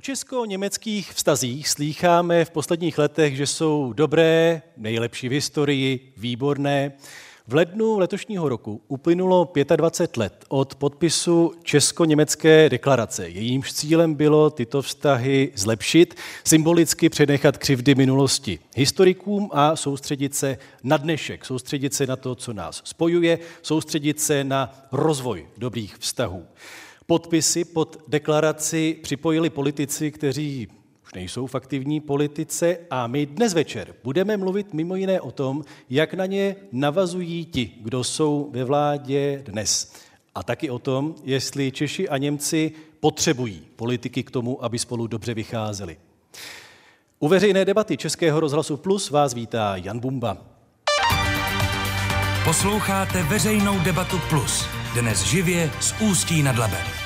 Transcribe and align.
Česko-německých 0.00 1.12
vztazích 1.12 1.68
slýcháme 1.68 2.44
v 2.44 2.50
posledních 2.50 2.98
letech, 2.98 3.36
že 3.36 3.46
jsou 3.46 3.92
dobré, 3.92 4.62
nejlepší 4.76 5.28
v 5.28 5.32
historii, 5.32 6.12
výborné. 6.16 6.92
V 7.48 7.54
lednu 7.54 7.98
letošního 7.98 8.48
roku 8.48 8.82
uplynulo 8.88 9.52
25 9.76 10.16
let 10.16 10.44
od 10.48 10.74
podpisu 10.74 11.52
Česko-německé 11.62 12.68
deklarace. 12.68 13.28
Jejímž 13.28 13.72
cílem 13.72 14.14
bylo 14.14 14.50
tyto 14.50 14.82
vztahy 14.82 15.52
zlepšit, 15.54 16.14
symbolicky 16.44 17.08
přenechat 17.08 17.58
křivdy 17.58 17.94
minulosti 17.94 18.58
historikům 18.76 19.50
a 19.52 19.76
soustředit 19.76 20.34
se 20.34 20.58
na 20.82 20.96
dnešek, 20.96 21.44
soustředit 21.44 21.94
se 21.94 22.06
na 22.06 22.16
to, 22.16 22.34
co 22.34 22.52
nás 22.52 22.82
spojuje, 22.84 23.38
soustředit 23.62 24.20
se 24.20 24.44
na 24.44 24.86
rozvoj 24.92 25.48
dobrých 25.56 25.96
vztahů. 25.98 26.46
Podpisy 27.10 27.64
pod 27.64 27.96
deklaraci 28.08 28.98
připojili 29.02 29.50
politici, 29.50 30.10
kteří 30.10 30.68
už 31.04 31.14
nejsou 31.14 31.46
v 31.46 31.54
aktivní 31.54 32.00
politice 32.00 32.78
a 32.90 33.06
my 33.06 33.26
dnes 33.26 33.54
večer 33.54 33.94
budeme 34.04 34.36
mluvit 34.36 34.74
mimo 34.74 34.96
jiné 34.96 35.20
o 35.20 35.30
tom, 35.30 35.64
jak 35.90 36.14
na 36.14 36.26
ně 36.26 36.56
navazují 36.72 37.44
ti, 37.44 37.70
kdo 37.80 38.04
jsou 38.04 38.50
ve 38.52 38.64
vládě 38.64 39.42
dnes. 39.46 39.92
A 40.34 40.42
taky 40.42 40.70
o 40.70 40.78
tom, 40.78 41.14
jestli 41.24 41.72
Češi 41.72 42.08
a 42.08 42.16
Němci 42.16 42.72
potřebují 43.00 43.62
politiky 43.76 44.22
k 44.22 44.30
tomu, 44.30 44.64
aby 44.64 44.78
spolu 44.78 45.06
dobře 45.06 45.34
vycházeli. 45.34 45.96
U 47.18 47.28
veřejné 47.28 47.64
debaty 47.64 47.96
Českého 47.96 48.40
rozhlasu 48.40 48.76
Plus 48.76 49.10
vás 49.10 49.34
vítá 49.34 49.76
Jan 49.76 50.00
Bumba. 50.00 50.36
Posloucháte 52.44 53.22
veřejnou 53.22 53.78
debatu 53.78 54.20
Plus. 54.28 54.64
Dnes 54.94 55.22
živě 55.22 55.70
z 55.80 55.94
Ústí 56.00 56.42
nad 56.42 56.58
Labem. 56.58 56.99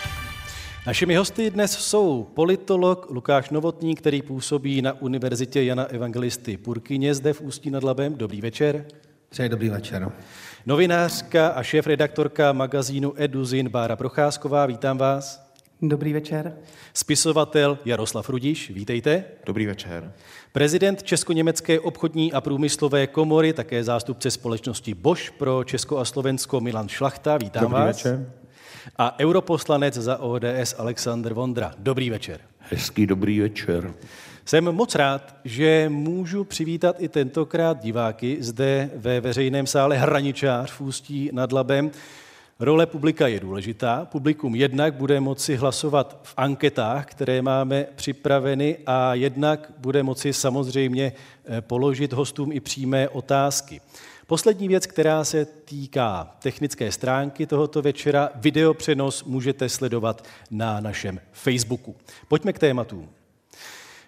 Našimi 0.86 1.14
hosty 1.14 1.50
dnes 1.50 1.72
jsou 1.72 2.30
politolog 2.34 3.10
Lukáš 3.10 3.50
Novotný, 3.50 3.94
který 3.94 4.22
působí 4.22 4.82
na 4.82 5.02
Univerzitě 5.02 5.62
Jana 5.62 5.84
Evangelisty 5.84 6.56
Purkyně 6.56 7.14
zde 7.14 7.32
v 7.32 7.40
Ústí 7.40 7.70
nad 7.70 7.82
Labem. 7.84 8.14
Dobrý 8.14 8.40
večer. 8.40 8.84
Přeji 9.28 9.48
dobrý 9.48 9.68
večer. 9.68 10.12
Novinářka 10.66 11.48
a 11.48 11.62
šéf-redaktorka 11.62 12.52
magazínu 12.52 13.12
Eduzin 13.16 13.68
Bára 13.68 13.96
Procházková, 13.96 14.66
vítám 14.66 14.98
vás. 14.98 15.52
Dobrý 15.82 16.12
večer. 16.12 16.56
Spisovatel 16.94 17.78
Jaroslav 17.84 18.28
Rudiš, 18.28 18.70
vítejte. 18.70 19.24
Dobrý 19.46 19.66
večer. 19.66 20.12
Prezident 20.52 21.02
Česko-německé 21.02 21.80
obchodní 21.80 22.32
a 22.32 22.40
průmyslové 22.40 23.06
komory, 23.06 23.52
také 23.52 23.84
zástupce 23.84 24.30
společnosti 24.30 24.94
Bosch 24.94 25.32
pro 25.32 25.64
Česko 25.64 25.98
a 25.98 26.04
Slovensko 26.04 26.60
Milan 26.60 26.88
Šlachta, 26.88 27.38
vítám 27.38 27.62
Dobrý 27.62 27.74
vás. 27.74 27.96
večer 27.96 28.43
a 28.96 29.18
europoslanec 29.18 29.94
za 29.94 30.18
ODS 30.18 30.74
Aleksandr 30.78 31.34
Vondra. 31.34 31.74
Dobrý 31.78 32.10
večer. 32.10 32.40
Hezký 32.58 33.06
dobrý 33.06 33.40
večer. 33.40 33.94
Jsem 34.44 34.64
moc 34.64 34.94
rád, 34.94 35.36
že 35.44 35.86
můžu 35.88 36.44
přivítat 36.44 36.96
i 36.98 37.08
tentokrát 37.08 37.82
diváky 37.82 38.36
zde 38.40 38.90
ve 38.96 39.20
veřejném 39.20 39.66
sále 39.66 39.96
Hraničář 39.96 40.70
v 40.72 40.80
Ústí 40.80 41.30
nad 41.32 41.52
Labem. 41.52 41.90
Role 42.60 42.86
publika 42.86 43.26
je 43.26 43.40
důležitá. 43.40 44.04
Publikum 44.04 44.54
jednak 44.54 44.94
bude 44.94 45.20
moci 45.20 45.56
hlasovat 45.56 46.20
v 46.22 46.34
anketách, 46.36 47.06
které 47.06 47.42
máme 47.42 47.86
připraveny 47.94 48.78
a 48.86 49.14
jednak 49.14 49.72
bude 49.78 50.02
moci 50.02 50.32
samozřejmě 50.32 51.12
eh, 51.44 51.60
položit 51.60 52.12
hostům 52.12 52.52
i 52.52 52.60
přímé 52.60 53.08
otázky. 53.08 53.80
Poslední 54.26 54.68
věc, 54.68 54.86
která 54.86 55.24
se 55.24 55.44
týká 55.44 56.36
technické 56.42 56.92
stránky 56.92 57.46
tohoto 57.46 57.82
večera, 57.82 58.30
videopřenos 58.34 59.24
můžete 59.24 59.68
sledovat 59.68 60.26
na 60.50 60.80
našem 60.80 61.20
Facebooku. 61.32 61.96
Pojďme 62.28 62.52
k 62.52 62.58
tématům. 62.58 63.08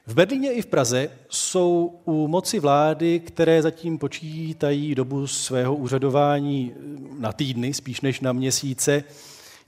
V 0.07 0.15
Berlíně 0.15 0.53
i 0.53 0.63
v 0.63 0.67
Praze 0.67 1.11
jsou 1.29 2.01
u 2.05 2.29
moci 2.29 2.61
vlády, 2.61 3.21
které 3.21 3.63
zatím 3.63 3.99
počítají 3.99 4.95
dobu 4.95 5.27
svého 5.27 5.75
úřadování 5.75 6.73
na 7.19 7.33
týdny, 7.33 7.75
spíš 7.75 8.01
než 8.01 8.21
na 8.21 8.33
měsíce. 8.33 9.05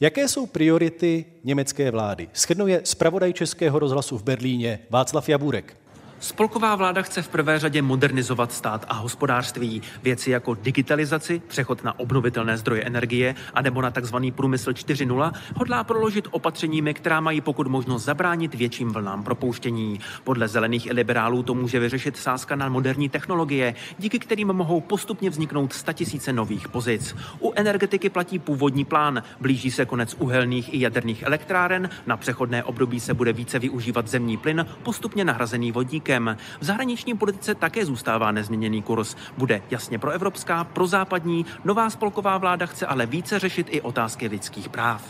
Jaké 0.01 0.29
jsou 0.29 0.47
priority 0.47 1.25
německé 1.45 1.91
vlády? 1.91 2.29
Schrnuje 2.33 2.81
zpravodaj 2.85 3.33
Českého 3.33 3.79
rozhlasu 3.79 4.19
v 4.19 4.23
Berlíně 4.23 4.79
Václav 4.91 5.29
Jaburek. 5.29 5.77
Spolková 6.21 6.75
vláda 6.77 7.03
chce 7.03 7.23
v 7.23 7.29
prvé 7.29 7.59
řadě 7.59 7.83
modernizovat 7.83 8.53
stát 8.53 8.85
a 8.89 8.95
hospodářství. 8.95 9.83
Věci 10.03 10.31
jako 10.31 10.55
digitalizaci, 10.55 11.43
přechod 11.49 11.85
na 11.85 11.99
obnovitelné 11.99 12.59
zdroje 12.59 12.83
energie 12.83 13.35
a 13.55 13.63
nebo 13.63 13.83
na 13.83 13.91
tzv. 13.91 14.17
průmysl 14.35 14.71
4.0 14.71 15.33
hodlá 15.57 15.85
proložit 15.85 16.29
opatřeními, 16.31 16.95
která 16.95 17.21
mají 17.21 17.41
pokud 17.41 17.67
možno 17.67 17.99
zabránit 17.99 18.55
větším 18.55 18.89
vlnám 18.89 19.25
propouštění. 19.25 20.01
Podle 20.25 20.49
zelených 20.49 20.87
i 20.87 20.93
liberálů 20.93 21.43
to 21.43 21.55
může 21.55 21.81
vyřešit 21.81 22.17
sázka 22.17 22.57
na 22.57 22.69
moderní 22.69 23.09
technologie, 23.09 23.75
díky 23.99 24.19
kterým 24.19 24.49
mohou 24.49 24.81
postupně 24.81 25.31
vzniknout 25.31 25.73
statisíce 25.73 26.33
nových 26.33 26.69
pozic. 26.69 27.17
U 27.41 27.53
energetiky 27.57 28.11
platí 28.11 28.39
původní 28.39 28.85
plán. 28.85 29.23
Blíží 29.41 29.71
se 29.71 29.85
konec 29.85 30.17
uhelných 30.19 30.75
i 30.75 30.81
jaderných 30.81 31.23
elektráren, 31.23 31.91
na 32.07 32.17
přechodné 32.17 32.65
období 32.65 33.01
se 33.01 33.15
bude 33.15 33.33
více 33.33 33.59
využívat 33.59 34.09
zemní 34.09 34.37
plyn, 34.37 34.67
postupně 34.83 35.25
nahrazený 35.25 35.73
vodík 35.73 36.08
Ruskem. 36.09 36.37
V 36.61 36.65
zahraniční 36.65 37.15
politice 37.15 37.55
také 37.55 37.87
zůstává 37.87 38.33
nezměněný 38.33 38.83
kurz. 38.83 39.17
Bude 39.39 39.63
jasně 39.71 39.99
proevropská, 39.99 40.65
prozápadní, 40.65 41.47
nová 41.65 41.91
spolková 41.91 42.39
vláda 42.39 42.67
chce 42.67 42.87
ale 42.87 43.07
více 43.07 43.39
řešit 43.39 43.67
i 43.71 43.81
otázky 43.81 44.27
lidských 44.27 44.69
práv. 44.69 45.05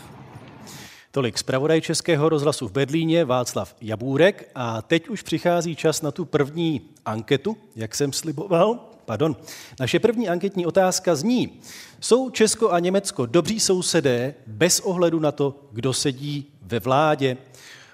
Tolik 1.11 1.37
zpravodaj 1.37 1.81
Českého 1.81 2.29
rozhlasu 2.29 2.67
v 2.67 2.71
Berlíně 2.71 3.25
Václav 3.25 3.75
Jabůrek 3.81 4.51
a 4.55 4.81
teď 4.81 5.09
už 5.09 5.21
přichází 5.21 5.75
čas 5.75 6.01
na 6.01 6.11
tu 6.11 6.25
první 6.25 6.81
anketu, 7.05 7.57
jak 7.75 7.95
jsem 7.95 8.13
sliboval. 8.13 8.79
Pardon. 9.05 9.35
Naše 9.79 9.99
první 9.99 10.29
anketní 10.29 10.65
otázka 10.65 11.15
zní, 11.15 11.59
jsou 11.99 12.29
Česko 12.29 12.71
a 12.71 12.79
Německo 12.79 13.25
dobří 13.25 13.59
sousedé 13.59 14.33
bez 14.47 14.79
ohledu 14.79 15.19
na 15.19 15.31
to, 15.31 15.55
kdo 15.71 15.93
sedí 15.93 16.51
ve 16.61 16.79
vládě? 16.79 17.37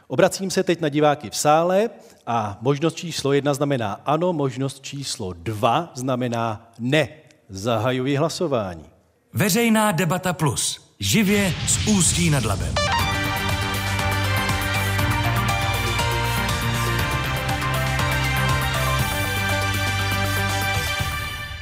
Obracím 0.07 0.51
se 0.51 0.63
teď 0.63 0.81
na 0.81 0.89
diváky 0.89 1.29
v 1.29 1.37
sále 1.37 1.89
a 2.27 2.57
možnost 2.61 2.95
číslo 2.95 3.33
jedna 3.33 3.53
znamená 3.53 4.01
ano, 4.05 4.33
možnost 4.33 4.81
číslo 4.81 5.33
dva 5.33 5.91
znamená 5.95 6.71
ne. 6.79 7.07
Zahajuji 7.49 8.15
hlasování. 8.15 8.85
Veřejná 9.33 9.91
debata 9.91 10.33
plus. 10.33 10.95
Živě 10.99 11.53
z 11.67 11.87
Ústí 11.87 12.29
nad 12.29 12.45
Labem. 12.45 12.75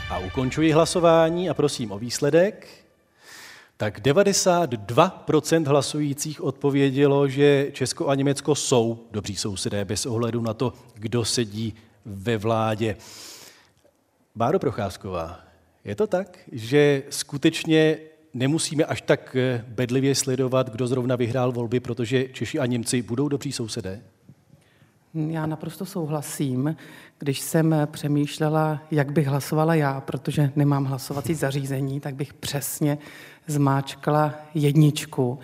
A 0.09 0.17
ukončuji 0.17 0.71
hlasování 0.71 1.49
a 1.49 1.53
prosím 1.53 1.91
o 1.91 1.99
výsledek 1.99 2.82
tak 3.83 3.99
92% 3.99 5.67
hlasujících 5.67 6.43
odpovědělo, 6.43 7.27
že 7.27 7.67
Česko 7.71 8.07
a 8.07 8.15
Německo 8.15 8.55
jsou 8.55 9.07
dobří 9.11 9.35
sousedé 9.35 9.85
bez 9.85 10.05
ohledu 10.05 10.41
na 10.41 10.53
to, 10.53 10.73
kdo 10.93 11.25
sedí 11.25 11.73
ve 12.05 12.37
vládě. 12.37 12.95
Báro 14.35 14.59
Procházková, 14.59 15.39
je 15.85 15.95
to 15.95 16.07
tak, 16.07 16.37
že 16.51 17.03
skutečně 17.09 17.97
nemusíme 18.33 18.85
až 18.85 19.01
tak 19.01 19.35
bedlivě 19.67 20.15
sledovat, 20.15 20.69
kdo 20.69 20.87
zrovna 20.87 21.15
vyhrál 21.15 21.51
volby, 21.51 21.79
protože 21.79 22.27
Češi 22.27 22.59
a 22.59 22.65
Němci 22.65 23.01
budou 23.01 23.27
dobří 23.27 23.51
sousedé? 23.51 24.01
Já 25.13 25.45
naprosto 25.45 25.85
souhlasím. 25.85 26.75
Když 27.19 27.39
jsem 27.39 27.75
přemýšlela, 27.91 28.81
jak 28.91 29.11
bych 29.11 29.27
hlasovala 29.27 29.75
já, 29.75 30.01
protože 30.01 30.51
nemám 30.55 30.85
hlasovací 30.85 31.33
zařízení, 31.33 31.99
tak 31.99 32.15
bych 32.15 32.33
přesně 32.33 32.97
zmáčkla 33.47 34.33
jedničku, 34.53 35.39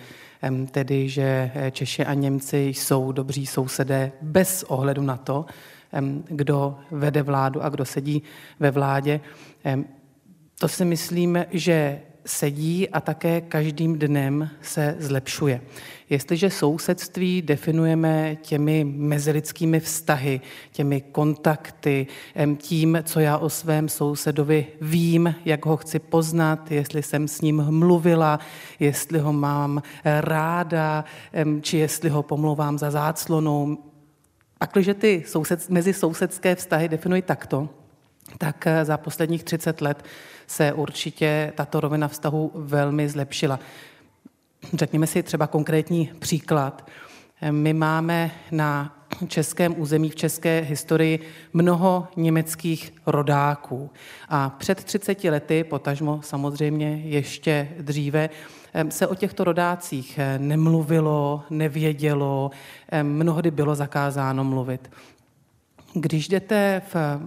tedy 0.70 1.08
že 1.08 1.50
Češi 1.70 2.04
a 2.04 2.14
Němci 2.14 2.58
jsou 2.58 3.12
dobří 3.12 3.46
sousedé 3.46 4.12
bez 4.22 4.62
ohledu 4.62 5.02
na 5.02 5.16
to, 5.16 5.46
kdo 6.28 6.78
vede 6.90 7.22
vládu 7.22 7.62
a 7.62 7.68
kdo 7.68 7.84
sedí 7.84 8.22
ve 8.60 8.70
vládě. 8.70 9.20
To 10.58 10.68
si 10.68 10.84
myslím, 10.84 11.44
že 11.50 12.00
sedí 12.26 12.88
a 12.88 13.00
také 13.00 13.40
každým 13.40 13.98
dnem 13.98 14.50
se 14.62 14.96
zlepšuje. 14.98 15.60
Jestliže 16.10 16.50
sousedství 16.50 17.42
definujeme 17.42 18.36
těmi 18.36 18.84
mezilidskými 18.84 19.80
vztahy, 19.80 20.40
těmi 20.72 21.00
kontakty, 21.00 22.06
tím, 22.56 22.98
co 23.04 23.20
já 23.20 23.38
o 23.38 23.48
svém 23.48 23.88
sousedovi 23.88 24.66
vím, 24.80 25.34
jak 25.44 25.66
ho 25.66 25.76
chci 25.76 25.98
poznat, 25.98 26.70
jestli 26.70 27.02
jsem 27.02 27.28
s 27.28 27.40
ním 27.40 27.56
mluvila, 27.70 28.38
jestli 28.80 29.18
ho 29.18 29.32
mám 29.32 29.82
ráda, 30.04 31.04
či 31.60 31.76
jestli 31.76 32.08
ho 32.08 32.22
pomlouvám 32.22 32.78
za 32.78 32.90
záclonou. 32.90 33.78
Pakliže 34.58 34.94
ty 34.94 35.24
soused, 35.26 35.70
mezi 35.70 35.92
sousedské 35.92 36.54
vztahy 36.54 36.88
definuji 36.88 37.22
takto, 37.22 37.68
tak 38.38 38.66
eh, 38.66 38.84
za 38.84 38.96
posledních 38.96 39.44
30 39.44 39.80
let 39.80 40.04
se 40.50 40.72
určitě 40.72 41.52
tato 41.56 41.80
rovina 41.80 42.08
vztahu 42.08 42.52
velmi 42.54 43.08
zlepšila. 43.08 43.60
Řekněme 44.74 45.06
si 45.06 45.22
třeba 45.22 45.46
konkrétní 45.46 46.10
příklad. 46.18 46.90
My 47.50 47.72
máme 47.72 48.30
na 48.50 48.96
českém 49.28 49.74
území, 49.80 50.10
v 50.10 50.14
české 50.14 50.60
historii 50.60 51.18
mnoho 51.52 52.08
německých 52.16 52.94
rodáků. 53.06 53.90
A 54.28 54.50
před 54.50 54.84
30 54.84 55.24
lety, 55.24 55.64
potažmo 55.64 56.22
samozřejmě 56.22 57.02
ještě 57.04 57.68
dříve, 57.80 58.30
se 58.88 59.06
o 59.06 59.14
těchto 59.14 59.44
rodácích 59.44 60.20
nemluvilo, 60.38 61.42
nevědělo, 61.50 62.50
mnohdy 63.02 63.50
bylo 63.50 63.74
zakázáno 63.74 64.44
mluvit. 64.44 64.90
Když 65.94 66.28
jdete 66.28 66.82
v 66.94 67.20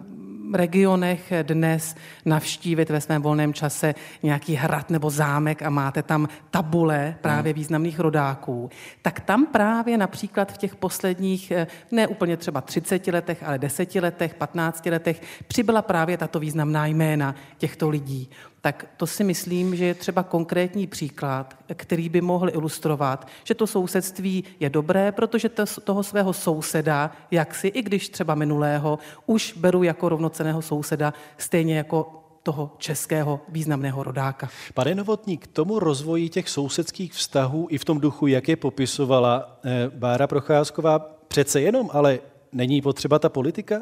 regionech 0.54 1.34
dnes 1.44 1.96
navštívit 2.26 2.90
ve 2.90 3.02
svém 3.02 3.22
volném 3.22 3.54
čase 3.54 3.96
nějaký 4.24 4.56
hrad 4.56 4.90
nebo 4.90 5.10
zámek 5.10 5.62
a 5.62 5.70
máte 5.70 6.04
tam 6.04 6.28
tabule 6.52 7.16
právě 7.22 7.52
hmm. 7.52 7.60
významných 7.60 8.00
rodáků, 8.00 8.70
tak 9.02 9.20
tam 9.20 9.46
právě 9.46 9.98
například 9.98 10.52
v 10.52 10.58
těch 10.58 10.76
posledních, 10.76 11.52
eh, 11.52 11.68
ne 11.92 12.08
úplně 12.08 12.38
třeba 12.38 12.62
30 12.62 13.12
letech, 13.12 13.44
ale 13.44 13.60
10 13.60 14.02
letech, 14.02 14.36
15 14.36 14.90
letech, 14.90 15.22
přibyla 15.48 15.82
právě 15.82 16.18
tato 16.18 16.40
významná 16.40 16.86
jména 16.86 17.36
těchto 17.58 17.90
lidí 17.90 18.30
tak 18.64 18.86
to 18.98 19.08
si 19.08 19.24
myslím, 19.24 19.76
že 19.76 19.86
je 19.86 19.94
třeba 19.94 20.24
konkrétní 20.24 20.88
příklad, 20.88 21.58
který 21.76 22.10
by 22.10 22.22
mohl 22.22 22.50
ilustrovat, 22.50 23.28
že 23.44 23.54
to 23.54 23.68
sousedství 23.68 24.44
je 24.60 24.70
dobré, 24.70 25.12
protože 25.12 25.50
to, 25.50 25.66
toho 25.84 26.04
svého 26.04 26.34
souseda, 26.34 27.12
jak 27.32 27.56
si, 27.56 27.68
i 27.68 27.82
když 27.82 28.10
třeba 28.10 28.36
minulého, 28.36 29.00
už 29.26 29.54
beru 29.58 29.84
jako 29.84 30.10
rovnoceného 30.10 30.62
souseda, 30.62 31.14
stejně 31.38 31.78
jako 31.78 32.24
toho 32.44 32.76
českého 32.78 33.42
významného 33.50 34.04
rodáka. 34.04 34.50
Pane 34.74 34.96
Novotník, 34.96 35.48
k 35.48 35.48
tomu 35.48 35.80
rozvoji 35.80 36.30
těch 36.30 36.50
sousedských 36.50 37.14
vztahů 37.14 37.68
i 37.70 37.78
v 37.78 37.86
tom 37.86 38.00
duchu, 38.00 38.28
jak 38.28 38.48
je 38.48 38.56
popisovala 38.56 39.60
eh, 39.66 39.90
Bára 39.90 40.28
Procházková, 40.28 41.00
přece 41.28 41.62
jenom, 41.62 41.90
ale 41.94 42.20
není 42.52 42.82
potřeba 42.82 43.20
ta 43.20 43.30
politika? 43.30 43.82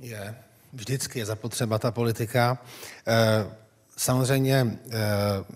Je. 0.00 0.45
Vždycky 0.76 1.18
je 1.18 1.26
zapotřeba 1.26 1.78
ta 1.78 1.90
politika. 1.90 2.58
Eh, 3.06 3.46
samozřejmě, 3.96 4.78
eh, 4.90 4.98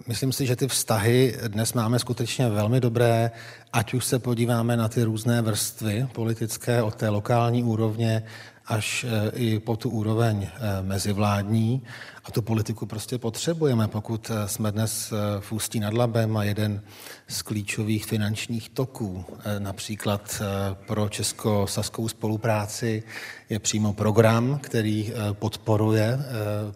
myslím 0.06 0.32
si, 0.32 0.46
že 0.46 0.56
ty 0.56 0.68
vztahy 0.68 1.36
dnes 1.48 1.72
máme 1.72 1.98
skutečně 1.98 2.48
velmi 2.48 2.80
dobré, 2.80 3.30
ať 3.72 3.94
už 3.94 4.04
se 4.04 4.18
podíváme 4.18 4.76
na 4.76 4.88
ty 4.88 5.02
různé 5.02 5.42
vrstvy 5.42 6.08
politické 6.12 6.82
od 6.82 6.94
té 6.94 7.08
lokální 7.08 7.64
úrovně 7.64 8.22
až 8.66 9.04
eh, 9.08 9.30
i 9.34 9.58
po 9.58 9.76
tu 9.76 9.90
úroveň 9.90 10.48
mezivládní. 10.82 11.82
A 12.30 12.32
tu 12.32 12.42
politiku 12.42 12.86
prostě 12.86 13.18
potřebujeme, 13.18 13.88
pokud 13.88 14.30
jsme 14.46 14.72
dnes 14.72 15.12
v 15.40 15.52
Ústí 15.52 15.80
nad 15.80 15.94
Labem 15.94 16.36
a 16.36 16.44
jeden 16.44 16.82
z 17.28 17.42
klíčových 17.42 18.06
finančních 18.06 18.68
toků, 18.68 19.24
například 19.58 20.42
pro 20.86 21.08
česko-saskou 21.08 22.08
spolupráci, 22.08 23.02
je 23.50 23.58
přímo 23.58 23.92
program, 23.92 24.58
který 24.62 25.12
eh, 25.12 25.34
podporuje 25.34 26.18
eh, 26.20 26.24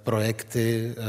projekty 0.03 0.95
eh, 0.97 1.03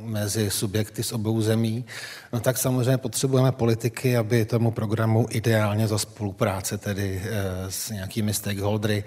mezi 0.00 0.50
subjekty 0.50 1.02
z 1.02 1.12
obou 1.12 1.40
zemí, 1.40 1.84
no 2.32 2.40
tak 2.40 2.58
samozřejmě 2.58 2.98
potřebujeme 2.98 3.52
politiky, 3.52 4.16
aby 4.16 4.44
tomu 4.44 4.70
programu 4.70 5.26
ideálně 5.30 5.88
za 5.88 5.98
spolupráce, 5.98 6.78
tedy 6.78 7.22
s 7.68 7.90
nějakými 7.90 8.34
stakeholdery, 8.34 9.04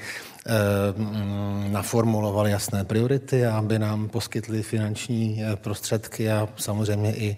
mm, 0.98 1.68
naformulovali 1.72 2.52
jasné 2.52 2.84
priority 2.84 3.46
a 3.46 3.58
aby 3.58 3.80
nám 3.80 4.10
poskytli 4.10 4.59
finanční 4.64 5.42
prostředky 5.56 6.32
a 6.32 6.50
samozřejmě 6.58 7.16
i 7.16 7.38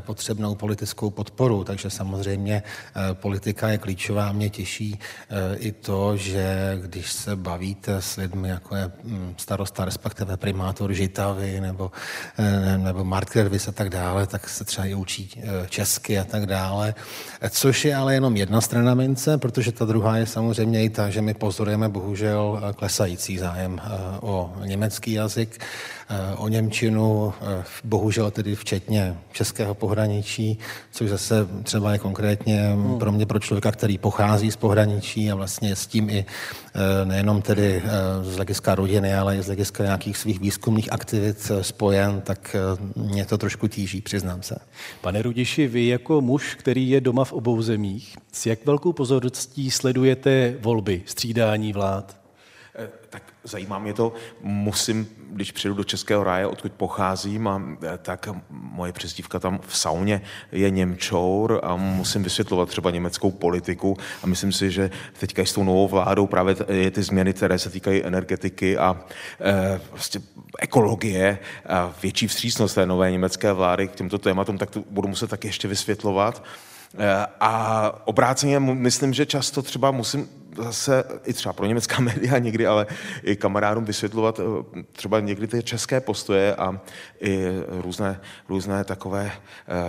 potřebnou 0.00 0.54
politickou 0.54 1.10
podporu. 1.10 1.64
Takže 1.64 1.90
samozřejmě 1.90 2.62
politika 3.12 3.68
je 3.68 3.78
klíčová. 3.78 4.32
Mě 4.32 4.50
těší 4.50 4.98
i 5.56 5.72
to, 5.72 6.16
že 6.16 6.78
když 6.82 7.12
se 7.12 7.36
bavíte 7.36 8.02
s 8.02 8.16
lidmi, 8.16 8.48
jako 8.48 8.76
je 8.76 8.90
mm, 9.04 9.34
starosta, 9.36 9.84
respektive 9.84 10.36
primátor 10.36 10.92
Žitavy 10.92 11.60
nebo, 11.60 11.90
eh, 12.38 12.78
nebo 12.78 13.04
Mark 13.04 13.36
a 13.36 13.72
tak 13.72 13.88
dále, 13.88 14.26
tak 14.26 14.48
se 14.48 14.64
třeba 14.64 14.86
i 14.86 14.94
učí 14.94 15.30
eh, 15.36 15.66
česky 15.68 16.18
a 16.18 16.24
tak 16.24 16.46
dále. 16.46 16.94
Což 17.50 17.84
je 17.84 17.94
ale 17.96 18.14
jenom 18.14 18.36
jedna 18.36 18.60
strana 18.60 18.94
mince, 18.94 19.38
protože 19.38 19.72
ta 19.72 19.84
druhá 19.84 20.16
je 20.16 20.26
samozřejmě 20.26 20.84
i 20.84 20.90
ta, 20.90 21.10
že 21.10 21.22
my 21.22 21.34
pozorujeme 21.34 21.88
bohužel 21.88 22.60
eh, 22.62 22.72
klesající 22.72 23.38
zájem 23.38 23.80
o 24.20 24.52
německý 24.64 25.12
jazyk 25.12 25.58
o 26.36 26.48
Němčinu, 26.52 27.32
bohužel 27.84 28.30
tedy 28.30 28.56
včetně 28.56 29.16
českého 29.32 29.74
pohraničí, 29.74 30.58
což 30.90 31.10
zase 31.10 31.48
třeba 31.62 31.92
je 31.92 31.98
konkrétně 31.98 32.68
hmm. 32.68 32.98
pro 32.98 33.12
mě, 33.12 33.26
pro 33.26 33.38
člověka, 33.38 33.72
který 33.72 33.98
pochází 33.98 34.50
z 34.50 34.56
pohraničí 34.56 35.30
a 35.30 35.34
vlastně 35.34 35.76
s 35.76 35.86
tím 35.86 36.10
i 36.10 36.24
nejenom 37.04 37.42
tedy 37.42 37.82
z 38.22 38.36
hlediska 38.36 38.74
rodiny, 38.74 39.14
ale 39.14 39.36
i 39.36 39.42
z 39.42 39.46
hlediska 39.46 39.84
nějakých 39.84 40.16
svých 40.16 40.40
výzkumných 40.40 40.92
aktivit 40.92 41.50
spojen, 41.60 42.20
tak 42.20 42.56
mě 42.96 43.26
to 43.26 43.38
trošku 43.38 43.68
tíží, 43.68 44.00
přiznám 44.00 44.42
se. 44.42 44.56
Pane 45.00 45.22
Rudiši, 45.22 45.66
vy 45.66 45.86
jako 45.86 46.20
muž, 46.20 46.54
který 46.54 46.90
je 46.90 47.00
doma 47.00 47.24
v 47.24 47.32
obou 47.32 47.62
zemích, 47.62 48.16
s 48.32 48.46
jak 48.46 48.66
velkou 48.66 48.92
pozorností 48.92 49.70
sledujete 49.70 50.54
volby, 50.60 51.02
střídání 51.06 51.72
vlád? 51.72 52.21
Eh, 53.42 53.48
tak 53.48 53.50
zajímá 53.50 53.78
mě 53.78 53.94
to. 53.94 54.12
Musím, 54.42 55.08
když 55.30 55.52
přijdu 55.52 55.74
do 55.74 55.84
Českého 55.84 56.24
ráje, 56.24 56.46
odkud 56.46 56.72
pocházím, 56.72 57.48
a, 57.48 57.62
eh, 57.82 57.98
tak 58.02 58.28
moje 58.50 58.92
přezdívka 58.92 59.38
tam 59.38 59.60
v 59.66 59.76
sauně 59.76 60.22
je 60.52 60.70
Němčour 60.70 61.60
a 61.62 61.76
musím 61.76 62.22
vysvětlovat 62.22 62.68
třeba 62.68 62.90
německou 62.90 63.30
politiku 63.30 63.96
a 64.22 64.26
myslím 64.26 64.52
si, 64.52 64.70
že 64.70 64.90
teďka 65.18 65.44
s 65.44 65.52
tou 65.52 65.64
novou 65.64 65.88
vládou 65.88 66.26
právě 66.26 66.56
je 66.68 66.90
ty 66.90 67.02
změny, 67.02 67.32
které 67.32 67.58
se 67.58 67.70
týkají 67.70 68.04
energetiky 68.04 68.78
a 68.78 68.96
e, 69.40 69.80
vlastně 69.90 70.20
ekologie 70.58 71.38
a 71.66 71.94
větší 72.02 72.26
vstřícnost 72.26 72.74
té 72.74 72.86
nové 72.86 73.10
německé 73.10 73.52
vlády 73.52 73.88
k 73.88 73.94
těmto 73.94 74.18
tématům, 74.18 74.58
tak 74.58 74.70
to 74.70 74.84
budu 74.90 75.08
muset 75.08 75.30
taky 75.30 75.48
ještě 75.48 75.68
vysvětlovat. 75.68 76.44
A 77.40 77.92
obráceně 78.04 78.60
myslím, 78.60 79.12
že 79.12 79.26
často 79.26 79.62
třeba 79.62 79.90
musím 79.90 80.28
zase 80.56 81.04
i 81.24 81.32
třeba 81.32 81.52
pro 81.52 81.66
německá 81.66 82.00
média 82.00 82.38
někdy, 82.38 82.66
ale 82.66 82.86
i 83.22 83.36
kamarádům 83.36 83.84
vysvětlovat 83.84 84.40
eh, 84.40 84.82
třeba 84.92 85.20
někdy 85.20 85.46
ty 85.46 85.62
české 85.62 86.00
postoje 86.00 86.54
a 86.54 86.80
i 87.20 87.46
různé, 87.68 88.20
různé 88.48 88.84
takové 88.84 89.32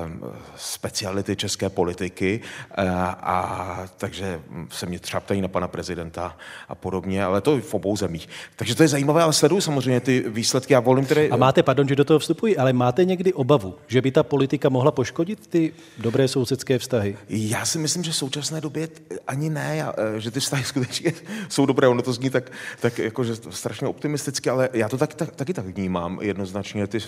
um, 0.06 0.22
speciality 0.56 1.36
české 1.36 1.70
politiky. 1.70 2.42
A, 2.72 2.82
eh, 2.82 2.90
a 3.22 3.88
takže 3.98 4.42
se 4.70 4.86
mě 4.86 5.00
třeba 5.00 5.20
ptají 5.20 5.42
na 5.42 5.48
pana 5.48 5.68
prezidenta 5.68 6.38
a 6.70 6.76
podobně, 6.76 7.24
ale 7.24 7.42
to 7.42 7.58
v 7.58 7.74
obou 7.74 7.98
zemích. 7.98 8.30
Takže 8.56 8.76
to 8.76 8.84
je 8.84 8.90
zajímavé, 8.90 9.24
ale 9.24 9.34
sleduju 9.34 9.62
samozřejmě 9.62 10.00
ty 10.00 10.24
výsledky 10.28 10.76
a 10.76 10.80
volím 10.80 11.06
tedy... 11.06 11.30
A 11.30 11.36
máte, 11.36 11.64
pardon, 11.64 11.88
že 11.88 11.96
do 11.96 12.06
toho 12.06 12.20
vstupuji, 12.20 12.58
ale 12.58 12.74
máte 12.74 13.06
někdy 13.06 13.34
obavu, 13.34 13.76
že 13.88 14.02
by 14.02 14.12
ta 14.12 14.24
politika 14.24 14.70
mohla 14.70 14.92
poškodit 14.92 15.48
ty 15.48 15.74
dobré 15.98 16.28
sousedské 16.28 16.80
vztahy? 16.80 17.18
Já 17.30 17.66
si 17.66 17.78
myslím, 17.78 18.04
že 18.04 18.12
v 18.12 18.16
současné 18.16 18.62
době 18.62 18.88
ani 19.28 19.50
ne, 19.50 19.86
že 20.18 20.32
ty 20.32 20.40
vztahy 20.40 20.53
skutečně 20.66 21.14
jsou 21.50 21.66
dobré. 21.66 21.88
Ono 21.88 22.02
to 22.02 22.14
zní 22.14 22.30
tak, 22.30 22.52
tak 22.80 23.00
jako, 23.00 23.24
že 23.24 23.36
strašně 23.36 23.88
optimisticky, 23.88 24.50
ale 24.50 24.70
já 24.74 24.90
to 24.90 24.98
tak, 24.98 25.14
tak, 25.14 25.36
taky 25.36 25.54
tak 25.54 25.66
vnímám 25.66 26.20
jednoznačně. 26.22 26.88
Ty 26.88 27.00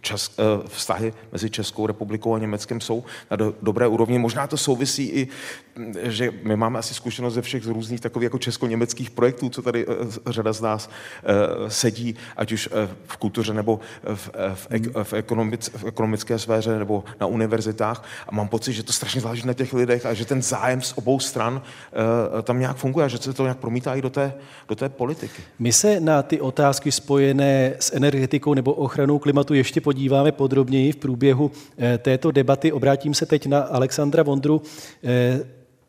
čas, 0.00 0.30
eh, 0.38 0.68
vztahy 0.68 1.12
mezi 1.32 1.50
Českou 1.50 1.86
republikou 1.86 2.34
a 2.34 2.38
Německem 2.38 2.80
jsou 2.80 3.04
na 3.30 3.36
do, 3.36 3.54
dobré 3.62 3.86
úrovni. 3.86 4.18
Možná 4.18 4.46
to 4.46 4.56
souvisí 4.56 5.08
i, 5.08 5.28
že 6.02 6.32
my 6.42 6.56
máme 6.56 6.78
asi 6.78 6.94
zkušenost 6.94 7.34
ze 7.34 7.42
všech 7.42 7.64
z 7.64 7.66
různých 7.66 8.00
takových 8.00 8.24
jako 8.24 8.38
česko-německých 8.38 9.10
projektů, 9.10 9.48
co 9.48 9.62
tady 9.62 9.86
eh, 9.88 10.32
řada 10.32 10.52
z 10.52 10.60
nás 10.60 10.90
eh, 10.90 11.70
sedí, 11.70 12.16
ať 12.36 12.52
už 12.52 12.68
v 13.06 13.16
kultuře 13.16 13.54
nebo 13.54 13.80
v, 14.14 14.30
v, 14.54 14.68
v, 15.02 15.12
ekonomic, 15.12 15.70
v 15.76 15.84
ekonomické 15.84 16.38
sféře 16.38 16.78
nebo 16.78 17.04
na 17.20 17.26
univerzitách. 17.26 18.04
A 18.28 18.34
mám 18.34 18.48
pocit, 18.48 18.72
že 18.72 18.82
to 18.82 18.92
strašně 18.92 19.20
záleží 19.20 19.46
na 19.46 19.54
těch 19.54 19.72
lidech 19.72 20.06
a 20.06 20.14
že 20.14 20.24
ten 20.24 20.42
zájem 20.42 20.82
z 20.82 20.92
obou 20.96 21.20
stran 21.20 21.62
tam 22.42 22.58
nějak 22.58 22.76
funguje 22.84 23.08
že 23.08 23.18
se 23.18 23.32
to 23.32 23.42
nějak 23.42 23.58
promítá 23.58 23.94
i 23.94 24.02
do 24.02 24.10
té, 24.10 24.34
do 24.68 24.74
té 24.74 24.88
politiky. 24.88 25.42
My 25.58 25.72
se 25.72 26.00
na 26.00 26.22
ty 26.22 26.40
otázky 26.40 26.92
spojené 26.92 27.74
s 27.80 27.96
energetikou 27.96 28.54
nebo 28.54 28.72
ochranou 28.72 29.18
klimatu 29.18 29.54
ještě 29.54 29.80
podíváme 29.80 30.32
podrobněji 30.32 30.92
v 30.92 30.96
průběhu 30.96 31.50
eh, 31.78 31.98
této 31.98 32.30
debaty. 32.30 32.72
Obrátím 32.72 33.14
se 33.14 33.26
teď 33.26 33.46
na 33.46 33.60
Alexandra 33.60 34.22
Vondru 34.22 34.62
eh, 35.04 35.40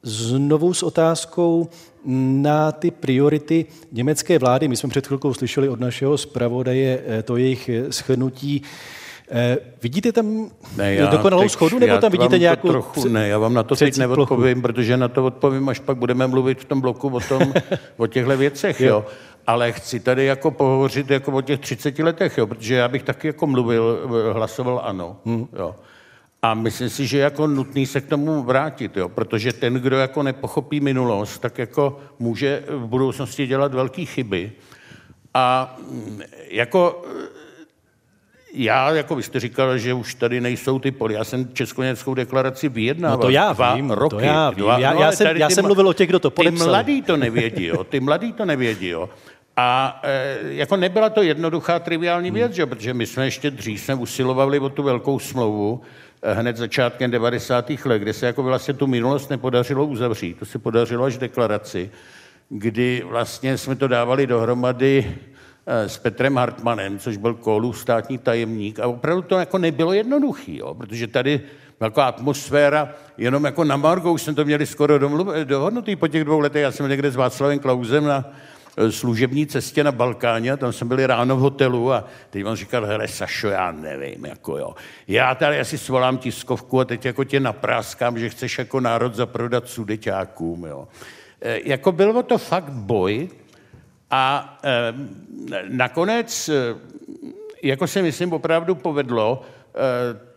znovu 0.04 0.74
s 0.74 0.84
otázkou 0.84 1.70
na 2.42 2.72
ty 2.72 2.92
priority 2.92 3.66
německé 3.92 4.40
vlády. 4.40 4.68
My 4.68 4.76
jsme 4.76 4.90
před 4.90 5.08
chvilkou 5.08 5.34
slyšeli 5.34 5.70
od 5.70 5.80
našeho 5.80 6.18
zpravodaje 6.18 7.04
eh, 7.08 7.24
to 7.24 7.38
jejich 7.38 7.70
schrnutí. 7.90 8.62
Eh, 9.32 9.58
vidíte 9.82 10.12
tam 10.12 10.50
ne, 10.78 10.94
já 10.94 11.06
dokonalou 11.06 11.44
teď, 11.44 11.52
schodu, 11.52 11.80
nebo 11.80 11.98
tam 11.98 12.12
vidíte 12.12 12.40
nějakou... 12.40 12.70
Trochu, 12.70 13.08
ne, 13.08 13.28
já 13.28 13.38
vám 13.38 13.54
na 13.54 13.64
to 13.64 13.76
teď 13.76 13.98
neodpovím, 13.98 14.62
protože 14.62 14.98
na 14.98 15.08
to 15.08 15.26
odpovím, 15.26 15.70
až 15.70 15.80
pak 15.80 15.98
budeme 15.98 16.28
mluvit 16.28 16.60
v 16.62 16.66
tom 16.66 16.82
bloku 16.82 17.10
o, 17.10 17.20
tom, 17.20 17.54
o 17.98 18.08
těchto 18.08 18.38
věcech. 18.38 18.82
Jo. 18.82 18.88
jo. 18.88 19.06
Ale 19.48 19.72
chci 19.72 20.00
tady 20.00 20.26
jako 20.26 20.52
pohovořit 20.52 21.10
jako 21.10 21.32
o 21.32 21.42
těch 21.42 21.60
30 21.60 22.00
letech, 22.00 22.38
jo, 22.38 22.48
protože 22.48 22.76
já 22.76 22.88
bych 22.88 23.04
taky 23.04 23.28
jako 23.28 23.48
mluvil, 23.48 24.10
hlasoval 24.34 24.82
ano. 24.84 25.18
Hmm. 25.26 25.48
Jo. 25.60 25.76
A 26.42 26.54
myslím 26.54 26.90
si, 26.90 27.08
že 27.08 27.18
je 27.18 27.24
jako 27.24 27.48
nutný 27.48 27.86
se 27.86 28.02
k 28.02 28.08
tomu 28.08 28.44
vrátit, 28.44 28.98
jo? 28.98 29.10
protože 29.10 29.54
ten, 29.54 29.74
kdo 29.74 29.98
jako 29.98 30.24
nepochopí 30.24 30.80
minulost, 30.80 31.38
tak 31.38 31.58
jako 31.58 32.00
může 32.20 32.64
v 32.70 32.86
budoucnosti 32.86 33.48
dělat 33.48 33.74
velké 33.74 34.06
chyby. 34.06 34.52
A 35.34 35.76
mm, 35.92 36.22
jako 36.50 37.06
já, 38.56 38.92
jako 38.92 39.16
vy 39.16 39.24
jste 39.24 39.40
říkal, 39.40 39.78
že 39.78 39.94
už 39.94 40.16
tady 40.16 40.42
nejsou 40.42 40.80
ty 40.80 40.92
poli. 40.92 41.14
Já 41.14 41.24
jsem 41.24 41.50
Českoněmeckou 41.54 42.14
deklaraci 42.14 42.70
vyjednával. 42.70 43.18
No 43.18 43.22
to 43.22 43.30
já 43.30 43.54
dva 43.54 43.76
vím, 43.76 43.92
roky. 43.92 44.16
to 44.16 44.20
já 44.20 44.50
vím. 44.50 44.60
Dva, 44.60 44.80
já, 44.80 44.94
no, 44.94 45.02
já, 45.02 45.12
jsem, 45.12 45.38
já 45.38 45.48
ty, 45.48 45.54
jsem 45.54 45.66
mluvil 45.66 45.88
o 45.88 45.94
těch, 45.94 46.10
kdo 46.10 46.20
to 46.20 46.32
podepsal. 46.32 46.66
Ty 46.66 46.70
mladí 46.70 47.02
to 47.02 47.18
nevědí, 47.18 47.66
jo. 47.66 47.84
Ty 47.84 48.00
mladí 48.00 48.34
to 48.34 48.46
nevědí, 48.46 48.88
jo. 48.88 49.10
A 49.58 50.00
e, 50.04 50.38
jako 50.42 50.78
nebyla 50.78 51.10
to 51.10 51.22
jednoduchá 51.22 51.80
triviální 51.80 52.32
věc, 52.32 52.48
hmm. 52.48 52.56
že? 52.56 52.66
protože 52.66 52.94
my 52.94 53.06
jsme 53.06 53.26
ještě 53.26 53.52
dřív 53.52 53.82
jsme 53.82 53.96
usilovali 53.96 54.60
o 54.60 54.70
tu 54.70 54.84
velkou 54.84 55.20
smlouvu, 55.20 55.82
e, 56.22 56.34
hned 56.34 56.58
začátkem 56.58 57.12
90. 57.12 57.72
let, 57.86 58.00
kde 58.00 58.14
se 58.14 58.26
jako 58.26 58.44
vlastně 58.44 58.74
tu 58.74 58.88
minulost 58.88 59.30
nepodařilo 59.30 59.86
uzavřít. 59.86 60.40
To 60.40 60.46
se 60.46 60.60
podařilo 60.60 61.06
až 61.06 61.18
deklaraci, 61.18 61.92
kdy 62.50 63.04
vlastně 63.10 63.58
jsme 63.58 63.76
to 63.76 63.88
dávali 63.88 64.28
dohromady 64.28 65.16
s 65.68 65.98
Petrem 65.98 66.38
Hartmanem, 66.38 67.00
což 67.00 67.18
byl 67.18 67.34
Kohlův 67.34 67.80
státní 67.80 68.18
tajemník. 68.18 68.80
A 68.80 68.88
opravdu 68.88 69.22
to 69.22 69.40
jako 69.40 69.58
nebylo 69.58 69.94
jednoduchý, 69.94 70.58
jo, 70.58 70.74
protože 70.74 71.08
tady 71.08 71.42
jako 71.82 72.02
atmosféra, 72.02 72.90
jenom 73.18 73.46
jako 73.46 73.64
na 73.64 73.78
Margo, 73.78 74.14
už 74.14 74.22
jsme 74.22 74.34
to 74.34 74.46
měli 74.46 74.66
skoro 74.66 75.00
dohodnutý 75.44 75.96
po 75.96 76.08
těch 76.08 76.24
dvou 76.24 76.40
letech. 76.40 76.62
Já 76.62 76.72
jsem 76.72 76.90
někde 76.90 77.12
s 77.12 77.16
Václavem 77.16 77.60
Klausem 77.60 78.06
na 78.06 78.34
eh, 78.78 78.92
služební 78.92 79.48
cestě 79.48 79.84
na 79.84 79.92
Balkáně, 79.92 80.58
tam 80.58 80.74
jsme 80.74 80.88
byli 80.88 81.06
ráno 81.06 81.36
v 81.36 81.40
hotelu 81.40 81.94
a 81.94 82.04
teď 82.30 82.46
on 82.46 82.56
říkal, 82.56 82.86
hele 82.86 83.08
Sašo, 83.08 83.48
já 83.48 83.72
nevím, 83.72 84.26
jako 84.26 84.58
jo. 84.58 84.76
Já 85.08 85.36
tady 85.36 85.60
asi 85.60 85.78
svolám 85.78 86.18
tiskovku 86.18 86.80
a 86.80 86.86
teď 86.86 87.06
jako 87.06 87.24
tě 87.24 87.40
napráskám, 87.40 88.20
že 88.20 88.30
chceš 88.30 88.58
jako 88.58 88.80
národ 88.80 89.16
zaprodat 89.16 89.68
sudeťákům, 89.68 90.66
jo. 90.66 90.88
E, 91.42 91.70
jako 91.70 91.92
bylo 91.92 92.24
to 92.24 92.38
fakt 92.38 92.70
boj, 92.70 93.30
a 94.16 94.58
e, 94.64 94.94
nakonec, 95.70 96.50
e, 96.50 96.76
jako 97.64 97.88
se 97.88 98.02
myslím, 98.02 98.34
opravdu 98.34 98.76
povedlo 98.76 99.42
e, 99.44 99.50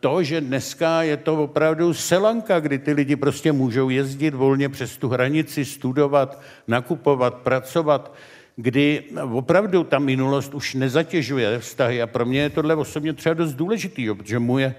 to, 0.00 0.22
že 0.22 0.40
dneska 0.40 1.02
je 1.02 1.16
to 1.16 1.42
opravdu 1.42 1.94
selanka, 1.94 2.60
kdy 2.60 2.78
ty 2.78 2.92
lidi 2.92 3.16
prostě 3.16 3.52
můžou 3.52 3.88
jezdit 3.88 4.34
volně 4.34 4.68
přes 4.68 4.96
tu 4.96 5.08
hranici, 5.08 5.64
studovat, 5.64 6.42
nakupovat, 6.68 7.34
pracovat, 7.34 8.14
kdy 8.56 9.04
opravdu 9.32 9.84
ta 9.84 9.98
minulost 9.98 10.54
už 10.54 10.74
nezatěžuje 10.74 11.58
vztahy. 11.58 12.02
A 12.02 12.06
pro 12.06 12.26
mě 12.26 12.40
je 12.40 12.50
tohle 12.50 12.74
osobně 12.74 13.12
třeba 13.12 13.34
dost 13.34 13.54
důležitý, 13.54 14.14
protože 14.14 14.38
moje 14.38 14.74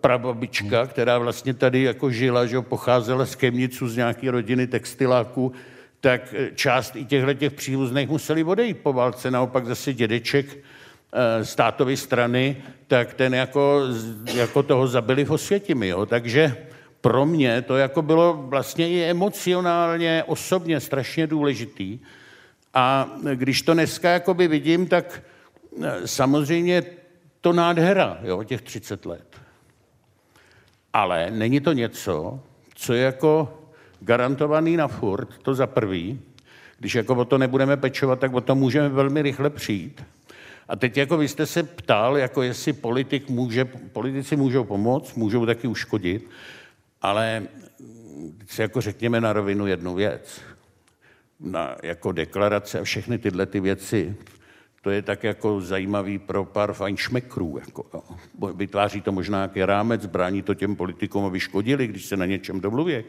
prababička, 0.00 0.86
která 0.86 1.18
vlastně 1.18 1.54
tady 1.54 1.82
jako 1.82 2.10
žila, 2.10 2.46
že 2.46 2.60
pocházela 2.60 3.26
z 3.26 3.34
Kemnicu 3.34 3.88
z 3.88 3.96
nějaké 3.96 4.30
rodiny 4.30 4.66
textiláků, 4.66 5.52
tak 6.00 6.34
eh, 6.34 6.50
část 6.54 6.96
i 6.96 7.04
těchto 7.04 7.34
těch 7.34 7.52
příbuzných 7.52 8.08
museli 8.08 8.44
odejít 8.44 8.78
po 8.78 8.92
válce. 8.92 9.30
Naopak 9.30 9.66
zase 9.66 9.92
dědeček 9.92 10.46
eh, 10.56 11.44
z 11.44 11.54
tátovy 11.54 11.96
strany, 11.96 12.56
tak 12.86 13.14
ten 13.14 13.34
jako, 13.34 13.82
jako 14.34 14.62
toho 14.62 14.86
zabili 14.88 15.24
v 15.24 15.30
Osvětimi. 15.30 15.88
Jo. 15.88 16.06
Takže 16.06 16.56
pro 17.00 17.26
mě 17.26 17.62
to 17.62 17.76
jako 17.76 18.02
bylo 18.02 18.44
vlastně 18.48 18.90
i 18.90 19.02
emocionálně, 19.02 20.24
osobně 20.26 20.80
strašně 20.80 21.26
důležitý. 21.26 21.98
A 22.74 23.10
když 23.34 23.62
to 23.62 23.74
dneska 23.74 24.10
jakoby 24.10 24.48
vidím, 24.48 24.86
tak 24.86 25.22
eh, 25.82 26.08
samozřejmě 26.08 26.82
to 27.40 27.52
nádhera, 27.52 28.18
jo, 28.22 28.44
těch 28.44 28.62
30 28.62 29.06
let. 29.06 29.40
Ale 30.92 31.30
není 31.30 31.60
to 31.60 31.72
něco, 31.72 32.40
co 32.74 32.92
je 32.92 33.02
jako 33.02 33.59
garantovaný 34.00 34.76
na 34.76 34.88
furt, 34.88 35.28
to 35.42 35.54
za 35.54 35.66
prvý. 35.66 36.20
Když 36.78 36.94
jako 36.94 37.14
o 37.14 37.24
to 37.24 37.38
nebudeme 37.38 37.76
pečovat, 37.76 38.18
tak 38.18 38.34
o 38.34 38.40
to 38.40 38.54
můžeme 38.54 38.88
velmi 38.88 39.22
rychle 39.22 39.50
přijít. 39.50 40.04
A 40.68 40.76
teď 40.76 40.96
jako 40.96 41.16
vy 41.16 41.28
jste 41.28 41.46
se 41.46 41.62
ptal, 41.62 42.16
jako 42.16 42.42
jestli 42.42 42.72
politik 42.72 43.28
může, 43.28 43.64
politici 43.64 44.36
můžou 44.36 44.64
pomoct, 44.64 45.14
můžou 45.14 45.46
taky 45.46 45.68
uškodit, 45.68 46.30
ale 47.02 47.42
si 48.46 48.62
jako 48.62 48.80
řekněme 48.80 49.20
na 49.20 49.32
rovinu 49.32 49.66
jednu 49.66 49.94
věc. 49.94 50.40
Na, 51.40 51.76
jako 51.82 52.12
deklarace 52.12 52.80
a 52.80 52.84
všechny 52.84 53.18
tyhle 53.18 53.46
ty 53.46 53.60
věci, 53.60 54.16
to 54.82 54.90
je 54.90 55.02
tak 55.02 55.24
jako 55.24 55.60
zajímavý 55.60 56.18
pro 56.18 56.44
pár 56.44 56.72
fajnšmekrů. 56.72 57.58
Jako. 57.60 58.04
Vytváří 58.54 59.00
to 59.00 59.12
možná 59.12 59.38
nějaký 59.38 59.64
rámec, 59.64 60.06
brání 60.06 60.42
to 60.42 60.54
těm 60.54 60.76
politikům, 60.76 61.24
aby 61.24 61.40
škodili, 61.40 61.86
když 61.86 62.06
se 62.06 62.16
na 62.16 62.26
něčem 62.26 62.60
domluví. 62.60 63.04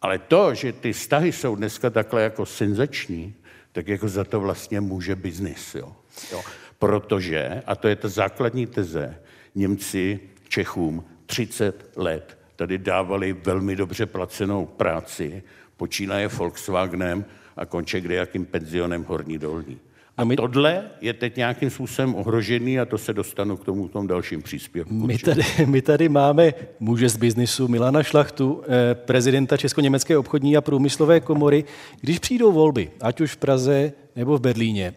Ale 0.00 0.18
to, 0.18 0.54
že 0.54 0.72
ty 0.72 0.92
vztahy 0.92 1.32
jsou 1.32 1.56
dneska 1.56 1.90
takhle 1.90 2.22
jako 2.22 2.46
senzační, 2.46 3.34
tak 3.72 3.88
jako 3.88 4.08
za 4.08 4.24
to 4.24 4.40
vlastně 4.40 4.80
může 4.80 5.16
biznis. 5.16 5.74
Jo. 5.74 5.96
Jo. 6.32 6.42
Protože, 6.78 7.62
a 7.66 7.76
to 7.76 7.88
je 7.88 7.96
ta 7.96 8.08
základní 8.08 8.66
teze, 8.66 9.18
Němci 9.54 10.20
Čechům 10.48 11.04
30 11.26 11.90
let 11.96 12.38
tady 12.56 12.78
dávali 12.78 13.32
velmi 13.32 13.76
dobře 13.76 14.06
placenou 14.06 14.66
práci, 14.66 15.42
počínaje 15.76 16.28
Volkswagenem 16.28 17.24
a 17.56 17.66
konče 17.66 18.00
kde 18.00 18.14
jakým 18.14 18.46
penzionem 18.46 19.04
Horní 19.04 19.38
Dolní. 19.38 19.80
A 20.20 20.24
my... 20.24 20.36
tohle 20.36 20.82
je 21.00 21.12
teď 21.12 21.36
nějakým 21.36 21.70
způsobem 21.70 22.14
ohrožený 22.14 22.80
a 22.80 22.84
to 22.84 22.98
se 22.98 23.12
dostanu 23.12 23.56
k 23.56 23.64
tomu 23.64 23.88
tom 23.88 24.06
dalším 24.06 24.42
příspěvku. 24.42 24.94
My 24.94 25.18
tady, 25.18 25.42
my 25.66 25.82
tady 25.82 26.08
máme 26.08 26.54
muže 26.80 27.08
z 27.08 27.16
biznisu 27.16 27.68
Milana 27.68 28.02
Šlachtu, 28.02 28.62
eh, 28.64 28.94
prezidenta 28.94 29.56
Česko-německé 29.56 30.18
obchodní 30.18 30.56
a 30.56 30.60
průmyslové 30.60 31.20
komory. 31.20 31.64
Když 32.00 32.18
přijdou 32.18 32.52
volby, 32.52 32.90
ať 33.00 33.20
už 33.20 33.32
v 33.32 33.36
Praze 33.36 33.92
nebo 34.16 34.36
v 34.36 34.40
Berlíně, 34.40 34.94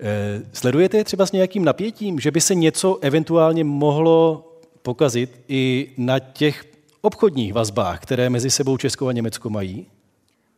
eh, 0.00 0.42
sledujete 0.52 0.96
je 0.96 1.04
třeba 1.04 1.26
s 1.26 1.32
nějakým 1.32 1.64
napětím, 1.64 2.20
že 2.20 2.30
by 2.30 2.40
se 2.40 2.54
něco 2.54 2.98
eventuálně 3.00 3.64
mohlo 3.64 4.46
pokazit 4.82 5.40
i 5.48 5.90
na 5.96 6.18
těch 6.18 6.64
obchodních 7.00 7.52
vazbách, 7.52 8.00
které 8.00 8.30
mezi 8.30 8.50
sebou 8.50 8.76
Česko 8.76 9.08
a 9.08 9.12
Německo 9.12 9.50
mají? 9.50 9.86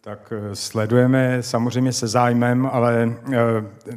Tak 0.05 0.33
eh, 0.33 0.57
sledujeme 0.57 1.43
samozřejmě 1.43 1.93
se 1.93 2.09
zájmem, 2.09 2.69
ale 2.73 3.13
eh, 3.33 3.37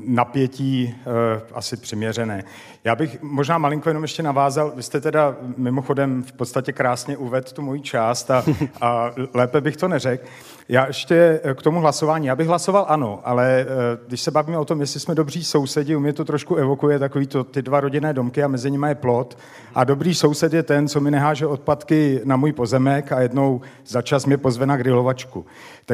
napětí 0.06 0.96
eh, 0.96 1.42
asi 1.54 1.78
přiměřené. 1.78 2.44
Já 2.84 2.96
bych 2.96 3.22
možná 3.22 3.58
malinko 3.58 3.90
jenom 3.90 4.04
ještě 4.04 4.24
navázal, 4.24 4.74
vy 4.76 4.84
jste 4.84 5.02
teda 5.02 5.36
mimochodem 5.58 6.24
v 6.24 6.32
podstatě 6.32 6.72
krásně 6.72 7.18
uvedl 7.18 7.48
tu 7.54 7.62
moji 7.62 7.82
část 7.82 8.32
a, 8.32 8.44
a 8.82 9.12
lépe 9.34 9.62
bych 9.62 9.78
to 9.78 9.88
neřekl. 9.88 10.26
Já 10.70 10.88
ještě 10.88 11.42
k 11.54 11.62
tomu 11.62 11.80
hlasování. 11.80 12.28
Já 12.28 12.36
bych 12.36 12.48
hlasoval 12.48 12.86
ano, 12.90 13.22
ale 13.24 13.66
když 14.08 14.22
se 14.22 14.32
bavíme 14.32 14.58
o 14.58 14.66
tom, 14.66 14.82
jestli 14.82 15.00
jsme 15.00 15.16
dobří 15.16 15.44
sousedi, 15.44 15.96
u 15.96 16.00
mě 16.00 16.14
to 16.14 16.26
trošku 16.26 16.56
evokuje 16.56 17.00
takový 17.00 17.28
to, 17.28 17.44
ty 17.44 17.62
dva 17.62 17.80
rodinné 17.80 18.14
domky 18.14 18.44
a 18.44 18.48
mezi 18.48 18.72
nimi 18.72 18.88
je 18.88 18.96
plot. 18.96 19.38
A 19.76 19.84
dobrý 19.84 20.16
soused 20.16 20.54
je 20.54 20.64
ten, 20.64 20.88
co 20.88 21.00
mi 21.00 21.12
neháže 21.12 21.48
odpadky 21.48 22.22
na 22.24 22.36
můj 22.36 22.54
pozemek 22.54 23.12
a 23.12 23.22
jednou 23.22 23.62
za 23.88 24.02
čas 24.02 24.26
mě 24.26 24.38
pozve 24.38 24.66
na 24.66 24.78
grilovačku. 24.78 25.46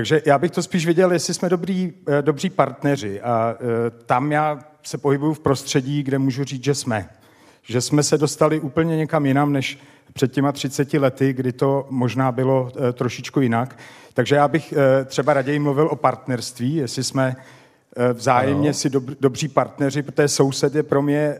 Takže 0.01 0.22
já 0.25 0.38
bych 0.38 0.51
to 0.51 0.63
spíš 0.63 0.86
viděl, 0.86 1.12
jestli 1.12 1.34
jsme 1.34 1.50
dobrý, 1.50 1.93
eh, 2.08 2.22
dobří 2.22 2.50
partneři. 2.50 3.22
A 3.22 3.55
eh, 3.55 3.89
tam 4.05 4.31
já 4.31 4.60
se 4.84 4.98
pohybuju 4.98 5.34
v 5.34 5.39
prostředí, 5.39 6.03
kde 6.03 6.20
můžu 6.20 6.43
říct, 6.43 6.63
že 6.63 6.75
jsme. 6.75 7.10
Že 7.62 7.81
jsme 7.81 8.03
se 8.03 8.17
dostali 8.17 8.60
úplně 8.60 8.98
někam 8.98 9.25
jinam, 9.25 9.53
než 9.53 9.79
před 10.13 10.31
těma 10.31 10.51
30 10.51 11.00
lety, 11.00 11.34
kdy 11.34 11.51
to 11.51 11.88
možná 11.89 12.31
bylo 12.31 12.72
eh, 12.75 12.93
trošičku 12.93 13.41
jinak. 13.41 13.77
Takže 14.13 14.36
já 14.36 14.48
bych 14.48 14.74
třeba 15.05 15.34
raději 15.34 15.60
mluvil 15.60 15.88
o 15.88 15.96
partnerství, 15.96 16.75
jestli 16.75 17.03
jsme 17.03 17.36
vzájemně 18.13 18.70
ano. 18.70 18.74
si 18.74 18.89
dobří 19.20 19.48
partneři, 19.48 20.01
protože 20.01 20.27
soused 20.27 20.75
je 20.75 20.84
pro 20.84 21.01
mě 21.01 21.39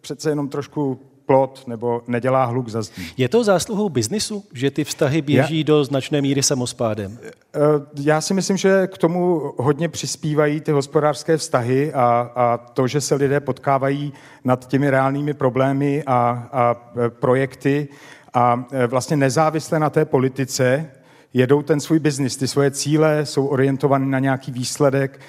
přece 0.00 0.30
jenom 0.30 0.48
trošku 0.48 1.00
plot 1.26 1.64
nebo 1.66 2.02
nedělá 2.06 2.44
hluk 2.44 2.68
za 2.68 2.82
zdí. 2.82 3.12
Je 3.16 3.28
to 3.28 3.44
zásluhou 3.44 3.88
biznisu, 3.88 4.44
že 4.52 4.70
ty 4.70 4.84
vztahy 4.84 5.22
běží 5.22 5.58
já, 5.58 5.64
do 5.64 5.84
značné 5.84 6.20
míry 6.20 6.42
samospádem? 6.42 7.18
Eh, 7.22 7.58
já 8.00 8.20
si 8.20 8.34
myslím, 8.34 8.56
že 8.56 8.86
k 8.86 8.98
tomu 8.98 9.52
hodně 9.56 9.88
přispívají 9.88 10.60
ty 10.60 10.72
hospodářské 10.72 11.36
vztahy 11.36 11.92
a, 11.92 12.30
a 12.34 12.56
to, 12.58 12.86
že 12.86 13.00
se 13.00 13.14
lidé 13.14 13.40
potkávají 13.40 14.12
nad 14.44 14.68
těmi 14.68 14.90
reálnými 14.90 15.34
problémy 15.34 16.02
a, 16.06 16.48
a 16.52 16.92
eh, 16.96 17.10
projekty 17.10 17.88
a 18.34 18.64
eh, 18.72 18.86
vlastně 18.86 19.16
nezávisle 19.16 19.78
na 19.78 19.90
té 19.90 20.04
politice 20.04 20.90
jedou 21.34 21.62
ten 21.62 21.80
svůj 21.80 21.98
biznis. 21.98 22.36
Ty 22.36 22.48
svoje 22.48 22.70
cíle 22.70 23.26
jsou 23.26 23.46
orientované 23.46 24.06
na 24.06 24.18
nějaký 24.18 24.52
výsledek, 24.52 25.20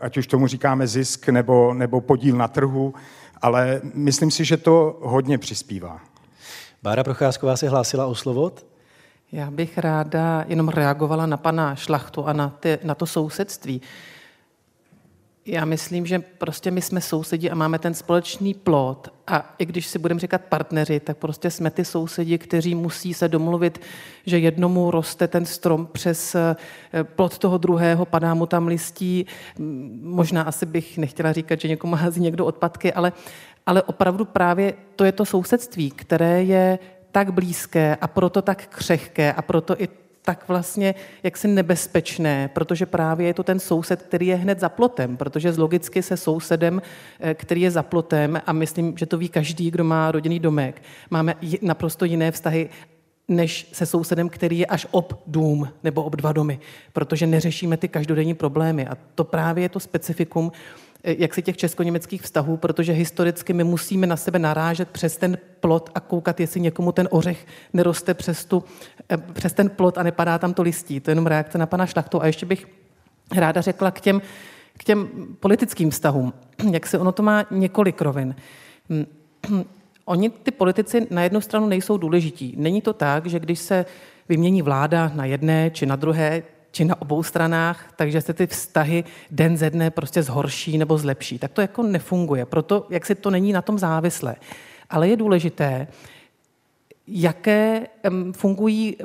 ať 0.00 0.16
už 0.16 0.26
tomu 0.26 0.46
říkáme 0.46 0.86
zisk 0.86 1.28
nebo, 1.28 1.74
nebo 1.74 2.00
podíl 2.00 2.36
na 2.36 2.48
trhu 2.48 2.94
ale 3.42 3.80
myslím 3.94 4.30
si, 4.30 4.44
že 4.44 4.56
to 4.56 4.98
hodně 5.02 5.38
přispívá. 5.38 6.00
Bára 6.82 7.04
Procházková 7.04 7.56
se 7.56 7.68
hlásila 7.68 8.06
o 8.06 8.14
slovo. 8.14 8.52
Já 9.32 9.50
bych 9.50 9.78
ráda 9.78 10.44
jenom 10.48 10.68
reagovala 10.68 11.26
na 11.26 11.36
pana 11.36 11.74
Šlachtu 11.74 12.26
a 12.26 12.32
na, 12.32 12.48
ty, 12.48 12.78
na 12.82 12.94
to 12.94 13.06
sousedství. 13.06 13.80
Já 15.46 15.64
myslím, 15.64 16.06
že 16.06 16.18
prostě 16.18 16.70
my 16.70 16.82
jsme 16.82 17.00
sousedi 17.00 17.50
a 17.50 17.54
máme 17.54 17.78
ten 17.78 17.94
společný 17.94 18.54
plot 18.54 19.08
a 19.26 19.54
i 19.58 19.66
když 19.66 19.86
si 19.86 19.98
budeme 19.98 20.20
říkat 20.20 20.42
partneři, 20.42 21.00
tak 21.00 21.16
prostě 21.16 21.50
jsme 21.50 21.70
ty 21.70 21.84
sousedi, 21.84 22.38
kteří 22.38 22.74
musí 22.74 23.14
se 23.14 23.28
domluvit, 23.28 23.80
že 24.26 24.38
jednomu 24.38 24.90
roste 24.90 25.28
ten 25.28 25.46
strom 25.46 25.88
přes 25.92 26.34
eh, 26.34 26.56
plot 27.04 27.38
toho 27.38 27.58
druhého, 27.58 28.06
padá 28.06 28.34
mu 28.34 28.46
tam 28.46 28.66
listí. 28.66 29.26
Možná 30.02 30.42
asi 30.42 30.66
bych 30.66 30.98
nechtěla 30.98 31.32
říkat, 31.32 31.60
že 31.60 31.68
někomu 31.68 31.94
hází 31.94 32.20
někdo 32.20 32.46
odpadky, 32.46 32.92
ale, 32.92 33.12
ale 33.66 33.82
opravdu 33.82 34.24
právě 34.24 34.74
to 34.96 35.04
je 35.04 35.12
to 35.12 35.24
sousedství, 35.24 35.90
které 35.90 36.42
je 36.42 36.78
tak 37.12 37.32
blízké 37.32 37.96
a 38.00 38.06
proto 38.06 38.42
tak 38.42 38.66
křehké 38.66 39.32
a 39.32 39.42
proto 39.42 39.82
i 39.82 39.88
tak 40.24 40.48
vlastně 40.48 40.94
jaksi 41.22 41.48
nebezpečné, 41.48 42.50
protože 42.52 42.86
právě 42.86 43.26
je 43.26 43.34
to 43.34 43.42
ten 43.42 43.60
soused, 43.60 44.02
který 44.02 44.26
je 44.26 44.36
hned 44.36 44.60
za 44.60 44.68
plotem, 44.68 45.16
protože 45.16 45.52
z 45.52 45.58
logicky 45.58 46.02
se 46.02 46.16
sousedem, 46.16 46.82
eh, 47.20 47.34
který 47.34 47.60
je 47.60 47.70
za 47.70 47.82
plotem, 47.82 48.42
a 48.46 48.52
myslím, 48.52 48.98
že 48.98 49.06
to 49.06 49.18
ví 49.18 49.28
každý, 49.28 49.70
kdo 49.70 49.84
má 49.84 50.12
rodinný 50.12 50.40
domek, 50.40 50.82
máme 51.10 51.34
naprosto 51.62 52.04
jiné 52.04 52.30
vztahy 52.30 52.68
než 53.28 53.68
se 53.72 53.86
sousedem, 53.86 54.28
který 54.28 54.58
je 54.58 54.66
až 54.66 54.86
ob 54.90 55.22
dům 55.26 55.68
nebo 55.82 56.02
ob 56.02 56.16
dva 56.16 56.32
domy, 56.32 56.60
protože 56.92 57.26
neřešíme 57.26 57.76
ty 57.76 57.88
každodenní 57.88 58.34
problémy. 58.34 58.86
A 58.86 58.96
to 59.14 59.24
právě 59.24 59.64
je 59.64 59.68
to 59.68 59.80
specifikum, 59.80 60.52
jak 61.04 61.34
si 61.34 61.42
těch 61.42 61.56
česko-německých 61.56 62.22
vztahů, 62.22 62.56
protože 62.56 62.92
historicky 62.92 63.52
my 63.52 63.64
musíme 63.64 64.06
na 64.06 64.16
sebe 64.16 64.38
narážet 64.38 64.90
přes 64.90 65.16
ten 65.16 65.38
plot 65.60 65.90
a 65.94 66.00
koukat, 66.00 66.40
jestli 66.40 66.60
někomu 66.60 66.92
ten 66.92 67.08
ořech 67.10 67.46
neroste 67.72 68.14
přes, 68.14 68.44
tu, 68.44 68.64
eh, 69.10 69.16
přes 69.16 69.52
ten 69.52 69.70
plot 69.70 69.98
a 69.98 70.02
nepadá 70.02 70.38
tam 70.38 70.54
to 70.54 70.62
listí. 70.62 71.00
To 71.00 71.10
je 71.10 71.12
jenom 71.12 71.26
reakce 71.26 71.58
na 71.58 71.66
pana 71.66 71.86
Šlachtu. 71.86 72.22
A 72.22 72.26
ještě 72.26 72.46
bych 72.46 72.66
ráda 73.34 73.60
řekla 73.60 73.90
k 73.90 74.00
těm, 74.00 74.22
k 74.78 74.84
těm 74.84 75.08
politickým 75.40 75.90
vztahům, 75.90 76.32
jak 76.70 76.86
se 76.86 76.98
ono 76.98 77.12
to 77.12 77.22
má 77.22 77.44
několik 77.50 78.02
rovin. 78.02 78.34
Hm, 78.90 79.04
oni, 80.04 80.30
ty 80.30 80.50
politici, 80.50 81.06
na 81.10 81.22
jednu 81.22 81.40
stranu 81.40 81.66
nejsou 81.66 81.96
důležití. 81.96 82.54
Není 82.56 82.82
to 82.82 82.92
tak, 82.92 83.26
že 83.26 83.40
když 83.40 83.58
se 83.58 83.86
vymění 84.28 84.62
vláda 84.62 85.12
na 85.14 85.24
jedné 85.24 85.70
či 85.70 85.86
na 85.86 85.96
druhé, 85.96 86.42
či 86.72 86.84
na 86.84 87.02
obou 87.02 87.22
stranách, 87.22 87.92
takže 87.96 88.20
se 88.20 88.32
ty 88.32 88.46
vztahy 88.46 89.04
den 89.30 89.56
ze 89.56 89.70
dne 89.70 89.90
prostě 89.90 90.22
zhorší 90.22 90.78
nebo 90.78 90.98
zlepší. 90.98 91.38
Tak 91.38 91.52
to 91.52 91.60
jako 91.60 91.82
nefunguje. 91.82 92.46
Proto, 92.46 92.86
jak 92.90 93.06
si 93.06 93.14
to 93.14 93.30
není 93.30 93.52
na 93.52 93.62
tom 93.62 93.78
závislé. 93.78 94.36
Ale 94.90 95.08
je 95.08 95.16
důležité, 95.16 95.88
jaké 97.06 97.86
fungují 98.32 98.96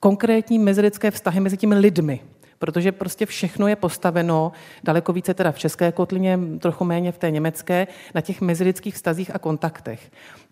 konkrétní 0.00 0.58
mezilidské 0.58 1.10
vztahy 1.10 1.40
mezi 1.40 1.56
těmi 1.56 1.74
lidmi. 1.74 2.20
Protože 2.58 2.92
prostě 2.92 3.26
všechno 3.26 3.68
je 3.68 3.76
postaveno, 3.76 4.52
daleko 4.84 5.12
více 5.12 5.34
teda 5.34 5.52
v 5.52 5.58
české 5.58 5.92
kotlině, 5.92 6.38
trochu 6.58 6.84
méně 6.84 7.12
v 7.12 7.18
té 7.18 7.30
německé, 7.30 7.86
na 8.14 8.20
těch 8.20 8.40
mezilidských 8.40 8.94
vztazích 8.94 9.34
a 9.34 9.38
kontaktech. 9.38 10.10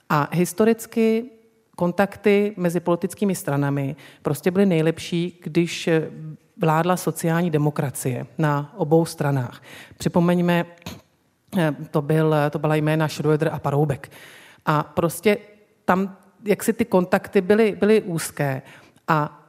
A 0.08 0.28
historicky 0.32 1.24
kontakty 1.80 2.54
mezi 2.56 2.80
politickými 2.80 3.34
stranami 3.34 3.96
prostě 4.22 4.50
byly 4.50 4.66
nejlepší, 4.66 5.40
když 5.42 5.88
vládla 6.60 6.96
sociální 6.96 7.50
demokracie 7.50 8.26
na 8.38 8.74
obou 8.76 9.04
stranách. 9.04 9.62
Připomeňme, 9.98 10.66
eh, 11.56 11.74
to, 11.90 12.02
byl, 12.02 12.34
to 12.50 12.58
byla 12.58 12.74
jména 12.74 13.06
Schröder 13.06 13.48
a 13.52 13.58
Paroubek. 13.58 14.12
A 14.66 14.82
prostě 14.82 15.38
tam, 15.84 16.16
jak 16.44 16.64
si 16.64 16.72
ty 16.72 16.84
kontakty 16.84 17.40
byly, 17.40 17.76
byly 17.80 18.02
úzké. 18.02 18.62
A 19.08 19.40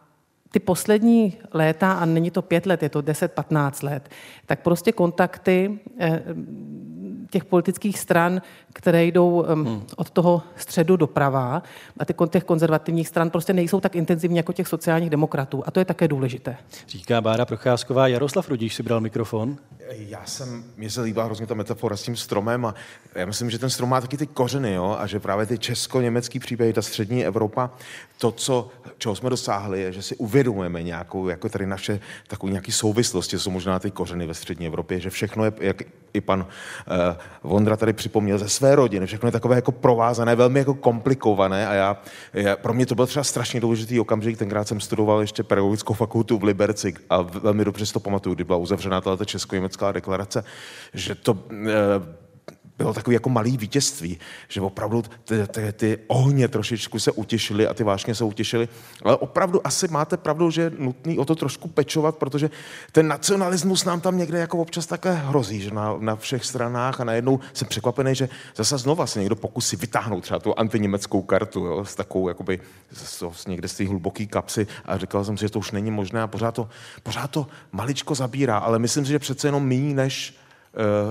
ty 0.52 0.60
poslední 0.60 1.38
léta, 1.54 1.94
a 1.94 2.06
není 2.06 2.32
to 2.32 2.42
pět 2.42 2.66
let, 2.66 2.84
je 2.84 2.90
to 2.90 3.02
10-15 3.02 3.86
let, 3.86 4.10
tak 4.46 4.62
prostě 4.64 4.92
kontakty 4.92 5.80
eh, 6.00 6.24
těch 7.32 7.46
politických 7.46 8.00
stran, 8.00 8.42
které 8.74 9.06
jdou 9.06 9.46
hmm. 9.50 9.84
od 9.96 10.10
toho 10.10 10.42
středu 10.56 10.96
doprava 10.96 11.64
a 12.00 12.06
ty, 12.06 12.14
těch 12.30 12.44
konzervativních 12.44 13.08
stran 13.08 13.30
prostě 13.30 13.54
nejsou 13.54 13.80
tak 13.80 13.96
intenzivní 13.96 14.38
jako 14.38 14.54
těch 14.54 14.68
sociálních 14.68 15.10
demokratů. 15.10 15.64
A 15.66 15.72
to 15.72 15.80
je 15.80 15.86
také 15.86 16.08
důležité. 16.08 16.58
Říká 16.88 17.22
Bára 17.22 17.46
Procházková. 17.46 18.08
Jaroslav 18.08 18.50
Rudíš 18.50 18.76
si 18.76 18.84
bral 18.84 19.02
mikrofon. 19.02 19.58
Já 19.90 20.26
jsem, 20.26 20.64
mě 20.78 20.90
se 20.90 21.02
líbá 21.02 21.24
hrozně 21.24 21.48
ta 21.48 21.54
metafora 21.54 21.98
s 21.98 22.04
tím 22.04 22.16
stromem 22.16 22.66
a 22.66 22.76
já 23.16 23.26
myslím, 23.26 23.50
že 23.50 23.60
ten 23.60 23.70
strom 23.70 23.90
má 23.90 24.02
taky 24.02 24.18
ty 24.18 24.28
kořeny, 24.28 24.74
jo, 24.74 24.96
a 25.00 25.08
že 25.08 25.20
právě 25.20 25.46
ty 25.46 25.58
česko-německý 25.58 26.40
příběhy, 26.40 26.74
ta 26.74 26.82
střední 26.82 27.26
Evropa, 27.26 27.72
to, 28.22 28.32
co, 28.32 28.70
čeho 28.98 29.16
jsme 29.16 29.30
dosáhli, 29.30 29.82
je, 29.82 29.92
že 29.94 30.02
si 30.02 30.16
uvědomujeme 30.16 30.84
nějakou, 30.84 31.28
jako 31.28 31.50
tady 31.50 31.66
naše 31.66 32.00
takové 32.28 32.52
nějaké 32.52 32.72
souvislosti, 32.72 33.40
jsou 33.40 33.52
možná 33.52 33.80
ty 33.80 33.92
kořeny 33.92 34.28
ve 34.28 34.34
střední 34.34 34.68
Evropě, 34.68 35.00
že 35.00 35.10
všechno 35.10 35.46
je, 35.46 35.54
jak 35.60 35.84
i 36.14 36.22
pan 36.22 36.40
uh, 36.42 36.96
Vondra 37.52 37.78
tady 37.78 37.94
připomněl, 37.94 38.38
ze 38.38 38.50
své 38.50 38.76
rodiny, 38.76 39.06
všechno 39.06 39.28
je 39.28 39.32
takové 39.32 39.56
jako 39.56 39.72
provázané, 39.72 40.36
velmi 40.36 40.60
jako 40.60 40.74
komplikované 40.74 41.68
a 41.68 41.74
já, 41.74 41.98
já 42.34 42.56
pro 42.56 42.74
mě 42.74 42.86
to 42.86 42.96
byl 42.96 43.08
třeba 43.08 43.24
strašně 43.24 43.60
důležitý 43.60 44.00
okamžik, 44.00 44.38
tenkrát 44.38 44.68
jsem 44.68 44.80
studoval 44.80 45.22
ještě 45.22 45.44
pedagogickou 45.44 45.94
fakultu 45.94 46.38
v 46.38 46.44
Liberci 46.44 46.94
a 47.10 47.22
velmi 47.22 47.66
dobře 47.66 47.86
si 47.86 47.94
to 47.94 48.00
pamatuju, 48.00 48.36
kdy 48.36 48.44
byla 48.44 48.58
uzavřená 48.58 49.02
ta 49.02 49.26
česko-německá 49.26 49.92
deklarace, 49.92 50.44
že 50.94 51.16
to 51.16 51.34
uh, 51.34 52.21
bylo 52.82 52.94
takový 52.94 53.14
jako 53.14 53.30
malý 53.30 53.58
vítězství, 53.58 54.20
že 54.50 54.62
opravdu 54.62 55.04
ty, 55.24 55.48
ty, 55.48 55.74
ty 55.74 56.00
ohně 56.08 56.48
trošičku 56.48 57.00
se 57.00 57.12
utěšily 57.12 57.68
a 57.68 57.74
ty 57.74 57.84
vášně 57.84 58.16
se 58.16 58.24
utěšily. 58.24 58.70
Ale 59.04 59.18
opravdu 59.18 59.68
asi 59.68 59.88
máte 59.88 60.18
pravdu, 60.18 60.52
že 60.52 60.62
je 60.62 60.72
nutný 60.78 61.20
o 61.20 61.26
to 61.26 61.36
trošku 61.36 61.68
pečovat, 61.68 62.18
protože 62.18 62.50
ten 62.92 63.08
nacionalismus 63.08 63.86
nám 63.86 64.02
tam 64.02 64.18
někde 64.18 64.40
jako 64.40 64.58
občas 64.58 64.86
také 64.86 65.14
hrozí, 65.14 65.62
že 65.62 65.72
na, 65.72 65.98
na 66.00 66.16
všech 66.16 66.46
stranách 66.46 67.02
a 67.02 67.04
najednou 67.04 67.40
jsem 67.54 67.68
překvapený, 67.68 68.16
že 68.16 68.30
zase 68.56 68.78
znova 68.78 69.08
se 69.08 69.20
někdo 69.20 69.36
pokusí 69.36 69.76
vytáhnout 69.76 70.22
třeba 70.22 70.40
tu 70.40 70.60
antiněmeckou 70.60 71.22
kartu 71.22 71.66
jo, 71.66 71.86
s 71.86 71.96
takovou 71.96 72.28
jakoby 72.28 72.60
z, 72.92 73.24
z 73.34 73.46
někde 73.48 73.68
z 73.68 73.74
té 73.74 73.88
hluboké 73.88 74.26
kapsy 74.26 74.68
a 74.86 74.98
říkal 74.98 75.26
jsem 75.26 75.38
si, 75.38 75.46
že 75.46 75.50
to 75.50 75.60
už 75.60 75.72
není 75.72 75.92
možné 75.92 76.22
a 76.22 76.28
pořád 76.28 76.56
to, 76.56 76.70
pořád 77.04 77.32
to 77.32 77.48
maličko 77.72 78.16
zabírá, 78.16 78.58
ale 78.58 78.80
myslím 78.80 79.06
si, 79.06 79.12
že 79.12 79.20
přece 79.20 79.48
jenom 79.48 79.68
méně 79.68 79.96
než 79.96 80.36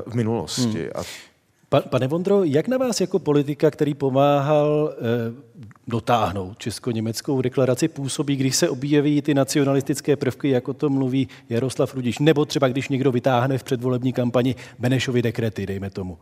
uh, 0.05 0.13
v 0.13 0.15
minulosti. 0.15 0.83
Hmm. 0.83 0.91
A 0.95 1.30
Pa, 1.71 1.81
pane 1.81 2.09
Vondro, 2.09 2.45
jak 2.45 2.69
na 2.69 2.79
vás 2.79 3.01
jako 3.01 3.19
politika, 3.19 3.71
který 3.71 3.95
pomáhal 3.95 4.93
eh, 4.93 4.99
dotáhnout 5.89 6.59
česko-německou 6.59 7.43
deklaraci, 7.43 7.89
působí, 7.89 8.37
když 8.37 8.57
se 8.57 8.69
objeví 8.69 9.23
ty 9.23 9.35
nacionalistické 9.35 10.17
prvky, 10.17 10.49
jako 10.49 10.75
to 10.75 10.91
mluví 10.91 11.29
Jaroslav 11.49 11.95
Rudiš, 11.95 12.19
nebo 12.19 12.45
třeba 12.45 12.69
když 12.69 12.89
někdo 12.89 13.13
vytáhne 13.13 13.59
v 13.59 13.63
předvolební 13.63 14.13
kampani 14.13 14.55
Benešovy 14.79 15.23
dekrety, 15.23 15.67
dejme 15.67 15.91
tomu? 15.91 16.19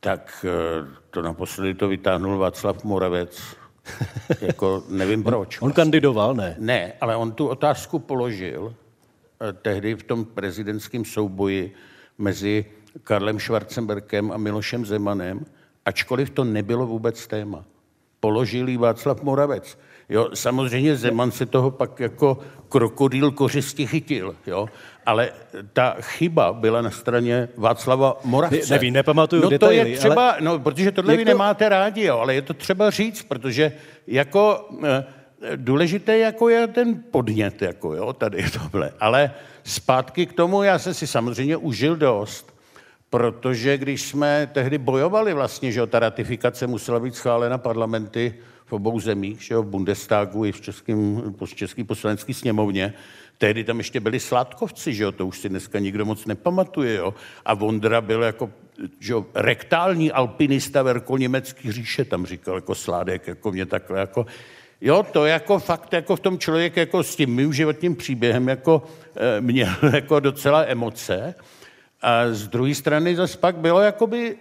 Tak 0.00 0.46
eh, 0.48 0.86
to 1.10 1.22
naposledy 1.22 1.74
to 1.74 1.88
vytáhnul 1.88 2.38
Václav 2.38 2.84
Moravec. 2.84 3.42
jako 4.40 4.84
nevím 4.88 5.22
proč. 5.24 5.60
On, 5.60 5.66
on 5.66 5.72
kandidoval, 5.72 6.34
ne? 6.34 6.56
Ne, 6.58 6.92
ale 7.00 7.16
on 7.16 7.32
tu 7.32 7.46
otázku 7.48 7.98
položil 7.98 8.74
eh, 9.40 9.52
tehdy 9.52 9.94
v 9.94 10.02
tom 10.02 10.24
prezidentském 10.24 11.04
souboji 11.04 11.74
mezi 12.18 12.64
Karlem 13.04 13.40
Schwarzenberkem 13.40 14.32
a 14.32 14.36
Milošem 14.36 14.86
Zemanem, 14.86 15.46
ačkoliv 15.84 16.30
to 16.30 16.44
nebylo 16.44 16.86
vůbec 16.86 17.26
téma. 17.26 17.64
Položil 18.20 18.78
Václav 18.78 19.22
Moravec. 19.22 19.78
Jo, 20.08 20.28
samozřejmě 20.34 20.96
Zeman 20.96 21.30
se 21.30 21.46
toho 21.46 21.70
pak 21.70 22.00
jako 22.00 22.38
krokodýl 22.68 23.30
kořisti 23.30 23.86
chytil, 23.86 24.36
jo, 24.46 24.68
ale 25.06 25.30
ta 25.72 25.96
chyba 26.00 26.52
byla 26.52 26.82
na 26.82 26.90
straně 26.90 27.48
Václava 27.56 28.20
Moravce. 28.24 28.56
Ne, 28.56 28.62
nevím, 28.70 28.94
nepamatuju 28.94 29.42
no 29.42 29.50
detaily, 29.50 29.80
to 29.80 29.86
je 29.86 29.96
třeba, 29.96 30.30
ale... 30.30 30.40
no, 30.40 30.58
protože 30.58 30.92
tohle 30.92 31.16
vy 31.16 31.24
to... 31.24 31.30
nemáte 31.30 31.68
rádi, 31.68 32.04
jo, 32.04 32.18
ale 32.18 32.34
je 32.34 32.42
to 32.42 32.54
třeba 32.54 32.90
říct, 32.90 33.22
protože 33.22 33.72
jako 34.06 34.68
eh, 34.84 35.04
důležité 35.56 36.18
jako 36.18 36.48
je 36.48 36.66
ten 36.66 37.02
podnět, 37.10 37.62
jako 37.62 37.94
jo, 37.94 38.12
tady 38.12 38.44
tohle. 38.50 38.92
Ale 39.00 39.30
zpátky 39.64 40.26
k 40.26 40.32
tomu, 40.32 40.62
já 40.62 40.78
jsem 40.78 40.94
si 40.94 41.06
samozřejmě 41.06 41.56
užil 41.56 41.96
dost, 41.96 42.55
protože 43.10 43.78
když 43.78 44.02
jsme 44.02 44.50
tehdy 44.52 44.78
bojovali 44.78 45.34
vlastně, 45.34 45.72
že 45.72 45.86
ta 45.86 45.98
ratifikace 45.98 46.66
musela 46.66 47.00
být 47.00 47.14
schválena 47.14 47.58
parlamenty 47.58 48.34
v 48.66 48.72
obou 48.72 49.00
zemích, 49.00 49.42
že 49.42 49.56
v 49.56 49.62
Bundestagu 49.62 50.44
i 50.44 50.52
v 50.52 50.60
českém, 50.60 51.34
v 51.44 51.54
české 51.54 51.84
poslanecké 51.84 52.34
sněmovně, 52.34 52.94
tehdy 53.38 53.64
tam 53.64 53.78
ještě 53.78 54.00
byli 54.00 54.20
sládkovci, 54.20 54.94
že 54.94 55.04
jo, 55.04 55.12
to 55.12 55.26
už 55.26 55.38
si 55.38 55.48
dneska 55.48 55.78
nikdo 55.78 56.04
moc 56.04 56.26
nepamatuje, 56.26 56.94
jo. 56.94 57.14
A 57.44 57.54
Vondra 57.54 58.00
byl 58.00 58.22
jako 58.22 58.50
že 59.00 59.12
jo, 59.12 59.26
rektální 59.34 60.12
alpinista 60.12 60.82
verko 60.82 61.18
německý 61.18 61.72
říše, 61.72 62.04
tam 62.04 62.26
říkal 62.26 62.54
jako 62.54 62.74
sládek, 62.74 63.26
jako 63.26 63.52
mě 63.52 63.66
takhle, 63.66 64.00
jako, 64.00 64.26
Jo, 64.80 65.06
to 65.12 65.26
jako 65.26 65.58
fakt 65.58 65.92
jako 65.92 66.16
v 66.16 66.20
tom 66.20 66.38
člověk 66.38 66.76
jako 66.76 67.02
s 67.02 67.16
tím 67.16 67.34
mým 67.34 67.52
životním 67.52 67.96
příběhem 67.96 68.48
jako 68.48 68.82
e, 69.16 69.40
měl 69.40 69.74
jako 69.94 70.20
docela 70.20 70.64
emoce. 70.64 71.34
A 72.02 72.28
z 72.30 72.48
druhé 72.48 72.74
strany 72.74 73.16
zase 73.16 73.38
pak 73.38 73.56
bylo 73.56 73.80
jakoby, 73.80 74.36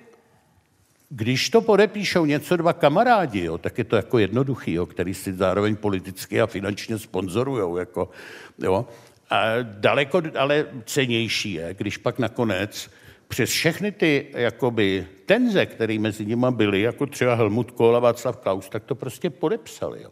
když 1.09 1.49
to 1.49 1.61
podepíšou 1.61 2.25
něco 2.25 2.57
dva 2.57 2.73
kamarádi, 2.73 3.43
jo, 3.43 3.57
tak 3.57 3.77
je 3.77 3.83
to 3.83 3.95
jako 3.95 4.19
jednoduchý, 4.19 4.73
jo, 4.73 4.85
který 4.85 5.13
si 5.13 5.33
zároveň 5.33 5.75
politicky 5.75 6.41
a 6.41 6.47
finančně 6.47 6.99
sponzorujou. 6.99 7.77
Jako, 7.77 8.09
jo. 8.57 8.85
A 9.29 9.45
daleko 9.61 10.21
ale 10.39 10.65
cenější 10.85 11.53
je, 11.53 11.73
když 11.77 11.97
pak 11.97 12.19
nakonec 12.19 12.89
přes 13.27 13.49
všechny 13.49 13.91
ty 13.91 14.27
jakoby, 14.33 15.07
tenze, 15.25 15.65
které 15.65 15.99
mezi 15.99 16.25
nimi 16.25 16.47
byly, 16.49 16.81
jako 16.81 17.05
třeba 17.05 17.35
Helmut 17.35 17.71
Kohl 17.71 17.95
a 17.95 17.99
Václav 17.99 18.37
Klaus, 18.37 18.69
tak 18.69 18.83
to 18.83 18.95
prostě 18.95 19.29
podepsali. 19.29 20.01
Jo. 20.03 20.09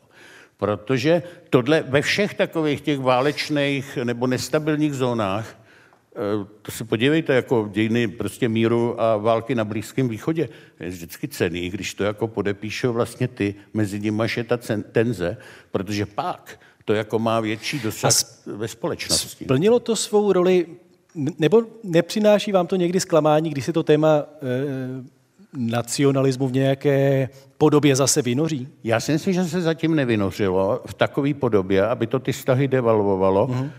Protože 0.58 1.24
tohle 1.50 1.82
ve 1.82 2.02
všech 2.02 2.34
takových 2.34 2.82
těch 2.82 3.00
válečných 3.00 3.98
nebo 4.04 4.28
nestabilních 4.28 4.94
zónách, 4.94 5.63
to 6.62 6.72
se 6.72 6.84
podívejte, 6.84 7.34
jako 7.34 7.70
dějiny 7.72 8.08
prostě 8.08 8.50
míru 8.50 9.02
a 9.02 9.18
války 9.18 9.56
na 9.56 9.66
Blízkém 9.66 10.10
východě, 10.10 10.50
je 10.80 10.90
vždycky 10.90 11.28
cený, 11.28 11.70
když 11.70 11.94
to 11.94 12.04
jako 12.04 12.28
podepíšou 12.28 12.94
vlastně 12.94 13.28
ty, 13.28 13.56
mezi 13.74 14.00
nimi 14.00 14.24
je 14.38 14.44
ta 14.44 14.58
tenze, 14.92 15.38
protože 15.72 16.06
pak 16.06 16.60
to 16.86 16.94
jako 16.94 17.20
má 17.20 17.40
větší 17.40 17.80
dosah 17.80 18.12
ve 18.46 18.68
společnosti. 18.68 19.46
Splnilo 19.46 19.80
to 19.80 19.96
svou 19.96 20.34
roli, 20.34 20.66
nebo 21.40 21.64
nepřináší 21.84 22.52
vám 22.52 22.68
to 22.68 22.76
někdy 22.76 23.00
zklamání, 23.00 23.50
když 23.50 23.66
se 23.66 23.74
to 23.74 23.84
téma 23.84 24.18
e, 24.18 24.24
nacionalismu 25.58 26.48
v 26.48 26.54
nějaké 26.54 27.30
podobě 27.58 27.96
zase 27.96 28.22
vynoří? 28.22 28.68
Já 28.84 29.00
si 29.00 29.12
myslím, 29.12 29.34
že 29.34 29.46
se 29.46 29.62
zatím 29.62 29.96
nevynořilo 29.96 30.82
v 30.86 30.94
takové 30.94 31.34
podobě, 31.34 31.88
aby 31.88 32.08
to 32.08 32.20
ty 32.20 32.32
vztahy 32.32 32.68
devalvovalo. 32.68 33.48
Mm-hmm. 33.48 33.70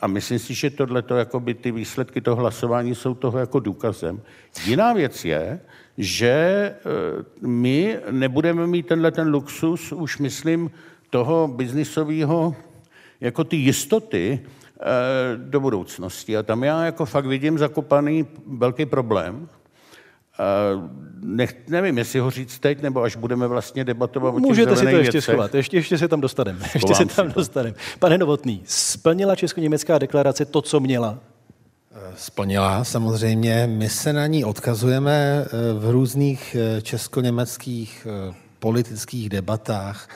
A 0.00 0.06
myslím 0.06 0.38
si, 0.38 0.54
že 0.54 0.70
tohle 0.70 1.04
by 1.38 1.54
ty 1.54 1.72
výsledky 1.72 2.20
toho 2.20 2.36
hlasování 2.36 2.94
jsou 2.94 3.14
toho 3.14 3.38
jako 3.38 3.60
důkazem. 3.60 4.20
Jiná 4.64 4.92
věc 4.92 5.24
je, 5.24 5.60
že 5.98 6.28
e, 6.28 6.76
my 7.46 7.98
nebudeme 8.10 8.66
mít 8.66 8.86
tenhle 8.86 9.10
ten 9.10 9.28
luxus, 9.28 9.92
už 9.92 10.18
myslím, 10.18 10.70
toho 11.10 11.48
biznisového, 11.48 12.56
jako 13.20 13.44
ty 13.44 13.56
jistoty 13.56 14.40
eh, 14.40 15.36
do 15.36 15.60
budoucnosti. 15.60 16.36
A 16.36 16.42
tam 16.42 16.64
já 16.64 16.84
jako 16.84 17.04
fakt 17.04 17.26
vidím 17.26 17.58
zakopaný 17.58 18.26
velký 18.46 18.86
problém. 18.86 19.48
Eh, 20.40 20.88
nech, 21.20 21.56
nevím, 21.68 21.98
jestli 21.98 22.18
ho 22.18 22.30
říct 22.30 22.58
teď, 22.58 22.82
nebo 22.82 23.02
až 23.02 23.16
budeme 23.16 23.46
vlastně 23.46 23.84
debatovat 23.84 24.34
o 24.34 24.38
Můžete 24.38 24.76
si 24.76 24.82
to 24.82 24.88
ještě 24.88 25.02
věcech. 25.02 25.24
schovat, 25.24 25.54
ještě, 25.54 25.76
ještě 25.76 25.98
se 25.98 26.08
tam 26.08 26.20
dostaneme. 26.20 26.58
Ještě 26.74 26.94
se 26.94 27.04
tam 27.04 27.32
dostaneme. 27.32 27.74
Pane 27.98 28.18
Novotný, 28.18 28.62
splnila 28.64 29.36
Česko-německá 29.36 29.98
deklarace 29.98 30.44
to, 30.44 30.62
co 30.62 30.80
měla? 30.80 31.18
Eh, 31.94 32.12
splnila 32.16 32.84
samozřejmě. 32.84 33.66
My 33.66 33.88
se 33.88 34.12
na 34.12 34.26
ní 34.26 34.44
odkazujeme 34.44 35.44
v 35.78 35.90
různých 35.90 36.56
česko-německých 36.82 38.06
politických 38.58 39.28
debatách. 39.28 40.08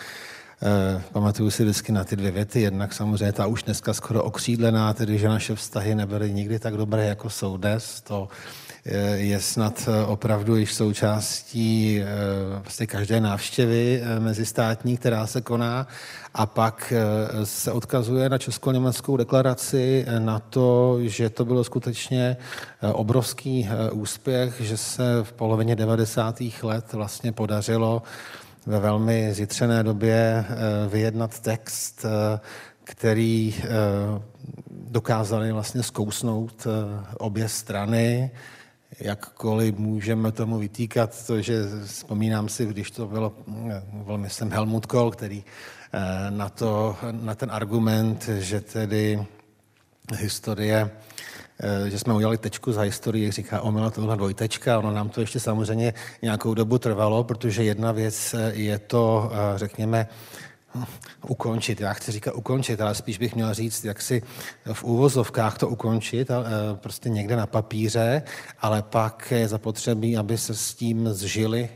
Eh, 0.64 1.02
pamatuju 1.12 1.50
si 1.50 1.62
vždycky 1.62 1.92
na 1.92 2.04
ty 2.04 2.16
dvě 2.16 2.30
věty. 2.30 2.60
Jednak 2.60 2.92
samozřejmě 2.92 3.32
ta 3.32 3.46
už 3.46 3.62
dneska 3.62 3.94
skoro 3.94 4.24
okřídlená, 4.24 4.92
tedy 4.92 5.18
že 5.18 5.28
naše 5.28 5.54
vztahy 5.54 5.94
nebyly 5.94 6.32
nikdy 6.32 6.58
tak 6.58 6.76
dobré, 6.76 7.06
jako 7.06 7.30
jsou 7.30 7.56
dnes. 7.56 8.00
To 8.00 8.28
eh, 8.30 8.71
je 9.14 9.40
snad 9.40 9.88
eh, 9.88 10.06
opravdu 10.06 10.56
již 10.56 10.74
součástí 10.74 12.00
vlastně 12.62 12.86
každé 12.86 13.20
návštěvy 13.20 14.02
mezistátní, 14.18 14.96
která 14.96 15.26
se 15.26 15.40
koná. 15.40 15.86
A 16.34 16.46
pak 16.46 16.92
se 17.44 17.72
odkazuje 17.72 18.28
na 18.28 18.38
Česko-německou 18.38 19.16
deklaraci 19.16 20.06
na 20.18 20.38
to, 20.38 20.98
že 21.02 21.30
to 21.30 21.44
bylo 21.44 21.64
skutečně 21.64 22.36
obrovský 22.92 23.68
úspěch, 23.92 24.60
že 24.60 24.76
se 24.76 25.02
v 25.22 25.32
polovině 25.32 25.76
90. 25.76 26.42
let 26.62 26.92
vlastně 26.92 27.32
podařilo 27.32 28.02
ve 28.66 28.80
velmi 28.80 29.34
zjitřené 29.34 29.82
době 29.82 30.44
eh, 30.48 30.54
vyjednat 30.88 31.40
text, 31.40 32.04
eh, 32.04 32.40
který 32.84 33.54
eh, 33.58 33.68
dokázali 34.70 35.52
vlastně 35.52 35.82
zkousnout 35.82 36.66
obě 37.18 37.48
strany, 37.48 38.30
jakkoliv 39.00 39.78
můžeme 39.78 40.32
tomu 40.32 40.58
vytýkat 40.58 41.26
to, 41.26 41.40
že 41.40 41.62
vzpomínám 41.86 42.48
si, 42.48 42.66
když 42.66 42.90
to 42.90 43.06
bylo, 43.06 43.32
velmi 43.92 44.30
jsem 44.30 44.50
Helmut 44.50 44.86
Kohl, 44.86 45.10
který 45.10 45.44
na, 46.30 46.48
to, 46.48 46.96
na 47.10 47.34
ten 47.34 47.50
argument, 47.50 48.28
že 48.38 48.60
tedy 48.60 49.26
historie 50.16 50.90
Eh, 51.64 51.90
že 51.90 51.98
jsme 51.98 52.14
udělali 52.14 52.38
tečku 52.38 52.72
za 52.72 52.80
historii, 52.80 53.30
říká 53.30 53.60
omyla 53.60 53.90
tohle 53.90 54.16
dvojtečka. 54.16 54.78
Ono 54.78 54.90
nám 54.90 55.08
to 55.08 55.20
ještě 55.20 55.40
samozřejmě 55.40 55.94
nějakou 56.22 56.54
dobu 56.54 56.78
trvalo, 56.78 57.24
protože 57.24 57.62
jedna 57.62 57.92
věc 57.92 58.34
eh, 58.34 58.52
je 58.54 58.78
to, 58.78 59.30
eh, 59.32 59.58
řekněme, 59.58 60.06
ukončit. 61.28 61.80
Já 61.80 61.92
chci 61.92 62.12
říkat 62.12 62.34
ukončit, 62.34 62.80
ale 62.80 62.94
spíš 62.94 63.18
bych 63.18 63.34
měl 63.34 63.54
říct, 63.54 63.84
jak 63.84 64.02
si 64.02 64.22
v 64.72 64.84
úvozovkách 64.84 65.58
to 65.58 65.68
ukončit, 65.68 66.30
prostě 66.74 67.08
někde 67.08 67.36
na 67.36 67.46
papíře, 67.46 68.22
ale 68.60 68.82
pak 68.82 69.30
je 69.30 69.48
zapotřebí, 69.48 70.16
aby 70.16 70.38
se 70.38 70.54
s 70.54 70.74
tím 70.74 71.08
zžili 71.08 71.68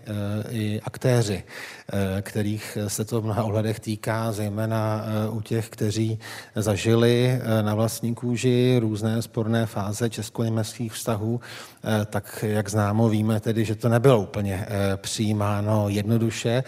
i 0.51 0.81
aktéři. 0.85 1.45
Eh, 1.93 2.23
kterých 2.23 2.79
se 2.89 3.05
to 3.05 3.21
v 3.21 3.25
mnoha 3.25 3.45
ohledech 3.45 3.81
týká, 3.81 4.33
zejména 4.33 5.05
eh, 5.05 5.29
u 5.29 5.41
těch, 5.41 5.69
kteří 5.69 6.19
zažili 6.55 7.29
eh, 7.29 7.63
na 7.63 7.75
vlastní 7.75 8.15
kůži 8.15 8.79
různé 8.81 9.23
sporné 9.23 9.67
fáze 9.67 10.11
česko-německých 10.11 10.93
vztahů, 10.93 11.41
tak 12.07 12.45
jak 12.49 12.71
známo 12.71 13.09
víme 13.09 13.41
tedy, 13.41 13.65
že 13.65 13.75
to 13.75 13.89
nebylo 13.89 14.21
úplně 14.21 14.67
přijímáno 14.97 15.89
jednoduše, 15.89 16.65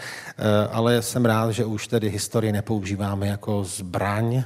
ale 0.73 1.03
jsem 1.03 1.25
rád, 1.25 1.51
že 1.51 1.65
už 1.65 1.89
tedy 1.89 2.11
historii 2.19 2.53
nepoužíváme 2.53 3.27
jako 3.27 3.65
zbraň, 3.65 4.43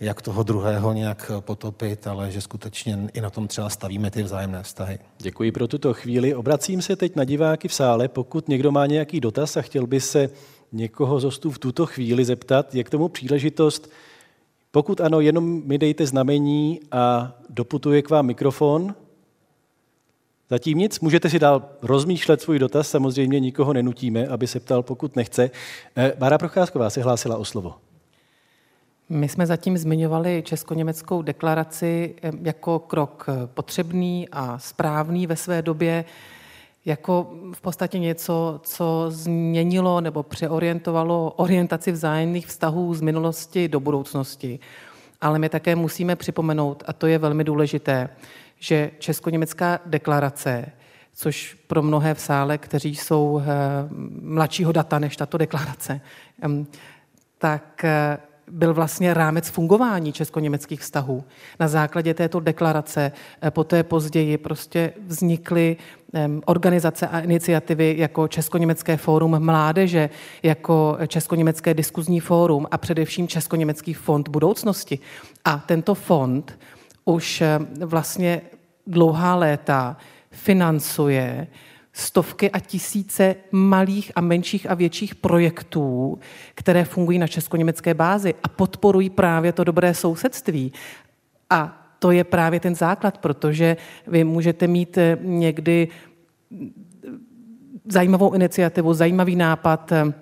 jak 0.00 0.22
toho 0.22 0.42
druhého 0.42 0.92
nějak 0.92 1.30
potopit, 1.40 2.06
ale 2.06 2.30
že 2.30 2.40
skutečně 2.40 2.98
i 3.14 3.20
na 3.20 3.30
tom 3.30 3.48
třeba 3.48 3.68
stavíme 3.68 4.10
ty 4.10 4.22
vzájemné 4.22 4.62
vztahy. 4.62 4.98
Děkuji 5.18 5.52
pro 5.52 5.68
tuto 5.68 5.94
chvíli. 5.94 6.34
Obracím 6.34 6.82
se 6.82 6.96
teď 6.96 7.16
na 7.16 7.24
diváky 7.24 7.68
v 7.68 7.74
sále. 7.74 8.08
Pokud 8.08 8.48
někdo 8.48 8.72
má 8.72 8.86
nějaký 8.86 9.20
dotaz 9.20 9.56
a 9.56 9.62
chtěl 9.62 9.86
by 9.86 10.00
se 10.00 10.30
někoho 10.72 11.20
z 11.20 11.24
hostů 11.24 11.50
v 11.50 11.58
tuto 11.58 11.86
chvíli 11.86 12.24
zeptat, 12.24 12.74
je 12.74 12.84
k 12.84 12.90
tomu 12.90 13.08
příležitost. 13.08 13.90
Pokud 14.70 15.00
ano, 15.00 15.20
jenom 15.20 15.62
mi 15.64 15.78
dejte 15.78 16.06
znamení 16.06 16.80
a 16.92 17.32
doputuje 17.50 18.02
k 18.02 18.10
vám 18.10 18.26
mikrofon. 18.26 18.94
Zatím 20.50 20.78
nic, 20.78 21.00
můžete 21.00 21.30
si 21.30 21.38
dál 21.38 21.62
rozmýšlet 21.82 22.42
svůj 22.42 22.58
dotaz, 22.58 22.90
samozřejmě 22.90 23.40
nikoho 23.40 23.72
nenutíme, 23.72 24.26
aby 24.26 24.46
se 24.46 24.60
ptal, 24.60 24.82
pokud 24.82 25.16
nechce. 25.16 25.50
Eh, 25.96 26.12
Bára 26.18 26.38
Procházková 26.38 26.90
se 26.90 27.02
hlásila 27.02 27.36
o 27.36 27.44
slovo. 27.44 27.74
My 29.08 29.28
jsme 29.28 29.46
zatím 29.46 29.78
zmiňovali 29.78 30.42
česko-německou 30.46 31.22
deklaraci 31.22 32.14
eh, 32.22 32.32
jako 32.42 32.78
krok 32.78 33.26
eh, 33.28 33.46
potřebný 33.46 34.28
a 34.32 34.58
správný 34.58 35.26
ve 35.26 35.36
své 35.36 35.62
době 35.62 36.04
jako 36.84 37.32
v 37.52 37.60
podstatě 37.60 37.98
něco, 37.98 38.60
co 38.62 39.06
změnilo 39.08 40.00
nebo 40.00 40.22
přeorientovalo 40.22 41.32
orientaci 41.36 41.92
vzájemných 41.92 42.46
vztahů 42.46 42.94
z 42.94 43.00
minulosti 43.00 43.68
do 43.68 43.80
budoucnosti. 43.80 44.58
Ale 45.20 45.38
my 45.38 45.48
také 45.48 45.76
musíme 45.76 46.16
připomenout, 46.16 46.82
a 46.86 46.92
to 46.92 47.06
je 47.06 47.18
velmi 47.18 47.44
důležité, 47.44 48.08
že 48.64 48.90
Česko-německá 48.98 49.80
deklarace, 49.86 50.66
což 51.12 51.56
pro 51.66 51.82
mnohé 51.82 52.14
v 52.14 52.20
sále, 52.20 52.58
kteří 52.58 52.96
jsou 52.96 53.42
eh, 53.42 53.46
mladšího 54.22 54.72
data 54.72 54.98
než 54.98 55.16
tato 55.16 55.38
deklarace, 55.38 56.00
tak 57.38 57.84
eh, 57.84 58.18
byl 58.50 58.74
vlastně 58.74 59.14
rámec 59.14 59.48
fungování 59.48 60.12
česko-německých 60.12 60.80
vztahů. 60.80 61.24
Na 61.60 61.68
základě 61.68 62.14
této 62.14 62.40
deklarace 62.40 63.12
eh, 63.42 63.50
poté 63.50 63.82
později 63.82 64.38
prostě 64.38 64.92
vznikly 65.06 65.76
organizace 66.44 67.08
a 67.08 67.20
iniciativy 67.20 67.94
jako 67.98 68.28
Česko-německé 68.28 68.96
fórum 68.96 69.38
mládeže, 69.38 70.10
jako 70.42 70.98
Česko-německé 71.06 71.74
diskuzní 71.74 72.20
fórum 72.20 72.66
a 72.70 72.78
především 72.78 73.28
Česko-německý 73.28 73.94
fond 73.94 74.28
budoucnosti. 74.28 74.98
A 75.44 75.58
tento 75.58 75.94
fond 75.94 76.58
už 77.04 77.42
vlastně 77.84 78.40
dlouhá 78.86 79.34
léta 79.34 79.96
financuje 80.30 81.46
stovky 81.92 82.50
a 82.50 82.58
tisíce 82.58 83.36
malých 83.52 84.12
a 84.16 84.20
menších 84.20 84.70
a 84.70 84.74
větších 84.74 85.14
projektů, 85.14 86.18
které 86.54 86.84
fungují 86.84 87.18
na 87.18 87.26
česko-německé 87.26 87.94
bázi 87.94 88.34
a 88.42 88.48
podporují 88.48 89.10
právě 89.10 89.52
to 89.52 89.64
dobré 89.64 89.94
sousedství. 89.94 90.72
A 91.50 91.80
to 91.98 92.10
je 92.10 92.24
právě 92.24 92.60
ten 92.60 92.74
základ, 92.74 93.18
protože 93.18 93.76
vy 94.06 94.24
můžete 94.24 94.66
mít 94.66 94.98
eh, 94.98 95.18
někdy 95.20 95.88
zajímavou 97.88 98.32
iniciativu, 98.32 98.94
zajímavý 98.94 99.36
nápad, 99.36 99.92
eh, 99.92 100.12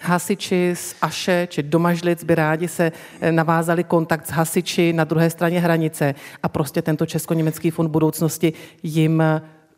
Hasiči 0.00 0.74
z 0.74 0.94
Aše 1.02 1.46
či 1.50 1.62
Domažlic 1.62 2.24
by 2.24 2.34
rádi 2.34 2.68
se 2.68 2.92
eh, 3.20 3.32
navázali 3.32 3.84
kontakt 3.84 4.26
s 4.26 4.30
hasiči 4.30 4.92
na 4.92 5.04
druhé 5.04 5.30
straně 5.30 5.60
hranice 5.60 6.14
a 6.42 6.48
prostě 6.48 6.82
tento 6.82 7.06
Česko-německý 7.06 7.70
fond 7.70 7.88
budoucnosti 7.88 8.52
jim 8.82 9.22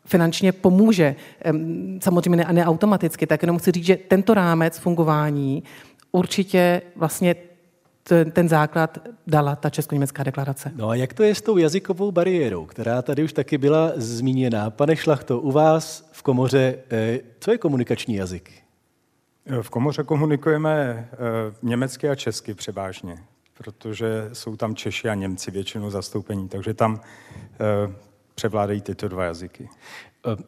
finančně 0.05 0.51
pomůže. 0.51 1.15
Samozřejmě 1.99 2.35
ne, 2.35 2.47
ne 2.51 2.65
automaticky, 2.65 3.27
tak 3.27 3.43
jenom 3.43 3.57
chci 3.57 3.71
říct, 3.71 3.85
že 3.85 3.97
tento 3.97 4.33
rámec 4.33 4.79
fungování 4.79 5.63
určitě 6.11 6.81
vlastně 6.95 7.35
ten 8.31 8.49
základ 8.49 8.97
dala 9.27 9.55
ta 9.55 9.69
česko-německá 9.69 10.23
deklarace. 10.23 10.71
No 10.75 10.89
a 10.89 10.95
jak 10.95 11.13
to 11.13 11.23
je 11.23 11.35
s 11.35 11.41
tou 11.41 11.57
jazykovou 11.57 12.11
bariérou, 12.11 12.65
která 12.65 13.01
tady 13.01 13.23
už 13.23 13.33
taky 13.33 13.57
byla 13.57 13.91
zmíněna? 13.95 14.69
Pane 14.69 14.95
Šlachto, 14.95 15.39
u 15.39 15.51
vás 15.51 16.09
v 16.11 16.23
komoře, 16.23 16.75
eh, 16.91 17.19
co 17.39 17.51
je 17.51 17.57
komunikační 17.57 18.15
jazyk? 18.15 18.51
V 19.61 19.69
komoře 19.69 20.03
komunikujeme 20.03 21.07
eh, 21.11 21.17
německy 21.61 22.09
a 22.09 22.15
česky 22.15 22.53
převážně, 22.53 23.17
protože 23.57 24.29
jsou 24.33 24.55
tam 24.55 24.75
Češi 24.75 25.09
a 25.09 25.15
Němci 25.15 25.51
většinou 25.51 25.89
zastoupení, 25.89 26.49
takže 26.49 26.73
tam 26.73 27.01
eh, 27.01 27.93
převládají 28.35 28.81
tyto 28.81 29.07
dva 29.07 29.23
jazyky. 29.23 29.69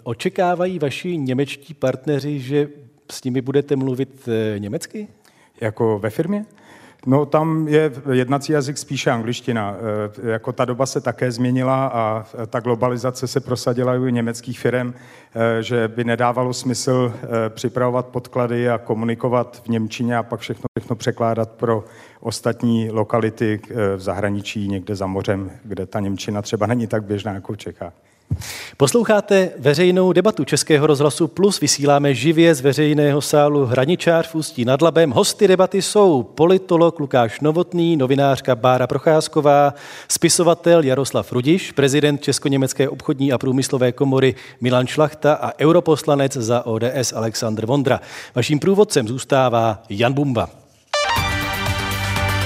Očekávají 0.04 0.80
vaši 0.80 1.18
němečtí 1.18 1.74
partneři, 1.74 2.40
že 2.40 2.70
s 3.12 3.24
nimi 3.24 3.42
budete 3.42 3.76
mluvit 3.76 4.30
německy? 4.58 5.08
Jako 5.62 6.00
ve 6.00 6.10
firmě? 6.10 6.46
No 7.06 7.26
tam 7.26 7.68
je 7.68 7.92
jednací 8.12 8.52
jazyk 8.52 8.78
spíše 8.78 9.12
angličtina. 9.12 9.76
E, 10.24 10.32
jako 10.32 10.52
ta 10.52 10.66
doba 10.66 10.86
se 10.86 11.02
také 11.02 11.32
změnila 11.32 11.88
a 11.88 12.26
ta 12.48 12.60
globalizace 12.60 13.28
se 13.28 13.40
prosadila 13.40 13.94
u 13.94 14.06
německých 14.06 14.60
firm, 14.60 14.94
e, 15.36 15.64
že 15.64 15.88
by 15.88 16.04
nedávalo 16.04 16.54
smysl 16.54 17.14
připravovat 17.50 18.06
podklady 18.08 18.70
a 18.70 18.78
komunikovat 18.78 19.62
v 19.66 19.68
Němčině 19.68 20.18
a 20.18 20.24
pak 20.24 20.40
všechno, 20.40 20.64
všechno 20.80 20.96
překládat 20.96 21.52
pro 21.52 21.84
ostatní 22.20 22.92
lokality 22.92 23.62
v 23.96 24.00
zahraničí, 24.00 24.68
někde 24.68 24.96
za 24.96 25.08
mořem, 25.08 25.52
kde 25.64 25.86
ta 25.86 26.00
Němčina 26.00 26.42
třeba 26.42 26.66
není 26.66 26.88
tak 26.88 27.04
běžná 27.04 27.34
jako 27.34 27.54
v 27.54 27.58
Čechách. 27.58 27.94
Posloucháte 28.78 29.50
veřejnou 29.60 30.14
debatu 30.14 30.44
Českého 30.46 30.88
rozhlasu 30.88 31.28
Plus. 31.28 31.60
Vysíláme 31.60 32.16
živě 32.16 32.56
z 32.56 32.62
veřejného 32.62 33.22
sálu 33.22 33.66
Hraničář 33.66 34.28
v 34.28 34.36
Ústí 34.36 34.66
nad 34.66 34.82
Labem. 34.82 35.12
Hosty 35.12 35.48
debaty 35.48 35.82
jsou 35.82 36.24
politolog 36.24 37.00
Lukáš 37.00 37.40
Novotný, 37.40 37.98
novinářka 37.98 38.56
Bára 38.56 38.88
Procházková, 38.88 39.74
spisovatel 40.08 40.84
Jaroslav 40.84 41.32
Rudiš, 41.32 41.72
prezident 41.72 42.22
Česko-německé 42.22 42.90
obchodní 42.90 43.32
a 43.32 43.38
průmyslové 43.38 43.92
komory 43.92 44.36
Milan 44.62 44.88
Šlachta 44.88 45.34
a 45.34 45.52
europoslanec 45.60 46.34
za 46.34 46.66
ODS 46.66 47.14
Aleksandr 47.16 47.66
Vondra. 47.66 48.00
Vaším 48.36 48.60
průvodcem 48.60 49.08
zůstává 49.08 49.84
Jan 49.90 50.14
Bumba. 50.14 50.50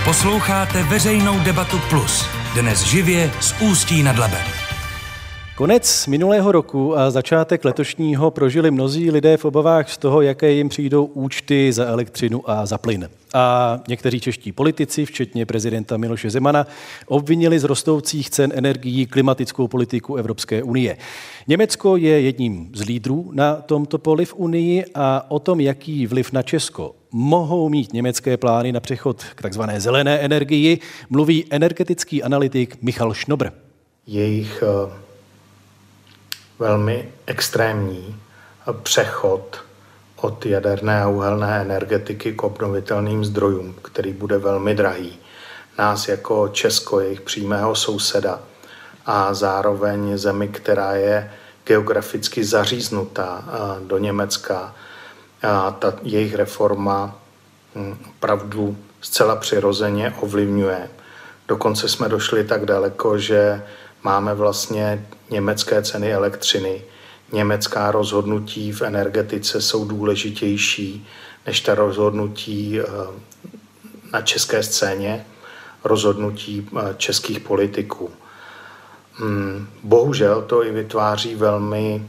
Posloucháte 0.05 0.83
veřejnou 0.83 1.39
debatu 1.39 1.79
Plus. 1.89 2.25
Dnes 2.55 2.83
živě 2.83 3.31
z 3.39 3.61
Ústí 3.61 4.03
nad 4.03 4.17
Labem. 4.17 4.64
Konec 5.55 6.07
minulého 6.07 6.51
roku 6.51 6.97
a 6.97 7.11
začátek 7.11 7.65
letošního 7.65 8.31
prožili 8.31 8.71
mnozí 8.71 9.11
lidé 9.11 9.37
v 9.37 9.45
obavách 9.45 9.91
z 9.91 9.97
toho, 9.97 10.21
jaké 10.21 10.51
jim 10.51 10.69
přijdou 10.69 11.05
účty 11.05 11.73
za 11.73 11.85
elektřinu 11.85 12.49
a 12.49 12.65
za 12.65 12.77
plyn. 12.77 13.09
A 13.33 13.79
někteří 13.87 14.19
čeští 14.19 14.51
politici, 14.51 15.05
včetně 15.05 15.45
prezidenta 15.45 15.97
Miloše 15.97 16.29
Zemana, 16.29 16.67
obvinili 17.05 17.59
z 17.59 17.63
rostoucích 17.63 18.29
cen 18.29 18.51
energií 18.55 19.05
klimatickou 19.05 19.67
politiku 19.67 20.15
Evropské 20.15 20.63
unie. 20.63 20.97
Německo 21.47 21.97
je 21.97 22.21
jedním 22.21 22.69
z 22.73 22.81
lídrů 22.85 23.31
na 23.33 23.55
tomto 23.55 23.97
poli 23.97 24.25
v 24.25 24.33
Unii 24.33 24.85
a 24.95 25.31
o 25.31 25.39
tom, 25.39 25.59
jaký 25.59 26.07
vliv 26.07 26.31
na 26.31 26.41
Česko 26.41 26.95
mohou 27.11 27.69
mít 27.69 27.93
německé 27.93 28.37
plány 28.37 28.71
na 28.71 28.79
přechod 28.79 29.23
k 29.35 29.41
takzvané 29.41 29.81
zelené 29.81 30.19
energii, 30.19 30.79
mluví 31.09 31.45
energetický 31.49 32.23
analytik 32.23 32.77
Michal 32.81 33.13
Šnobr. 33.13 33.49
Jejich 34.07 34.63
uh 34.85 35.04
velmi 36.59 37.11
extrémní 37.25 38.21
přechod 38.83 39.63
od 40.15 40.45
jaderné 40.45 41.01
a 41.01 41.07
uhelné 41.07 41.61
energetiky 41.61 42.33
k 42.33 42.43
obnovitelným 42.43 43.25
zdrojům, 43.25 43.75
který 43.81 44.13
bude 44.13 44.37
velmi 44.37 44.75
drahý. 44.75 45.19
Nás 45.77 46.07
jako 46.07 46.47
Česko, 46.47 46.99
jejich 46.99 47.21
přímého 47.21 47.75
souseda 47.75 48.39
a 49.05 49.33
zároveň 49.33 50.17
zemi, 50.17 50.47
která 50.47 50.95
je 50.95 51.31
geograficky 51.65 52.43
zaříznutá 52.43 53.43
do 53.87 53.97
Německa, 53.97 54.75
a 55.45 55.71
ta 55.71 55.93
jejich 56.03 56.35
reforma 56.35 57.15
hm, 57.75 57.97
opravdu 58.09 58.77
zcela 59.01 59.35
přirozeně 59.35 60.15
ovlivňuje. 60.19 60.89
Dokonce 61.47 61.89
jsme 61.89 62.09
došli 62.09 62.43
tak 62.43 62.65
daleko, 62.65 63.17
že 63.17 63.63
máme 64.03 64.33
vlastně 64.33 65.05
německé 65.29 65.81
ceny 65.81 66.13
elektřiny. 66.13 66.81
Německá 67.31 67.91
rozhodnutí 67.91 68.71
v 68.71 68.81
energetice 68.81 69.61
jsou 69.61 69.85
důležitější 69.85 71.07
než 71.45 71.61
ta 71.61 71.75
rozhodnutí 71.75 72.79
eh, 72.79 72.85
na 74.13 74.21
české 74.21 74.63
scéně, 74.63 75.25
rozhodnutí 75.83 76.69
eh, 76.77 76.93
českých 76.97 77.39
politiků. 77.39 78.11
Hmm, 79.13 79.67
bohužel 79.83 80.41
to 80.41 80.63
i 80.63 80.71
vytváří 80.71 81.35
velmi 81.35 82.07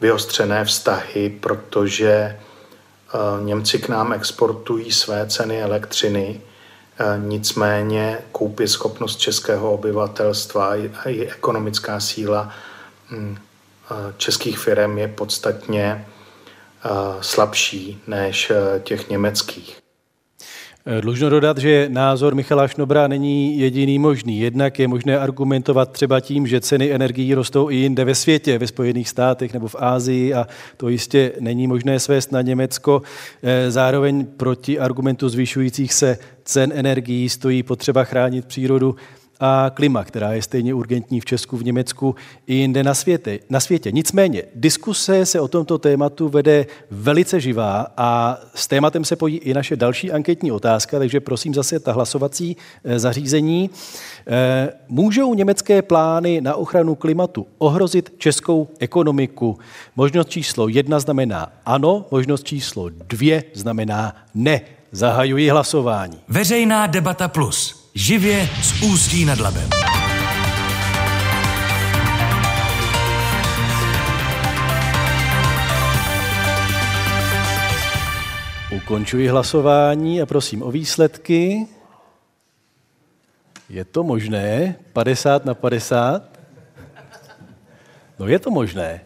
vyostřené 0.00 0.64
vztahy, 0.64 1.38
protože 1.40 2.10
eh, 2.10 2.38
Němci 3.44 3.78
k 3.78 3.88
nám 3.88 4.12
exportují 4.12 4.92
své 4.92 5.26
ceny 5.26 5.62
elektřiny, 5.62 6.40
Nicméně 7.16 8.18
koupě 8.32 8.68
schopnost 8.68 9.16
českého 9.16 9.72
obyvatelstva 9.72 10.68
a 10.68 11.08
i 11.08 11.26
ekonomická 11.26 12.00
síla 12.00 12.52
hm, 13.10 13.36
českých 14.16 14.58
firm 14.58 14.98
je 14.98 15.08
podstatně 15.08 16.06
slabší 17.20 18.02
než 18.06 18.52
těch 18.82 19.08
německých. 19.08 19.87
Eh, 20.90 21.00
dlužno 21.00 21.30
dodat, 21.30 21.58
že 21.58 21.88
názor 21.92 22.34
Michala 22.34 22.68
Šnobra 22.68 23.08
není 23.08 23.58
jediný 23.58 23.98
možný. 23.98 24.40
Jednak 24.40 24.78
je 24.78 24.88
možné 24.88 25.18
argumentovat 25.18 25.92
třeba 25.92 26.20
tím, 26.20 26.46
že 26.46 26.60
ceny 26.60 26.92
energií 26.92 27.34
rostou 27.34 27.70
i 27.70 27.76
jinde 27.76 28.04
ve 28.04 28.14
světě, 28.14 28.58
ve 28.58 28.66
Spojených 28.66 29.08
státech 29.08 29.52
nebo 29.52 29.68
v 29.68 29.76
Ázii 29.78 30.34
a 30.34 30.46
to 30.76 30.88
jistě 30.88 31.32
není 31.40 31.66
možné 31.66 32.00
svést 32.00 32.32
na 32.32 32.42
Německo. 32.42 33.02
Eh, 33.42 33.70
zároveň 33.70 34.26
proti 34.26 34.78
argumentu 34.78 35.28
zvyšujících 35.28 35.92
se 35.92 36.18
cen 36.44 36.72
energií 36.74 37.28
stojí 37.28 37.62
potřeba 37.62 38.04
chránit 38.04 38.44
přírodu 38.44 38.96
a 39.40 39.70
klima, 39.74 40.04
která 40.04 40.32
je 40.32 40.42
stejně 40.42 40.74
urgentní 40.74 41.20
v 41.20 41.24
Česku, 41.24 41.56
v 41.56 41.64
Německu 41.64 42.14
i 42.46 42.54
jinde 42.54 42.84
na 42.84 42.94
světě. 42.94 43.38
Na 43.50 43.60
světě. 43.60 43.92
Nicméně, 43.92 44.42
diskuse 44.54 45.26
se 45.26 45.40
o 45.40 45.48
tomto 45.48 45.78
tématu 45.78 46.28
vede 46.28 46.66
velice 46.90 47.40
živá 47.40 47.86
a 47.96 48.38
s 48.54 48.66
tématem 48.66 49.04
se 49.04 49.16
pojí 49.16 49.36
i 49.36 49.54
naše 49.54 49.76
další 49.76 50.12
anketní 50.12 50.52
otázka, 50.52 50.98
takže 50.98 51.20
prosím 51.20 51.54
zase 51.54 51.80
ta 51.80 51.92
hlasovací 51.92 52.56
eh, 52.84 52.98
zařízení. 52.98 53.70
Eh, 54.26 54.72
můžou 54.88 55.34
německé 55.34 55.82
plány 55.82 56.40
na 56.40 56.54
ochranu 56.54 56.94
klimatu 56.94 57.46
ohrozit 57.58 58.12
českou 58.18 58.68
ekonomiku? 58.78 59.58
Možnost 59.96 60.28
číslo 60.28 60.68
jedna 60.68 61.00
znamená 61.00 61.52
ano, 61.66 62.06
možnost 62.10 62.44
číslo 62.44 62.88
dvě 62.88 63.44
znamená 63.54 64.16
ne. 64.34 64.60
Zahajuji 64.92 65.48
hlasování. 65.50 66.18
Veřejná 66.28 66.86
debata 66.86 67.28
plus. 67.28 67.77
Živě 67.98 68.48
z 68.62 68.82
Ústí 68.82 69.24
nad 69.24 69.40
Labem. 69.40 69.70
Ukončuji 78.76 79.28
hlasování 79.28 80.22
a 80.22 80.26
prosím 80.26 80.62
o 80.62 80.70
výsledky. 80.70 81.66
Je 83.68 83.84
to 83.84 84.02
možné? 84.02 84.76
50 84.92 85.44
na 85.44 85.54
50? 85.54 86.22
No 88.18 88.28
je 88.28 88.38
to 88.38 88.50
možné. 88.50 89.00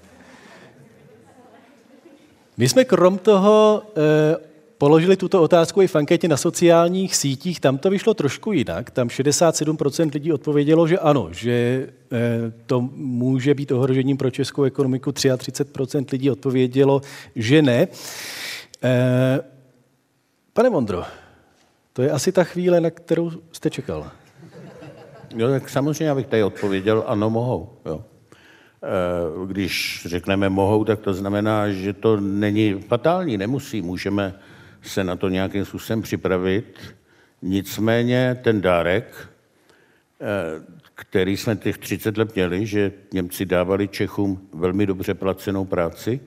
My 2.56 2.68
jsme 2.68 2.84
krom 2.84 3.18
toho 3.18 3.82
eh, 3.96 4.51
položili 4.82 5.16
tuto 5.16 5.42
otázku 5.42 5.82
i 5.82 5.86
v 5.86 5.96
anketě 5.96 6.28
na 6.28 6.36
sociálních 6.36 7.16
sítích. 7.16 7.60
Tam 7.60 7.78
to 7.78 7.90
vyšlo 7.90 8.14
trošku 8.14 8.52
jinak. 8.52 8.90
Tam 8.90 9.08
67% 9.08 10.10
lidí 10.12 10.32
odpovědělo, 10.32 10.86
že 10.86 10.98
ano, 10.98 11.28
že 11.30 11.86
eh, 12.12 12.52
to 12.66 12.80
může 12.94 13.54
být 13.54 13.72
ohrožením 13.72 14.16
pro 14.16 14.30
českou 14.30 14.62
ekonomiku. 14.62 15.10
33% 15.10 16.06
lidí 16.12 16.30
odpovědělo, 16.30 17.00
že 17.36 17.62
ne. 17.62 17.88
Eh, 18.82 19.40
pane 20.52 20.70
Mondro, 20.70 21.04
to 21.92 22.02
je 22.02 22.10
asi 22.10 22.32
ta 22.32 22.44
chvíle, 22.44 22.80
na 22.80 22.90
kterou 22.90 23.30
jste 23.52 23.70
čekal. 23.70 24.10
Jo, 25.36 25.48
tak 25.48 25.68
samozřejmě, 25.68 26.10
abych 26.10 26.26
tady 26.26 26.42
odpověděl, 26.42 27.04
ano, 27.06 27.30
mohou. 27.30 27.70
Jo. 27.86 28.04
Eh, 28.82 29.46
když 29.46 30.02
řekneme 30.06 30.48
mohou, 30.48 30.84
tak 30.84 31.00
to 31.00 31.14
znamená, 31.14 31.70
že 31.70 31.92
to 31.92 32.20
není 32.20 32.74
fatální, 32.74 33.36
nemusí. 33.38 33.82
Můžeme 33.82 34.34
se 34.82 35.04
na 35.04 35.16
to 35.16 35.28
nějakým 35.28 35.64
způsobem 35.64 36.02
připravit. 36.02 36.94
Nicméně 37.42 38.40
ten 38.42 38.60
dárek, 38.60 39.28
eh, 40.20 40.26
který 40.94 41.36
jsme 41.36 41.56
těch 41.56 41.78
30 41.78 42.16
let 42.16 42.34
měli, 42.34 42.66
že 42.66 42.92
Němci 43.12 43.46
dávali 43.46 43.88
Čechům 43.88 44.48
velmi 44.54 44.86
dobře 44.86 45.14
placenou 45.14 45.64
práci, 45.64 46.20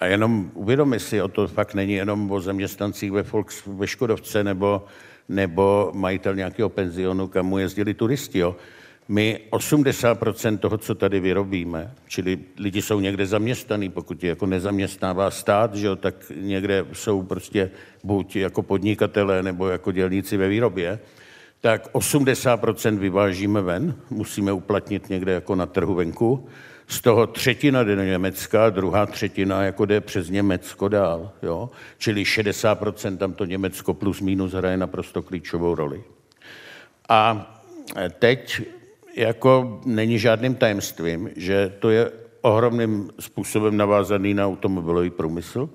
a 0.00 0.06
jenom 0.06 0.50
uvědomi 0.54 1.00
si, 1.00 1.22
o 1.22 1.28
to 1.28 1.48
fakt 1.48 1.74
není 1.74 1.92
jenom 1.92 2.30
o 2.30 2.40
zaměstnancích 2.40 3.12
ve, 3.12 3.22
Volks, 3.22 3.62
ve 3.66 3.86
Škodovce 3.86 4.44
nebo 4.44 4.84
nebo 5.28 5.90
majitel 5.94 6.34
nějakého 6.34 6.68
penzionu, 6.68 7.28
kam 7.28 7.46
mu 7.46 7.58
jezdili 7.58 7.94
turisti. 7.94 8.38
Jo. 8.38 8.56
My 9.08 9.40
80% 9.50 10.58
toho, 10.58 10.78
co 10.78 10.94
tady 10.94 11.20
vyrobíme, 11.20 11.94
čili 12.08 12.38
lidi 12.58 12.82
jsou 12.82 13.00
někde 13.00 13.26
zaměstnaný, 13.26 13.88
pokud 13.88 14.24
je 14.24 14.28
jako 14.28 14.46
nezaměstnává 14.46 15.30
stát, 15.30 15.74
že 15.74 15.86
jo, 15.86 15.96
tak 15.96 16.14
někde 16.36 16.86
jsou 16.92 17.22
prostě 17.22 17.70
buď 18.04 18.36
jako 18.36 18.62
podnikatelé 18.62 19.42
nebo 19.42 19.68
jako 19.68 19.92
dělníci 19.92 20.36
ve 20.36 20.48
výrobě, 20.48 20.98
tak 21.60 21.94
80% 21.94 22.98
vyvážíme 22.98 23.62
ven, 23.62 23.94
musíme 24.10 24.52
uplatnit 24.52 25.10
někde 25.10 25.32
jako 25.32 25.54
na 25.54 25.66
trhu 25.66 25.94
venku. 25.94 26.48
Z 26.88 27.00
toho 27.00 27.26
třetina 27.26 27.84
jde 27.84 27.96
do 27.96 28.02
Německa, 28.02 28.70
druhá 28.70 29.06
třetina 29.06 29.64
jako 29.64 29.84
jde 29.84 30.00
přes 30.00 30.30
Německo 30.30 30.88
dál. 30.88 31.32
Jo? 31.42 31.70
Čili 31.98 32.22
60% 32.22 33.16
tam 33.16 33.32
to 33.32 33.44
Německo 33.44 33.94
plus 33.94 34.20
minus 34.20 34.52
hraje 34.52 34.76
naprosto 34.76 35.22
klíčovou 35.22 35.74
roli. 35.74 36.04
A 37.08 37.52
teď 38.18 38.62
jako 39.16 39.80
není 39.84 40.18
žádným 40.18 40.54
tajemstvím, 40.54 41.30
že 41.36 41.72
to 41.78 41.90
je 41.90 42.10
ohromným 42.40 43.10
způsobem 43.20 43.76
navázaný 43.76 44.34
na 44.34 44.46
automobilový 44.46 45.10
průmysl. 45.10 45.70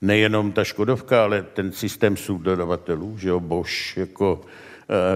Nejenom 0.00 0.52
ta 0.52 0.64
Škodovka, 0.64 1.22
ale 1.22 1.42
ten 1.42 1.72
systém 1.72 2.16
subdodavatelů, 2.16 3.18
že 3.18 3.28
jo, 3.28 3.40
Bosch, 3.40 3.96
jako, 3.96 4.40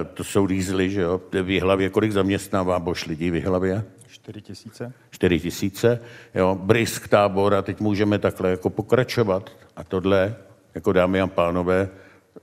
e, 0.00 0.04
to 0.04 0.24
jsou 0.24 0.46
dýzly, 0.46 0.90
že 0.90 1.00
jo, 1.00 1.20
v 1.42 1.50
Jihlavě, 1.50 1.88
kolik 1.88 2.12
zaměstnává 2.12 2.78
Bosch 2.78 3.07
lidí 3.07 3.31
v 3.31 3.35
Jihlavě? 3.35 3.85
4 4.09 4.42
tisíce. 4.42 4.92
4 5.11 5.40
tisíce, 5.40 6.00
jo, 6.35 6.59
Brisk, 6.62 7.09
tábor 7.09 7.54
a 7.54 7.62
teď 7.62 7.81
můžeme 7.81 8.18
takhle 8.18 8.50
jako 8.50 8.70
pokračovat. 8.70 9.50
A 9.76 9.85
tohle, 9.85 10.37
jako 10.74 10.92
dámy 10.92 11.20
a 11.20 11.26
pánové, 11.26 11.88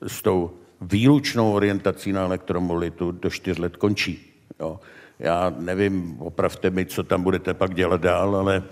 s 0.07 0.21
tou 0.21 0.51
výlučnou 0.81 1.53
orientací 1.53 2.11
na 2.11 2.21
elektromobilitu 2.21 3.11
do 3.11 3.29
4 3.29 3.61
let 3.61 3.77
končí. 3.77 4.31
Jo. 4.59 4.79
Já 5.19 5.53
nevím, 5.59 6.15
opravte 6.19 6.69
mi, 6.69 6.85
co 6.85 7.03
tam 7.03 7.23
budete 7.23 7.53
pak 7.53 7.73
dělat 7.75 8.01
dál, 8.01 8.35
ale, 8.35 8.63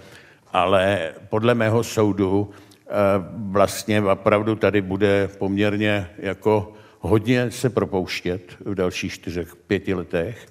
ale 0.53 1.12
podle 1.29 1.56
mého 1.56 1.84
soudu 1.84 2.49
eh, 2.51 2.91
vlastně 3.36 4.01
opravdu 4.01 4.56
tady 4.56 4.82
bude 4.82 5.29
poměrně 5.38 6.10
jako 6.17 6.73
hodně 6.99 7.51
se 7.51 7.69
propouštět 7.69 8.56
v 8.65 8.75
dalších 8.75 9.13
čtyřech, 9.13 9.56
pěti 9.56 9.93
letech 9.93 10.47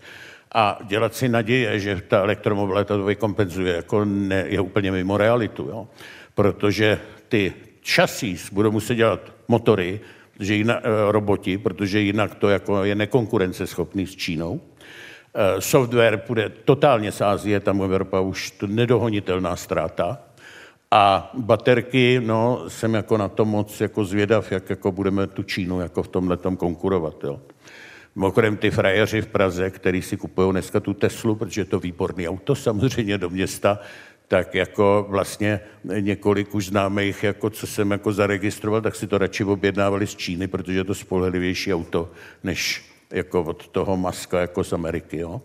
a 0.54 0.78
dělat 0.84 1.14
si 1.14 1.28
naděje, 1.28 1.80
že 1.80 2.02
ta 2.08 2.20
elektromobilita 2.20 2.96
to 2.96 3.04
vykompenzuje, 3.04 3.76
jako 3.76 4.04
ne, 4.04 4.44
je 4.48 4.60
úplně 4.60 4.92
mimo 4.92 5.16
realitu, 5.16 5.62
jo? 5.62 5.88
protože 6.34 7.00
ty 7.28 7.52
časís 7.80 8.52
budou 8.52 8.70
muset 8.70 8.94
dělat 8.94 9.32
motory, 9.48 10.00
že 10.40 10.54
jinak, 10.54 10.80
eh, 10.84 11.12
roboti, 11.12 11.58
protože 11.58 12.00
jinak 12.00 12.34
to 12.34 12.48
jako 12.48 12.84
je 12.84 12.94
nekonkurenceschopný 12.94 14.06
s 14.06 14.16
Čínou. 14.16 14.60
Eh, 15.34 15.60
software 15.60 16.16
půjde 16.16 16.52
totálně 16.64 17.12
z 17.12 17.20
Ázie, 17.20 17.60
tam 17.60 17.82
Evropa 17.82 18.20
už 18.20 18.50
to 18.50 18.66
nedohonitelná 18.66 19.56
ztráta. 19.56 20.18
A 20.90 21.30
baterky, 21.34 22.20
no, 22.24 22.64
jsem 22.68 22.94
jako 22.94 23.16
na 23.16 23.28
to 23.28 23.44
moc 23.44 23.80
jako 23.80 24.04
zvědav, 24.04 24.52
jak 24.52 24.70
jako 24.70 24.92
budeme 24.92 25.26
tu 25.26 25.42
Čínu 25.42 25.80
jako 25.80 26.02
v 26.02 26.08
tomhle 26.08 26.36
konkurovat. 26.36 27.24
Jo. 27.24 27.40
Mimochodem 28.14 28.56
ty 28.56 28.70
frajeři 28.70 29.22
v 29.22 29.26
Praze, 29.26 29.70
který 29.70 30.02
si 30.02 30.16
kupují 30.16 30.50
dneska 30.50 30.80
tu 30.80 30.94
Teslu, 30.94 31.34
protože 31.34 31.60
je 31.60 31.64
to 31.64 31.80
výborný 31.80 32.28
auto 32.28 32.54
samozřejmě 32.54 33.18
do 33.18 33.30
města, 33.30 33.78
tak 34.28 34.54
jako 34.54 35.06
vlastně 35.08 35.60
několik 36.00 36.54
už 36.54 36.66
známých, 36.66 37.22
jako 37.22 37.50
co 37.50 37.66
jsem 37.66 37.90
jako 37.90 38.12
zaregistroval, 38.12 38.80
tak 38.80 38.94
si 38.94 39.06
to 39.06 39.18
radši 39.18 39.44
objednávali 39.44 40.06
z 40.06 40.14
Číny, 40.14 40.48
protože 40.48 40.78
je 40.78 40.84
to 40.84 40.94
spolehlivější 40.94 41.74
auto, 41.74 42.10
než 42.44 42.91
jako 43.12 43.42
od 43.42 43.68
toho 43.68 43.96
maska 43.96 44.40
jako 44.40 44.64
z 44.64 44.72
Ameriky. 44.72 45.18
Jo? 45.18 45.40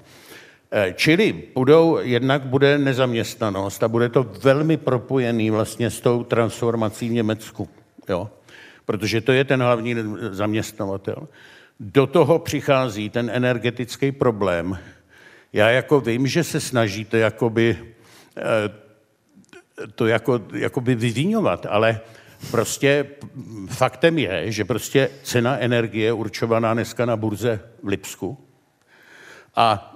Eh, 0.71 0.93
čili 0.97 1.43
budou, 1.55 1.99
jednak 2.01 2.41
bude 2.41 2.77
nezaměstnanost 2.77 3.83
a 3.83 3.87
bude 3.87 4.09
to 4.09 4.23
velmi 4.23 4.77
propojený 4.77 5.49
vlastně 5.51 5.89
s 5.89 6.01
tou 6.01 6.23
transformací 6.23 7.09
v 7.09 7.11
Německu, 7.11 7.69
jo? 8.09 8.29
protože 8.85 9.21
to 9.21 9.31
je 9.31 9.43
ten 9.43 9.61
hlavní 9.61 9.95
zaměstnavatel. 10.31 11.27
Do 11.79 12.07
toho 12.07 12.39
přichází 12.39 13.09
ten 13.09 13.29
energetický 13.33 14.11
problém. 14.11 14.77
Já 15.53 15.69
jako 15.69 15.99
vím, 15.99 16.27
že 16.27 16.43
se 16.43 16.59
snažíte 16.59 17.17
jakoby, 17.17 17.77
eh, 18.37 18.43
to 19.95 20.07
jako, 20.07 20.41
jakoby 20.53 20.95
vyvinovat, 20.95 21.65
ale 21.69 21.99
Prostě 22.51 23.05
faktem 23.67 24.17
je, 24.17 24.51
že 24.51 24.65
prostě 24.65 25.09
cena 25.23 25.57
energie 25.57 26.05
je 26.05 26.13
určovaná 26.13 26.73
dneska 26.73 27.05
na 27.05 27.17
burze 27.17 27.59
v 27.83 27.87
Lipsku. 27.87 28.37
A 29.55 29.93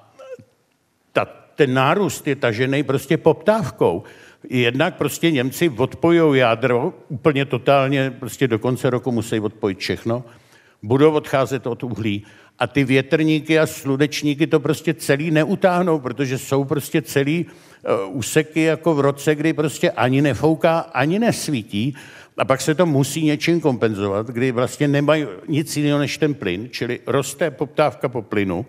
ta, 1.14 1.26
ten 1.56 1.74
nárůst 1.74 2.28
je 2.28 2.36
tažený 2.36 2.84
prostě 2.84 3.18
poptávkou. 3.18 4.04
Jednak 4.50 4.96
prostě 4.96 5.32
Němci 5.32 5.70
odpojou 5.70 6.34
jádro 6.34 6.94
úplně 7.10 7.46
totálně, 7.46 8.12
prostě 8.12 8.48
do 8.48 8.60
konce 8.60 8.90
roku 8.90 9.12
musí 9.12 9.40
odpojit 9.40 9.80
všechno, 9.80 10.24
budou 10.84 11.12
odcházet 11.12 11.68
od 11.68 11.84
uhlí. 11.84 12.26
A 12.60 12.68
ty 12.68 12.84
větrníky 12.84 13.60
a 13.60 13.68
slunečníky 13.68 14.48
to 14.48 14.60
prostě 14.60 14.94
celý 14.94 15.32
neutáhnou, 15.32 16.00
protože 16.00 16.38
jsou 16.38 16.64
prostě 16.64 17.02
celý 17.02 17.46
uh, 17.46 18.18
úseky 18.18 18.62
jako 18.62 18.96
v 18.96 19.00
roce, 19.00 19.36
kdy 19.36 19.54
prostě 19.54 19.92
ani 19.92 20.22
nefouká, 20.22 20.80
ani 20.80 21.20
nesvítí 21.20 21.96
a 22.38 22.46
pak 22.46 22.62
se 22.62 22.76
to 22.76 22.86
musí 22.86 23.26
něčím 23.26 23.62
kompenzovat, 23.62 24.28
kdy 24.28 24.52
vlastně 24.52 24.88
nemají 24.88 25.26
nic 25.48 25.78
jiného 25.78 26.00
než 26.00 26.18
ten 26.18 26.34
plyn, 26.34 26.70
čili 26.72 27.00
roste 27.08 27.52
poptávka 27.52 28.10
po 28.10 28.22
plynu, 28.22 28.66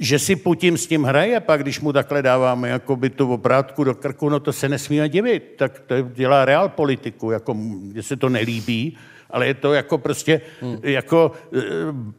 že 0.00 0.18
si 0.18 0.36
Putin 0.36 0.76
s 0.76 0.86
tím 0.86 1.04
hraje, 1.04 1.40
pak 1.40 1.62
když 1.62 1.80
mu 1.80 1.92
takhle 1.92 2.22
dáváme 2.22 2.68
jako 2.68 2.96
by 2.96 3.10
tu 3.10 3.32
oprátku 3.32 3.84
do 3.84 3.94
krku, 3.94 4.28
no 4.28 4.40
to 4.40 4.52
se 4.52 4.68
nesmíme 4.68 5.08
divit, 5.08 5.54
tak 5.56 5.78
to 5.78 5.94
dělá 6.02 6.44
real 6.44 6.68
politiku, 6.68 7.30
jako 7.30 7.54
mně 7.54 8.02
se 8.02 8.16
to 8.16 8.28
nelíbí, 8.28 8.96
ale 9.30 9.46
je 9.46 9.54
to 9.54 9.72
jako 9.72 9.98
prostě, 9.98 10.40
hmm. 10.60 10.78
jako 10.82 11.32
e, 11.54 11.60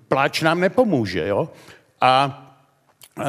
pláč 0.08 0.42
nám 0.42 0.60
nepomůže, 0.60 1.28
jo. 1.28 1.50
A 2.02 2.44
e, 3.20 3.24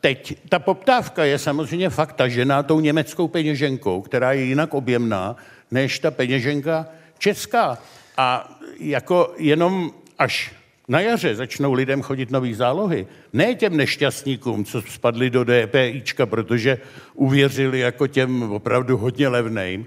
teď 0.00 0.38
ta 0.48 0.58
poptávka 0.58 1.24
je 1.24 1.38
samozřejmě 1.38 1.90
fakt 1.90 2.12
tažená 2.12 2.62
tou 2.62 2.80
německou 2.80 3.28
peněženkou, 3.28 4.02
která 4.02 4.32
je 4.32 4.44
jinak 4.44 4.74
objemná, 4.74 5.36
než 5.74 5.98
ta 5.98 6.10
peněženka 6.10 6.86
česká. 7.18 7.78
A 8.16 8.58
jako 8.78 9.34
jenom 9.38 9.90
až 10.18 10.52
na 10.88 11.00
jaře 11.00 11.34
začnou 11.34 11.72
lidem 11.72 12.02
chodit 12.02 12.30
nový 12.30 12.54
zálohy, 12.54 13.06
ne 13.32 13.54
těm 13.54 13.76
nešťastníkům, 13.76 14.64
co 14.64 14.82
spadli 14.82 15.30
do 15.30 15.44
DPIčka, 15.44 16.26
protože 16.26 16.78
uvěřili 17.14 17.78
jako 17.78 18.06
těm 18.06 18.52
opravdu 18.52 18.96
hodně 18.96 19.28
levným. 19.28 19.86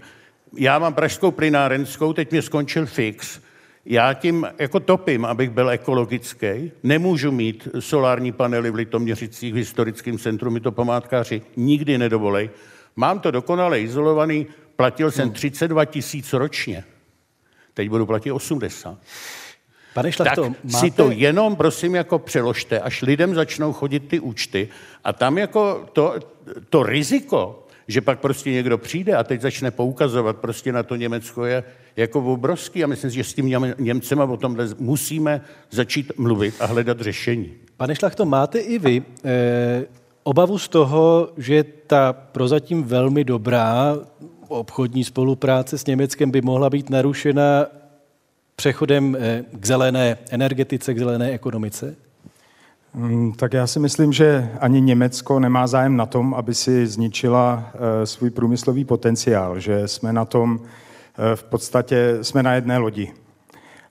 Já 0.57 0.79
mám 0.79 0.93
pražskou 0.93 1.31
plynárenskou, 1.31 2.13
teď 2.13 2.31
mě 2.31 2.41
skončil 2.41 2.85
fix. 2.85 3.39
Já 3.85 4.13
tím 4.13 4.47
jako 4.59 4.79
topím, 4.79 5.25
abych 5.25 5.49
byl 5.49 5.69
ekologický. 5.69 6.71
Nemůžu 6.83 7.31
mít 7.31 7.67
solární 7.79 8.31
panely 8.31 8.71
v 8.71 8.75
Litoměřicích, 8.75 9.53
v 9.53 9.57
historickém 9.57 10.17
centru, 10.17 10.51
mi 10.51 10.59
to 10.59 10.71
památkáři 10.71 11.41
nikdy 11.55 11.97
nedovolej. 11.97 12.49
Mám 12.95 13.19
to 13.19 13.31
dokonale 13.31 13.79
izolovaný, 13.79 14.47
Platil 14.77 15.11
jsem 15.11 15.31
32 15.31 15.81
hmm. 15.81 15.91
tisíc 15.91 16.33
ročně. 16.33 16.83
Teď 17.73 17.89
budu 17.89 18.05
platit 18.05 18.31
80. 18.31 18.97
Pane 19.93 20.11
Šlachto, 20.11 20.41
tak 20.43 20.51
máte... 20.63 20.77
si 20.77 20.91
to 20.91 21.11
jenom, 21.11 21.55
prosím, 21.55 21.95
jako 21.95 22.19
přeložte, 22.19 22.79
až 22.79 23.01
lidem 23.01 23.35
začnou 23.35 23.73
chodit 23.73 23.99
ty 23.99 24.19
účty 24.19 24.69
a 25.03 25.13
tam 25.13 25.37
jako 25.37 25.89
to, 25.93 26.15
to 26.69 26.83
riziko, 26.83 27.67
že 27.87 28.01
pak 28.01 28.19
prostě 28.19 28.51
někdo 28.51 28.77
přijde 28.77 29.15
a 29.15 29.23
teď 29.23 29.41
začne 29.41 29.71
poukazovat 29.71 30.37
prostě 30.37 30.71
na 30.71 30.83
to 30.83 30.95
Německo 30.95 31.45
je 31.45 31.63
jako 31.95 32.33
obrovský 32.33 32.83
a 32.83 32.87
myslím 32.87 33.11
si, 33.11 33.15
že 33.15 33.23
s 33.23 33.33
tím 33.33 33.73
Němcema 33.77 34.23
o 34.23 34.37
tomhle 34.37 34.67
musíme 34.79 35.41
začít 35.69 36.11
mluvit 36.17 36.55
a 36.59 36.65
hledat 36.65 37.01
řešení. 37.01 37.53
Pane 37.77 37.95
Šlachto, 37.95 38.25
máte 38.25 38.59
i 38.59 38.79
vy 38.79 39.03
eh, 39.25 39.85
obavu 40.23 40.59
z 40.59 40.67
toho, 40.67 41.29
že 41.37 41.63
ta 41.63 42.13
prozatím 42.13 42.83
velmi 42.83 43.23
dobrá 43.23 43.97
obchodní 44.47 45.03
spolupráce 45.03 45.77
s 45.77 45.85
Německem 45.85 46.31
by 46.31 46.41
mohla 46.41 46.69
být 46.69 46.89
narušena 46.89 47.65
přechodem 48.55 49.17
eh, 49.19 49.43
k 49.59 49.65
zelené 49.65 50.17
energetice, 50.29 50.93
k 50.93 50.99
zelené 50.99 51.31
ekonomice? 51.31 51.95
Mm, 52.93 53.33
tak 53.33 53.53
já 53.53 53.67
si 53.67 53.79
myslím, 53.79 54.13
že 54.13 54.49
ani 54.59 54.81
Německo 54.81 55.39
nemá 55.39 55.67
zájem 55.67 55.97
na 55.97 56.05
tom, 56.05 56.33
aby 56.33 56.55
si 56.55 56.87
zničila 56.87 57.71
eh, 57.73 58.05
svůj 58.05 58.29
průmyslový 58.29 58.85
potenciál, 58.85 59.59
že 59.59 59.87
jsme 59.87 60.13
na 60.13 60.25
tom 60.25 60.59
eh, 60.61 61.35
v 61.35 61.43
podstatě, 61.43 62.17
jsme 62.21 62.43
na 62.43 62.53
jedné 62.53 62.77
lodi. 62.77 63.13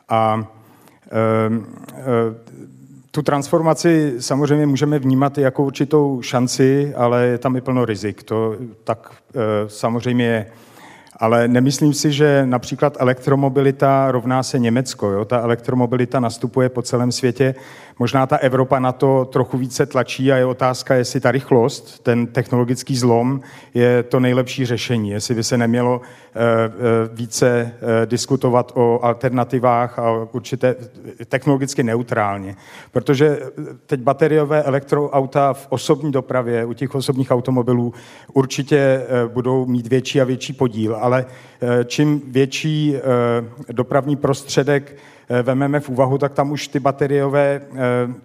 A 0.08 0.46
tu 3.16 3.22
transformaci 3.22 4.14
samozřejmě 4.18 4.66
můžeme 4.66 4.98
vnímat 4.98 5.38
jako 5.38 5.64
určitou 5.64 6.22
šanci, 6.22 6.92
ale 6.96 7.26
je 7.26 7.38
tam 7.38 7.56
i 7.56 7.60
plno 7.60 7.84
rizik. 7.84 8.22
To 8.22 8.56
tak 8.84 9.10
e, 9.34 9.68
samozřejmě 9.68 10.24
je. 10.24 10.46
Ale 11.18 11.48
nemyslím 11.48 11.94
si, 11.94 12.12
že 12.12 12.46
například 12.46 12.96
elektromobilita 12.98 14.10
rovná 14.10 14.42
se 14.42 14.58
Německo. 14.58 15.10
Jo? 15.10 15.24
Ta 15.24 15.40
elektromobilita 15.40 16.20
nastupuje 16.20 16.68
po 16.68 16.82
celém 16.82 17.12
světě. 17.12 17.54
Možná 17.98 18.26
ta 18.26 18.36
Evropa 18.36 18.78
na 18.78 18.92
to 18.92 19.24
trochu 19.24 19.58
více 19.58 19.86
tlačí 19.86 20.32
a 20.32 20.36
je 20.36 20.46
otázka, 20.46 20.94
jestli 20.94 21.20
ta 21.20 21.30
rychlost, 21.30 22.02
ten 22.02 22.26
technologický 22.26 22.96
zlom 22.96 23.40
je 23.74 24.02
to 24.02 24.20
nejlepší 24.20 24.66
řešení. 24.66 25.10
Jestli 25.10 25.34
by 25.34 25.44
se 25.44 25.58
nemělo 25.58 26.00
eh, 26.00 26.40
eh, 26.40 26.70
více 27.12 27.72
eh, 28.02 28.06
diskutovat 28.06 28.72
o 28.74 29.04
alternativách 29.04 29.98
a 29.98 30.28
určité 30.32 30.76
technologicky 31.28 31.82
neutrálně. 31.82 32.56
Protože 32.92 33.38
teď 33.86 34.00
bateriové 34.00 34.62
elektroauta 34.62 35.52
v 35.52 35.66
osobní 35.68 36.12
dopravě, 36.12 36.64
u 36.64 36.72
těch 36.72 36.94
osobních 36.94 37.30
automobilů 37.30 37.94
určitě 38.32 39.06
budou 39.28 39.66
mít 39.66 39.86
větší 39.86 40.20
a 40.20 40.24
větší 40.24 40.52
podíl, 40.52 40.96
ale 41.06 41.26
čím 41.86 42.22
větší 42.26 42.94
dopravní 43.72 44.16
prostředek 44.16 44.96
Eh, 45.28 45.42
vememe 45.42 45.80
v 45.80 45.88
úvahu, 45.88 46.18
tak 46.18 46.32
tam 46.32 46.52
už 46.52 46.68
ty 46.68 46.80
bateriové 46.80 47.60
eh, 47.60 47.76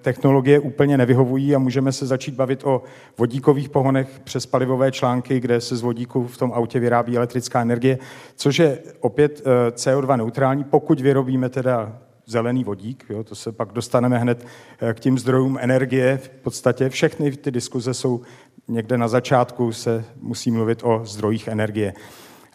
technologie 0.02 0.60
úplně 0.60 0.98
nevyhovují 0.98 1.56
a 1.56 1.60
můžeme 1.60 1.92
se 1.92 2.06
začít 2.06 2.36
bavit 2.36 2.64
o 2.64 2.84
vodíkových 3.18 3.70
pohonech 3.70 4.22
přes 4.24 4.46
palivové 4.46 4.92
články, 4.92 5.40
kde 5.40 5.62
se 5.62 5.76
z 5.76 5.82
vodíku 5.82 6.28
v 6.28 6.38
tom 6.38 6.52
autě 6.54 6.80
vyrábí 6.80 7.18
elektrická 7.18 7.62
energie, 7.62 7.98
což 8.36 8.60
je 8.60 8.80
opět 9.00 9.42
eh, 9.42 9.72
CO2 9.72 10.18
neutrální, 10.18 10.64
pokud 10.64 11.02
vyrobíme 11.02 11.50
teda 11.50 11.98
zelený 12.26 12.64
vodík, 12.64 13.06
jo, 13.10 13.24
to 13.24 13.36
se 13.36 13.52
pak 13.52 13.72
dostaneme 13.72 14.18
hned 14.18 14.46
k 14.94 15.00
tím 15.00 15.20
zdrojům 15.20 15.58
energie. 15.62 16.18
V 16.18 16.30
podstatě 16.30 16.90
všechny 16.90 17.32
ty 17.32 17.52
diskuze 17.52 17.94
jsou 17.94 18.22
někde 18.68 18.98
na 18.98 19.08
začátku, 19.08 19.72
se 19.72 20.06
musí 20.22 20.52
mluvit 20.52 20.82
o 20.84 21.02
zdrojích 21.06 21.48
energie. 21.48 21.94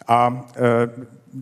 A 0.07 0.45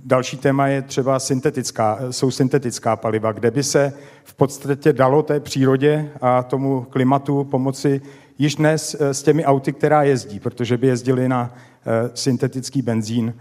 Další 0.04 0.38
téma 0.38 0.68
je 0.68 0.82
třeba 0.82 1.20
syntetická, 1.20 2.00
jsou 2.12 2.32
syntetická 2.32 2.96
paliva, 2.96 3.32
kde 3.32 3.52
by 3.52 3.64
se 3.64 3.94
v 4.24 4.34
podstatě 4.34 4.94
dalo 4.94 5.24
té 5.24 5.40
přírodě 5.40 6.10
a 6.22 6.44
tomu 6.44 6.82
klimatu 6.90 7.44
pomoci 7.44 8.02
již 8.38 8.56
dnes 8.56 8.96
eh, 9.00 9.14
s 9.14 9.24
těmi 9.24 9.46
auty, 9.46 9.74
která 9.74 10.04
jezdí, 10.04 10.40
protože 10.40 10.78
by 10.78 10.88
jezdili 10.88 11.30
na 11.30 11.54
eh, 11.56 12.10
syntetický 12.14 12.82
benzín 12.82 13.34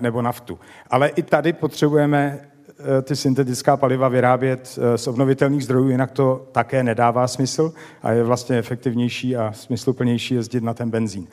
nebo 0.00 0.22
naftu. 0.22 0.58
Ale 0.90 1.08
i 1.08 1.22
tady 1.22 1.52
potřebujeme 1.52 2.40
ty 3.02 3.16
syntetická 3.16 3.76
paliva 3.76 4.08
vyrábět 4.08 4.78
z 4.96 5.06
obnovitelných 5.06 5.64
zdrojů, 5.64 5.88
jinak 5.88 6.10
to 6.10 6.48
také 6.52 6.82
nedává 6.82 7.28
smysl 7.28 7.72
a 8.02 8.12
je 8.12 8.24
vlastně 8.24 8.58
efektivnější 8.58 9.36
a 9.36 9.52
smysluplnější 9.52 10.34
jezdit 10.34 10.64
na 10.64 10.74
ten 10.74 10.90
benzín. 10.90 11.26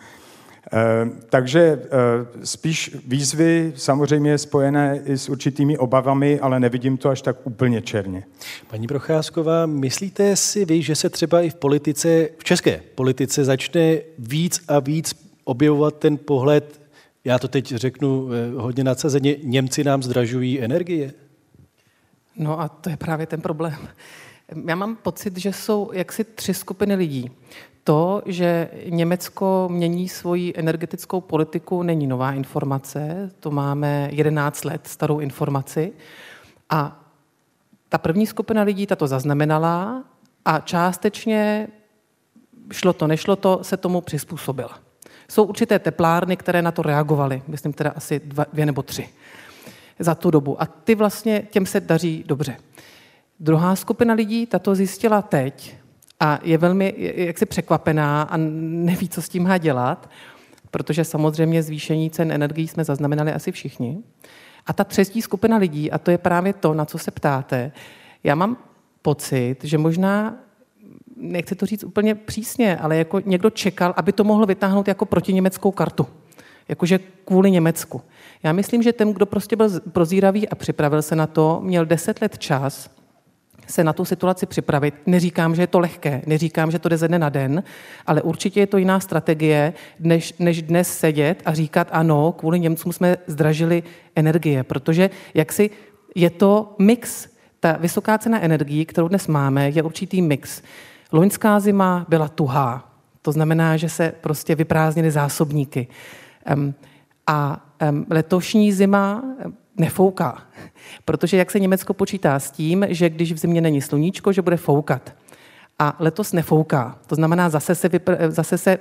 Eh, 0.75 1.09
takže 1.29 1.59
eh, 1.61 2.45
spíš 2.45 2.95
výzvy 3.07 3.73
samozřejmě 3.75 4.37
spojené 4.37 5.01
i 5.05 5.17
s 5.17 5.29
určitými 5.29 5.77
obavami, 5.77 6.39
ale 6.39 6.59
nevidím 6.59 6.97
to 6.97 7.09
až 7.09 7.21
tak 7.21 7.37
úplně 7.43 7.81
černě. 7.81 8.23
Paní 8.69 8.87
Procházková, 8.87 9.65
myslíte 9.65 10.35
si 10.35 10.65
vy, 10.65 10.81
že 10.81 10.95
se 10.95 11.09
třeba 11.09 11.41
i 11.41 11.49
v 11.49 11.55
politice, 11.55 12.29
v 12.37 12.43
české 12.43 12.81
politice 12.95 13.45
začne 13.45 13.97
víc 14.19 14.63
a 14.67 14.79
víc 14.79 15.15
objevovat 15.43 15.95
ten 15.95 16.17
pohled, 16.17 16.81
já 17.25 17.39
to 17.39 17.47
teď 17.47 17.75
řeknu 17.75 18.29
eh, 18.31 18.61
hodně 18.61 18.83
nadsazeně, 18.83 19.35
Němci 19.43 19.83
nám 19.83 20.03
zdražují 20.03 20.61
energie? 20.61 21.13
No 22.35 22.59
a 22.59 22.69
to 22.69 22.89
je 22.89 22.97
právě 22.97 23.25
ten 23.25 23.41
problém. 23.41 23.87
Já 24.67 24.75
mám 24.75 24.95
pocit, 24.95 25.37
že 25.37 25.53
jsou 25.53 25.91
jaksi 25.93 26.23
tři 26.23 26.53
skupiny 26.53 26.95
lidí. 26.95 27.31
To, 27.83 28.21
že 28.25 28.69
Německo 28.89 29.67
mění 29.71 30.09
svoji 30.09 30.53
energetickou 30.55 31.21
politiku, 31.21 31.83
není 31.83 32.07
nová 32.07 32.31
informace. 32.31 33.31
To 33.39 33.51
máme 33.51 34.09
11 34.11 34.65
let 34.65 34.81
starou 34.87 35.19
informaci. 35.19 35.93
A 36.69 36.99
ta 37.89 37.97
první 37.97 38.27
skupina 38.27 38.63
lidí 38.63 38.87
tato 38.87 39.07
zaznamenala 39.07 40.03
a 40.45 40.59
částečně 40.59 41.67
šlo 42.71 42.93
to, 42.93 43.07
nešlo 43.07 43.35
to, 43.35 43.59
se 43.61 43.77
tomu 43.77 44.01
přizpůsobila. 44.01 44.79
Jsou 45.29 45.43
určité 45.43 45.79
teplárny, 45.79 46.37
které 46.37 46.61
na 46.61 46.71
to 46.71 46.81
reagovaly, 46.81 47.41
myslím 47.47 47.73
teda 47.73 47.93
asi 47.95 48.21
dva, 48.25 48.45
dvě 48.53 48.65
nebo 48.65 48.83
tři 48.83 49.09
za 49.99 50.15
tu 50.15 50.31
dobu. 50.31 50.61
A 50.61 50.65
ty 50.65 50.95
vlastně, 50.95 51.47
těm 51.51 51.65
se 51.65 51.79
daří 51.79 52.23
dobře. 52.27 52.57
Druhá 53.39 53.75
skupina 53.75 54.13
lidí 54.13 54.45
tato 54.45 54.75
zjistila 54.75 55.21
teď, 55.21 55.75
a 56.19 56.39
je 56.43 56.57
velmi 56.57 56.93
jaksi 56.97 57.45
překvapená 57.45 58.21
a 58.21 58.37
neví, 58.37 59.09
co 59.09 59.21
s 59.21 59.29
tím 59.29 59.43
má 59.43 59.57
dělat, 59.57 60.09
protože 60.71 61.03
samozřejmě 61.03 61.63
zvýšení 61.63 62.09
cen 62.09 62.31
energií 62.31 62.67
jsme 62.67 62.83
zaznamenali 62.83 63.33
asi 63.33 63.51
všichni. 63.51 63.97
A 64.65 64.73
ta 64.73 64.83
třetí 64.83 65.21
skupina 65.21 65.57
lidí, 65.57 65.91
a 65.91 65.97
to 65.97 66.11
je 66.11 66.17
právě 66.17 66.53
to, 66.53 66.73
na 66.73 66.85
co 66.85 66.97
se 66.97 67.11
ptáte, 67.11 67.71
já 68.23 68.35
mám 68.35 68.57
pocit, 69.01 69.55
že 69.63 69.77
možná, 69.77 70.35
nechci 71.17 71.55
to 71.55 71.65
říct 71.65 71.83
úplně 71.83 72.15
přísně, 72.15 72.77
ale 72.77 72.97
jako 72.97 73.19
někdo 73.25 73.49
čekal, 73.49 73.93
aby 73.97 74.11
to 74.11 74.23
mohl 74.23 74.45
vytáhnout 74.45 74.87
jako 74.87 75.05
protiněmeckou 75.05 75.71
kartu. 75.71 76.07
Jakože 76.69 76.99
kvůli 77.25 77.51
Německu. 77.51 78.01
Já 78.43 78.53
myslím, 78.53 78.83
že 78.83 78.93
ten, 78.93 79.13
kdo 79.13 79.25
prostě 79.25 79.55
byl 79.55 79.79
prozíravý 79.79 80.49
a 80.49 80.55
připravil 80.55 81.01
se 81.01 81.15
na 81.15 81.27
to, 81.27 81.59
měl 81.63 81.85
deset 81.85 82.21
let 82.21 82.37
čas 82.37 82.89
se 83.67 83.83
na 83.83 83.93
tu 83.93 84.05
situaci 84.05 84.45
připravit. 84.45 84.93
Neříkám, 85.05 85.55
že 85.55 85.61
je 85.61 85.67
to 85.67 85.79
lehké, 85.79 86.21
neříkám, 86.25 86.71
že 86.71 86.79
to 86.79 86.89
jde 86.89 86.97
ze 86.97 87.07
dne 87.07 87.19
na 87.19 87.29
den, 87.29 87.63
ale 88.05 88.21
určitě 88.21 88.59
je 88.59 88.67
to 88.67 88.77
jiná 88.77 88.99
strategie, 88.99 89.73
než, 89.99 90.33
než 90.39 90.61
dnes 90.61 90.97
sedět 90.97 91.41
a 91.45 91.53
říkat 91.53 91.87
ano, 91.91 92.31
kvůli 92.31 92.59
Němcům 92.59 92.93
jsme 92.93 93.17
zdražili 93.27 93.83
energie, 94.15 94.63
protože 94.63 95.09
jaksi 95.33 95.69
je 96.15 96.29
to 96.29 96.75
mix. 96.79 97.27
Ta 97.59 97.77
vysoká 97.79 98.17
cena 98.17 98.41
energií, 98.41 98.85
kterou 98.85 99.07
dnes 99.07 99.27
máme, 99.27 99.69
je 99.69 99.83
určitý 99.83 100.21
mix. 100.21 100.61
Loňská 101.11 101.59
zima 101.59 102.05
byla 102.09 102.27
tuhá, 102.27 102.89
to 103.21 103.31
znamená, 103.31 103.77
že 103.77 103.89
se 103.89 104.13
prostě 104.21 104.55
vyprázdnily 104.55 105.11
zásobníky. 105.11 105.87
A 107.27 107.65
letošní 108.09 108.73
zima 108.73 109.23
nefouká. 109.77 110.43
Protože 111.05 111.37
jak 111.37 111.51
se 111.51 111.59
Německo 111.59 111.93
počítá 111.93 112.39
s 112.39 112.51
tím, 112.51 112.85
že 112.89 113.09
když 113.09 113.33
v 113.33 113.37
zimě 113.37 113.61
není 113.61 113.81
sluníčko, 113.81 114.31
že 114.31 114.41
bude 114.41 114.57
foukat. 114.57 115.15
A 115.79 115.95
letos 115.99 116.33
nefouká. 116.33 116.99
To 117.07 117.15
znamená, 117.15 117.49
zase 117.49 117.75
se, 117.75 117.87
vypr- 117.87 118.29
zase 118.29 118.57
se 118.57 118.77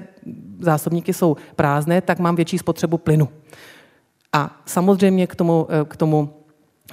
zásobníky 0.61 1.12
jsou 1.12 1.36
prázdné, 1.57 2.01
tak 2.01 2.18
mám 2.18 2.36
větší 2.36 2.59
spotřebu 2.59 2.99
plynu. 2.99 3.28
A 4.32 4.62
samozřejmě 4.66 5.26
k 5.26 5.34
tomu, 5.34 5.68
k 5.88 5.97
tomu 5.97 6.41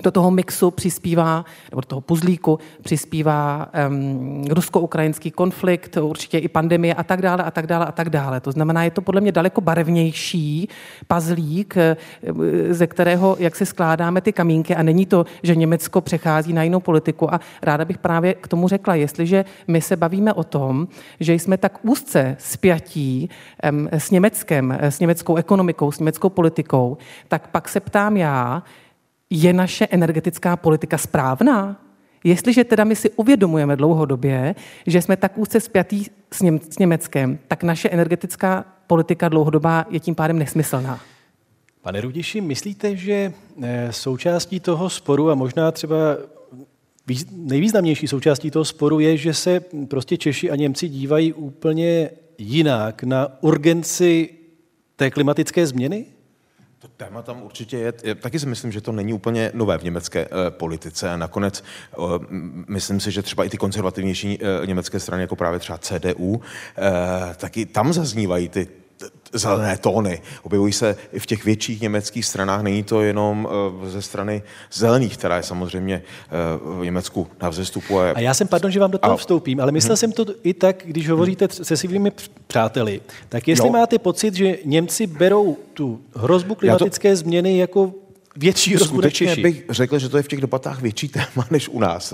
do 0.04 0.12
toho 0.12 0.32
mixu 0.32 0.72
přispívá, 0.72 1.46
nebo 1.72 1.82
do 1.82 1.88
toho 1.88 2.02
puzlíku 2.02 2.60
přispívá 2.82 3.70
um, 3.90 4.44
rusko-ukrajinský 4.50 5.32
konflikt, 5.32 5.98
určitě 5.98 6.38
i 6.38 6.48
pandemie 6.48 6.94
a 6.94 7.04
tak 7.04 7.22
dále 7.22 7.44
a 7.44 7.52
tak 7.52 7.68
dále 7.68 7.86
a 7.86 7.92
tak 7.92 8.10
dále. 8.10 8.40
To 8.40 8.52
znamená, 8.52 8.84
je 8.84 8.92
to 8.92 9.02
podle 9.02 9.22
mě 9.22 9.32
daleko 9.32 9.62
barevnější 9.62 10.70
pazlík, 11.08 11.78
eh, 11.78 11.98
ze 12.70 12.88
kterého 12.88 13.36
jak 13.40 13.56
si 13.56 13.66
skládáme 13.66 14.22
ty 14.22 14.34
kamínky 14.34 14.76
a 14.76 14.84
není 14.84 15.06
to, 15.06 15.26
že 15.44 15.56
Německo 15.56 16.02
přechází 16.02 16.54
na 16.54 16.64
jinou 16.64 16.80
politiku 16.80 17.34
a 17.34 17.40
ráda 17.62 17.86
bych 17.86 17.98
právě 17.98 18.34
k 18.34 18.48
tomu 18.48 18.68
řekla, 18.68 18.96
jestliže 18.96 19.46
my 19.68 19.82
se 19.82 19.96
bavíme 19.96 20.34
o 20.34 20.44
tom, 20.44 20.88
že 21.20 21.34
jsme 21.34 21.58
tak 21.58 21.80
úzce 21.82 22.36
spjatí 22.40 23.30
um, 23.72 23.90
s 23.92 24.12
Německem, 24.12 24.78
s 24.82 25.00
německou 25.00 25.36
ekonomikou, 25.36 25.92
s 25.92 26.00
německou 26.00 26.30
politikou, 26.30 26.98
tak 27.28 27.48
pak 27.48 27.70
se 27.70 27.80
ptám 27.80 28.18
já, 28.18 28.64
je 29.30 29.54
naše 29.54 29.86
energetická 29.86 30.56
politika 30.58 30.98
správná? 30.98 31.86
Jestliže 32.24 32.64
teda 32.64 32.84
my 32.84 32.96
si 32.96 33.10
uvědomujeme 33.10 33.76
dlouhodobě, 33.76 34.56
že 34.88 35.02
jsme 35.02 35.18
tak 35.18 35.38
úzce 35.38 35.60
spjatí 35.60 36.08
s, 36.34 36.42
Něm- 36.42 36.60
s 36.70 36.78
Německem, 36.80 37.40
tak 37.48 37.64
naše 37.64 37.90
energetická 37.90 38.66
politika 38.88 39.30
dlouhodobá 39.30 39.86
je 39.90 40.00
tím 40.00 40.16
pádem 40.16 40.40
nesmyslná. 40.40 41.00
Pane 41.82 42.02
Rudiši, 42.02 42.42
myslíte, 42.42 42.96
že 42.96 43.34
eh, 43.62 43.88
součástí 43.92 44.60
toho 44.60 44.90
sporu 44.90 45.30
a 45.30 45.36
možná 45.36 45.72
třeba 45.72 45.96
nejvýznamnější 47.32 48.08
součástí 48.08 48.52
toho 48.52 48.66
sporu 48.66 49.00
je, 49.00 49.18
že 49.18 49.34
se 49.34 49.62
prostě 49.88 50.18
Češi 50.18 50.52
a 50.52 50.56
Němci 50.56 50.90
dívají 50.90 51.34
úplně 51.34 52.10
jinak 52.38 53.04
na 53.04 53.28
urgenci 53.42 54.30
té 54.96 55.12
klimatické 55.12 55.68
změny? 55.68 56.06
To 56.80 56.88
téma 56.88 57.22
tam 57.22 57.44
určitě 57.44 57.78
je. 57.78 58.16
Taky 58.16 58.40
si 58.40 58.46
myslím, 58.46 58.72
že 58.72 58.82
to 58.82 58.92
není 58.92 59.14
úplně 59.14 59.52
nové 59.54 59.78
v 59.78 59.84
německé 59.84 60.20
e, 60.22 60.52
politice. 60.52 61.10
A 61.10 61.18
nakonec 61.18 61.64
e, 61.64 61.96
myslím 62.68 63.00
si, 63.00 63.12
že 63.12 63.22
třeba 63.22 63.44
i 63.44 63.50
ty 63.50 63.58
konzervativnější 63.58 64.40
e, 64.42 64.68
německé 64.68 65.00
strany, 65.00 65.24
jako 65.24 65.36
právě 65.36 65.60
třeba 65.60 65.78
CDU, 65.78 66.42
taky 67.38 67.66
tam 67.66 67.94
zaznívají 67.94 68.50
ty 68.50 68.68
zelené 69.34 69.78
tóny. 69.78 70.22
Objevují 70.44 70.74
se 70.74 70.96
i 71.14 71.20
v 71.20 71.26
těch 71.26 71.46
větších 71.46 71.82
německých 71.82 72.26
stranách. 72.26 72.62
Není 72.62 72.84
to 72.84 73.02
jenom 73.02 73.48
eh, 73.86 73.90
ze 73.90 74.02
strany 74.02 74.42
zelených, 74.74 75.18
která 75.18 75.38
je 75.38 75.44
samozřejmě 75.44 75.96
eh, 75.96 76.30
v 76.80 76.86
Německu 76.86 77.28
na 77.42 77.50
vzestupu. 77.50 78.00
A 78.00 78.20
já 78.20 78.34
jsem, 78.34 78.48
pardon, 78.48 78.72
že 78.72 78.80
vám 78.80 78.92
do 78.92 78.98
toho 78.98 79.14
a... 79.14 79.18
vstoupím, 79.18 79.60
ale 79.60 79.72
myslel 79.72 79.94
hmm. 79.94 79.98
jsem 79.98 80.12
to 80.12 80.26
i 80.44 80.54
tak, 80.54 80.84
když 80.86 81.10
hovoříte 81.10 81.48
se 81.52 81.78
svými 81.78 82.12
přáteli, 82.48 83.02
tak 83.30 83.48
jestli 83.48 83.68
jo. 83.68 83.74
máte 83.74 84.00
pocit, 84.00 84.34
že 84.34 84.58
Němci 84.66 85.08
berou 85.08 85.58
tu 85.74 86.02
hrozbu 86.16 86.56
klimatické 86.56 87.10
to... 87.10 87.16
změny 87.16 87.58
jako 87.58 87.94
větší 88.40 88.78
Skutečně 88.78 89.36
bych 89.36 89.66
řekl, 89.70 90.00
že 90.00 90.10
to 90.10 90.18
je 90.18 90.24
v 90.24 90.28
těch 90.28 90.42
debatách 90.42 90.82
větší 90.82 91.08
téma 91.08 91.48
než 91.52 91.70
u 91.70 91.80
nás. 91.80 92.14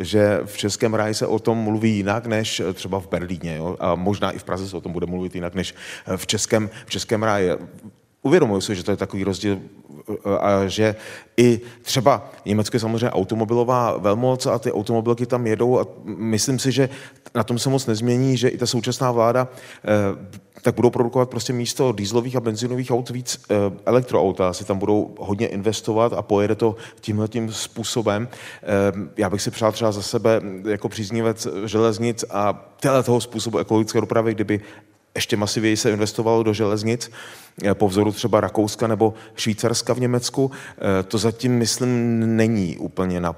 Že 0.00 0.40
v 0.44 0.56
Českém 0.56 0.94
ráji 0.94 1.14
se 1.14 1.26
o 1.26 1.38
tom 1.38 1.58
mluví 1.58 1.96
jinak 1.96 2.26
než 2.26 2.62
třeba 2.74 3.00
v 3.00 3.08
Berlíně. 3.08 3.56
Jo? 3.56 3.76
A 3.80 3.94
možná 3.94 4.30
i 4.30 4.38
v 4.38 4.44
Praze 4.44 4.68
se 4.68 4.76
o 4.76 4.80
tom 4.80 4.92
bude 4.92 5.06
mluvit 5.06 5.34
jinak 5.34 5.54
než 5.54 5.74
v 6.16 6.26
Českém, 6.26 6.70
v 6.86 6.90
Českém 6.90 7.22
ráji. 7.22 7.50
Uvědomuji 8.22 8.60
si, 8.60 8.74
že 8.74 8.84
to 8.84 8.90
je 8.90 8.96
takový 8.96 9.24
rozdíl 9.24 9.58
a 10.40 10.66
že 10.66 10.94
i 11.36 11.60
třeba 11.82 12.30
Německo 12.46 12.76
je 12.76 12.80
samozřejmě 12.80 13.10
automobilová 13.10 13.98
velmoc 13.98 14.46
a 14.46 14.58
ty 14.58 14.72
automobilky 14.72 15.26
tam 15.26 15.46
jedou 15.46 15.78
a 15.78 15.86
myslím 16.04 16.58
si, 16.58 16.72
že 16.72 16.88
na 17.34 17.44
tom 17.44 17.58
se 17.58 17.70
moc 17.70 17.86
nezmění, 17.86 18.36
že 18.36 18.48
i 18.48 18.58
ta 18.58 18.66
současná 18.66 19.12
vláda 19.12 19.48
eh, 19.84 20.42
tak 20.62 20.74
budou 20.74 20.90
produkovat 20.90 21.30
prostě 21.30 21.52
místo 21.52 21.92
dýzlových 21.92 22.36
a 22.36 22.40
benzinových 22.40 22.90
aut 22.90 23.10
víc 23.10 23.42
eh, 23.50 23.54
elektroauta. 23.86 24.48
Asi 24.48 24.64
tam 24.64 24.78
budou 24.78 25.14
hodně 25.18 25.46
investovat 25.46 26.12
a 26.12 26.22
pojede 26.22 26.54
to 26.54 26.76
tímhle 27.00 27.28
tím 27.28 27.52
způsobem. 27.52 28.28
Eh, 28.62 28.66
já 29.16 29.30
bych 29.30 29.42
si 29.42 29.50
přál 29.50 29.72
třeba 29.72 29.92
za 29.92 30.02
sebe 30.02 30.40
jako 30.68 30.88
příznivec 30.88 31.48
železnic 31.64 32.24
a 32.30 32.68
toho 33.04 33.20
způsobu 33.20 33.58
ekologické 33.58 34.00
dopravy, 34.00 34.34
kdyby 34.34 34.60
ještě 35.14 35.36
masivěji 35.36 35.76
se 35.76 35.90
investovalo 35.90 36.42
do 36.42 36.52
železnic, 36.52 37.10
eh, 37.64 37.74
po 37.74 37.88
vzoru 37.88 38.12
třeba 38.12 38.40
Rakouska 38.40 38.86
nebo 38.86 39.14
Švýcarska 39.36 39.92
v 39.94 40.00
Německu. 40.00 40.50
Eh, 40.78 41.02
to 41.02 41.18
zatím, 41.18 41.58
myslím, 41.58 42.20
není 42.36 42.76
úplně 42.76 43.20
na 43.20 43.36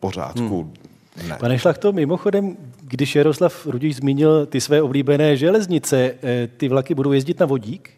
pořádku. 0.00 0.62
Hmm. 0.62 1.28
Ne. 1.28 1.36
Pane 1.40 1.58
Šlachto, 1.58 1.92
mimochodem, 1.92 2.56
když 2.82 3.16
Jaroslav 3.16 3.66
Rudíš 3.66 3.96
zmínil 3.96 4.46
ty 4.46 4.60
své 4.60 4.82
oblíbené 4.82 5.36
železnice, 5.36 6.14
eh, 6.22 6.48
ty 6.56 6.68
vlaky 6.68 6.94
budou 6.94 7.12
jezdit 7.12 7.40
na 7.40 7.46
vodík? 7.46 7.90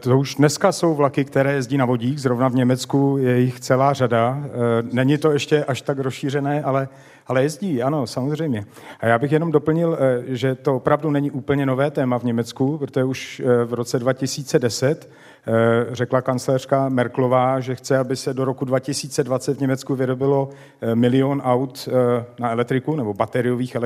To 0.00 0.18
už 0.18 0.34
dneska 0.34 0.72
jsou 0.72 0.94
vlaky, 0.94 1.24
které 1.24 1.52
jezdí 1.52 1.76
na 1.76 1.84
vodík, 1.84 2.18
zrovna 2.18 2.48
v 2.48 2.54
Německu 2.54 3.16
je 3.20 3.40
jich 3.40 3.60
celá 3.60 3.92
řada. 3.92 4.44
Není 4.92 5.18
to 5.18 5.32
ještě 5.32 5.64
až 5.64 5.82
tak 5.82 5.98
rozšířené, 5.98 6.62
ale 6.62 6.88
ale 7.26 7.42
jezdí, 7.42 7.82
ano, 7.82 8.06
samozřejmě. 8.06 8.64
A 9.00 9.06
já 9.06 9.18
bych 9.18 9.32
jenom 9.32 9.52
doplnil, 9.52 9.98
eh, 10.00 10.22
že 10.26 10.54
to 10.54 10.76
opravdu 10.76 11.10
není 11.10 11.30
úplně 11.30 11.66
nové 11.66 11.90
téma 11.90 12.18
v 12.18 12.24
Německu, 12.24 12.78
protože 12.78 13.04
už 13.04 13.40
eh, 13.40 13.64
v 13.64 13.74
roce 13.74 13.98
2010 13.98 15.10
eh, 15.46 15.52
řekla 15.94 16.22
kancelářka 16.22 16.88
Merklová, 16.88 17.60
že 17.60 17.74
chce, 17.74 17.98
aby 17.98 18.16
se 18.16 18.34
do 18.34 18.44
roku 18.44 18.64
2020 18.64 19.56
v 19.56 19.60
Německu 19.60 19.94
vyrobilo 19.94 20.50
milion 20.94 21.42
aut 21.44 21.88
na 22.38 22.50
elektriku 22.50 22.96
nebo 22.96 23.14
bateriových 23.14 23.76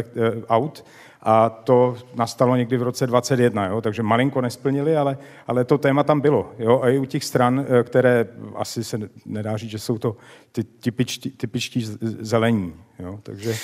aut 0.49 0.84
a 1.23 1.49
to 1.51 1.97
nastalo 2.14 2.57
někdy 2.57 2.77
v 2.77 2.83
roce 2.83 3.07
21, 3.07 3.66
jo? 3.66 3.81
takže 3.81 4.03
malinko 4.03 4.41
nesplnili, 4.41 4.97
ale, 4.97 5.18
ale 5.47 5.64
to 5.64 5.79
téma 5.79 6.03
tam 6.03 6.21
bylo. 6.21 6.53
Jo? 6.59 6.81
A 6.83 6.89
i 6.89 6.99
u 6.99 7.05
těch 7.05 7.25
stran, 7.25 7.66
eh, 7.68 7.83
které 7.83 8.27
asi 8.55 8.85
se 8.85 8.99
nedá 9.27 9.57
říct, 9.57 9.71
že 9.71 9.79
jsou 9.79 9.99
to 9.99 10.16
ty 10.53 10.64
typičtí, 10.64 11.31
typičtí 11.31 11.87
zelení. 12.21 12.75
Jo? 12.99 13.21
Takže... 13.23 13.55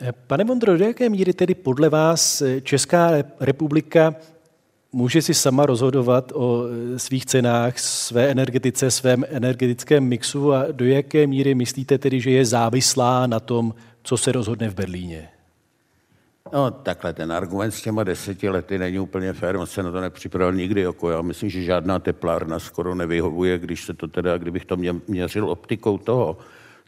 Eh, 0.00 0.12
pane 0.26 0.44
Vondro, 0.44 0.78
do 0.78 0.84
jaké 0.84 1.08
míry 1.08 1.32
tedy 1.32 1.54
podle 1.54 1.88
vás 1.88 2.42
eh, 2.42 2.60
Česká 2.60 3.10
republika 3.40 4.14
může 4.92 5.22
si 5.22 5.34
sama 5.34 5.66
rozhodovat 5.66 6.32
o 6.34 6.62
svých 6.96 7.26
cenách, 7.26 7.78
své 7.78 8.30
energetice, 8.30 8.90
svém 8.90 9.24
energetickém 9.28 10.04
mixu 10.04 10.52
a 10.52 10.66
do 10.72 10.84
jaké 10.84 11.26
míry 11.26 11.54
myslíte 11.54 11.98
tedy, 11.98 12.20
že 12.20 12.30
je 12.30 12.44
závislá 12.44 13.26
na 13.26 13.40
tom, 13.40 13.74
co 14.02 14.16
se 14.16 14.32
rozhodne 14.32 14.68
v 14.68 14.74
Berlíně? 14.74 15.28
No 16.52 16.70
takhle, 16.70 17.12
ten 17.12 17.32
argument 17.32 17.70
s 17.70 17.82
těma 17.82 18.04
deseti 18.04 18.48
lety 18.48 18.78
není 18.78 18.98
úplně 18.98 19.32
fér, 19.32 19.56
on 19.56 19.66
se 19.66 19.82
na 19.82 19.90
to 19.90 20.00
nepřipravil 20.00 20.52
nikdy. 20.52 20.80
Jako 20.80 21.10
já 21.10 21.22
myslím, 21.22 21.50
že 21.50 21.62
žádná 21.62 21.98
teplárna 21.98 22.58
skoro 22.58 22.94
nevyhovuje, 22.94 23.58
když 23.58 23.84
se 23.84 23.94
to 23.94 24.08
teda, 24.08 24.38
kdybych 24.38 24.64
to 24.64 24.76
měřil 25.08 25.50
optikou 25.50 25.98
toho, 25.98 26.38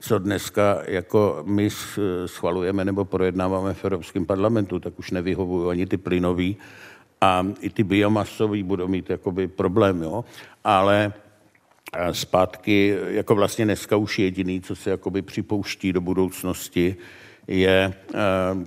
co 0.01 0.19
dneska 0.19 0.83
jako 0.87 1.43
my 1.47 1.69
schvalujeme 2.27 2.85
nebo 2.85 3.05
projednáváme 3.05 3.75
v 3.75 3.85
Evropském 3.85 4.27
parlamentu, 4.27 4.81
tak 4.81 4.99
už 4.99 5.11
nevyhovují 5.11 5.71
ani 5.71 5.87
ty 5.87 5.97
plynový 5.97 6.57
a 7.21 7.47
i 7.61 7.71
ty 7.71 7.85
biomasový 7.85 8.63
budou 8.63 8.89
mít 8.89 9.11
jakoby 9.11 9.49
problém, 9.49 10.03
jo. 10.03 10.25
Ale 10.65 11.13
zpátky, 12.13 12.99
jako 13.07 13.35
vlastně 13.35 13.65
dneska 13.65 13.97
už 13.97 14.19
jediný, 14.19 14.61
co 14.61 14.77
se 14.77 14.91
jakoby 14.91 15.23
připouští 15.23 15.93
do 15.93 16.01
budoucnosti, 16.01 16.97
je 17.49 17.95
eh, 18.15 18.19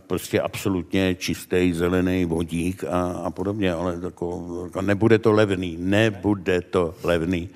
prostě 0.08 0.42
absolutně 0.42 1.16
čistý 1.16 1.74
zelený 1.74 2.26
vodík 2.26 2.84
a, 2.84 3.12
a 3.12 3.30
podobně, 3.30 3.74
ale 3.74 4.00
jako, 4.04 4.62
jako 4.66 4.82
nebude 4.82 5.20
to 5.20 5.32
levný, 5.32 5.78
nebude 5.80 6.62
to 6.62 6.96
levný. 7.04 7.50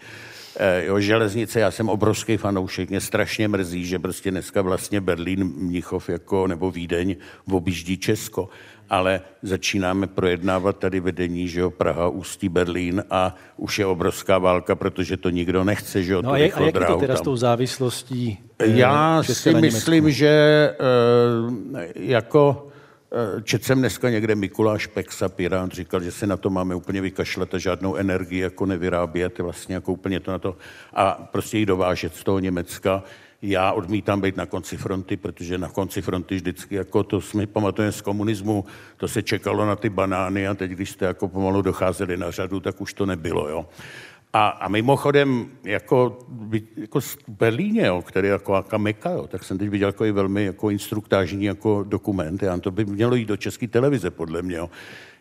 Eh, 0.57 0.86
jo, 0.86 0.99
železnice, 0.99 1.59
já 1.59 1.71
jsem 1.71 1.89
obrovský 1.89 2.38
fanoušek, 2.38 2.89
mě 2.89 3.01
strašně 3.01 3.47
mrzí, 3.47 3.86
že 3.86 3.99
prostě 3.99 4.32
dneska 4.32 4.61
vlastně 4.61 5.01
Berlín, 5.01 5.43
Mnichov 5.43 6.09
jako, 6.09 6.47
nebo 6.47 6.71
Vídeň 6.71 7.15
objíždí 7.51 7.97
Česko 7.97 8.49
ale 8.93 9.21
začínáme 9.41 10.07
projednávat 10.07 10.77
tady 10.77 10.99
vedení, 10.99 11.47
že 11.47 11.59
jo, 11.59 11.69
Praha, 11.69 12.07
Ústí, 12.09 12.49
Berlín 12.49 13.03
a 13.09 13.35
už 13.57 13.79
je 13.79 13.85
obrovská 13.85 14.37
válka, 14.37 14.75
protože 14.75 15.17
to 15.17 15.29
nikdo 15.29 15.63
nechce, 15.63 16.03
že 16.03 16.13
jo, 16.13 16.21
no 16.21 16.31
a, 16.31 16.37
jak, 16.37 16.57
a 16.57 16.59
jak 16.59 16.75
je 16.75 16.85
to 16.85 16.97
teda 16.97 17.13
tam. 17.13 17.21
s 17.21 17.25
tou 17.25 17.35
závislostí? 17.35 18.37
Eh, 18.59 18.67
Já 18.67 19.23
si 19.23 19.53
myslím, 19.53 20.11
že 20.11 20.29
eh, 20.29 21.85
jako 21.95 22.67
eh, 23.37 23.41
Četl 23.41 23.65
jsem 23.65 23.79
dneska 23.79 24.09
někde 24.09 24.35
Mikuláš 24.35 24.87
Peksa, 24.87 25.29
Pirát, 25.29 25.71
říkal, 25.71 26.01
že 26.01 26.11
se 26.11 26.27
na 26.27 26.37
to 26.37 26.49
máme 26.49 26.75
úplně 26.75 27.01
vykašlat 27.01 27.53
a 27.53 27.57
žádnou 27.57 27.95
energii 27.95 28.39
jako 28.39 28.65
nevyrábět, 28.65 29.39
vlastně 29.39 29.75
jako 29.75 29.93
úplně 29.93 30.19
to 30.19 30.31
na 30.31 30.39
to 30.39 30.55
a 30.93 31.29
prostě 31.31 31.57
ji 31.57 31.65
dovážet 31.65 32.15
z 32.15 32.23
toho 32.23 32.39
Německa. 32.39 33.03
Já 33.45 33.71
odmítám 33.71 34.21
být 34.21 34.37
na 34.37 34.45
konci 34.45 34.77
fronty, 34.77 35.17
protože 35.17 35.57
na 35.57 35.69
konci 35.69 36.01
fronty 36.01 36.35
vždycky, 36.35 36.75
jako 36.75 37.03
to 37.03 37.21
jsme 37.21 37.47
pamatujeme 37.47 37.91
z 37.91 38.01
komunismu, 38.01 38.65
to 38.97 39.07
se 39.07 39.21
čekalo 39.21 39.65
na 39.65 39.75
ty 39.75 39.89
banány 39.89 40.47
a 40.47 40.53
teď, 40.53 40.71
když 40.71 40.89
jste 40.89 41.05
jako 41.05 41.27
pomalu 41.27 41.61
docházeli 41.61 42.17
na 42.17 42.31
řadu, 42.31 42.59
tak 42.59 42.81
už 42.81 42.93
to 42.93 43.05
nebylo, 43.05 43.49
jo. 43.49 43.65
A, 44.33 44.47
a 44.47 44.67
mimochodem, 44.67 45.49
jako, 45.63 46.19
jako 46.77 47.01
v 47.01 47.17
Berlíně, 47.27 47.85
jo, 47.85 48.01
který 48.01 48.27
jako 48.27 48.63
meka, 48.77 49.09
jo, 49.09 49.27
tak 49.27 49.43
jsem 49.43 49.57
teď 49.57 49.69
viděl 49.69 49.89
jako 49.89 50.05
i 50.05 50.11
velmi 50.11 50.45
jako 50.45 50.69
instruktážní 50.69 51.45
jako 51.45 51.83
dokument, 51.87 52.43
já, 52.43 52.57
to 52.57 52.71
by 52.71 52.85
mělo 52.85 53.15
jít 53.15 53.25
do 53.25 53.37
české 53.37 53.67
televize, 53.67 54.11
podle 54.11 54.41
mě, 54.41 54.55
jo. 54.55 54.69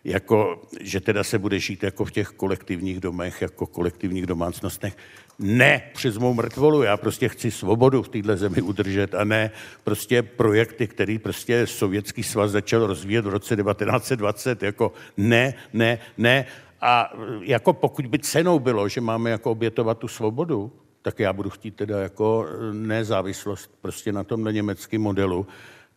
Jako, 0.03 0.61
že 0.81 0.99
teda 0.99 1.23
se 1.23 1.39
bude 1.39 1.59
žít 1.59 1.83
jako 1.83 2.05
v 2.05 2.11
těch 2.11 2.27
kolektivních 2.27 2.99
domech, 2.99 3.41
jako 3.41 3.65
kolektivních 3.65 4.25
domácnostech 4.25 4.97
ne 5.39 5.81
přes 5.93 6.17
mou 6.17 6.33
mrtvolu, 6.33 6.83
já 6.83 6.97
prostě 6.97 7.29
chci 7.29 7.51
svobodu 7.51 8.03
v 8.03 8.09
této 8.09 8.37
zemi 8.37 8.61
udržet 8.61 9.15
a 9.15 9.23
ne 9.23 9.51
prostě 9.83 10.23
projekty, 10.23 10.87
který 10.87 11.19
prostě 11.19 11.67
Sovětský 11.67 12.23
svaz 12.23 12.51
začal 12.51 12.87
rozvíjet 12.87 13.25
v 13.25 13.29
roce 13.29 13.55
1920, 13.55 14.63
jako 14.63 14.93
ne, 15.17 15.53
ne, 15.73 15.99
ne. 16.17 16.45
A 16.81 17.13
jako 17.41 17.73
pokud 17.73 18.07
by 18.07 18.19
cenou 18.19 18.59
bylo, 18.59 18.89
že 18.89 19.01
máme 19.01 19.29
jako 19.29 19.51
obětovat 19.51 19.97
tu 19.97 20.07
svobodu, 20.07 20.71
tak 21.01 21.19
já 21.19 21.33
budu 21.33 21.49
chtít 21.49 21.75
teda 21.75 21.99
jako 21.99 22.47
nezávislost 22.71 23.71
prostě 23.81 24.11
na 24.11 24.23
tom 24.23 24.43
německém 24.43 25.01
modelu 25.01 25.47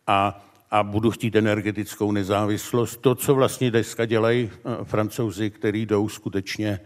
a, 0.07 0.45
a 0.71 0.83
budu 0.83 1.11
chtít 1.11 1.35
energetickou 1.35 2.11
nezávislost. 2.11 2.97
To, 2.97 3.15
co 3.15 3.35
vlastně 3.35 3.71
dneska 3.71 4.05
dělají 4.05 4.51
eh, 4.51 4.83
francouzi, 4.83 5.49
který 5.49 5.85
jdou 5.85 6.09
skutečně 6.09 6.79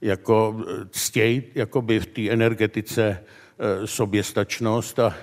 jako 0.00 0.56
eh, 0.60 0.86
ctěj 0.90 1.42
jakoby 1.54 2.00
v 2.00 2.06
té 2.06 2.30
energetice 2.30 3.18
eh, 3.58 3.86
soběstačnost 3.86 4.98
a 4.98 5.14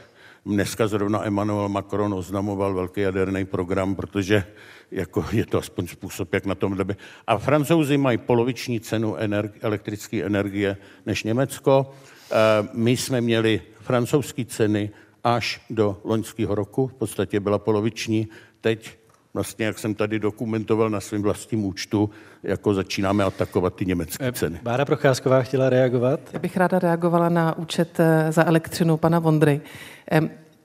dneska 0.45 0.87
zrovna 0.87 1.25
Emmanuel 1.25 1.69
Macron 1.69 2.13
oznamoval 2.13 2.73
velký 2.73 3.01
jaderný 3.01 3.45
program, 3.45 3.95
protože 3.95 4.43
jako 4.91 5.25
je 5.31 5.45
to 5.45 5.57
aspoň 5.57 5.87
způsob, 5.87 6.33
jak 6.33 6.45
na 6.45 6.55
tom 6.55 6.77
době. 6.77 6.95
A 7.27 7.37
francouzi 7.37 7.97
mají 7.97 8.17
poloviční 8.17 8.79
cenu 8.79 9.15
energi- 9.15 9.59
elektrické 9.61 10.23
energie 10.23 10.77
než 11.05 11.23
Německo. 11.23 11.93
Eh, 12.31 12.35
my 12.73 12.97
jsme 12.97 13.21
měli 13.21 13.61
francouzské 13.81 14.45
ceny 14.45 14.91
až 15.23 15.61
do 15.69 16.01
loňského 16.03 16.55
roku, 16.55 16.87
v 16.87 16.93
podstatě 16.93 17.39
byla 17.39 17.59
poloviční. 17.59 18.27
Teď 18.61 18.97
vlastně, 19.33 19.65
jak 19.65 19.79
jsem 19.79 19.95
tady 19.95 20.19
dokumentoval 20.19 20.89
na 20.89 20.99
svém 20.99 21.21
vlastním 21.21 21.65
účtu, 21.65 22.09
jako 22.43 22.73
začínáme 22.73 23.23
atakovat 23.23 23.75
ty 23.75 23.85
německé 23.85 24.27
eh, 24.27 24.31
ceny. 24.31 24.59
Bára 24.63 24.85
Procházková 24.85 25.41
chtěla 25.41 25.69
reagovat? 25.69 26.19
Já 26.33 26.39
bych 26.39 26.57
ráda 26.57 26.79
reagovala 26.79 27.29
na 27.29 27.57
účet 27.57 27.99
eh, 27.99 28.31
za 28.31 28.45
elektřinu 28.45 28.97
pana 28.97 29.19
Vondry. 29.19 29.61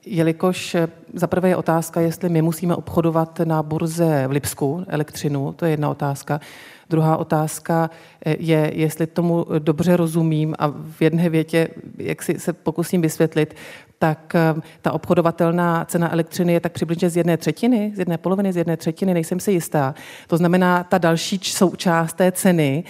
jelikož 0.05 0.75
za 1.13 1.27
prvé 1.27 1.49
je 1.49 1.55
otázka, 1.55 2.01
jestli 2.01 2.29
my 2.29 2.41
musíme 2.41 2.75
obchodovat 2.75 3.39
na 3.39 3.63
burze 3.63 4.27
v 4.27 4.31
Lipsku 4.31 4.85
elektřinu, 4.87 5.53
to 5.53 5.65
je 5.65 5.71
jedna 5.71 5.89
otázka. 5.89 6.39
Druhá 6.89 7.17
otázka 7.17 7.89
je, 8.25 8.71
jestli 8.75 9.07
tomu 9.07 9.45
dobře 9.59 9.97
rozumím 9.97 10.55
a 10.59 10.67
v 10.67 11.01
jedné 11.01 11.29
větě, 11.29 11.67
jak 11.97 12.23
si 12.23 12.39
se 12.39 12.53
pokusím 12.53 13.01
vysvětlit, 13.01 13.55
tak 13.99 14.35
eh, 14.35 14.61
ta 14.81 14.91
obchodovatelná 14.91 15.85
cena 15.85 16.13
elektřiny 16.13 16.53
je 16.53 16.59
tak 16.59 16.71
přibližně 16.71 17.09
z 17.09 17.17
jedné 17.17 17.37
třetiny, 17.37 17.91
z 17.95 17.99
jedné 17.99 18.17
poloviny, 18.17 18.53
z 18.53 18.57
jedné 18.57 18.77
třetiny, 18.77 19.13
nejsem 19.13 19.39
si 19.39 19.51
jistá. 19.51 19.95
To 20.27 20.37
znamená, 20.37 20.83
ta 20.83 20.97
další 20.97 21.39
součást 21.43 22.13
té 22.13 22.31
ceny 22.31 22.83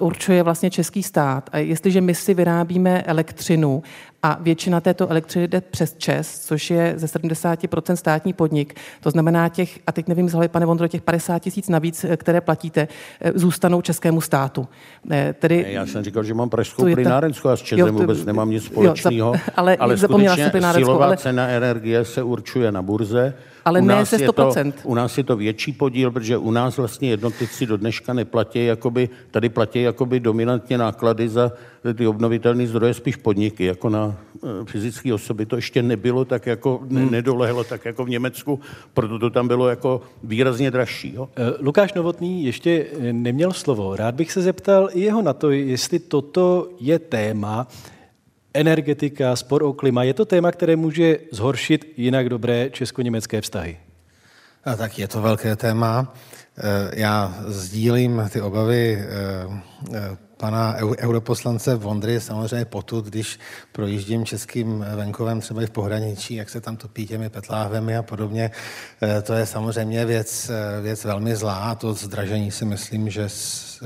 určuje 0.00 0.42
vlastně 0.42 0.70
český 0.70 1.02
stát. 1.02 1.50
A 1.52 1.58
jestliže 1.58 2.00
my 2.00 2.14
si 2.14 2.34
vyrábíme 2.34 3.02
elektřinu 3.02 3.82
a 4.22 4.38
většina 4.40 4.80
této 4.80 5.08
elektřiny 5.08 5.48
jde 5.48 5.60
přes 5.60 5.94
ČES, 5.98 6.38
což 6.38 6.70
je 6.70 6.94
ze 6.96 7.06
70% 7.06 7.94
státní 7.94 8.32
podnik. 8.32 8.74
To 9.00 9.10
znamená 9.10 9.48
těch, 9.48 9.78
a 9.86 9.92
teď 9.92 10.08
nevím 10.08 10.28
z 10.28 10.48
pane 10.48 10.66
Vondro, 10.66 10.88
těch 10.88 11.02
50 11.02 11.38
tisíc 11.38 11.68
navíc, 11.68 12.04
eh, 12.04 12.16
které 12.16 12.40
platíte, 12.40 12.88
eh, 13.20 13.32
zůstanou 13.34 13.82
českému 13.82 14.20
státu. 14.20 14.68
Tedy, 15.38 15.66
já 15.68 15.86
jsem 15.86 16.04
říkal, 16.04 16.24
že 16.24 16.34
mám 16.34 16.50
pražskou 16.50 16.82
plynárenskou 16.82 17.48
a 17.48 17.56
s 17.56 17.62
ČESem 17.62 17.78
jo, 17.78 17.86
to, 17.86 17.92
vůbec 17.92 18.24
nemám 18.24 18.50
nic 18.50 18.64
společného. 18.64 19.34
Jo, 19.34 19.40
ale, 19.56 19.76
ale 19.76 19.96
zapomněla 19.96 20.36
se 20.50 20.72
silová 20.72 21.06
ale... 21.06 21.16
cena 21.16 21.48
energie 21.48 22.04
se 22.04 22.22
určuje 22.22 22.72
na 22.72 22.82
burze 22.82 23.34
ale 23.64 23.80
u 23.80 23.84
ne 23.84 24.06
se 24.06 24.16
100%. 24.16 24.72
To, 24.72 24.88
u 24.88 24.94
nás 24.94 25.18
je 25.18 25.24
to 25.24 25.36
větší 25.36 25.72
podíl, 25.72 26.10
protože 26.10 26.36
u 26.36 26.50
nás 26.50 26.76
vlastně 26.76 27.10
jednotlivci 27.10 27.66
do 27.66 27.76
dneška 27.76 28.12
neplatí, 28.12 28.64
jakoby, 28.64 29.08
tady 29.30 29.48
platí 29.48 29.82
jakoby 29.82 30.20
dominantně 30.20 30.78
náklady 30.78 31.28
za 31.28 31.52
ty 31.94 32.06
obnovitelné 32.06 32.66
zdroje, 32.66 32.94
spíš 32.94 33.16
podniky, 33.16 33.64
jako 33.64 33.88
na 33.88 34.16
e, 34.44 34.64
fyzické 34.64 35.14
osoby. 35.14 35.46
To 35.46 35.56
ještě 35.56 35.82
nebylo 35.82 36.24
tak 36.24 36.46
jako, 36.46 36.80
ne, 36.88 37.00
hmm. 37.00 37.10
nedolehlo 37.10 37.64
tak 37.64 37.84
jako 37.84 38.04
v 38.04 38.08
Německu, 38.08 38.60
proto 38.94 39.18
to 39.18 39.30
tam 39.30 39.48
bylo 39.48 39.68
jako 39.68 40.02
výrazně 40.24 40.70
dražší. 40.70 41.14
Jo? 41.14 41.28
E, 41.36 41.64
Lukáš 41.64 41.94
Novotný 41.94 42.44
ještě 42.44 42.86
neměl 43.12 43.52
slovo. 43.52 43.96
Rád 43.96 44.14
bych 44.14 44.32
se 44.32 44.42
zeptal 44.42 44.88
i 44.92 45.00
jeho 45.00 45.22
na 45.22 45.32
to, 45.32 45.50
jestli 45.50 45.98
toto 45.98 46.68
je 46.80 46.98
téma, 46.98 47.66
energetika, 48.54 49.36
spor 49.36 49.62
o 49.62 49.72
klima, 49.72 50.02
je 50.02 50.14
to 50.14 50.24
téma, 50.24 50.52
které 50.52 50.76
může 50.76 51.18
zhoršit 51.32 51.92
jinak 51.96 52.28
dobré 52.28 52.70
česko-německé 52.70 53.40
vztahy? 53.40 53.78
A 54.64 54.76
tak 54.76 54.98
je 54.98 55.08
to 55.08 55.22
velké 55.22 55.56
téma. 55.56 56.14
Eh, 56.58 56.90
já 56.94 57.34
sdílím 57.46 58.28
ty 58.32 58.40
obavy 58.40 58.98
eh, 58.98 59.62
eh, 59.94 60.16
pana 60.36 60.76
europoslance 60.98 61.74
Vondry 61.74 62.20
samozřejmě 62.20 62.64
potud, 62.64 63.04
když 63.04 63.38
projíždím 63.72 64.24
českým 64.24 64.84
venkovem 64.96 65.40
třeba 65.40 65.62
i 65.62 65.66
v 65.66 65.70
pohraničí, 65.70 66.34
jak 66.34 66.50
se 66.50 66.60
tam 66.60 66.76
topí 66.76 67.06
těmi 67.06 67.30
petláhvemi 67.30 67.96
a 67.96 68.02
podobně. 68.02 68.50
To 69.22 69.32
je 69.32 69.46
samozřejmě 69.46 70.04
věc, 70.04 70.50
věc 70.82 71.04
velmi 71.04 71.36
zlá. 71.36 71.74
To 71.74 71.94
zdražení 71.94 72.50
si 72.50 72.64
myslím, 72.64 73.10
že 73.10 73.28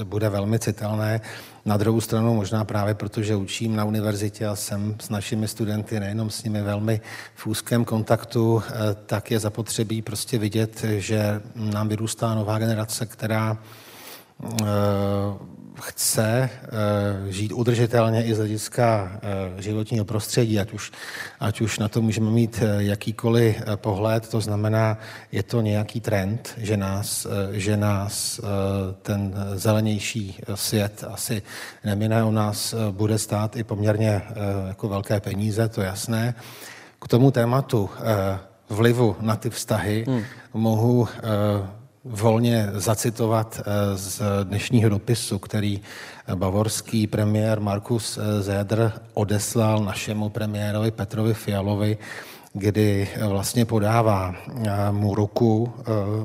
bude 0.04 0.28
velmi 0.28 0.58
citelné. 0.58 1.20
Na 1.66 1.76
druhou 1.76 2.00
stranu 2.00 2.34
možná 2.34 2.64
právě 2.64 2.94
protože 2.94 3.36
učím 3.36 3.76
na 3.76 3.84
univerzitě 3.84 4.46
a 4.46 4.56
jsem 4.56 4.96
s 5.00 5.08
našimi 5.08 5.48
studenty, 5.48 6.00
nejenom 6.00 6.30
s 6.30 6.44
nimi 6.44 6.62
velmi 6.62 7.00
v 7.34 7.46
úzkém 7.46 7.84
kontaktu, 7.84 8.62
eh, 8.66 8.72
tak 9.06 9.30
je 9.30 9.40
zapotřebí 9.40 10.02
prostě 10.02 10.38
vidět, 10.38 10.84
že 10.84 11.40
nám 11.54 11.88
vyrůstá 11.88 12.34
nová 12.34 12.58
generace, 12.58 13.06
která 13.06 13.58
eh, 14.42 14.64
chce 15.80 16.50
eh, 16.52 17.32
žít 17.32 17.52
udržitelně 17.52 18.24
i 18.24 18.34
z 18.34 18.38
hlediska 18.38 19.12
eh, 19.14 19.62
životního 19.62 20.04
prostředí, 20.04 20.60
ať 20.60 20.72
už, 20.72 20.92
ať 21.40 21.60
už 21.60 21.78
na 21.78 21.88
to 21.88 22.02
můžeme 22.02 22.30
mít 22.30 22.62
eh, 22.62 22.82
jakýkoliv 22.82 23.62
pohled, 23.76 24.28
to 24.28 24.40
znamená, 24.40 24.98
je 25.32 25.42
to 25.42 25.60
nějaký 25.60 26.00
trend, 26.00 26.54
že 26.56 26.76
nás, 26.76 27.26
že 27.52 27.76
nás 27.76 28.40
ten 29.02 29.34
zelenější 29.54 30.38
svět 30.54 31.04
asi 31.08 31.42
nemine, 31.84 32.24
u 32.24 32.30
nás 32.30 32.74
bude 32.90 33.18
stát 33.18 33.56
i 33.56 33.64
poměrně 33.64 34.22
jako 34.68 34.88
velké 34.88 35.20
peníze, 35.20 35.68
to 35.68 35.80
je 35.80 35.86
jasné. 35.86 36.34
K 37.02 37.08
tomu 37.08 37.30
tématu 37.30 37.90
vlivu 38.68 39.16
na 39.20 39.36
ty 39.36 39.50
vztahy 39.50 40.04
hmm. 40.08 40.22
mohu 40.54 41.08
volně 42.04 42.68
zacitovat 42.74 43.60
eh, 43.60 43.96
z 43.96 44.22
dnešního 44.44 44.88
dopisu, 44.88 45.38
který 45.38 45.80
bavorský 46.34 47.06
premiér 47.06 47.60
Markus 47.60 48.18
eh, 48.18 48.42
Zedr 48.42 48.92
odeslal 49.14 49.84
našemu 49.84 50.28
premiérovi 50.28 50.90
Petrovi 50.90 51.34
Fialovi, 51.34 51.98
kdy 52.52 53.08
eh, 53.14 53.26
vlastně 53.26 53.64
podává 53.64 54.34
mu 54.90 55.14
ruku 55.14 55.72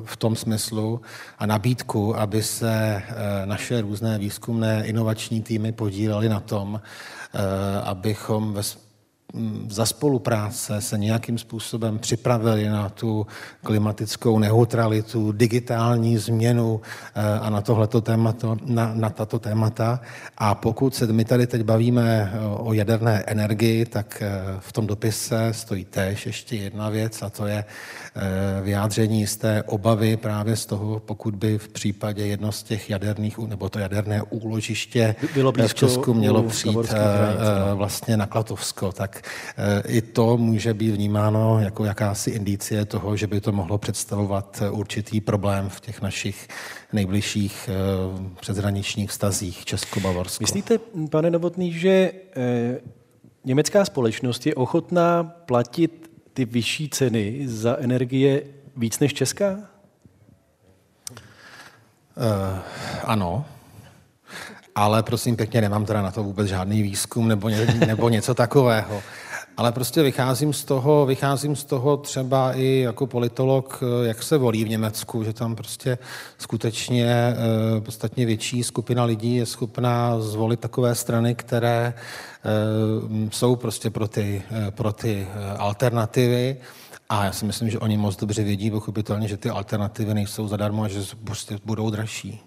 v 0.05 0.17
tom 0.17 0.35
smyslu 0.35 1.01
a 1.39 1.45
nabídku, 1.45 2.17
aby 2.17 2.43
se 2.43 3.03
naše 3.45 3.81
různé 3.81 4.17
výzkumné 4.17 4.83
inovační 4.85 5.41
týmy 5.41 5.71
podílely 5.71 6.29
na 6.29 6.39
tom, 6.39 6.81
abychom 7.83 8.53
ve 8.53 8.63
za 9.69 9.85
spolupráce 9.85 10.81
se 10.81 10.97
nějakým 10.97 11.37
způsobem 11.37 11.99
připravili 11.99 12.69
na 12.69 12.89
tu 12.89 13.27
klimatickou 13.63 14.39
neutralitu, 14.39 15.31
digitální 15.31 16.17
změnu 16.17 16.81
eh, 17.15 17.39
a 17.39 17.49
na 17.49 17.61
tohleto 17.61 18.01
témata, 18.01 18.57
na, 18.65 18.91
na 18.93 19.09
tato 19.09 19.39
témata. 19.39 19.99
A 20.37 20.55
pokud 20.55 20.95
se 20.95 21.07
my 21.07 21.25
tady 21.25 21.47
teď 21.47 21.63
bavíme 21.63 22.31
eh, 22.33 22.39
o 22.47 22.73
jaderné 22.73 23.23
energii, 23.27 23.85
tak 23.85 24.21
eh, 24.21 24.41
v 24.59 24.71
tom 24.71 24.87
dopise 24.87 25.49
stojí 25.51 25.85
též 25.85 26.25
ještě 26.25 26.55
jedna 26.55 26.89
věc 26.89 27.21
a 27.21 27.29
to 27.29 27.47
je 27.47 27.65
vyjádření 28.61 29.27
z 29.27 29.37
té 29.37 29.63
obavy 29.63 30.17
právě 30.17 30.55
z 30.55 30.65
toho, 30.65 30.99
pokud 30.99 31.35
by 31.35 31.57
v 31.57 31.67
případě 31.67 32.27
jedno 32.27 32.51
z 32.51 32.63
těch 32.63 32.89
jaderných, 32.89 33.37
nebo 33.37 33.69
to 33.69 33.79
jaderné 33.79 34.21
úložiště 34.21 35.15
Bylo 35.33 35.51
v 35.51 35.73
Česku 35.73 36.13
mělo 36.13 36.43
přijít 36.43 36.93
vlastně 37.75 38.17
na 38.17 38.25
Klatovsko, 38.25 38.91
tak 38.91 39.21
Eh, 39.57 39.83
i 39.87 40.01
to 40.01 40.37
může 40.37 40.73
být 40.73 40.91
vnímáno 40.91 41.59
jako 41.59 41.85
jakási 41.85 42.31
indicie 42.31 42.85
toho, 42.85 43.15
že 43.15 43.27
by 43.27 43.41
to 43.41 43.51
mohlo 43.51 43.77
představovat 43.77 44.61
eh, 44.61 44.69
určitý 44.69 45.21
problém 45.21 45.69
v 45.69 45.79
těch 45.79 46.01
našich 46.01 46.47
nejbližších 46.93 47.69
eh, 47.69 48.31
přeshraničních 48.39 49.09
vztazích 49.09 49.65
Česko-Bavorsko. 49.65 50.43
Myslíte, 50.43 50.77
pane 51.11 51.29
Novotný, 51.29 51.73
že 51.73 52.11
německá 53.45 53.85
společnost 53.85 54.45
je 54.45 54.55
ochotná 54.55 55.23
platit 55.23 56.08
ty 56.33 56.45
vyšší 56.45 56.89
ceny 56.89 57.47
za 57.47 57.77
energie 57.77 58.43
víc 58.77 58.99
než 58.99 59.13
česká? 59.13 59.51
Uh, 59.51 59.59
ano, 63.03 63.45
ale 64.75 65.03
prosím 65.03 65.35
pěkně, 65.35 65.61
nemám 65.61 65.85
teda 65.85 66.01
na 66.01 66.11
to 66.11 66.23
vůbec 66.23 66.47
žádný 66.47 66.83
výzkum 66.83 67.27
nebo, 67.27 67.49
ně, 67.49 67.65
nebo 67.65 68.09
něco 68.09 68.33
takového. 68.33 69.01
Ale 69.59 69.71
prostě 69.71 70.03
vycházím 70.03 70.53
z 70.53 70.63
toho, 70.63 71.05
vycházím 71.05 71.55
z 71.55 71.63
toho 71.63 71.97
třeba 71.97 72.53
i 72.53 72.79
jako 72.79 73.07
politolog, 73.07 73.83
jak 74.03 74.23
se 74.23 74.37
volí 74.37 74.63
v 74.63 74.69
Německu, 74.69 75.23
že 75.23 75.33
tam 75.33 75.55
prostě 75.55 75.97
skutečně 76.37 77.05
eh, 77.07 77.81
podstatně 77.81 78.25
větší 78.25 78.63
skupina 78.63 79.03
lidí 79.03 79.35
je 79.35 79.45
schopná 79.45 80.19
zvolit 80.19 80.59
takové 80.59 80.95
strany, 80.95 81.35
které 81.35 81.93
eh, 81.93 82.49
jsou 83.31 83.55
prostě 83.55 83.89
pro 83.89 84.07
ty, 84.07 84.41
eh, 84.51 84.71
pro 84.71 84.93
ty 84.93 85.27
alternativy. 85.57 86.57
A 87.09 87.25
já 87.25 87.31
si 87.31 87.45
myslím, 87.45 87.69
že 87.69 87.79
oni 87.79 87.97
moc 87.97 88.15
dobře 88.15 88.43
vědí, 88.43 88.71
pochopitelně, 88.71 89.27
že 89.27 89.37
ty 89.37 89.49
alternativy 89.49 90.13
nejsou 90.13 90.47
zadarmo 90.47 90.83
a 90.83 90.87
že 90.87 90.99
prostě 91.23 91.59
budou 91.65 91.89
dražší. 91.89 92.41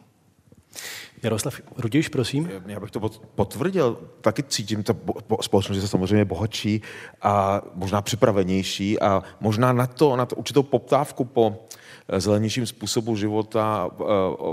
Jaroslav 1.22 1.60
Rudiš, 1.76 2.08
prosím. 2.08 2.50
Já 2.66 2.80
bych 2.80 2.90
to 2.90 3.00
potvrdil. 3.34 3.98
Taky 4.20 4.42
cítím, 4.42 4.82
ta 4.82 4.94
společnost 5.40 5.82
je 5.82 5.88
samozřejmě 5.88 6.24
bohatší 6.24 6.82
a 7.22 7.62
možná 7.74 8.02
připravenější 8.02 9.00
a 9.00 9.22
možná 9.40 9.72
na 9.72 9.86
to, 9.86 10.16
na 10.16 10.26
to 10.26 10.36
určitou 10.36 10.62
poptávku 10.62 11.24
po 11.24 11.66
eh, 12.08 12.20
zelenějším 12.20 12.66
způsobu 12.66 13.16
života, 13.16 13.90
eh, 13.92 14.04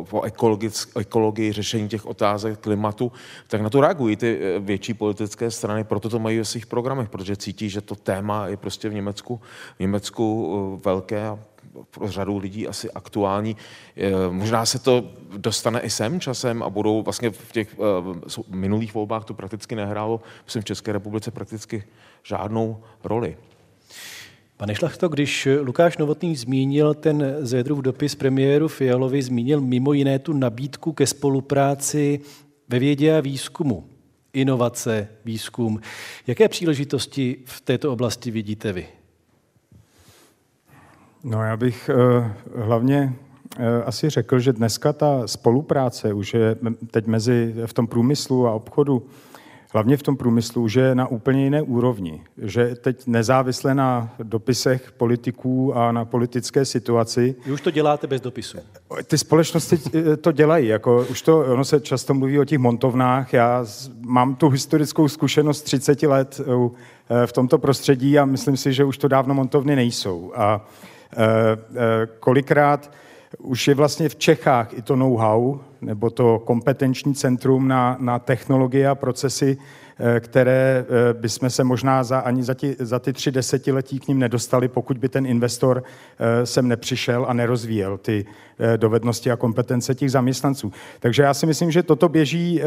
po 0.09 0.21
ekologii, 0.95 1.51
řešení 1.51 1.89
těch 1.89 2.05
otázek 2.05 2.59
klimatu, 2.59 3.11
tak 3.47 3.61
na 3.61 3.69
to 3.69 3.81
reagují 3.81 4.15
ty 4.15 4.39
eh, 4.41 4.59
větší 4.59 4.93
politické 4.93 5.51
strany, 5.51 5.83
proto 5.83 6.09
to 6.09 6.19
mají 6.19 6.37
ve 6.37 6.45
svých 6.45 6.67
programech, 6.67 7.09
protože 7.09 7.35
cítí, 7.35 7.69
že 7.69 7.81
to 7.81 7.95
téma 7.95 8.47
je 8.47 8.57
prostě 8.57 8.89
v 8.89 8.93
Německu, 8.93 9.41
v 9.77 9.79
Německu 9.79 10.81
velké 10.85 11.27
a 11.27 11.39
pro 11.91 12.07
řadu 12.07 12.37
lidí 12.37 12.67
asi 12.67 12.91
aktuální. 12.91 13.55
Eh, 13.97 14.11
možná 14.29 14.65
se 14.65 14.79
to 14.79 15.11
dostane 15.37 15.79
i 15.81 15.89
sem 15.89 16.19
časem 16.19 16.63
a 16.63 16.69
budou 16.69 17.01
vlastně 17.01 17.29
v 17.29 17.51
těch 17.51 17.75
eh, 17.79 18.55
minulých 18.55 18.93
volbách 18.93 19.25
to 19.25 19.33
prakticky 19.33 19.75
nehrálo, 19.75 20.21
myslím 20.45 20.61
v 20.61 20.65
České 20.65 20.91
republice 20.91 21.31
prakticky 21.31 21.83
žádnou 22.23 22.83
roli. 23.03 23.37
Pane 24.57 24.75
Šlachto, 24.75 25.09
když 25.09 25.47
Lukáš 25.61 25.97
Novotný 25.97 26.35
zmínil 26.35 26.93
ten 26.93 27.35
Zedrův 27.39 27.79
dopis 27.79 28.15
premiéru 28.15 28.67
Fialovi, 28.67 29.21
zmínil 29.21 29.61
mimo 29.61 29.93
jiné 29.93 30.19
tu 30.19 30.33
nabídku 30.33 30.93
ke 30.93 31.07
spolupráci 31.07 32.19
ve 32.67 32.79
vědě 32.79 33.17
a 33.17 33.21
výzkumu, 33.21 33.89
inovace, 34.33 35.07
výzkum. 35.25 35.81
Jaké 36.27 36.47
příležitosti 36.47 37.37
v 37.45 37.61
této 37.61 37.93
oblasti 37.93 38.31
vidíte 38.31 38.73
vy? 38.73 38.98
No 41.23 41.43
já 41.43 41.57
bych 41.57 41.89
uh, 41.93 42.25
hlavně 42.63 43.13
uh, 43.59 43.65
asi 43.85 44.09
řekl, 44.09 44.39
že 44.39 44.53
dneska 44.53 44.93
ta 44.93 45.27
spolupráce 45.27 46.13
už 46.13 46.33
je 46.33 46.55
teď 46.91 47.07
mezi 47.07 47.55
v 47.65 47.73
tom 47.73 47.87
průmyslu 47.87 48.47
a 48.47 48.51
obchodu 48.51 49.03
hlavně 49.73 49.97
v 49.97 50.03
tom 50.03 50.17
průmyslu, 50.17 50.67
že 50.67 50.81
je 50.81 50.95
na 50.95 51.07
úplně 51.07 51.43
jiné 51.43 51.61
úrovni. 51.61 52.21
Že 52.37 52.75
teď 52.75 53.07
nezávisle 53.07 53.75
na 53.75 54.15
dopisech 54.23 54.91
politiků 54.91 55.77
a 55.77 55.91
na 55.91 56.05
politické 56.05 56.65
situaci. 56.65 57.35
Vy 57.45 57.51
už 57.51 57.61
to 57.61 57.71
děláte 57.71 58.07
bez 58.07 58.21
dopisu. 58.21 58.57
Ty 59.03 59.17
společnosti 59.17 59.79
eh, 59.93 60.17
to 60.17 60.31
dělají. 60.31 60.67
Jako, 60.67 61.05
už 61.09 61.21
to, 61.21 61.39
ono 61.39 61.65
se 61.65 61.79
často 61.79 62.13
mluví 62.13 62.39
o 62.39 62.45
těch 62.45 62.59
montovnách. 62.59 63.33
Já 63.33 63.65
mám 64.01 64.35
tu 64.35 64.49
historickou 64.49 65.07
zkušenost 65.07 65.61
30 65.61 66.03
let 66.03 66.41
eh, 66.41 67.27
v 67.27 67.33
tomto 67.33 67.57
prostředí 67.57 68.19
a 68.19 68.25
myslím 68.25 68.57
si, 68.57 68.73
že 68.73 68.83
už 68.83 68.97
to 68.97 69.07
dávno 69.07 69.33
montovny 69.33 69.75
nejsou. 69.75 70.31
A 70.35 70.65
eh, 70.65 70.88
kolikrát 72.19 72.91
už 73.37 73.67
je 73.67 73.75
vlastně 73.75 74.09
v 74.09 74.15
Čechách 74.15 74.77
i 74.77 74.81
to 74.81 74.95
know-how, 74.95 75.59
nebo 75.81 76.09
to 76.09 76.39
kompetenční 76.39 77.15
centrum 77.15 77.67
na, 77.67 77.97
na 77.99 78.19
technologie 78.19 78.89
a 78.89 78.95
procesy, 78.95 79.57
eh, 79.99 80.19
které 80.19 80.85
eh, 80.85 81.13
bychom 81.13 81.49
se 81.49 81.63
možná 81.63 82.03
za, 82.03 82.19
ani 82.19 82.43
za, 82.43 82.53
ti, 82.53 82.75
za 82.79 82.99
ty 82.99 83.13
tři 83.13 83.31
desetiletí 83.31 83.99
k 83.99 84.07
ním 84.07 84.19
nedostali, 84.19 84.67
pokud 84.67 84.97
by 84.97 85.09
ten 85.09 85.25
investor 85.25 85.83
eh, 86.19 86.45
sem 86.45 86.67
nepřišel 86.67 87.25
a 87.29 87.33
nerozvíjel 87.33 87.97
ty 87.97 88.25
dovednosti 88.77 89.31
a 89.31 89.35
kompetence 89.35 89.95
těch 89.95 90.11
zaměstnanců. 90.11 90.71
Takže 90.99 91.23
já 91.23 91.33
si 91.33 91.45
myslím, 91.45 91.71
že 91.71 91.83
toto 91.83 92.09
běží 92.09 92.61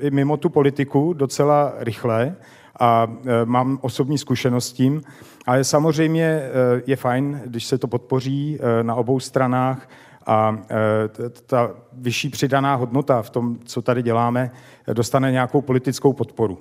i 0.00 0.10
mimo 0.10 0.36
tu 0.36 0.48
politiku 0.48 1.12
docela 1.12 1.74
rychle 1.78 2.36
a 2.80 3.06
mám 3.44 3.78
osobní 3.82 4.18
zkušenost 4.18 4.68
s 4.68 4.72
tím. 4.72 5.02
Ale 5.46 5.64
samozřejmě 5.64 6.42
je 6.86 6.96
fajn, 6.96 7.42
když 7.46 7.64
se 7.64 7.78
to 7.78 7.88
podpoří 7.88 8.58
na 8.82 8.94
obou 8.94 9.20
stranách, 9.20 9.88
a 10.26 10.58
e, 10.70 11.28
ta 11.46 11.70
vyšší 11.92 12.28
přidaná 12.28 12.74
hodnota 12.74 13.22
v 13.22 13.30
tom, 13.30 13.58
co 13.64 13.82
tady 13.82 14.02
děláme, 14.02 14.50
dostane 14.92 15.32
nějakou 15.32 15.60
politickou 15.60 16.12
podporu. 16.12 16.58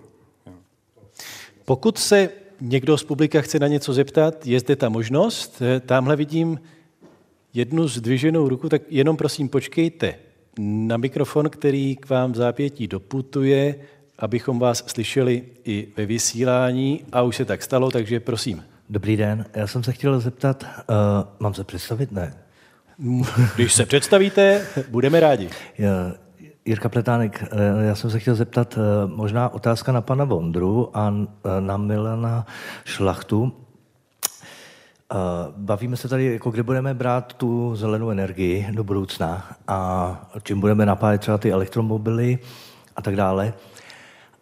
Pokud 1.65 1.97
se 1.97 2.29
někdo 2.61 2.97
z 2.97 3.03
publika 3.03 3.41
chce 3.41 3.59
na 3.59 3.67
něco 3.67 3.93
zeptat, 3.93 4.47
je 4.47 4.59
zde 4.59 4.75
ta 4.75 4.89
možnost. 4.89 5.61
Tamhle 5.85 6.15
vidím 6.15 6.59
jednu 7.53 7.87
zdviženou 7.87 8.49
ruku, 8.49 8.69
tak 8.69 8.81
jenom 8.89 9.17
prosím 9.17 9.49
počkejte 9.49 10.15
na 10.59 10.97
mikrofon, 10.97 11.49
který 11.49 11.95
k 11.95 12.09
vám 12.09 12.31
v 12.31 12.35
zápětí 12.35 12.87
doputuje, 12.87 13.75
abychom 14.19 14.59
vás 14.59 14.83
slyšeli 14.87 15.43
i 15.65 15.87
ve 15.97 16.05
vysílání. 16.05 17.05
A 17.11 17.21
už 17.21 17.35
se 17.35 17.45
tak 17.45 17.63
stalo, 17.63 17.91
takže 17.91 18.19
prosím. 18.19 18.63
Dobrý 18.89 19.17
den, 19.17 19.45
já 19.53 19.67
jsem 19.67 19.83
se 19.83 19.91
chtěl 19.91 20.19
zeptat, 20.19 20.63
uh, 20.63 20.95
mám 21.39 21.53
se 21.53 21.63
představit? 21.63 22.11
Ne. 22.11 22.33
Když 23.55 23.73
se 23.73 23.85
představíte, 23.85 24.67
budeme 24.89 25.19
rádi. 25.19 25.49
Jirka 26.65 26.89
Pletánek, 26.89 27.43
eh, 27.43 27.85
já 27.85 27.95
jsem 27.95 28.09
se 28.09 28.19
chtěl 28.19 28.35
zeptat, 28.35 28.77
eh, 28.77 29.07
možná 29.07 29.49
otázka 29.49 29.91
na 29.91 30.01
pana 30.01 30.25
Vondru 30.25 30.97
a 30.97 31.13
na 31.59 31.77
Milana 31.77 32.45
Šlachtu. 32.85 33.53
Bavíme 35.57 35.97
se 35.97 36.07
tady, 36.07 36.25
jako 36.25 36.51
kde 36.51 36.63
budeme 36.63 36.93
brát 36.93 37.33
tu 37.33 37.75
zelenou 37.75 38.09
energii 38.09 38.67
do 38.71 38.83
budoucna 38.83 39.55
a 39.67 40.29
čím 40.43 40.59
budeme 40.59 40.85
napájet 40.85 41.21
třeba 41.21 41.37
ty 41.37 41.51
elektromobily 41.51 42.39
a 42.95 43.01
tak 43.01 43.15
dále. 43.15 43.53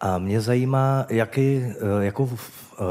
A 0.00 0.18
mě 0.18 0.40
zajímá, 0.40 1.06
jaký, 1.08 1.62
jakou 2.00 2.30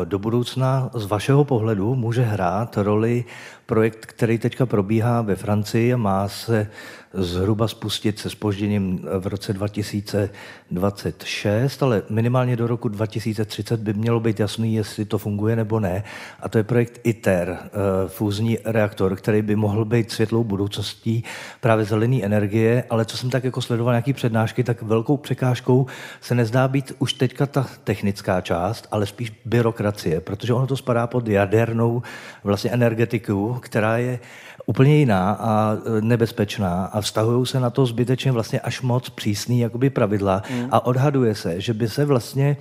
do 0.04 0.20
budoucna 0.20 0.90
z 0.94 1.06
vašeho 1.06 1.44
pohledu 1.44 1.96
může 1.96 2.22
hrát 2.22 2.78
roli 2.78 3.26
projekt, 3.66 4.06
který 4.06 4.38
teďka 4.38 4.66
probíhá 4.66 5.22
ve 5.22 5.36
Francii 5.36 5.94
a 5.94 5.98
má 5.98 6.28
se 6.28 6.68
zhruba 7.14 7.68
spustit 7.68 8.20
se 8.20 8.30
spožděním 8.30 9.08
v 9.20 9.28
roce 9.28 9.54
2026, 9.54 11.84
ale 11.84 12.02
minimálně 12.10 12.56
do 12.56 12.68
roku 12.68 12.88
2030 12.88 13.80
by 13.80 13.94
mělo 13.94 14.20
být 14.20 14.40
jasný, 14.40 14.76
jestli 14.76 15.06
to 15.06 15.18
funguje 15.18 15.56
nebo 15.56 15.80
ne. 15.80 16.04
A 16.40 16.50
to 16.50 16.58
je 16.58 16.64
projekt 16.64 17.00
ITER, 17.04 17.50
eh, 17.50 17.60
fúzní 18.08 18.58
reaktor, 18.66 19.16
který 19.16 19.42
by 19.42 19.56
mohl 19.56 19.86
být 19.86 20.12
světlou 20.12 20.44
budoucností 20.44 21.24
právě 21.62 21.86
zelené 21.86 22.24
energie, 22.24 22.84
ale 22.90 23.06
co 23.06 23.18
jsem 23.18 23.30
tak 23.30 23.44
jako 23.44 23.62
sledoval 23.62 23.94
nějaký 23.94 24.14
přednášky, 24.14 24.64
tak 24.64 24.82
velkou 24.82 25.18
překážkou 25.18 25.86
se 26.22 26.36
nezdá 26.36 26.68
být 26.68 26.94
už 27.00 27.14
teďka 27.14 27.46
ta 27.46 27.68
technická 27.84 28.42
část, 28.42 28.88
ale 28.92 29.06
spíš 29.06 29.32
byrokracie, 29.46 30.22
protože 30.22 30.54
ono 30.54 30.68
to 30.68 30.78
spadá 30.78 31.08
pod 31.08 31.28
jadernou 31.28 32.02
vlastně 32.44 32.72
energetiku, 32.72 33.53
která 33.60 33.98
je 33.98 34.20
úplně 34.66 34.96
jiná 34.96 35.32
a 35.32 35.74
e, 35.74 36.02
nebezpečná 36.02 36.86
a 36.86 37.02
vztahují 37.02 37.46
se 37.46 37.60
na 37.60 37.70
to 37.70 37.86
zbytečně 37.86 38.32
vlastně 38.32 38.60
až 38.60 38.82
moc 38.82 39.10
přísný 39.10 39.60
jakoby 39.60 39.90
pravidla 39.90 40.42
mm. 40.52 40.68
a 40.72 40.86
odhaduje 40.86 41.36
se, 41.36 41.62
že 41.62 41.74
by 41.74 41.90
se 41.90 42.06
vlastně 42.06 42.58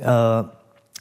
uh, 0.00 0.06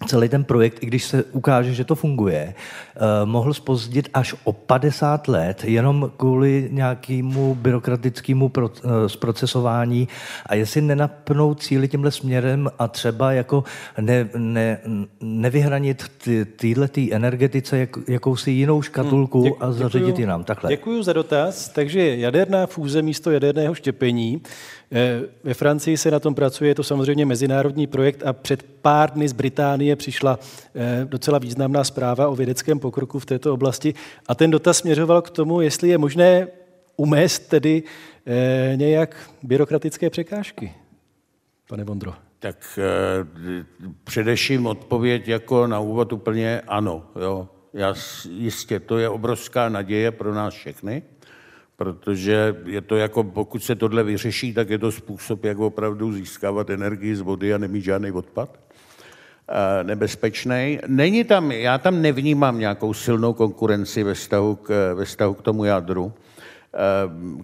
celý 0.08 0.30
ten 0.30 0.44
projekt, 0.44 0.84
i 0.84 0.86
když 0.86 1.04
se 1.04 1.24
ukáže, 1.24 1.74
že 1.74 1.86
to 1.86 1.96
funguje, 1.96 2.54
eh, 2.54 3.00
mohl 3.26 3.54
spozdit 3.54 4.10
až 4.14 4.36
o 4.44 4.54
50 4.54 5.28
let 5.28 5.64
jenom 5.64 6.12
kvůli 6.18 6.70
nějakému 6.72 7.56
byrokratickému 7.56 8.52
eh, 8.58 9.10
zprocesování 9.10 10.08
a 10.46 10.56
jestli 10.56 10.82
nenapnou 10.82 11.54
cíly 11.54 11.88
tímhle 11.88 12.12
směrem 12.12 12.70
a 12.80 12.88
třeba 12.88 13.32
jako 13.32 13.64
ne, 14.02 14.30
ne, 14.38 14.80
nevyhranit 15.22 16.04
týhle 16.56 16.88
tý 16.88 17.14
energetice 17.14 17.78
jak, 17.78 17.98
jakousi 18.08 18.52
jinou 18.52 18.82
škatulku 18.82 19.40
hmm, 19.42 19.50
děk, 19.50 19.58
a 19.60 19.72
zařadit 19.72 20.20
ji 20.20 20.26
nám 20.26 20.44
takhle. 20.44 20.70
Děkuji 20.70 21.04
za 21.04 21.14
dotaz. 21.14 21.70
Takže 21.70 22.16
jaderná 22.16 22.66
fúze 22.66 23.02
místo 23.02 23.32
jaderného 23.32 23.76
štěpení 23.76 24.42
ve 25.44 25.54
Francii 25.54 25.98
se 25.98 26.12
na 26.12 26.20
tom 26.20 26.36
pracuje, 26.36 26.70
je 26.70 26.76
to 26.76 26.84
samozřejmě 26.84 27.26
mezinárodní 27.26 27.88
projekt 27.88 28.24
a 28.26 28.34
před 28.34 28.64
pár 28.64 29.12
dny 29.12 29.28
z 29.28 29.34
Británie 29.34 29.96
přišla 29.96 30.40
eh, 30.76 31.06
docela 31.06 31.40
významná 31.40 31.84
zpráva 31.84 32.28
o 32.28 32.36
vědeckém 32.36 32.80
pokroku 32.80 33.20
v 33.20 33.26
této 33.26 33.54
oblasti 33.54 33.94
a 34.28 34.36
ten 34.36 34.52
dotaz 34.52 34.78
směřoval 34.78 35.22
k 35.22 35.30
tomu, 35.30 35.62
jestli 35.62 35.90
je 35.90 35.98
možné 35.98 36.48
umést 36.98 37.50
tedy 37.50 37.84
eh, 38.26 38.74
nějak 38.76 39.30
byrokratické 39.44 40.10
překážky. 40.10 40.74
Pane 41.68 41.84
Vondro. 41.84 42.14
Tak 42.40 42.80
především 44.04 44.68
odpověď 44.68 45.28
jako 45.28 45.68
na 45.68 45.80
úvod 45.80 46.14
úplně 46.14 46.62
ano. 46.68 47.06
Jo. 47.22 47.48
Já, 47.74 47.94
jistě, 48.30 48.80
to 48.80 48.98
je 48.98 49.10
obrovská 49.10 49.70
naděje 49.70 50.12
pro 50.12 50.34
nás 50.34 50.54
všechny 50.54 51.04
protože 51.80 52.56
je 52.66 52.82
to 52.82 52.96
jako, 52.96 53.24
pokud 53.24 53.64
se 53.64 53.76
tohle 53.76 54.04
vyřeší, 54.04 54.54
tak 54.54 54.70
je 54.70 54.78
to 54.78 54.92
způsob, 54.92 55.44
jak 55.44 55.60
opravdu 55.60 56.14
získávat 56.14 56.70
energii 56.70 57.16
z 57.16 57.22
vody 57.22 57.54
a 57.54 57.58
nemít 57.58 57.84
žádný 57.84 58.12
odpad 58.12 58.60
nebezpečný. 59.84 60.80
Není 60.88 61.24
tam, 61.24 61.52
já 61.52 61.78
tam 61.78 62.02
nevnímám 62.02 62.60
nějakou 62.60 62.94
silnou 62.94 63.34
konkurenci 63.34 64.04
ve 64.04 64.14
vztahu 64.14 64.56
k, 64.56 64.94
ve 64.94 65.06
vztahu 65.06 65.34
k 65.34 65.42
tomu 65.42 65.66
jádru. 65.66 66.14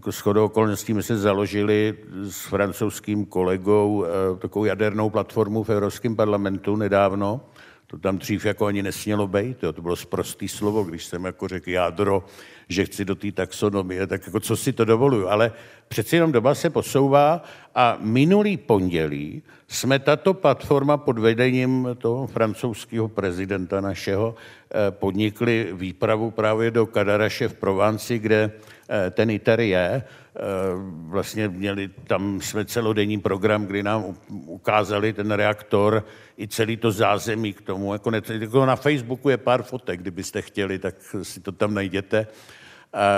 S 0.09 0.19
chodou 0.19 0.45
okolností 0.45 0.91
jsme 0.91 1.03
se 1.03 1.17
založili 1.17 1.95
s 2.23 2.45
francouzským 2.45 3.25
kolegou 3.25 4.05
takovou 4.39 4.65
jadernou 4.65 5.09
platformu 5.09 5.63
v 5.63 5.69
Evropském 5.69 6.15
parlamentu 6.15 6.75
nedávno. 6.75 7.41
To 7.87 7.97
tam 7.97 8.17
dřív 8.17 8.45
jako 8.45 8.65
ani 8.65 8.83
nesmělo 8.83 9.27
být, 9.27 9.57
to 9.57 9.81
bylo 9.81 9.95
zprostý 9.95 10.47
slovo, 10.47 10.83
když 10.83 11.05
jsem 11.05 11.25
jako 11.25 11.47
řekl 11.47 11.69
jádro, 11.69 12.25
že 12.69 12.85
chci 12.85 13.05
do 13.05 13.15
té 13.15 13.31
taxonomie, 13.31 14.07
tak 14.07 14.25
jako 14.25 14.39
co 14.39 14.57
si 14.57 14.73
to 14.73 14.85
dovoluju. 14.85 15.27
Ale 15.27 15.51
přeci 15.87 16.15
jenom 16.15 16.31
doba 16.31 16.55
se 16.55 16.69
posouvá 16.69 17.43
a 17.75 17.97
minulý 17.99 18.57
pondělí 18.57 19.43
jsme 19.67 19.99
tato 19.99 20.33
platforma 20.33 20.97
pod 20.97 21.19
vedením 21.19 21.87
toho 21.97 22.27
francouzského 22.27 23.07
prezidenta 23.07 23.81
našeho 23.81 24.35
eh, 24.35 24.91
podnikli 24.91 25.69
výpravu 25.73 26.31
právě 26.31 26.71
do 26.71 26.85
Kadaraše 26.85 27.47
v 27.47 27.53
Provanci, 27.53 28.19
kde 28.19 28.51
ten 29.11 29.29
ITER 29.29 29.59
je. 29.59 30.03
Eh, 30.35 30.41
vlastně 31.07 31.47
měli 31.47 31.89
tam 32.07 32.41
jsme 32.41 32.65
celodenní 32.65 33.19
program, 33.19 33.65
kdy 33.65 33.83
nám 33.83 34.15
ukázali 34.45 35.13
ten 35.13 35.31
reaktor 35.31 36.05
i 36.37 36.47
celý 36.47 36.77
to 36.77 36.91
zázemí 36.91 37.53
k 37.53 37.61
tomu. 37.61 37.93
Jako, 37.93 38.11
jako 38.39 38.65
na 38.65 38.75
Facebooku 38.75 39.29
je 39.29 39.37
pár 39.37 39.63
fotek, 39.63 40.01
kdybyste 40.01 40.41
chtěli, 40.41 40.79
tak 40.79 40.95
si 41.23 41.39
to 41.39 41.51
tam 41.51 41.73
najděte, 41.73 42.27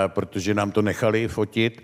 protože 0.06 0.54
nám 0.54 0.70
to 0.70 0.82
nechali 0.82 1.28
fotit. 1.28 1.82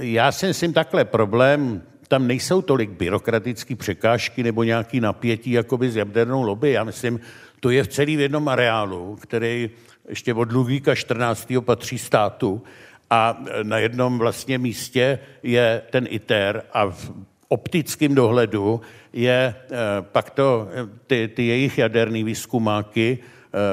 Já 0.00 0.32
si 0.32 0.46
myslím 0.46 0.72
takhle, 0.72 1.04
problém 1.04 1.82
tam 2.08 2.26
nejsou 2.26 2.62
tolik 2.62 2.90
byrokratické 2.90 3.76
překážky 3.76 4.42
nebo 4.42 4.62
nějaký 4.62 5.00
napětí 5.00 5.50
jakoby 5.50 5.90
s 5.90 5.96
jadernou 5.96 6.42
lobby. 6.42 6.72
Já 6.72 6.84
myslím, 6.84 7.20
to 7.60 7.70
je 7.70 7.84
v 7.84 7.88
celý 7.88 8.16
v 8.16 8.20
jednom 8.20 8.48
areálu, 8.48 9.16
který 9.20 9.70
ještě 10.08 10.34
od 10.34 10.52
Ludvíka 10.52 10.94
14. 10.94 11.52
patří 11.60 11.98
státu 11.98 12.62
a 13.10 13.44
na 13.62 13.78
jednom 13.78 14.18
vlastně 14.18 14.58
místě 14.58 15.18
je 15.42 15.82
ten 15.90 16.06
ITER 16.10 16.62
a 16.72 16.86
v 16.86 17.12
optickém 17.48 18.14
dohledu 18.14 18.80
je 19.12 19.54
eh, 19.56 19.76
pak 20.02 20.30
to, 20.30 20.68
ty, 21.06 21.28
ty 21.28 21.46
jejich 21.46 21.78
jaderné 21.78 22.24
výzkumáky 22.24 23.18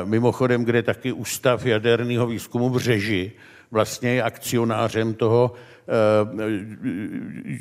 mimochodem, 0.04 0.64
kde 0.64 0.84
taky 0.84 1.12
Ústav 1.12 1.66
jaderného 1.66 2.28
výzkumu 2.28 2.70
v 2.70 2.78
Řeži 2.78 3.32
vlastně 3.72 4.10
je 4.10 4.24
akcionářem 4.24 5.14
toho 5.14 5.54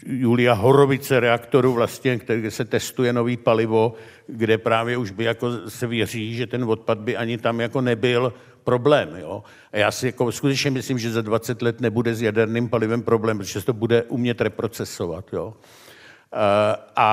Julia 0.06 0.54
Horovice 0.54 1.20
reaktoru, 1.20 1.72
vlastně, 1.72 2.20
kde 2.26 2.50
se 2.50 2.64
testuje 2.64 3.12
nový 3.12 3.36
palivo, 3.36 3.94
kde 4.26 4.58
právě 4.58 4.96
už 4.96 5.10
by 5.10 5.24
jako 5.24 5.70
se 5.70 5.86
věří, 5.86 6.34
že 6.34 6.46
ten 6.46 6.64
odpad 6.64 6.98
by 6.98 7.16
ani 7.16 7.38
tam 7.38 7.60
jako 7.60 7.80
nebyl 7.80 8.32
problém. 8.68 9.16
Jo? 9.16 9.42
A 9.72 9.76
já 9.76 9.90
si 9.90 10.06
jako 10.06 10.32
skutečně 10.32 10.70
myslím, 10.70 10.98
že 10.98 11.10
za 11.10 11.22
20 11.22 11.62
let 11.62 11.80
nebude 11.80 12.14
s 12.14 12.22
jaderným 12.22 12.68
palivem 12.68 13.02
problém, 13.02 13.38
protože 13.38 13.60
se 13.60 13.66
to 13.66 13.72
bude 13.72 14.02
umět 14.02 14.40
reprocesovat. 14.40 15.32
Jo? 15.32 15.54
A, 16.32 16.76
a, 16.96 17.06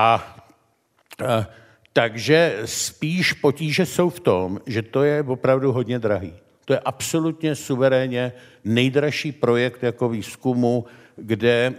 a 1.27 1.47
takže 1.93 2.59
spíš 2.65 3.33
potíže 3.33 3.85
jsou 3.85 4.09
v 4.09 4.19
tom, 4.19 4.59
že 4.65 4.81
to 4.81 5.03
je 5.03 5.23
opravdu 5.23 5.71
hodně 5.71 5.99
drahý. 5.99 6.33
To 6.65 6.73
je 6.73 6.79
absolutně 6.79 7.55
suverénně 7.55 8.33
nejdražší 8.63 9.31
projekt 9.31 9.83
jako 9.83 10.09
výzkumu, 10.09 10.85
kde 11.15 11.73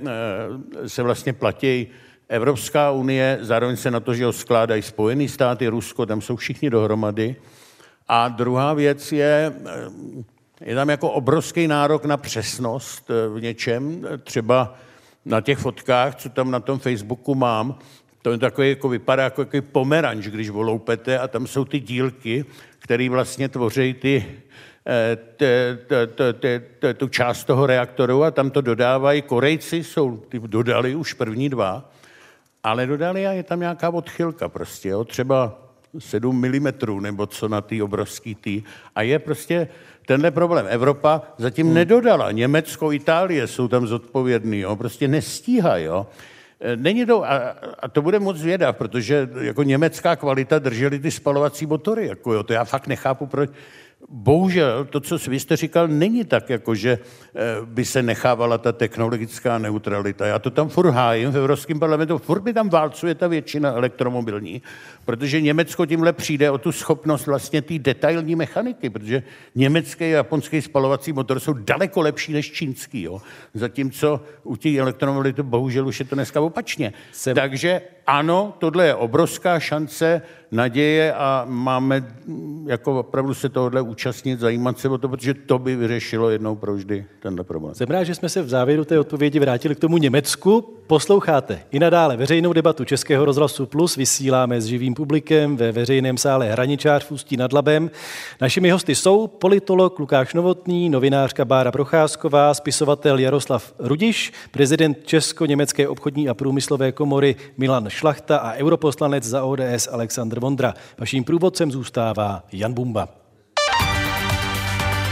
se 0.86 1.02
vlastně 1.02 1.32
platí 1.32 1.86
Evropská 2.28 2.90
unie, 2.90 3.38
zároveň 3.40 3.76
se 3.76 3.90
na 3.90 4.00
to, 4.00 4.14
že 4.14 4.24
ho 4.24 4.32
skládají 4.32 4.82
Spojené 4.82 5.28
státy, 5.28 5.68
Rusko, 5.68 6.06
tam 6.06 6.20
jsou 6.20 6.36
všichni 6.36 6.70
dohromady. 6.70 7.36
A 8.08 8.28
druhá 8.28 8.74
věc 8.74 9.12
je, 9.12 9.52
je 10.60 10.74
tam 10.74 10.88
jako 10.88 11.10
obrovský 11.10 11.68
nárok 11.68 12.04
na 12.04 12.16
přesnost 12.16 13.10
v 13.34 13.40
něčem, 13.40 14.06
třeba 14.24 14.74
na 15.24 15.40
těch 15.40 15.58
fotkách, 15.58 16.14
co 16.14 16.28
tam 16.28 16.50
na 16.50 16.60
tom 16.60 16.78
Facebooku 16.78 17.34
mám, 17.34 17.78
to 18.22 18.32
je 18.32 18.38
takový, 18.38 18.68
jako 18.68 18.88
vypadá 18.88 19.22
jako 19.22 19.44
takový 19.44 19.60
pomeranč, 19.60 20.26
když 20.26 20.50
voloupete 20.50 21.18
a 21.18 21.28
tam 21.28 21.46
jsou 21.46 21.64
ty 21.64 21.80
dílky, 21.80 22.44
které 22.78 23.08
vlastně 23.10 23.48
tvoří 23.48 23.94
ty, 23.94 24.26
tu 26.96 27.08
část 27.08 27.44
toho 27.44 27.66
reaktoru 27.66 28.24
a 28.24 28.30
tam 28.30 28.50
to 28.50 28.60
dodávají. 28.60 29.22
Korejci 29.22 29.84
jsou, 29.84 30.16
ty 30.16 30.38
dodali 30.38 30.94
už 30.94 31.12
první 31.12 31.48
dva, 31.48 31.90
ale 32.62 32.86
dodali 32.86 33.26
a 33.26 33.32
je 33.32 33.42
tam 33.42 33.60
nějaká 33.60 33.90
odchylka 33.90 34.48
prostě, 34.48 34.88
jo? 34.88 35.04
třeba 35.04 35.65
7 35.98 36.36
mm 36.36 37.00
nebo 37.00 37.26
co 37.26 37.48
na 37.48 37.60
ty 37.60 37.82
obrovský 37.82 38.34
tý. 38.34 38.62
A 38.94 39.02
je 39.02 39.18
prostě 39.18 39.68
tenhle 40.06 40.30
problém. 40.30 40.66
Evropa 40.68 41.22
zatím 41.38 41.66
hmm. 41.66 41.74
nedodala. 41.74 42.30
Německo, 42.30 42.92
Itálie 42.92 43.46
jsou 43.46 43.68
tam 43.68 43.86
zodpovědný, 43.86 44.58
jo? 44.58 44.76
prostě 44.76 45.08
nestíhají. 45.08 45.84
Jo? 45.84 46.06
E, 46.60 46.76
není 46.76 47.06
to, 47.06 47.24
a, 47.24 47.36
a 47.80 47.88
to 47.88 48.02
bude 48.02 48.18
moc 48.18 48.36
zvědav, 48.36 48.76
protože 48.76 49.28
jako 49.40 49.62
německá 49.62 50.16
kvalita 50.16 50.58
drželi 50.58 50.98
ty 50.98 51.10
spalovací 51.10 51.66
motory. 51.66 52.06
Jako 52.06 52.32
jo, 52.32 52.42
to 52.42 52.52
já 52.52 52.64
fakt 52.64 52.86
nechápu, 52.86 53.26
proč 53.26 53.50
bohužel 54.08 54.84
to, 54.84 55.00
co 55.00 55.18
vy 55.28 55.40
jste 55.40 55.56
říkal, 55.56 55.88
není 55.88 56.24
tak, 56.24 56.50
jako 56.50 56.74
že 56.74 56.98
eh, 56.98 57.40
by 57.64 57.84
se 57.84 58.02
nechávala 58.02 58.58
ta 58.58 58.72
technologická 58.72 59.58
neutralita. 59.58 60.26
Já 60.26 60.38
to 60.38 60.50
tam 60.50 60.68
furt 60.68 60.90
hájím 60.90 61.30
v 61.30 61.36
Evropském 61.36 61.80
parlamentu, 61.80 62.18
furt 62.18 62.40
by 62.40 62.52
tam 62.52 62.68
válcuje 62.68 63.14
ta 63.14 63.28
většina 63.28 63.70
elektromobilní, 63.70 64.62
protože 65.04 65.40
Německo 65.40 65.86
tímhle 65.86 66.12
přijde 66.12 66.50
o 66.50 66.58
tu 66.58 66.72
schopnost 66.72 67.26
vlastně 67.26 67.62
té 67.62 67.78
detailní 67.78 68.36
mechaniky, 68.36 68.90
protože 68.90 69.22
německý 69.54 70.04
a 70.04 70.08
japonský 70.08 70.62
spalovací 70.62 71.12
motor 71.12 71.40
jsou 71.40 71.52
daleko 71.52 72.00
lepší 72.00 72.32
než 72.32 72.52
čínský. 72.52 73.02
Jo? 73.02 73.20
Zatímco 73.54 74.20
u 74.42 74.56
těch 74.56 74.76
elektromobility 74.76 75.42
bohužel 75.42 75.88
už 75.88 76.00
je 76.00 76.06
to 76.06 76.14
dneska 76.14 76.40
opačně. 76.40 76.92
Jsem... 77.12 77.34
Takže 77.34 77.80
ano, 78.06 78.54
tohle 78.58 78.86
je 78.86 78.94
obrovská 78.94 79.60
šance, 79.60 80.22
naděje 80.50 81.14
a 81.14 81.44
máme 81.48 82.14
jako 82.66 83.00
opravdu 83.00 83.34
se 83.34 83.48
tohle 83.48 83.80
účastnit, 83.80 84.40
zajímat 84.40 84.78
se 84.78 84.88
o 84.88 84.98
to, 84.98 85.08
protože 85.08 85.34
to 85.34 85.58
by 85.58 85.76
vyřešilo 85.76 86.30
jednou 86.30 86.56
provždy 86.56 87.04
tenhle 87.22 87.44
problém. 87.44 87.74
Jsem 87.74 87.88
rád, 87.88 88.04
že 88.04 88.14
jsme 88.14 88.28
se 88.28 88.42
v 88.42 88.48
závěru 88.48 88.84
té 88.84 88.98
odpovědi 88.98 89.38
vrátili 89.38 89.74
k 89.74 89.78
tomu 89.78 89.98
Německu. 89.98 90.72
Posloucháte 90.86 91.60
i 91.70 91.78
nadále 91.78 92.16
veřejnou 92.16 92.52
debatu 92.52 92.84
Českého 92.84 93.24
rozhlasu 93.24 93.66
Plus, 93.66 93.96
vysíláme 93.96 94.60
s 94.60 94.64
živým 94.64 94.94
publikem 94.94 95.56
ve 95.56 95.72
veřejném 95.72 96.18
sále 96.18 96.52
Hraničář 96.52 97.04
v 97.04 97.12
Ústí 97.12 97.36
nad 97.36 97.52
Labem. 97.52 97.90
Našimi 98.40 98.70
hosty 98.70 98.94
jsou 98.94 99.26
politolog 99.26 99.98
Lukáš 99.98 100.34
Novotný, 100.34 100.88
novinářka 100.88 101.44
Bára 101.44 101.72
Procházková, 101.72 102.54
spisovatel 102.54 103.18
Jaroslav 103.18 103.74
Rudiš, 103.78 104.32
prezident 104.50 104.98
Česko-německé 105.04 105.88
obchodní 105.88 106.28
a 106.28 106.34
průmyslové 106.34 106.92
komory 106.92 107.36
Milan 107.56 107.88
Šlachta 107.88 108.36
a 108.36 108.54
europoslanec 108.54 109.24
za 109.24 109.44
ODS 109.44 109.88
Aleksandr 109.92 110.40
Vondra. 110.40 110.74
Vaším 110.98 111.24
průvodcem 111.24 111.72
zůstává 111.72 112.42
Jan 112.58 112.72
Bumba. 112.72 113.08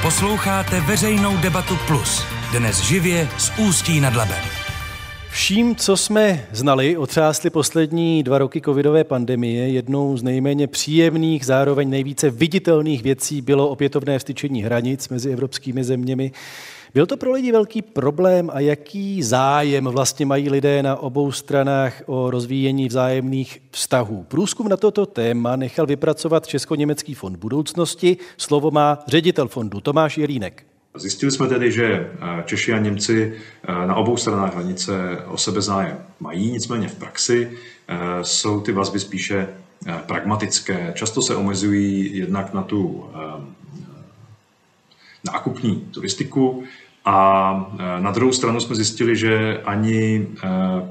Posloucháte 0.03 0.81
veřejnou 0.81 1.37
debatu 1.37 1.75
Plus. 1.87 2.25
Dnes 2.59 2.83
živě 2.83 3.29
z 3.39 3.59
Ústí 3.59 4.01
nad 4.01 4.15
Labem. 4.15 4.45
Vším, 5.31 5.77
co 5.77 5.97
jsme 5.97 6.47
znali, 6.53 6.97
otřásly 6.97 7.51
poslední 7.51 8.23
dva 8.23 8.39
roky 8.39 8.61
covidové 8.61 9.05
pandemie. 9.05 9.69
Jednou 9.69 10.17
z 10.17 10.23
nejméně 10.23 10.67
příjemných, 10.67 11.47
zároveň 11.47 11.91
nejvíce 11.91 12.31
viditelných 12.31 13.03
věcí 13.03 13.43
bylo 13.43 13.69
opětovné 13.69 14.19
vstyčení 14.19 14.63
hranic 14.63 15.09
mezi 15.09 15.31
evropskými 15.31 15.85
zeměmi. 15.85 16.33
Byl 16.95 17.07
to 17.07 17.17
pro 17.17 17.33
lidi 17.33 17.53
velký 17.53 17.83
problém 17.83 18.51
a 18.55 18.61
jaký 18.61 19.23
zájem 19.23 19.85
vlastně 19.85 20.27
mají 20.27 20.51
lidé 20.51 20.83
na 20.83 20.97
obou 20.97 21.33
stranách 21.33 22.03
o 22.07 22.31
rozvíjení 22.31 22.89
vzájemných 22.89 23.63
vztahů? 23.71 24.25
Průzkum 24.29 24.69
na 24.69 24.77
toto 24.77 25.07
téma 25.07 25.57
nechal 25.57 25.87
vypracovat 25.87 26.47
Česko-německý 26.47 27.15
fond 27.15 27.37
budoucnosti. 27.37 28.17
Slovo 28.37 28.71
má 28.71 28.99
ředitel 29.07 29.49
fondu 29.49 29.81
Tomáš 29.81 30.19
Jelínek. 30.19 30.67
Zjistili 30.97 31.33
jsme 31.33 31.47
tedy, 31.47 31.73
že 31.73 31.85
eh, 31.85 32.43
Češi 32.47 32.73
a 32.73 32.79
Němci 32.79 33.35
eh, 33.65 33.87
na 33.87 33.95
obou 33.95 34.17
stranách 34.17 34.55
hranice 34.55 34.93
o 35.27 35.37
sebe 35.39 35.63
zájem 35.63 35.99
mají, 36.21 36.51
nicméně 36.51 36.89
v 36.89 36.95
praxi 36.95 37.51
eh, 37.89 37.97
jsou 38.23 38.61
ty 38.61 38.73
vazby 38.73 39.01
spíše 39.01 39.49
pragmatické. 40.07 40.93
Často 40.95 41.23
se 41.23 41.37
omezují 41.37 42.19
jednak 42.19 42.55
na 42.55 42.63
tu 42.63 43.05
nákupní 45.25 45.89
turistiku, 45.91 46.65
a 47.05 47.71
e, 47.79 48.01
na 48.01 48.11
druhou 48.11 48.33
stranu 48.33 48.61
jsme 48.61 48.77
zjistili, 48.77 49.17
že 49.17 49.61
ani 49.65 50.27
e, 50.27 50.49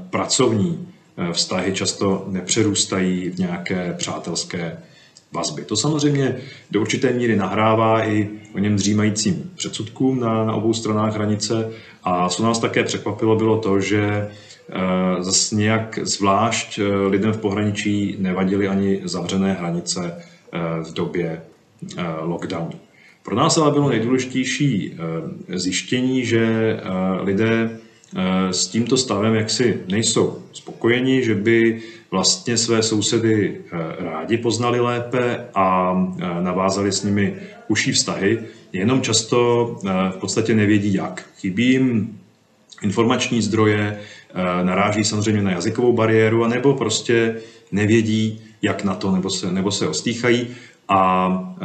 pracovní 0.09 0.87
e, 1.17 1.33
vztahy 1.33 1.73
často 1.73 2.25
nepřerůstají 2.27 3.29
v 3.29 3.37
nějaké 3.37 3.93
přátelské 3.97 4.77
vazby. 5.31 5.65
To 5.65 5.75
samozřejmě 5.75 6.37
do 6.71 6.81
určité 6.81 7.13
míry 7.13 7.35
nahrává 7.35 8.07
i 8.07 8.29
o 8.55 8.59
něm 8.59 8.75
dřímajícím 8.75 9.51
předsudkům 9.55 10.19
na, 10.19 10.45
na 10.45 10.53
obou 10.53 10.73
stranách 10.73 11.15
hranice 11.15 11.71
a 12.03 12.29
co 12.29 12.43
nás 12.43 12.59
také 12.59 12.83
překvapilo, 12.83 13.35
bylo 13.35 13.57
to, 13.57 13.79
že 13.79 14.29
zase 15.19 15.55
nějak 15.55 15.99
zvlášť 16.01 16.79
lidem 17.07 17.33
v 17.33 17.37
pohraničí 17.37 18.15
nevadily 18.19 18.67
ani 18.67 19.01
zavřené 19.03 19.53
hranice 19.53 20.23
v 20.83 20.93
době 20.93 21.41
lockdownu. 22.21 22.82
Pro 23.23 23.35
nás 23.35 23.57
ale 23.57 23.71
bylo 23.71 23.89
nejdůležitější 23.89 24.93
eh, 24.93 25.59
zjištění, 25.59 26.25
že 26.25 26.45
eh, 26.45 27.21
lidé 27.21 27.79
eh, 28.15 28.53
s 28.53 28.67
tímto 28.67 28.97
stavem 28.97 29.35
jaksi 29.35 29.79
nejsou 29.87 30.43
spokojeni, 30.53 31.23
že 31.23 31.35
by 31.35 31.81
vlastně 32.11 32.57
své 32.57 32.83
sousedy 32.83 33.61
rádi 33.99 34.37
poznali 34.37 34.79
lépe 34.79 35.45
a 35.55 35.93
navázali 36.41 36.91
s 36.91 37.03
nimi 37.03 37.35
užší 37.67 37.91
vztahy, 37.91 38.39
jenom 38.73 39.01
často 39.01 39.65
v 40.11 40.17
podstatě 40.17 40.55
nevědí 40.55 40.93
jak. 40.93 41.29
Chybí 41.39 41.69
jim 41.69 42.19
informační 42.81 43.41
zdroje, 43.41 43.99
naráží 44.63 45.03
samozřejmě 45.03 45.41
na 45.41 45.51
jazykovou 45.51 45.93
bariéru, 45.93 46.43
anebo 46.43 46.73
prostě 46.73 47.35
nevědí, 47.71 48.41
jak 48.61 48.83
na 48.83 48.95
to, 48.95 49.11
nebo 49.11 49.29
se, 49.29 49.51
nebo 49.51 49.71
se 49.71 49.87
ostýchají. 49.87 50.47
A 50.87 51.55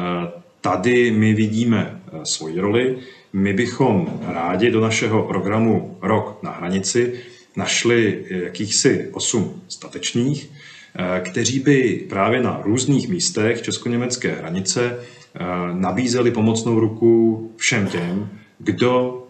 tady 0.61 1.11
my 1.11 1.35
vidíme 1.35 2.01
eh, 2.07 2.25
svoji 2.25 2.61
roli. 2.61 2.99
My 3.33 3.53
bychom 3.53 4.21
rádi 4.27 4.71
do 4.71 4.81
našeho 4.81 5.23
programu 5.23 5.99
Rok 6.03 6.43
na 6.43 6.51
hranici 6.51 7.15
našli 7.57 8.25
jakýchsi 8.29 9.09
osm 9.13 9.63
statečných, 9.69 10.51
eh, 10.51 11.21
kteří 11.21 11.61
by 11.61 12.07
právě 12.09 12.43
na 12.43 12.61
různých 12.65 13.09
místech 13.09 13.63
česko-německé 13.63 14.35
hranice 14.35 14.99
eh, 14.99 15.45
nabízeli 15.73 16.31
pomocnou 16.31 16.81
ruku 16.81 17.53
všem 17.57 17.87
těm, 17.87 18.31
kdo 18.59 19.25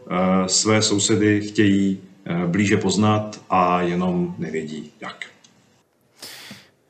své 0.47 0.83
sousedy 0.83 1.41
chtějí 1.41 2.01
blíže 2.47 2.77
poznat 2.77 3.41
a 3.51 3.83
jenom 3.83 4.35
nevědí 4.39 4.91
jak. 5.01 5.27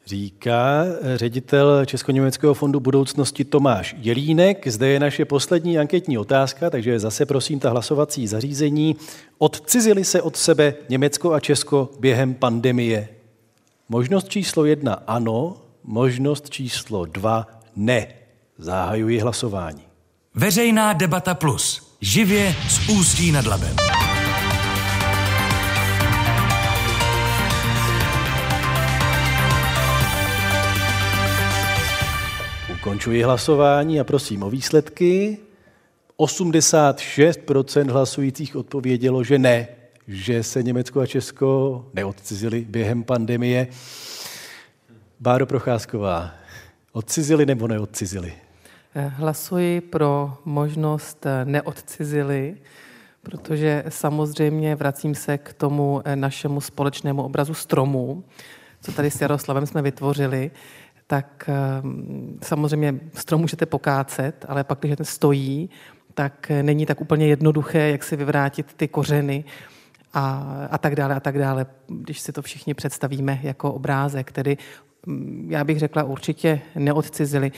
Říká 0.09 0.84
ředitel 1.14 1.84
Česko-německého 1.84 2.54
fondu 2.54 2.80
budoucnosti 2.80 3.44
Tomáš 3.44 3.96
Jelínek. 3.98 4.68
Zde 4.68 4.88
je 4.88 5.00
naše 5.00 5.24
poslední 5.24 5.78
anketní 5.78 6.18
otázka, 6.18 6.70
takže 6.70 6.98
zase 6.98 7.26
prosím 7.26 7.61
ta 7.61 7.70
hlasovací 7.70 8.26
zařízení. 8.26 8.96
Odcizili 9.38 10.04
se 10.04 10.22
od 10.22 10.36
sebe 10.36 10.74
Německo 10.88 11.32
a 11.32 11.40
Česko 11.40 11.90
během 12.00 12.34
pandemie? 12.34 13.09
Možnost 13.88 14.28
číslo 14.28 14.64
jedna 14.64 14.94
ano, 15.06 15.56
možnost 15.84 16.50
číslo 16.50 17.04
dva 17.04 17.46
ne. 17.76 18.06
Zahajuji 18.59 19.18
hlasování. 19.18 19.82
Veřejná 20.34 20.92
debata 20.92 21.34
plus. 21.34 21.96
Živě 22.00 22.54
z 22.68 22.88
Ústí 22.88 23.32
nad 23.32 23.46
Labem. 23.46 23.76
Ukončuji 32.80 33.22
hlasování 33.22 34.00
a 34.00 34.04
prosím 34.04 34.42
o 34.42 34.50
výsledky. 34.50 35.38
86% 36.18 37.90
hlasujících 37.90 38.56
odpovědělo, 38.56 39.24
že 39.24 39.38
ne, 39.38 39.68
že 40.08 40.42
se 40.42 40.62
Německo 40.62 41.00
a 41.00 41.06
Česko 41.06 41.84
neodcizili 41.94 42.66
během 42.68 43.04
pandemie. 43.04 43.66
Báro 45.20 45.46
Procházková, 45.46 46.30
odcizili 46.92 47.46
nebo 47.46 47.68
neodcizili? 47.68 48.32
Hlasuji 48.94 49.80
pro 49.80 50.38
možnost 50.44 51.26
neodcizili, 51.44 52.56
protože 53.22 53.84
samozřejmě 53.88 54.76
vracím 54.76 55.14
se 55.14 55.38
k 55.38 55.52
tomu 55.52 56.02
našemu 56.14 56.60
společnému 56.60 57.22
obrazu 57.22 57.54
stromů, 57.54 58.24
co 58.80 58.92
tady 58.92 59.10
s 59.10 59.20
Jaroslavem 59.20 59.66
jsme 59.66 59.82
vytvořili, 59.82 60.50
tak 61.11 61.50
samozřejmě 62.42 63.00
strom 63.14 63.40
můžete 63.40 63.66
pokácet, 63.66 64.44
ale 64.48 64.64
pak, 64.64 64.78
když 64.78 64.96
ten 64.96 65.06
stojí, 65.06 65.70
tak 66.14 66.52
není 66.62 66.86
tak 66.86 67.00
úplně 67.00 67.26
jednoduché, 67.26 67.90
jak 67.90 68.04
si 68.04 68.16
vyvrátit 68.16 68.74
ty 68.74 68.88
kořeny 68.88 69.44
a, 70.14 70.46
a 70.70 70.78
tak 70.78 70.96
dále 70.96 71.14
a 71.14 71.20
tak 71.20 71.38
dále, 71.38 71.66
když 71.88 72.20
si 72.20 72.32
to 72.32 72.42
všichni 72.42 72.74
představíme 72.74 73.40
jako 73.42 73.72
obrázek. 73.72 74.32
Tedy 74.32 74.56
mm, 75.06 75.48
já 75.50 75.64
bych 75.64 75.78
řekla 75.78 76.02
určitě 76.02 76.61
neodcizili. 76.74 77.52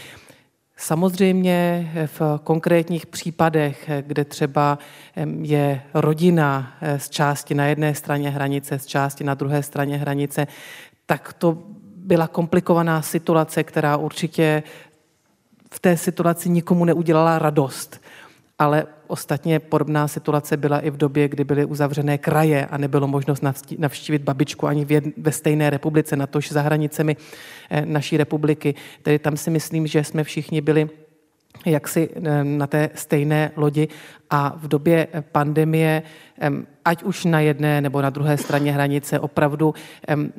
Samozřejmě 0.77 1.91
v 2.07 2.41
konkrétních 2.45 3.07
případech, 3.07 3.91
kde 4.01 4.25
třeba 4.25 4.79
je 5.43 5.83
rodina 5.95 6.73
eh, 6.81 6.99
z 6.99 7.11
části 7.11 7.55
na 7.55 7.67
jedné 7.67 7.95
straně 7.95 8.31
hranice, 8.31 8.79
z 8.79 8.87
části 8.87 9.25
na 9.25 9.35
druhé 9.35 9.63
straně 9.63 9.97
hranice, 9.97 10.47
tak 11.07 11.33
to 11.33 11.59
byla 12.11 12.27
komplikovaná 12.29 13.03
situace, 13.03 13.65
která 13.65 13.97
určitě 13.97 14.63
v 15.71 15.81
té 15.81 15.97
situaci 15.97 16.49
nikomu 16.51 16.85
neudělala 16.85 17.39
radost 17.39 18.01
ale 18.61 18.87
ostatně 19.07 19.59
podobná 19.59 20.09
situace 20.09 20.57
byla 20.57 20.81
i 20.81 20.91
v 20.91 20.97
době, 20.97 21.29
kdy 21.29 21.45
byly 21.45 21.65
uzavřené 21.65 22.19
kraje 22.19 22.67
a 22.67 22.77
nebylo 22.77 23.09
možnost 23.09 23.43
navštívit 23.79 24.23
babičku 24.23 24.67
ani 24.67 24.87
ve 25.17 25.33
stejné 25.33 25.71
republice, 25.71 26.17
natož 26.17 26.53
za 26.53 26.61
hranicemi 26.61 27.17
eh, 27.17 27.87
naší 27.87 28.17
republiky. 28.17 28.75
Tedy 29.03 29.19
tam 29.19 29.37
si 29.37 29.51
myslím, 29.51 29.87
že 29.87 30.05
jsme 30.05 30.25
všichni 30.25 30.61
byli 30.61 30.89
jaksi 31.67 32.09
eh, 32.13 32.45
na 32.45 32.67
té 32.67 32.91
stejné 32.95 33.51
lodi 33.57 33.89
a 34.31 34.53
v 34.57 34.69
době 34.69 35.09
pandemie, 35.33 36.03
ať 36.85 37.03
už 37.03 37.25
na 37.25 37.41
jedné 37.41 37.81
nebo 37.81 38.03
na 38.03 38.11
druhé 38.11 38.37
straně 38.37 38.73
hranice, 38.73 39.19
opravdu 39.19 39.75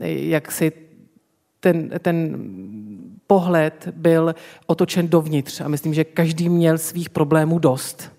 jaksi 0.05 0.90
ten, 1.61 1.89
ten 1.99 2.37
pohled 3.27 3.87
byl 3.95 4.35
otočen 4.65 5.07
dovnitř 5.07 5.61
a 5.61 5.67
myslím, 5.67 5.93
že 5.93 6.03
každý 6.03 6.49
měl 6.49 6.77
svých 6.77 7.09
problémů 7.09 7.59
dost 7.59 8.11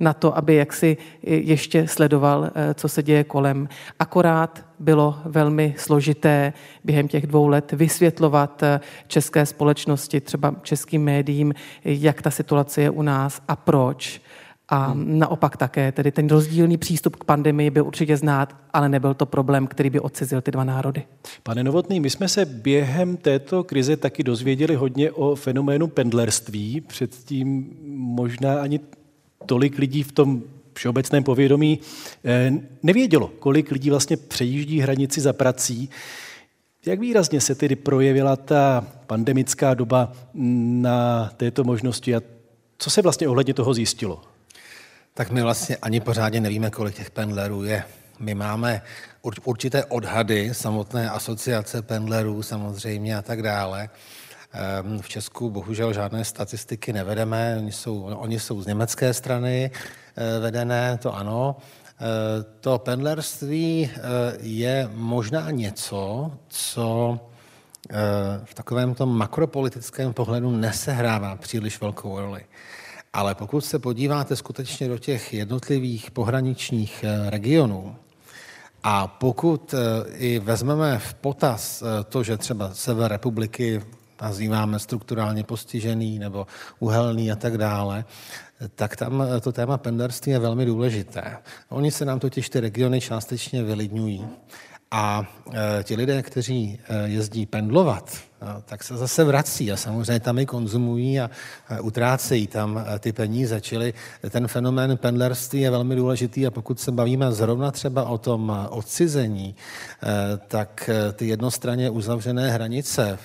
na 0.00 0.12
to, 0.12 0.36
aby 0.36 0.54
jaksi 0.54 0.96
ještě 1.22 1.88
sledoval, 1.88 2.50
eh, 2.54 2.74
co 2.74 2.88
se 2.88 3.02
děje 3.02 3.24
kolem. 3.24 3.68
Akorát 3.98 4.66
bylo 4.78 5.18
velmi 5.24 5.74
složité 5.78 6.52
během 6.84 7.08
těch 7.08 7.26
dvou 7.26 7.48
let 7.48 7.72
vysvětlovat 7.72 8.62
eh, 8.62 8.80
české 9.06 9.46
společnosti, 9.46 10.20
třeba 10.20 10.54
českým 10.62 11.04
médiím, 11.04 11.54
jak 11.84 12.22
ta 12.22 12.30
situace 12.30 12.82
je 12.82 12.90
u 12.90 13.02
nás 13.02 13.42
a 13.48 13.56
proč. 13.56 14.20
A 14.68 14.92
naopak 14.94 15.56
také, 15.56 15.92
tedy 15.92 16.12
ten 16.12 16.28
rozdílný 16.28 16.76
přístup 16.76 17.16
k 17.16 17.24
pandemii 17.24 17.70
byl 17.70 17.86
určitě 17.86 18.16
znát, 18.16 18.56
ale 18.72 18.88
nebyl 18.88 19.14
to 19.14 19.26
problém, 19.26 19.66
který 19.66 19.90
by 19.90 20.00
odcizil 20.00 20.40
ty 20.40 20.50
dva 20.50 20.64
národy. 20.64 21.02
Pane 21.42 21.64
Novotný, 21.64 22.00
my 22.00 22.10
jsme 22.10 22.28
se 22.28 22.44
během 22.44 23.16
této 23.16 23.64
krize 23.64 23.96
taky 23.96 24.22
dozvěděli 24.22 24.74
hodně 24.74 25.10
o 25.10 25.34
fenoménu 25.34 25.86
pendlerství. 25.86 26.80
Předtím 26.80 27.76
možná 27.86 28.60
ani 28.60 28.80
tolik 29.46 29.78
lidí 29.78 30.02
v 30.02 30.12
tom 30.12 30.42
všeobecném 30.74 31.24
povědomí 31.24 31.78
eh, 32.24 32.52
nevědělo, 32.82 33.30
kolik 33.38 33.70
lidí 33.70 33.90
vlastně 33.90 34.16
přejíždí 34.16 34.80
hranici 34.80 35.20
za 35.20 35.32
prací. 35.32 35.90
Jak 36.86 37.00
výrazně 37.00 37.40
se 37.40 37.54
tedy 37.54 37.76
projevila 37.76 38.36
ta 38.36 38.86
pandemická 39.06 39.74
doba 39.74 40.12
na 40.34 41.30
této 41.36 41.64
možnosti 41.64 42.14
a 42.14 42.20
co 42.78 42.90
se 42.90 43.02
vlastně 43.02 43.28
ohledně 43.28 43.54
toho 43.54 43.74
zjistilo? 43.74 44.22
Tak 45.16 45.30
my 45.30 45.42
vlastně 45.42 45.76
ani 45.76 46.00
pořádně 46.00 46.40
nevíme, 46.40 46.70
kolik 46.70 46.96
těch 46.96 47.10
pendlerů 47.10 47.64
je. 47.64 47.84
My 48.18 48.34
máme 48.34 48.82
určité 49.44 49.84
odhady, 49.84 50.54
samotné 50.54 51.10
asociace 51.10 51.82
pendlerů 51.82 52.42
samozřejmě 52.42 53.16
a 53.16 53.22
tak 53.22 53.42
dále. 53.42 53.90
Ehm, 54.52 54.98
v 55.00 55.08
Česku 55.08 55.50
bohužel 55.50 55.92
žádné 55.92 56.24
statistiky 56.24 56.92
nevedeme, 56.92 57.56
oni 57.58 57.72
jsou, 57.72 58.02
oni 58.02 58.40
jsou 58.40 58.62
z 58.62 58.66
německé 58.66 59.14
strany 59.14 59.70
eh, 60.16 60.40
vedené, 60.40 60.98
to 61.02 61.16
ano. 61.16 61.56
Eh, 61.56 62.44
to 62.60 62.78
pendlerství 62.78 63.90
eh, 63.90 64.00
je 64.40 64.88
možná 64.94 65.50
něco, 65.50 66.30
co 66.48 67.20
v 68.44 68.54
takovém 68.54 68.94
tom 68.94 69.18
makropolitickém 69.18 70.12
pohledu 70.12 70.50
nesehrává 70.50 71.36
příliš 71.36 71.80
velkou 71.80 72.20
roli. 72.20 72.44
Ale 73.16 73.34
pokud 73.34 73.60
se 73.60 73.78
podíváte 73.78 74.36
skutečně 74.36 74.88
do 74.88 74.98
těch 74.98 75.34
jednotlivých 75.34 76.10
pohraničních 76.10 77.04
eh, 77.04 77.30
regionů, 77.30 77.96
a 78.82 79.06
pokud 79.06 79.74
eh, 79.74 80.08
i 80.16 80.38
vezmeme 80.38 80.98
v 80.98 81.14
potaz 81.14 81.82
eh, 81.82 82.04
to, 82.04 82.22
že 82.22 82.36
třeba 82.36 82.74
sever 82.74 83.10
republiky 83.10 83.82
nazýváme 84.22 84.78
strukturálně 84.78 85.44
postižený 85.44 86.18
nebo 86.18 86.46
uhelný 86.78 87.32
a 87.32 87.36
tak 87.36 87.58
dále, 87.58 88.04
tak 88.74 88.96
tam 88.96 89.24
to 89.40 89.52
téma 89.52 89.78
penderství 89.78 90.32
je 90.32 90.38
velmi 90.38 90.66
důležité. 90.66 91.36
Oni 91.68 91.90
se 91.90 92.04
nám 92.04 92.18
totiž 92.18 92.48
ty 92.48 92.60
regiony 92.60 93.00
částečně 93.00 93.62
vylidňují. 93.62 94.26
A 94.90 95.24
ti 95.82 95.96
lidé, 95.96 96.22
kteří 96.22 96.78
jezdí 97.04 97.46
pendlovat, 97.46 98.18
tak 98.64 98.84
se 98.84 98.96
zase 98.96 99.24
vrací 99.24 99.72
a 99.72 99.76
samozřejmě 99.76 100.20
tam 100.20 100.38
i 100.38 100.46
konzumují 100.46 101.20
a 101.20 101.30
utrácejí 101.82 102.46
tam 102.46 102.84
ty 102.98 103.12
peníze. 103.12 103.60
Čili 103.60 103.94
ten 104.30 104.48
fenomén 104.48 104.96
pendlerství 104.96 105.60
je 105.60 105.70
velmi 105.70 105.96
důležitý 105.96 106.46
a 106.46 106.50
pokud 106.50 106.80
se 106.80 106.92
bavíme 106.92 107.32
zrovna 107.32 107.70
třeba 107.70 108.04
o 108.04 108.18
tom 108.18 108.68
odcizení, 108.70 109.54
e, 110.02 110.36
tak 110.36 110.90
ty 111.12 111.26
jednostranně 111.26 111.90
uzavřené 111.90 112.50
hranice 112.50 113.18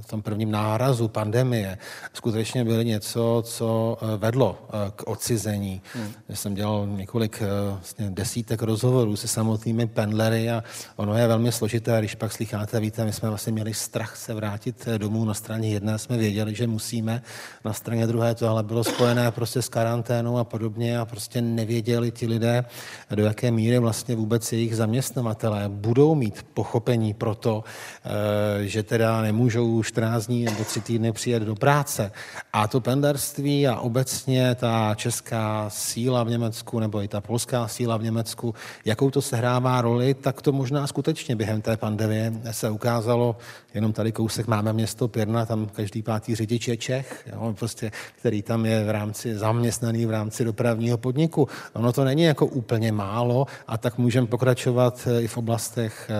v 0.00 0.06
tom 0.06 0.22
prvním 0.22 0.50
nárazu 0.50 1.08
pandemie 1.08 1.78
skutečně 2.12 2.64
byly 2.64 2.84
něco, 2.84 3.42
co 3.46 3.98
vedlo 4.16 4.58
k 4.96 5.08
odcizení. 5.08 5.82
Hmm. 5.94 6.12
Já 6.28 6.36
jsem 6.36 6.54
dělal 6.54 6.86
několik 6.86 7.42
vlastně 7.70 8.10
desítek 8.10 8.62
rozhovorů 8.62 9.16
se 9.16 9.28
samotnými 9.28 9.86
pendlery 9.86 10.50
a 10.50 10.64
ono 10.96 11.18
je 11.18 11.26
velmi 11.26 11.52
složité, 11.52 11.98
když 11.98 12.14
pak 12.14 12.32
slycháte, 12.32 12.80
víte, 12.80 13.04
my 13.04 13.12
jsme 13.12 13.28
vlastně 13.28 13.52
měli 13.52 13.74
strach 13.74 14.16
se 14.16 14.34
vrátit 14.34 14.51
vrátit 14.52 14.88
domů. 14.98 15.24
Na 15.24 15.34
straně 15.34 15.68
jedné 15.68 15.98
jsme 15.98 16.16
věděli, 16.16 16.54
že 16.54 16.66
musíme, 16.66 17.22
na 17.64 17.72
straně 17.72 18.06
druhé 18.06 18.34
to 18.34 18.48
ale 18.48 18.62
bylo 18.62 18.84
spojené 18.84 19.30
prostě 19.30 19.62
s 19.62 19.68
karanténou 19.68 20.38
a 20.38 20.44
podobně 20.44 20.98
a 20.98 21.04
prostě 21.04 21.40
nevěděli 21.40 22.10
ti 22.10 22.26
lidé, 22.26 22.64
do 23.10 23.24
jaké 23.24 23.50
míry 23.50 23.78
vlastně 23.78 24.16
vůbec 24.16 24.52
jejich 24.52 24.76
zaměstnavatelé 24.76 25.68
budou 25.68 26.14
mít 26.14 26.46
pochopení 26.54 27.14
pro 27.14 27.34
to, 27.34 27.64
eh, 27.64 28.66
že 28.66 28.82
teda 28.82 29.22
nemůžou 29.22 29.82
14 29.82 30.26
dní 30.26 30.44
nebo 30.44 30.64
tři 30.64 30.80
týdny 30.80 31.12
přijet 31.12 31.42
do 31.42 31.54
práce. 31.54 32.12
A 32.52 32.68
to 32.68 32.80
penderství 32.80 33.68
a 33.68 33.80
obecně 33.80 34.54
ta 34.54 34.94
česká 34.94 35.70
síla 35.70 36.24
v 36.24 36.30
Německu 36.30 36.80
nebo 36.80 37.02
i 37.02 37.08
ta 37.08 37.20
polská 37.20 37.68
síla 37.68 37.96
v 37.96 38.02
Německu, 38.02 38.54
jakou 38.84 39.10
to 39.10 39.22
sehrává 39.22 39.80
roli, 39.80 40.14
tak 40.14 40.42
to 40.42 40.52
možná 40.52 40.86
skutečně 40.86 41.36
během 41.36 41.62
té 41.62 41.76
pandemie 41.76 42.32
se 42.50 42.70
ukázalo 42.70 43.36
jenom 43.74 43.92
tady 43.92 44.12
kousek 44.12 44.46
máme 44.46 44.72
město 44.72 45.08
Pirna, 45.08 45.46
tam 45.46 45.66
každý 45.66 46.02
pátý 46.02 46.34
řidič 46.34 46.68
je 46.68 46.76
Čech, 46.76 47.28
jo, 47.32 47.54
prostě, 47.58 47.90
který 48.18 48.42
tam 48.42 48.66
je 48.66 48.84
v 48.84 48.90
rámci 48.90 49.38
zaměstnaný 49.38 50.06
v 50.06 50.10
rámci 50.10 50.44
dopravního 50.44 50.98
podniku. 50.98 51.48
Ono 51.72 51.92
to 51.92 52.04
není 52.04 52.22
jako 52.22 52.46
úplně 52.46 52.92
málo 52.92 53.46
a 53.66 53.78
tak 53.78 53.98
můžeme 53.98 54.26
pokračovat 54.26 55.08
eh, 55.10 55.22
i 55.22 55.26
v 55.26 55.36
oblastech 55.36 56.10
eh, 56.10 56.14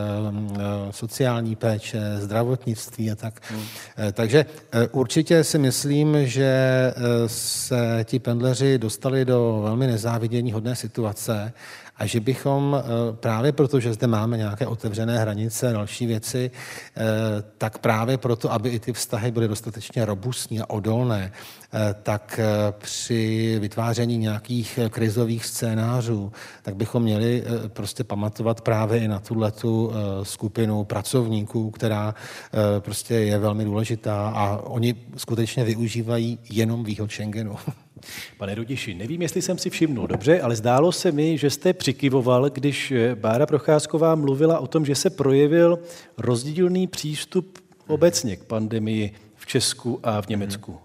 eh, 0.55 0.93
sociální 0.93 1.57
péče, 1.57 2.01
zdravotnictví 2.19 3.11
a 3.11 3.17
tak. 3.17 3.41
Hmm. 3.51 3.63
Takže 4.13 4.47
určitě 4.93 5.45
si 5.45 5.59
myslím, 5.59 6.27
že 6.27 6.53
se 7.27 8.05
ti 8.05 8.19
pendleři 8.19 8.79
dostali 8.79 9.25
do 9.25 9.61
velmi 9.65 9.87
nezávidění 9.87 10.53
hodné 10.53 10.77
situace 10.77 11.53
a 12.03 12.07
že 12.07 12.21
bychom 12.21 12.83
právě 13.13 13.53
proto, 13.53 13.81
že 13.81 13.93
zde 13.93 14.07
máme 14.07 14.37
nějaké 14.37 14.67
otevřené 14.67 15.19
hranice, 15.19 15.73
další 15.73 16.07
věci, 16.07 16.51
tak 17.59 17.79
právě 17.79 18.19
proto, 18.19 18.53
aby 18.53 18.69
i 18.69 18.79
ty 18.79 18.93
vztahy 18.93 19.31
byly 19.31 19.49
dostatečně 19.49 20.05
robustní 20.05 20.61
a 20.61 20.71
odolné, 20.71 21.33
tak 22.03 22.41
při 22.79 23.57
vytváření 23.61 24.19
nějakých 24.19 24.79
krizových 24.89 25.47
scénářů, 25.47 26.33
tak 26.63 26.77
bychom 26.77 27.03
měli 27.03 27.45
prostě 27.69 28.05
pamatovat 28.05 28.61
právě 28.61 29.01
i 29.01 29.09
na 29.09 29.19
tuhletu 29.19 29.93
skupinu 30.23 30.85
pracovníků, 30.85 31.71
která 31.71 32.15
prostě 32.79 33.15
je 33.15 33.39
velmi 33.39 33.65
důležitá 33.65 34.29
a 34.29 34.57
oni 34.57 34.95
skutečně 35.17 35.65
využívají 35.65 36.39
jenom 36.51 36.85
výhod 36.85 37.13
Schengenu. 37.13 37.57
Pane 38.39 38.55
Rudiši, 38.55 38.95
nevím, 38.95 39.23
jestli 39.23 39.43
jsem 39.43 39.59
si 39.59 39.71
všimnul 39.71 40.07
dobře, 40.07 40.41
ale 40.41 40.57
zdálo 40.57 40.93
se 40.93 41.13
mi, 41.13 41.39
že 41.39 41.51
jste 41.51 41.73
přikyvoval, 41.73 42.51
když 42.51 42.93
Bára 43.15 43.47
Procházková 43.47 44.15
mluvila 44.15 44.59
o 44.59 44.67
tom, 44.67 44.87
že 44.87 44.95
se 44.95 45.11
projevil 45.11 45.79
rozdílný 46.19 46.87
přístup 46.87 47.59
obecně 47.87 48.37
k 48.37 48.45
pandemii 48.45 49.13
v 49.37 49.47
Česku 49.47 50.01
a 50.03 50.23
v 50.23 50.29
Německu. 50.29 50.79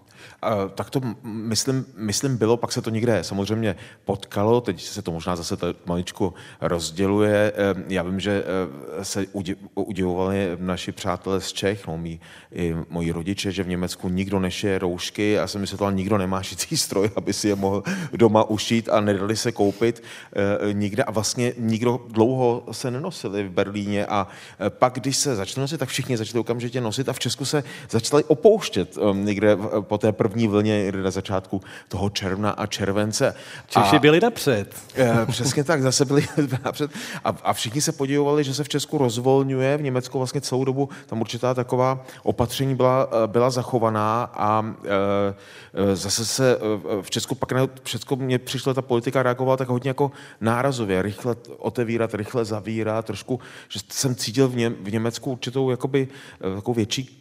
Tak 0.74 0.90
to 0.90 1.00
myslím, 1.24 1.86
myslím 1.96 2.36
bylo, 2.36 2.56
pak 2.56 2.72
se 2.72 2.82
to 2.82 2.90
někde 2.90 3.24
samozřejmě 3.24 3.76
potkalo, 4.04 4.60
teď 4.60 4.82
se 4.82 5.02
to 5.02 5.12
možná 5.12 5.36
zase 5.36 5.56
maličku 5.86 6.34
rozděluje. 6.60 7.52
Já 7.88 8.02
vím, 8.02 8.20
že 8.20 8.44
eh, 8.98 9.04
se 9.04 9.26
udivovali 9.74 10.56
naši 10.58 10.92
přátelé 10.92 11.40
z 11.40 11.52
Čech, 11.52 11.86
no, 11.86 11.98
mý, 11.98 12.20
i 12.52 12.74
moji 12.88 13.12
rodiče, 13.12 13.52
že 13.52 13.62
v 13.62 13.68
Německu 13.68 14.08
nikdo 14.08 14.40
nešije 14.40 14.78
roušky. 14.78 15.30
Já 15.30 15.46
jsem 15.46 15.60
myslel, 15.60 15.92
nikdo 15.92 16.18
nemá 16.18 16.42
šicí 16.42 16.76
stroj, 16.76 17.10
aby 17.16 17.32
si 17.32 17.48
je 17.48 17.54
mohl 17.54 17.82
doma 18.12 18.44
ušít 18.44 18.88
a 18.88 19.00
nedali 19.00 19.36
se 19.36 19.52
koupit 19.52 20.02
eh, 20.32 20.72
nikde. 20.72 21.02
A 21.02 21.10
vlastně 21.10 21.52
nikdo 21.58 22.00
dlouho 22.08 22.64
se 22.72 22.90
nenosili 22.90 23.48
v 23.48 23.50
Berlíně 23.50 24.06
a 24.06 24.28
eh, 24.60 24.70
pak, 24.70 24.94
když 24.94 25.16
se 25.16 25.36
začali 25.36 25.62
nosit, 25.62 25.78
tak 25.78 25.88
všichni 25.88 26.16
začali 26.16 26.40
okamžitě 26.40 26.80
nosit 26.80 27.08
a 27.08 27.12
v 27.12 27.18
Česku 27.18 27.44
se 27.44 27.64
začali 27.90 28.24
opouštět 28.24 28.98
někde 29.12 29.56
po 29.80 29.98
té 29.98 30.12
první 30.12 30.27
vlně 30.28 30.92
na 30.92 31.10
začátku 31.10 31.60
toho 31.88 32.10
června 32.10 32.50
a 32.50 32.66
července. 32.66 33.34
Češi 33.66 33.96
a, 33.96 33.98
byli 33.98 34.20
napřed. 34.20 34.74
Eh, 34.94 35.26
přesně 35.26 35.64
tak, 35.64 35.82
zase 35.82 36.04
byli 36.04 36.26
napřed. 36.64 36.90
A, 37.24 37.28
a 37.42 37.52
všichni 37.52 37.80
se 37.80 37.92
podívali, 37.92 38.44
že 38.44 38.54
se 38.54 38.64
v 38.64 38.68
Česku 38.68 38.98
rozvolňuje, 38.98 39.76
v 39.76 39.82
Německu 39.82 40.18
vlastně 40.18 40.40
celou 40.40 40.64
dobu 40.64 40.88
tam 41.06 41.20
určitá 41.20 41.54
taková 41.54 42.04
opatření 42.22 42.74
byla, 42.74 43.08
eh, 43.24 43.26
byla 43.26 43.50
zachovaná 43.50 44.30
a 44.34 44.74
e, 45.74 45.96
zase 45.96 46.24
se 46.24 46.58
v 47.02 47.10
Česku 47.10 47.34
pak 47.34 47.52
ne, 47.52 47.60
všechno 47.82 48.16
mě 48.16 48.38
přišla 48.38 48.74
ta 48.74 48.82
politika 48.82 49.22
reagovala 49.22 49.56
tak 49.56 49.68
hodně 49.68 49.90
jako 49.90 50.10
nárazově, 50.40 51.02
rychle 51.02 51.36
otevírat, 51.58 52.14
rychle 52.14 52.44
zavírat, 52.44 53.04
trošku, 53.04 53.40
že 53.68 53.80
jsem 53.88 54.14
cítil 54.14 54.48
v, 54.48 54.56
Ně, 54.56 54.70
v 54.70 54.92
Německu 54.92 55.32
určitou 55.32 55.70
jakoby 55.70 56.08
takovou 56.54 56.74
větší 56.74 57.20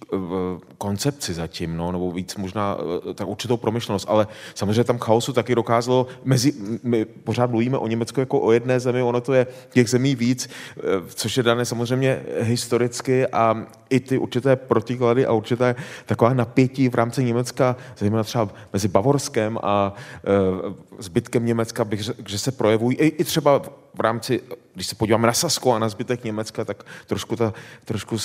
koncepci 0.78 1.34
zatím, 1.34 1.78
no, 1.78 1.92
nebo 1.92 2.12
víc 2.12 2.36
možná 2.36 2.78
tak 3.16 3.28
určitou 3.28 3.58
promyšlenost, 3.58 4.06
ale 4.10 4.28
samozřejmě 4.56 4.84
tam 4.84 4.98
chaosu 4.98 5.34
taky 5.34 5.56
dokázalo, 5.56 6.08
mezi, 6.24 6.54
my 6.84 7.06
pořád 7.06 7.50
mluvíme 7.50 7.78
o 7.78 7.88
Německu 7.88 8.20
jako 8.20 8.40
o 8.40 8.52
jedné 8.52 8.80
zemi, 8.80 9.02
ono 9.02 9.22
to 9.22 9.34
je 9.34 9.48
těch 9.70 9.90
zemí 9.90 10.16
víc, 10.16 10.50
eh, 10.78 10.82
což 11.16 11.38
je 11.38 11.44
dané 11.44 11.66
samozřejmě 11.66 12.24
historicky 12.40 13.28
a 13.28 13.66
i 13.90 14.00
ty 14.00 14.18
určité 14.18 14.56
protiklady 14.56 15.26
a 15.26 15.32
určité 15.34 15.76
taková 16.06 16.34
napětí 16.34 16.90
v 16.90 16.96
rámci 16.96 17.24
Německa, 17.24 17.76
zejména 17.98 18.24
třeba 18.24 18.50
mezi 18.74 18.88
Bavorskem 18.88 19.60
a 19.64 19.94
e, 20.18 21.04
zbytkem 21.04 21.46
Německa, 21.46 21.86
bych 21.86 22.04
řekl, 22.04 22.22
že 22.28 22.40
se 22.40 22.52
projevují 22.52 22.98
i, 22.98 23.08
i 23.08 23.24
třeba 23.24 23.62
v 23.94 24.00
rámci, 24.00 24.42
když 24.74 24.88
se 24.88 24.96
podíváme 24.96 25.28
na 25.28 25.34
Sasko 25.34 25.74
a 25.74 25.80
na 25.80 25.90
zbytek 25.90 26.24
Německa, 26.24 26.66
tak 26.66 26.84
trošku, 27.08 27.36
ta, 27.36 27.54
trošku 27.86 28.18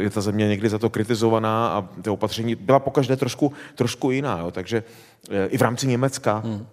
je 0.00 0.10
ta 0.10 0.20
země 0.20 0.48
někdy 0.48 0.68
za 0.68 0.78
to 0.78 0.90
kritizovaná 0.90 1.68
a 1.68 1.88
ty 2.02 2.10
opatření 2.10 2.54
byla 2.54 2.78
pokaždé 2.78 3.16
trošku, 3.16 3.52
trošku 3.74 4.10
jiná. 4.10 4.38
Jo. 4.38 4.50
Takže 4.50 4.82
eh, 5.30 5.46
i 5.46 5.58
v 5.58 5.62
rámci 5.62 5.86
Německa 5.86 6.42
hmm. 6.44 6.66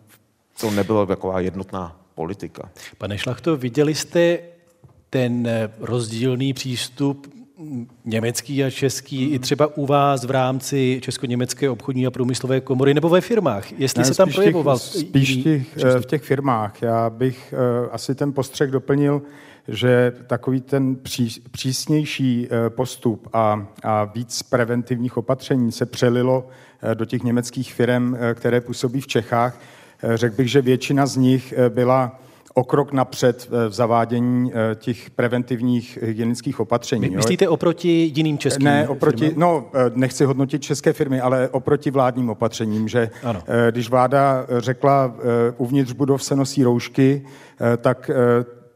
to 0.59 0.71
nebyla 0.71 1.05
taková 1.05 1.39
jednotná 1.39 1.99
politika. 2.15 2.69
Pane 2.97 3.17
Šlachto, 3.17 3.57
viděli 3.57 3.95
jste 3.95 4.39
ten 5.09 5.47
eh, 5.47 5.69
rozdílný 5.79 6.53
přístup 6.53 7.35
německý 8.05 8.63
a 8.63 8.69
český 8.69 9.29
i 9.29 9.39
třeba 9.39 9.77
u 9.77 9.85
vás 9.85 10.23
v 10.23 10.31
rámci 10.31 10.99
Česko-německé 11.01 11.69
obchodní 11.69 12.07
a 12.07 12.11
průmyslové 12.11 12.61
komory 12.61 12.93
nebo 12.93 13.09
ve 13.09 13.21
firmách? 13.21 13.71
Jestli 13.71 13.99
ne, 13.99 14.05
se 14.05 14.15
tam 14.15 14.29
projevoval? 14.31 14.79
Těch, 14.79 14.87
spíš 14.87 15.35
těch, 15.43 15.77
eh, 15.77 15.99
v 15.99 16.05
těch 16.05 16.23
firmách. 16.23 16.81
Já 16.81 17.09
bych 17.09 17.53
uh, 17.53 17.89
asi 17.91 18.15
ten 18.15 18.33
postřeh 18.33 18.71
doplnil, 18.71 19.21
že 19.67 20.13
takový 20.27 20.61
ten 20.61 20.95
pří, 20.95 21.41
přísnější 21.51 22.47
uh, 22.47 22.69
postup 22.69 23.27
a, 23.33 23.67
a 23.83 24.03
víc 24.03 24.43
preventivních 24.43 25.17
opatření 25.17 25.71
se 25.71 25.85
přelilo 25.85 26.47
uh, 26.83 26.95
do 26.95 27.05
těch 27.05 27.23
německých 27.23 27.73
firm, 27.73 28.17
které 28.33 28.61
působí 28.61 29.01
v 29.01 29.07
Čechách. 29.07 29.59
Řekl 30.15 30.35
bych, 30.35 30.51
že 30.51 30.61
většina 30.61 31.05
z 31.05 31.15
nich 31.15 31.53
byla 31.69 32.19
o 32.55 32.63
krok 32.63 32.91
napřed 32.91 33.49
v 33.69 33.73
zavádění 33.73 34.51
eh, 34.53 34.75
těch 34.75 35.09
preventivních 35.09 35.99
hygienických 36.01 36.59
opatření. 36.59 37.01
My, 37.01 37.15
myslíte 37.15 37.49
oproti 37.49 38.11
jiným 38.15 38.37
českým 38.37 38.65
Ne, 38.65 38.87
oproti, 38.87 39.25
firmám? 39.25 39.39
no, 39.39 39.65
eh, 39.73 39.91
nechci 39.95 40.25
hodnotit 40.25 40.63
české 40.63 40.93
firmy, 40.93 41.21
ale 41.21 41.49
oproti 41.49 41.91
vládním 41.91 42.29
opatřením, 42.29 42.87
že 42.87 43.09
ano. 43.23 43.43
Eh, 43.47 43.71
když 43.71 43.89
vláda 43.89 44.45
řekla, 44.57 45.15
uvnitř 45.57 45.91
budov 45.91 46.23
se 46.23 46.35
nosí 46.35 46.63
roušky, 46.63 47.25
tak 47.77 48.11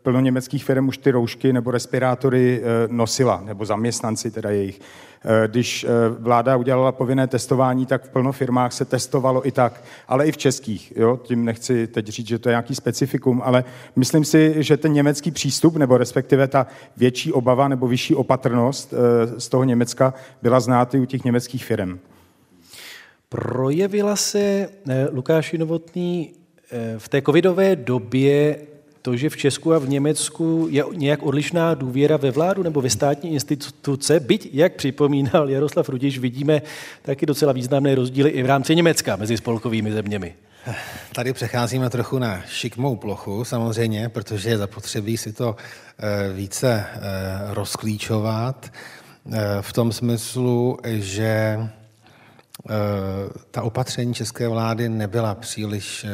plno 0.04 0.20
německých 0.20 0.64
firm 0.64 0.88
už 0.88 0.98
ty 0.98 1.12
roušky 1.12 1.54
nebo 1.54 1.72
respirátory 1.72 2.62
nosila, 2.88 3.42
nebo 3.46 3.66
zaměstnanci 3.66 4.32
teda 4.32 4.50
jejich. 4.50 4.80
Eh, 5.26 5.48
když 5.48 5.84
eh, 5.84 5.88
vláda 6.20 6.56
udělala 6.56 6.92
povinné 6.92 7.28
testování, 7.28 7.86
tak 7.86 8.04
v 8.04 8.10
plno 8.10 8.32
firmách 8.32 8.74
se 8.74 8.86
testovalo 8.86 9.48
i 9.48 9.52
tak, 9.52 9.84
ale 10.08 10.28
i 10.28 10.32
v 10.32 10.38
českých. 10.38 10.94
Jo? 10.96 11.20
Tím 11.24 11.46
nechci 11.46 11.88
teď 11.88 12.08
říct, 12.08 12.28
že 12.28 12.40
to 12.40 12.50
je 12.50 12.52
nějaký 12.52 12.76
specifikum, 12.76 13.42
ale 13.46 13.64
myslím 13.96 14.26
si, 14.26 14.56
že 14.58 14.78
ten 14.78 14.94
německý 14.94 15.32
přístup, 15.32 15.76
nebo 15.78 15.98
respektive 15.98 16.48
ta 16.48 16.68
větší 16.98 17.34
obava 17.34 17.68
nebo 17.68 17.88
vyšší 17.88 18.16
opatrnost 18.16 18.94
eh, 18.94 19.40
z 19.40 19.50
toho 19.50 19.64
Německa 19.64 20.14
byla 20.42 20.60
znát 20.60 20.94
i 20.94 21.00
u 21.00 21.06
těch 21.06 21.24
německých 21.24 21.66
firm. 21.66 22.00
Projevila 23.30 24.16
se 24.16 24.70
Lukáši 25.12 25.58
Novotný 25.58 26.34
v 26.98 27.10
té 27.10 27.22
covidové 27.22 27.76
době 27.76 28.58
to, 29.02 29.16
že 29.18 29.30
v 29.30 29.38
Česku 29.38 29.74
a 29.74 29.80
v 29.80 29.90
Německu 29.90 30.68
je 30.70 30.84
nějak 30.94 31.24
odlišná 31.24 31.74
důvěra 31.74 32.18
ve 32.18 32.32
vládu 32.32 32.64
nebo 32.64 32.82
ve 32.82 32.90
státní 32.90 33.34
instituce, 33.34 34.20
byť, 34.20 34.50
jak 34.54 34.76
připomínal 34.76 35.50
Jaroslav 35.50 35.90
Rudiš, 35.90 36.20
vidíme 36.20 36.62
taky 37.02 37.26
docela 37.26 37.54
významné 37.54 37.96
rozdíly 37.96 38.30
i 38.30 38.44
v 38.44 38.46
rámci 38.46 38.76
Německa 38.76 39.16
mezi 39.16 39.38
spolkovými 39.38 39.92
zeměmi. 39.92 40.36
Tady 41.16 41.34
přecházíme 41.34 41.90
trochu 41.90 42.20
na 42.20 42.42
šikmou 42.48 42.96
plochu, 42.96 43.46
samozřejmě, 43.46 44.10
protože 44.10 44.50
je 44.50 44.58
zapotřebí 44.58 45.18
si 45.18 45.34
to 45.34 45.56
eh, 46.00 46.34
více 46.34 46.86
eh, 46.88 47.00
rozklíčovat 47.54 48.72
eh, 49.32 49.40
v 49.62 49.74
tom 49.74 49.92
smyslu, 49.92 50.78
že 50.86 51.60
ta 53.52 53.62
opatření 53.62 54.14
české 54.14 54.48
vlády 54.48 54.90
nebyla 54.90 55.36
příliš 55.36 56.06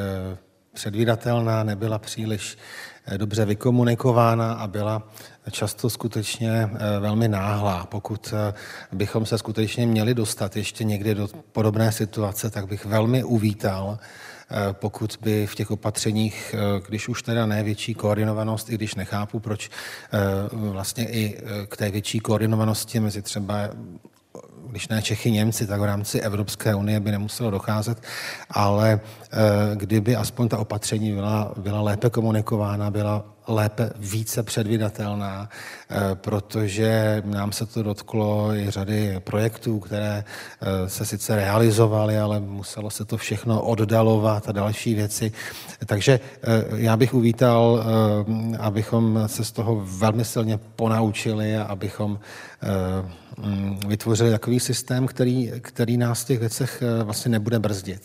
předvídatelná, 0.75 1.63
nebyla 1.63 1.99
příliš 1.99 2.57
eh, 3.05 3.17
dobře 3.17 3.45
vykomunikována 3.45 4.53
a 4.53 4.67
byla 4.67 5.09
často 5.51 5.89
skutečně 5.89 6.51
eh, 6.51 6.99
velmi 6.99 7.27
náhlá. 7.27 7.85
Pokud 7.85 8.33
eh, 8.33 8.53
bychom 8.91 9.25
se 9.25 9.37
skutečně 9.37 9.85
měli 9.87 10.13
dostat 10.13 10.55
ještě 10.55 10.83
někdy 10.83 11.15
do 11.15 11.27
podobné 11.51 11.91
situace, 11.91 12.49
tak 12.49 12.67
bych 12.67 12.85
velmi 12.85 13.23
uvítal, 13.23 13.99
pokud 14.71 15.17
by 15.21 15.47
v 15.47 15.55
těch 15.55 15.71
opatřeních, 15.71 16.55
když 16.87 17.09
už 17.09 17.23
teda 17.23 17.45
ne 17.45 17.63
větší 17.63 17.93
koordinovanost, 17.93 18.69
i 18.69 18.75
když 18.75 18.95
nechápu, 18.95 19.39
proč 19.39 19.69
vlastně 20.51 21.09
i 21.09 21.41
k 21.67 21.77
té 21.77 21.91
větší 21.91 22.19
koordinovanosti 22.19 22.99
mezi 22.99 23.21
třeba 23.21 23.69
když 24.69 24.87
ne 24.87 25.01
Čechy, 25.01 25.31
Němci, 25.31 25.67
tak 25.67 25.81
v 25.81 25.83
rámci 25.83 26.19
Evropské 26.19 26.75
unie 26.75 26.99
by 26.99 27.11
nemuselo 27.11 27.51
docházet, 27.51 28.01
ale 28.49 28.99
eh, 28.99 29.37
kdyby 29.75 30.15
aspoň 30.15 30.47
ta 30.47 30.57
opatření 30.57 31.13
byla, 31.13 31.53
byla 31.57 31.81
lépe 31.81 32.09
komunikována, 32.09 32.91
byla 32.91 33.34
lépe 33.47 33.89
více 33.95 34.43
předvydatelná, 34.43 35.49
eh, 35.89 36.15
protože 36.15 37.21
nám 37.25 37.51
se 37.51 37.65
to 37.65 37.83
dotklo 37.83 38.53
i 38.53 38.71
řady 38.71 39.15
projektů, 39.19 39.79
které 39.79 40.23
eh, 40.23 40.89
se 40.89 41.05
sice 41.05 41.35
realizovaly, 41.35 42.17
ale 42.17 42.39
muselo 42.39 42.89
se 42.89 43.05
to 43.05 43.17
všechno 43.17 43.61
oddalovat 43.61 44.49
a 44.49 44.51
další 44.51 44.95
věci. 44.95 45.31
Takže 45.85 46.19
já 46.75 46.97
bych 46.97 47.13
uvítal, 47.13 47.83
abychom 48.59 49.23
se 49.27 49.45
z 49.45 49.51
toho 49.51 49.83
velmi 49.85 50.25
silně 50.25 50.57
ponaučili 50.75 51.57
a 51.57 51.63
abychom 51.63 52.19
mm, 53.37 53.79
vytvořili 53.87 54.31
takový 54.31 54.59
systém, 54.59 55.07
který, 55.07 55.51
který 55.61 55.97
nás 55.97 56.23
v 56.23 56.27
těch 56.27 56.39
věcech 56.39 56.83
vlastně 57.03 57.31
nebude 57.31 57.59
brzdit. 57.59 58.01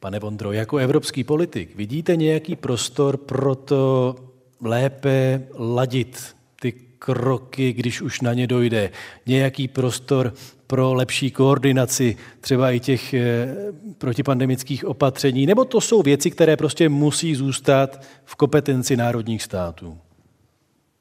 Pane 0.00 0.18
Vondro, 0.18 0.52
jako 0.52 0.76
evropský 0.76 1.24
politik, 1.24 1.76
vidíte 1.76 2.16
nějaký 2.16 2.56
prostor 2.56 3.16
pro 3.16 3.54
to 3.54 4.14
lépe 4.60 5.46
ladit 5.54 6.36
ty 6.60 6.72
kroky, 6.98 7.72
když 7.72 8.02
už 8.02 8.20
na 8.20 8.34
ně 8.34 8.46
dojde? 8.46 8.90
Nějaký 9.26 9.68
prostor 9.68 10.34
pro 10.66 10.94
lepší 10.94 11.30
koordinaci 11.30 12.16
třeba 12.40 12.70
i 12.70 12.80
těch 12.80 13.14
eh, 13.14 13.56
protipandemických 13.98 14.84
opatření? 14.84 15.46
Nebo 15.46 15.64
to 15.64 15.80
jsou 15.80 16.02
věci, 16.02 16.30
které 16.30 16.56
prostě 16.56 16.88
musí 16.88 17.34
zůstat 17.34 18.02
v 18.24 18.34
kompetenci 18.34 18.96
národních 18.96 19.42
států? 19.42 19.98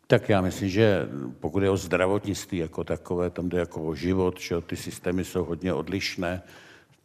Tak 0.08 0.30
já 0.30 0.42
myslím, 0.42 0.70
že 0.70 1.08
pokud 1.40 1.64
je 1.64 1.70
o 1.70 1.78
zdravotnictví 1.78 2.58
jako 2.58 2.84
takové, 2.84 3.30
tam 3.30 3.50
jde 3.50 3.60
jako 3.60 3.84
o 3.84 3.96
život, 3.96 4.40
že 4.40 4.62
ty 4.62 4.76
systémy 4.76 5.24
jsou 5.24 5.46
hodně 5.46 5.74
odlišné, 5.74 6.42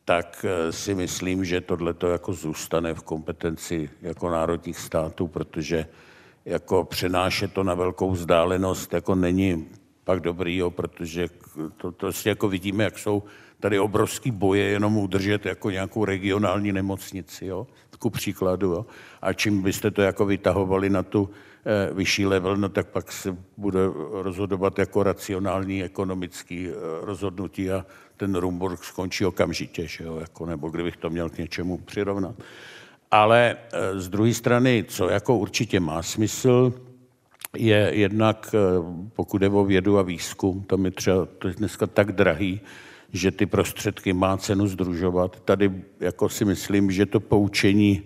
tak 0.04 0.44
eh, 0.48 0.72
si 0.72 0.94
myslím, 0.94 1.44
že 1.44 1.60
tohle 1.60 1.94
to 1.94 2.08
jako 2.08 2.32
zůstane 2.32 2.94
v 2.94 3.02
kompetenci 3.02 3.90
jako 4.02 4.30
národních 4.30 4.78
států, 4.78 5.26
protože 5.26 5.86
jako 6.44 6.84
přenášet 6.84 7.52
to 7.52 7.62
na 7.64 7.74
velkou 7.74 8.10
vzdálenost 8.10 8.92
jako 8.92 9.14
není 9.14 9.68
pak 10.04 10.20
dobrý, 10.20 10.56
jo, 10.56 10.70
protože 10.70 11.28
to, 11.76 11.92
to 11.92 12.12
si 12.12 12.28
jako 12.28 12.48
vidíme, 12.48 12.84
jak 12.84 12.98
jsou 12.98 13.22
tady 13.60 13.78
obrovský 13.78 14.30
boje 14.30 14.64
jenom 14.64 14.96
udržet 14.96 15.46
jako 15.46 15.70
nějakou 15.70 16.04
regionální 16.04 16.72
nemocnici, 16.72 17.46
jo, 17.46 17.66
ku 17.98 18.10
příkladu, 18.10 18.72
jo. 18.72 18.86
A 19.22 19.32
čím 19.32 19.62
byste 19.62 19.90
to 19.90 20.02
jako 20.02 20.26
vytahovali 20.26 20.90
na 20.90 21.02
tu 21.02 21.30
eh, 21.30 21.94
vyšší 21.94 22.26
level, 22.26 22.56
no 22.56 22.68
tak 22.68 22.86
pak 22.86 23.12
se 23.12 23.36
bude 23.56 23.80
rozhodovat 24.12 24.78
jako 24.78 25.02
racionální 25.02 25.84
ekonomický 25.84 26.68
eh, 26.68 26.72
rozhodnutí 27.00 27.70
a 27.70 27.86
ten 28.16 28.34
Rumburg 28.34 28.84
skončí 28.84 29.24
okamžitě, 29.24 29.86
že 29.86 30.04
jo, 30.04 30.16
jako, 30.16 30.46
nebo 30.46 30.70
kdybych 30.70 30.96
to 30.96 31.10
měl 31.10 31.30
k 31.30 31.38
něčemu 31.38 31.78
přirovnat. 31.78 32.34
Ale 33.10 33.56
eh, 33.56 34.00
z 34.00 34.08
druhé 34.08 34.34
strany, 34.34 34.84
co 34.88 35.08
jako 35.08 35.36
určitě 35.36 35.80
má 35.80 36.02
smysl, 36.02 36.72
je 37.56 37.90
jednak, 37.94 38.54
eh, 38.54 38.58
pokud 39.16 39.42
je 39.42 39.48
o 39.48 39.64
vědu 39.64 39.98
a 39.98 40.02
výzkum, 40.02 40.62
tam 40.62 40.84
je 40.84 40.90
třeba 40.90 41.28
to 41.38 41.48
je 41.48 41.54
dneska 41.54 41.86
tak 41.86 42.12
drahý, 42.12 42.60
že 43.12 43.30
ty 43.30 43.46
prostředky 43.46 44.12
má 44.12 44.36
cenu 44.36 44.66
združovat. 44.66 45.40
Tady 45.40 45.72
jako 46.00 46.28
si 46.28 46.44
myslím, 46.44 46.90
že 46.90 47.06
to 47.06 47.20
poučení 47.20 48.02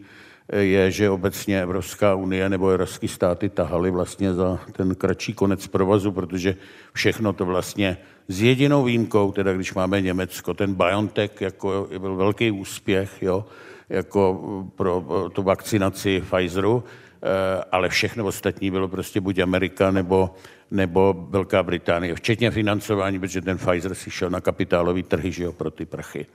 eh, 0.48 0.60
je, 0.60 0.90
že 0.90 1.10
obecně 1.10 1.62
Evropská 1.62 2.14
unie 2.14 2.48
nebo 2.48 2.68
evropské 2.68 3.08
státy 3.08 3.48
tahaly 3.48 3.90
vlastně 3.90 4.34
za 4.34 4.60
ten 4.72 4.94
kratší 4.94 5.32
konec 5.32 5.66
provazu, 5.66 6.12
protože 6.12 6.56
všechno 6.92 7.32
to 7.32 7.44
vlastně 7.44 7.96
s 8.28 8.42
jedinou 8.42 8.84
výjimkou, 8.84 9.32
teda 9.32 9.52
když 9.52 9.74
máme 9.74 10.00
Německo, 10.00 10.54
ten 10.54 10.74
BioNTech 10.74 11.40
jako 11.40 11.88
byl 11.98 12.16
velký 12.16 12.50
úspěch, 12.50 13.22
jo, 13.22 13.44
jako 13.88 14.40
pro 14.76 15.04
tu 15.32 15.42
vakcinaci 15.42 16.20
Pfizeru, 16.20 16.84
Eh, 17.24 17.64
ale 17.72 17.88
všechno 17.88 18.24
ostatní 18.24 18.70
bylo 18.70 18.88
prostě 18.88 19.20
buď 19.20 19.38
Amerika 19.38 19.90
nebo, 19.90 20.34
nebo 20.70 21.26
Velká 21.28 21.62
Británie, 21.62 22.14
včetně 22.14 22.50
financování, 22.50 23.20
protože 23.20 23.40
ten 23.40 23.58
Pfizer 23.58 23.94
si 23.94 24.10
šel 24.10 24.30
na 24.30 24.40
kapitálový 24.40 25.02
trhy, 25.02 25.32
že 25.32 25.44
jo, 25.44 25.52
pro 25.52 25.70
ty 25.70 25.84
prachy. 25.84 26.26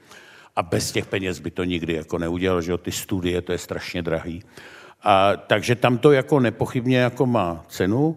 A 0.56 0.62
bez 0.62 0.92
těch 0.92 1.06
peněz 1.06 1.38
by 1.38 1.50
to 1.50 1.64
nikdy 1.64 1.92
jako 1.92 2.18
neudělal, 2.18 2.62
že 2.62 2.70
jo, 2.70 2.78
ty 2.78 2.92
studie, 2.92 3.42
to 3.42 3.52
je 3.52 3.58
strašně 3.58 4.02
drahý. 4.02 4.42
A, 5.02 5.36
takže 5.36 5.74
tam 5.74 5.98
to 5.98 6.12
jako 6.12 6.40
nepochybně 6.40 6.98
jako 6.98 7.26
má 7.26 7.64
cenu. 7.68 8.16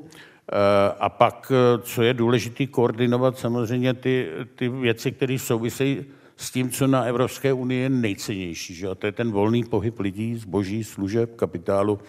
Eh, 0.52 0.56
a 1.00 1.10
pak, 1.10 1.52
eh, 1.56 1.82
co 1.82 2.04
je 2.04 2.14
důležité, 2.14 2.66
koordinovat 2.66 3.38
samozřejmě 3.38 3.94
ty, 3.94 4.30
ty 4.56 4.70
věci, 4.70 5.12
které 5.12 5.40
souvisejí 5.40 6.06
s 6.38 6.52
tím, 6.52 6.70
co 6.70 6.88
na 6.88 7.04
Evropské 7.04 7.54
unii 7.54 7.82
je 7.82 7.90
nejcennější. 7.90 8.74
Že? 8.76 8.88
A 8.88 8.96
to 8.96 9.06
je 9.06 9.12
ten 9.12 9.32
volný 9.32 9.64
pohyb 9.64 10.00
lidí, 10.00 10.36
zboží, 10.36 10.84
služeb, 10.84 11.36
kapitálu 11.36 12.00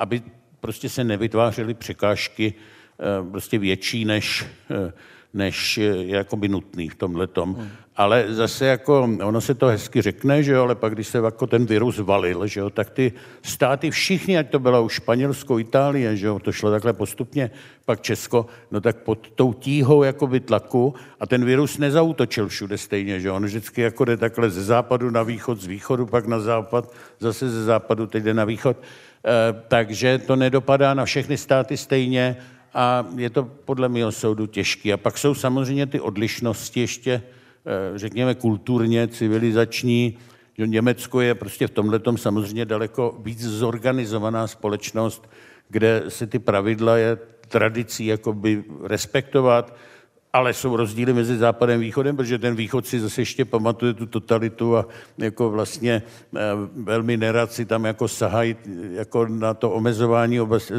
aby 0.00 0.22
prostě 0.60 0.88
se 0.88 1.04
nevytvářely 1.04 1.74
překážky 1.74 2.54
eh, 2.54 3.30
prostě 3.30 3.58
větší, 3.58 4.04
než, 4.04 4.46
eh, 4.70 4.92
než 5.34 5.78
je 5.78 6.06
jakoby 6.06 6.48
nutný 6.48 6.88
v 6.88 6.94
tomhle 6.94 7.26
tom. 7.26 7.54
Hmm. 7.54 7.68
Ale 8.00 8.24
zase 8.28 8.66
jako, 8.66 9.08
ono 9.22 9.40
se 9.40 9.54
to 9.54 9.66
hezky 9.66 10.02
řekne, 10.02 10.42
že 10.42 10.52
jo, 10.52 10.62
ale 10.62 10.74
pak 10.74 10.94
když 10.94 11.08
se 11.08 11.18
jako 11.18 11.46
ten 11.46 11.66
virus 11.66 11.98
valil, 11.98 12.46
že 12.46 12.60
jo, 12.60 12.70
tak 12.70 12.90
ty 12.90 13.12
státy 13.42 13.90
všichni, 13.90 14.38
ať 14.38 14.50
to 14.50 14.58
bylo 14.58 14.84
už 14.84 14.92
Španělsko, 14.92 15.58
Itálie, 15.58 16.16
že 16.16 16.26
jo, 16.26 16.38
to 16.38 16.52
šlo 16.52 16.70
takhle 16.70 16.92
postupně, 16.92 17.50
pak 17.84 18.00
Česko, 18.00 18.46
no 18.70 18.80
tak 18.80 18.96
pod 18.96 19.30
tou 19.34 19.52
tíhou 19.52 20.02
jakoby 20.02 20.40
tlaku 20.40 20.94
a 21.20 21.26
ten 21.26 21.44
virus 21.44 21.78
nezautočil 21.78 22.48
všude 22.48 22.78
stejně, 22.78 23.20
že 23.20 23.28
jo, 23.28 23.34
on 23.34 23.44
vždycky 23.44 23.80
jako 23.80 24.04
jde 24.04 24.16
takhle 24.16 24.50
ze 24.50 24.64
západu 24.64 25.10
na 25.10 25.22
východ, 25.22 25.60
z 25.60 25.66
východu 25.66 26.06
pak 26.06 26.26
na 26.26 26.40
západ, 26.40 26.92
zase 27.18 27.50
ze 27.50 27.64
západu, 27.64 28.06
teď 28.06 28.24
jde 28.24 28.34
na 28.34 28.44
východ. 28.44 28.76
Eh, 28.80 29.62
takže 29.68 30.18
to 30.18 30.36
nedopadá 30.36 30.94
na 30.94 31.04
všechny 31.04 31.36
státy 31.36 31.76
stejně 31.76 32.36
a 32.74 33.06
je 33.16 33.30
to 33.30 33.44
podle 33.44 33.88
mého 33.88 34.12
soudu 34.12 34.46
těžké. 34.46 34.92
A 34.92 34.96
pak 34.96 35.18
jsou 35.18 35.34
samozřejmě 35.34 35.86
ty 35.86 36.00
odlišnosti 36.00 36.80
ještě, 36.80 37.22
řekněme, 37.94 38.34
kulturně, 38.34 39.08
civilizační, 39.08 40.18
Německo 40.66 41.20
je 41.20 41.34
prostě 41.34 41.66
v 41.66 41.70
tomhle 41.70 42.00
samozřejmě 42.16 42.64
daleko 42.64 43.18
víc 43.22 43.40
zorganizovaná 43.40 44.46
společnost, 44.46 45.30
kde 45.68 46.02
se 46.08 46.26
ty 46.26 46.38
pravidla 46.38 46.96
je 46.96 47.18
tradicí 47.48 48.06
jakoby 48.06 48.64
respektovat, 48.82 49.76
ale 50.32 50.54
jsou 50.54 50.76
rozdíly 50.76 51.12
mezi 51.12 51.36
západem 51.36 51.80
a 51.80 51.80
východem, 51.80 52.16
protože 52.16 52.38
ten 52.38 52.54
východ 52.54 52.86
si 52.86 53.00
zase 53.00 53.20
ještě 53.20 53.44
pamatuje 53.44 53.94
tu 53.94 54.06
totalitu 54.06 54.76
a 54.76 54.86
jako 55.18 55.50
vlastně 55.50 56.02
eh, 56.36 56.40
velmi 56.76 57.16
nerad 57.16 57.52
si 57.52 57.64
tam 57.64 57.84
jako 57.84 58.08
sahají 58.08 58.56
jako 58.92 59.26
na 59.26 59.54
to 59.54 59.70
omezování 59.70 60.40
obec, 60.40 60.70
eh, 60.70 60.74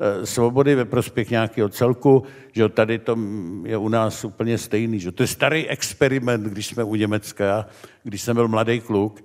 eh, 0.00 0.26
svobody 0.26 0.74
ve 0.74 0.84
prospěch 0.84 1.30
nějakého 1.30 1.68
celku, 1.68 2.22
že 2.52 2.68
tady 2.68 2.98
to 2.98 3.18
je 3.64 3.76
u 3.76 3.88
nás 3.88 4.24
úplně 4.24 4.58
stejný. 4.58 5.00
Že 5.00 5.12
to 5.12 5.22
je 5.22 5.26
starý 5.26 5.68
experiment, 5.68 6.44
když 6.44 6.66
jsme 6.66 6.84
u 6.84 6.94
Německa, 6.94 7.66
když 8.02 8.22
jsem 8.22 8.36
byl 8.36 8.48
mladý 8.48 8.80
kluk, 8.80 9.20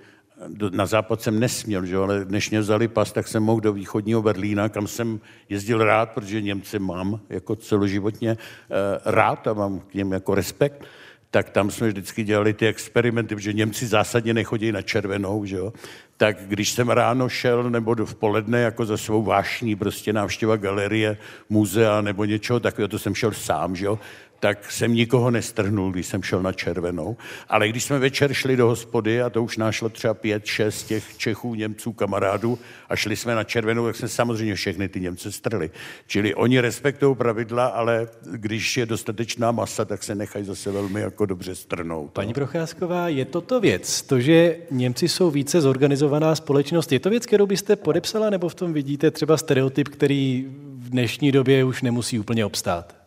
na 0.71 0.85
západ 0.85 1.21
jsem 1.21 1.39
nesměl, 1.39 1.85
že? 1.85 1.97
ale 1.97 2.25
než 2.25 2.49
mě 2.49 2.59
vzali 2.59 2.87
pas, 2.87 3.11
tak 3.11 3.27
jsem 3.27 3.43
mohl 3.43 3.61
do 3.61 3.73
východního 3.73 4.21
Berlína, 4.21 4.69
kam 4.69 4.87
jsem 4.87 5.19
jezdil 5.49 5.83
rád, 5.83 6.11
protože 6.11 6.41
Němce 6.41 6.79
mám 6.79 7.19
jako 7.29 7.55
celoživotně 7.55 8.31
eh, 8.31 8.99
rád 9.05 9.47
a 9.47 9.53
mám 9.53 9.79
k 9.79 9.93
něm 9.93 10.11
jako 10.11 10.35
respekt 10.35 10.85
tak 11.31 11.49
tam 11.49 11.71
jsme 11.71 11.87
vždycky 11.87 12.23
dělali 12.23 12.53
ty 12.53 12.67
experimenty, 12.67 13.35
protože 13.35 13.53
Němci 13.53 13.87
zásadně 13.87 14.33
nechodí 14.33 14.71
na 14.71 14.81
červenou, 14.81 15.45
že 15.45 15.55
jo? 15.55 15.73
Tak 16.17 16.37
když 16.47 16.71
jsem 16.71 16.89
ráno 16.89 17.29
šel 17.29 17.69
nebo 17.69 17.95
v 18.05 18.15
poledne 18.15 18.61
jako 18.61 18.85
za 18.85 18.97
svou 18.97 19.23
vášní 19.23 19.75
prostě 19.75 20.13
návštěva 20.13 20.55
galerie, 20.55 21.17
muzea 21.49 22.01
nebo 22.01 22.25
něčeho 22.25 22.59
takového, 22.59 22.87
to 22.87 22.99
jsem 22.99 23.15
šel 23.15 23.31
sám, 23.31 23.75
že 23.75 23.85
jo? 23.85 23.99
Tak 24.41 24.71
jsem 24.71 24.93
nikoho 24.93 25.31
nestrhnul, 25.31 25.91
když 25.91 26.07
jsem 26.07 26.23
šel 26.23 26.41
na 26.41 26.53
červenou. 26.53 27.17
Ale 27.49 27.69
když 27.69 27.83
jsme 27.83 27.99
večer 27.99 28.33
šli 28.33 28.55
do 28.55 28.67
hospody, 28.67 29.21
a 29.21 29.29
to 29.29 29.43
už 29.43 29.57
nášlo 29.57 29.89
třeba 29.89 30.13
pět, 30.13 30.45
šest 30.45 30.83
těch 30.83 31.17
Čechů, 31.17 31.55
Němců, 31.55 31.93
kamarádů, 31.93 32.59
a 32.89 32.95
šli 32.95 33.15
jsme 33.15 33.35
na 33.35 33.43
červenou, 33.43 33.85
tak 33.85 33.95
jsme 33.95 34.07
samozřejmě 34.07 34.55
všechny 34.55 34.89
ty 34.89 34.99
Němce 34.99 35.31
strhli. 35.31 35.71
Čili 36.07 36.35
oni 36.35 36.59
respektují 36.59 37.15
pravidla, 37.15 37.65
ale 37.65 38.07
když 38.31 38.77
je 38.77 38.85
dostatečná 38.85 39.51
masa, 39.51 39.85
tak 39.85 40.03
se 40.03 40.15
nechají 40.15 40.45
zase 40.45 40.71
velmi 40.71 41.01
jako 41.01 41.25
dobře 41.25 41.55
strhnout. 41.55 42.11
Paní 42.11 42.33
Procházková, 42.33 43.07
je 43.07 43.25
toto 43.25 43.59
věc, 43.59 44.01
to, 44.01 44.19
že 44.19 44.57
Němci 44.71 45.07
jsou 45.07 45.31
více 45.31 45.61
zorganizovaná 45.61 46.35
společnost, 46.35 46.91
je 46.91 46.99
to 46.99 47.09
věc, 47.09 47.25
kterou 47.25 47.45
byste 47.45 47.75
podepsala, 47.75 48.29
nebo 48.29 48.49
v 48.49 48.55
tom 48.55 48.73
vidíte 48.73 49.11
třeba 49.11 49.37
stereotyp, 49.37 49.87
který 49.87 50.45
v 50.77 50.89
dnešní 50.89 51.31
době 51.31 51.63
už 51.63 51.81
nemusí 51.81 52.19
úplně 52.19 52.45
obstát? 52.45 53.00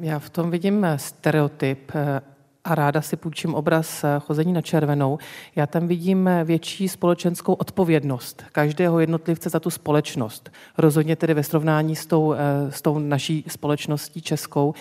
Já 0.00 0.18
v 0.18 0.30
tom 0.30 0.50
vidím 0.50 0.84
eh, 0.84 0.98
stereotyp 0.98 1.92
eh, 1.94 2.20
a 2.64 2.74
ráda 2.74 3.02
si 3.02 3.16
půjčím 3.16 3.54
obraz 3.54 4.04
eh, 4.04 4.08
chození 4.18 4.52
na 4.52 4.62
červenou. 4.62 5.18
Já 5.56 5.66
tam 5.66 5.88
vidím 5.88 6.30
větší 6.44 6.88
společenskou 6.88 7.52
odpovědnost 7.52 8.44
každého 8.52 9.00
jednotlivce 9.00 9.50
za 9.50 9.60
tu 9.60 9.70
společnost. 9.70 10.50
Rozhodně 10.78 11.16
tedy 11.16 11.34
ve 11.34 11.42
srovnání 11.42 11.96
s 11.96 12.06
tou, 12.06 12.34
s 12.70 12.82
tou 12.82 12.98
naší 12.98 13.44
společností 13.48 14.22
českou, 14.22 14.74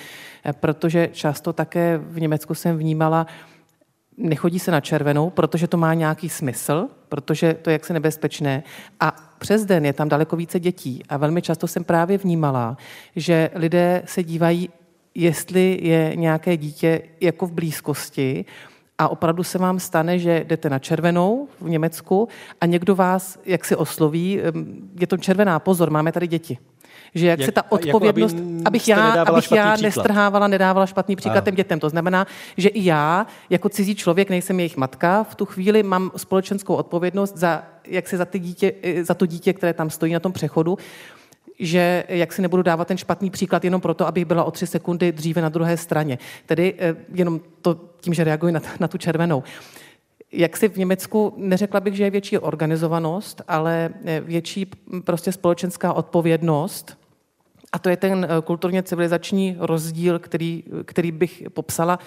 protože 0.59 1.09
často 1.11 1.53
také 1.53 1.97
v 1.97 2.19
Německu 2.19 2.55
jsem 2.55 2.77
vnímala, 2.77 3.27
nechodí 4.17 4.59
se 4.59 4.71
na 4.71 4.81
červenou, 4.81 5.29
protože 5.29 5.67
to 5.67 5.77
má 5.77 5.93
nějaký 5.93 6.29
smysl, 6.29 6.87
protože 7.09 7.53
to 7.53 7.69
je 7.69 7.73
jaksi 7.73 7.93
nebezpečné. 7.93 8.63
A 8.99 9.11
přes 9.39 9.65
den 9.65 9.85
je 9.85 9.93
tam 9.93 10.09
daleko 10.09 10.35
více 10.35 10.59
dětí. 10.59 11.03
A 11.09 11.17
velmi 11.17 11.41
často 11.41 11.67
jsem 11.67 11.83
právě 11.83 12.17
vnímala, 12.17 12.77
že 13.15 13.49
lidé 13.55 14.01
se 14.05 14.23
dívají 14.23 14.69
jestli 15.15 15.79
je 15.81 16.11
nějaké 16.15 16.57
dítě 16.57 17.01
jako 17.21 17.45
v 17.47 17.51
blízkosti 17.51 18.45
a 18.97 19.07
opravdu 19.09 19.43
se 19.43 19.57
vám 19.57 19.79
stane, 19.79 20.19
že 20.19 20.43
jdete 20.47 20.69
na 20.69 20.79
červenou 20.79 21.47
v 21.61 21.69
Německu 21.69 22.27
a 22.61 22.65
někdo 22.65 22.95
vás 22.95 23.39
jak 23.45 23.65
si 23.65 23.75
osloví, 23.75 24.39
je 24.99 25.07
to 25.07 25.17
červená, 25.17 25.59
pozor, 25.59 25.89
máme 25.89 26.11
tady 26.11 26.27
děti. 26.27 26.57
že 27.15 27.27
jak, 27.27 27.39
Jak- 27.39 27.45
se 27.45 27.51
ta 27.51 27.61
jako 27.63 27.75
aby 27.75 27.87
odpovědnost, 27.93 28.35
abych 28.65 28.81
jste 28.81 28.91
já, 28.91 29.09
nedávala 29.09 29.37
abych 29.37 29.51
já 29.51 29.73
příklad. 29.73 29.81
nestrhávala, 29.81 30.47
nedávala 30.47 30.85
špatný 30.85 31.15
příklad 31.15 31.37
Ano. 31.37 31.45
těm 31.45 31.55
dětem. 31.55 31.79
To 31.79 31.89
znamená, 31.89 32.27
že 32.57 32.69
i 32.69 32.85
já, 32.85 33.27
jako 33.49 33.69
cizí 33.69 33.95
člověk, 33.95 34.29
nejsem 34.29 34.59
jejich 34.59 34.77
matka, 34.77 35.23
v 35.23 35.35
tu 35.35 35.45
chvíli 35.45 35.83
mám 35.83 36.11
společenskou 36.17 36.75
odpovědnost 36.75 37.37
za, 37.37 37.63
jak 37.87 38.07
se 38.07 38.17
za, 38.17 38.25
ty 38.25 38.39
dítě, 38.39 38.73
za 39.01 39.13
to 39.13 39.25
dítě, 39.25 39.53
které 39.53 39.73
tam 39.73 39.89
stojí 39.89 40.13
na 40.13 40.19
tom 40.19 40.31
přechodu, 40.31 40.77
že 41.59 42.03
jak 42.07 42.33
si 42.33 42.41
nebudu 42.41 42.63
dávat 42.63 42.87
ten 42.87 42.97
špatný 42.97 43.29
příklad 43.29 43.63
jenom 43.63 43.81
proto, 43.81 44.07
abych 44.07 44.25
byla 44.25 44.43
o 44.43 44.51
tři 44.51 44.67
sekundy 44.67 45.11
dříve 45.11 45.41
na 45.41 45.49
druhé 45.49 45.77
straně. 45.77 46.17
Tedy 46.45 46.73
eh, 46.77 46.95
jenom 47.13 47.41
to 47.61 47.79
tím, 47.99 48.13
že 48.13 48.23
reaguji 48.23 48.53
na, 48.53 48.61
na 48.79 48.87
tu 48.87 48.97
červenou. 48.97 49.43
Jak 50.31 50.57
si 50.57 50.69
v 50.69 50.77
Německu, 50.77 51.33
neřekla 51.37 51.79
bych, 51.79 51.95
že 51.95 52.03
je 52.03 52.09
větší 52.09 52.37
organizovanost, 52.37 53.41
ale 53.47 53.89
eh, 54.05 54.21
větší 54.21 54.71
prostě 55.03 55.31
společenská 55.31 55.93
odpovědnost. 55.93 56.97
A 57.71 57.79
to 57.79 57.89
je 57.89 57.97
ten 57.97 58.27
eh, 58.29 58.41
kulturně 58.41 58.83
civilizační 58.83 59.55
rozdíl, 59.59 60.19
který, 60.19 60.63
který 60.85 61.11
bych 61.11 61.43
popsala 61.53 61.99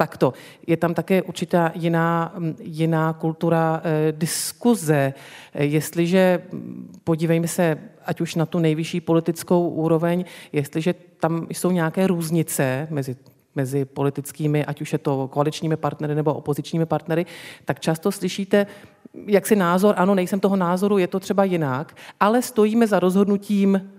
takto. 0.00 0.32
Je 0.66 0.76
tam 0.76 0.94
také 0.94 1.22
určitá 1.22 1.72
jiná, 1.74 2.32
m, 2.36 2.56
jiná 2.60 3.12
kultura 3.12 3.82
eh, 3.84 4.12
diskuze. 4.16 5.12
Eh, 5.54 5.64
Jestliže, 5.64 6.42
m, 6.52 6.88
podívejme 7.04 7.48
se, 7.48 7.78
ať 8.04 8.20
už 8.20 8.34
na 8.34 8.46
tu 8.46 8.58
nejvyšší 8.58 9.00
politickou 9.00 9.68
úroveň, 9.68 10.24
jestliže 10.52 11.20
tam 11.20 11.46
jsou 11.50 11.70
nějaké 11.70 12.06
různice 12.06 12.88
mezi 12.90 13.16
mezi 13.54 13.84
politickými, 13.84 14.64
ať 14.64 14.80
už 14.80 14.92
je 14.92 14.98
to 14.98 15.28
koaličními 15.28 15.76
partnery 15.76 16.14
nebo 16.14 16.34
opozičními 16.34 16.86
partnery, 16.86 17.26
tak 17.64 17.80
často 17.80 18.12
slyšíte, 18.12 18.66
jak 19.26 19.46
si 19.46 19.56
názor, 19.56 19.94
ano, 19.98 20.14
nejsem 20.14 20.40
toho 20.40 20.56
názoru, 20.56 20.98
je 20.98 21.06
to 21.10 21.20
třeba 21.20 21.44
jinak, 21.44 21.96
ale 22.20 22.42
stojíme 22.42 22.86
za 22.86 23.00
rozhodnutím 23.02 23.90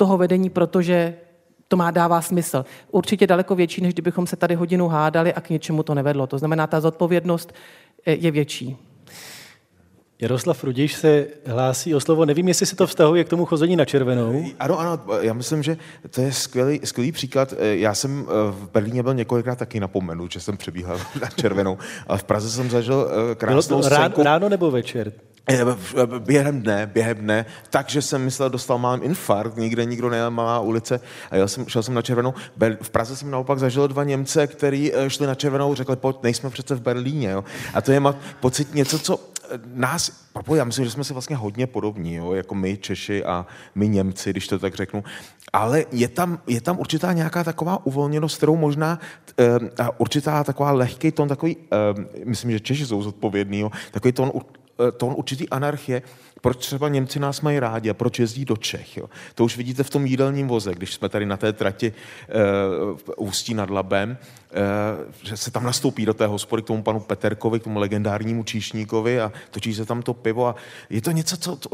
toho 0.00 0.16
vedení, 0.16 0.50
protože 0.50 1.25
to 1.68 1.76
má 1.76 1.90
dává 1.90 2.20
smysl. 2.22 2.64
Určitě 2.90 3.26
daleko 3.26 3.54
větší, 3.54 3.80
než 3.80 3.92
kdybychom 3.94 4.26
se 4.26 4.36
tady 4.36 4.54
hodinu 4.54 4.88
hádali 4.88 5.34
a 5.34 5.40
k 5.40 5.50
něčemu 5.50 5.82
to 5.82 5.94
nevedlo. 5.94 6.26
To 6.26 6.38
znamená, 6.38 6.66
ta 6.66 6.80
zodpovědnost 6.80 7.52
eh, 8.06 8.12
je 8.12 8.30
větší. 8.30 8.76
Jaroslav 10.20 10.64
Rudiš 10.64 10.94
se 10.94 11.26
hlásí 11.46 11.94
o 11.94 12.00
slovo. 12.00 12.24
Nevím, 12.24 12.48
jestli 12.48 12.66
se 12.66 12.76
to 12.76 12.86
vztahuje 12.86 13.24
k 13.24 13.28
tomu 13.28 13.44
chození 13.44 13.76
na 13.76 13.84
červenou. 13.84 14.44
Ano, 14.58 14.78
ano, 14.78 15.00
já 15.20 15.32
myslím, 15.32 15.62
že 15.62 15.76
to 16.10 16.20
je 16.20 16.32
skvělý, 16.32 16.80
skvělý 16.84 17.12
příklad. 17.12 17.54
Já 17.60 17.94
jsem 17.94 18.26
eh, 18.28 18.32
v 18.50 18.70
Berlíně 18.72 19.02
byl 19.02 19.14
několikrát 19.14 19.58
taky 19.58 19.80
napomenut, 19.80 20.32
že 20.32 20.40
jsem 20.40 20.56
přebíhal 20.56 20.98
na 21.22 21.28
červenou, 21.28 21.78
ale 22.06 22.18
v 22.18 22.24
Praze 22.24 22.50
jsem 22.50 22.70
zažil 22.70 23.08
eh, 23.10 23.14
Bylo 23.14 23.34
krásnou 23.34 23.82
to 23.82 23.88
ráno, 23.88 24.04
scénku. 24.04 24.22
ráno 24.22 24.48
nebo 24.48 24.70
večer? 24.70 25.12
Eh, 25.48 25.64
Během 26.18 26.62
dne, 26.62 26.90
během 26.92 27.16
dne, 27.16 27.46
takže 27.70 28.02
jsem 28.02 28.24
myslel, 28.24 28.50
dostal 28.50 28.78
malý 28.78 29.02
infarkt, 29.02 29.56
nikde 29.56 29.84
nikdo 29.84 30.10
nejel, 30.10 30.30
malá 30.30 30.60
ulice 30.60 31.00
a 31.30 31.36
jel 31.36 31.48
jsem, 31.48 31.68
šel 31.68 31.82
jsem 31.82 31.94
na 31.94 32.02
červenou. 32.02 32.34
V 32.82 32.90
Praze 32.90 33.16
jsem 33.16 33.30
naopak 33.30 33.58
zažil 33.58 33.88
dva 33.88 34.04
Němce, 34.04 34.46
kteří 34.46 34.94
eh, 34.94 35.10
šli 35.10 35.26
na 35.26 35.34
červenou, 35.34 35.74
řekli, 35.74 35.96
pojď, 35.96 36.16
nejsme 36.22 36.50
přece 36.50 36.74
v 36.74 36.80
Berlíně. 36.80 37.30
Jo? 37.30 37.44
A 37.74 37.82
to 37.82 37.92
je 37.92 38.00
ma- 38.00 38.14
pocit 38.40 38.74
něco, 38.74 38.98
co 38.98 39.20
eh, 39.50 39.58
nás, 39.74 40.12
já 40.54 40.64
myslím, 40.64 40.84
že 40.84 40.90
jsme 40.90 41.04
si 41.04 41.12
vlastně 41.12 41.36
hodně 41.36 41.66
podobní, 41.66 42.14
jo? 42.14 42.32
jako 42.32 42.54
my 42.54 42.76
Češi 42.76 43.24
a 43.24 43.46
my 43.74 43.88
Němci, 43.88 44.30
když 44.30 44.48
to 44.48 44.58
tak 44.58 44.74
řeknu. 44.74 45.04
Ale 45.52 45.84
je 45.92 46.08
tam, 46.08 46.38
je 46.46 46.60
tam 46.60 46.78
určitá 46.78 47.12
nějaká 47.12 47.44
taková 47.44 47.86
uvolněnost, 47.86 48.36
kterou 48.36 48.56
možná 48.56 48.98
a 49.78 50.00
určitá 50.00 50.44
taková 50.44 50.72
lehký 50.72 51.12
tón, 51.12 51.28
takový, 51.28 51.56
eh, 51.56 51.76
myslím, 52.24 52.50
že 52.50 52.60
Češi 52.60 52.86
jsou 52.86 53.02
zodpovědný, 53.02 53.58
jo? 53.60 53.70
takový 53.92 54.12
tón 54.12 54.30
uh, 54.34 54.42
tón 54.96 55.14
určitý 55.16 55.48
anarchie, 55.48 56.02
proč 56.40 56.56
třeba 56.56 56.88
Němci 56.88 57.18
nás 57.18 57.40
mají 57.40 57.60
rádi 57.60 57.90
a 57.90 57.94
proč 57.94 58.18
jezdí 58.18 58.44
do 58.44 58.56
Čech. 58.56 58.96
Jo? 58.96 59.10
To 59.34 59.44
už 59.44 59.56
vidíte 59.56 59.82
v 59.82 59.90
tom 59.90 60.06
jídelním 60.06 60.48
voze, 60.48 60.74
když 60.74 60.94
jsme 60.94 61.08
tady 61.08 61.26
na 61.26 61.36
té 61.36 61.52
trati 61.52 61.92
uh, 61.92 62.98
v 62.98 63.10
Ústí 63.16 63.54
nad 63.54 63.70
Labem, 63.70 64.18
uh, 65.00 65.12
že 65.22 65.36
se 65.36 65.50
tam 65.50 65.64
nastoupí 65.64 66.06
do 66.06 66.14
té 66.14 66.26
hospody 66.26 66.62
k 66.62 66.66
tomu 66.66 66.82
panu 66.82 67.00
Peterkovi, 67.00 67.60
k 67.60 67.64
tomu 67.64 67.78
legendárnímu 67.78 68.44
číšníkovi 68.44 69.20
a 69.20 69.32
točí 69.50 69.74
se 69.74 69.84
tam 69.84 70.02
to 70.02 70.14
pivo 70.14 70.46
a 70.46 70.54
je 70.90 71.02
to 71.02 71.10
něco, 71.10 71.36
co, 71.36 71.56
co 71.56 71.68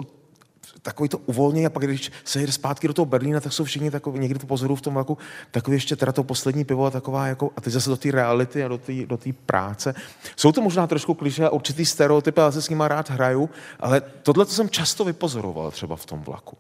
takový 0.82 1.09
to 1.09 1.18
uvolnění 1.18 1.66
a 1.66 1.70
pak 1.70 1.84
když 1.84 2.12
se 2.24 2.40
jede 2.40 2.52
zpátky 2.52 2.88
do 2.88 2.94
toho 2.94 3.06
Berlína, 3.06 3.40
tak 3.40 3.52
jsou 3.52 3.64
všichni 3.64 3.90
takový, 3.90 4.18
někdy 4.18 4.38
to 4.38 4.46
pozoruju 4.46 4.76
v 4.76 4.80
tom 4.80 4.94
vlaku, 4.94 5.18
takový 5.50 5.76
ještě 5.76 5.96
teda 5.96 6.12
to 6.12 6.24
poslední 6.24 6.64
pivo 6.64 6.86
a 6.86 6.90
taková 6.90 7.26
jako, 7.26 7.50
a 7.56 7.60
teď 7.60 7.72
zase 7.72 7.90
do 7.90 7.96
té 7.96 8.10
reality 8.10 8.64
a 8.64 8.68
do 8.68 8.78
té 8.78 8.92
do 9.06 9.18
práce. 9.46 9.94
Jsou 10.36 10.52
to 10.52 10.60
možná 10.60 10.86
trošku 10.86 11.14
kliše 11.14 11.44
a 11.44 11.50
určitý 11.50 11.86
stereotypy, 11.86 12.40
ale 12.40 12.52
se 12.52 12.62
s 12.62 12.68
nima 12.68 12.88
rád 12.88 13.10
hraju, 13.10 13.50
ale 13.80 14.02
tohle 14.22 14.44
to 14.44 14.52
jsem 14.52 14.68
často 14.68 15.04
vypozoroval 15.04 15.70
třeba 15.70 15.96
v 15.96 16.06
tom 16.06 16.20
vlaku. 16.20 16.56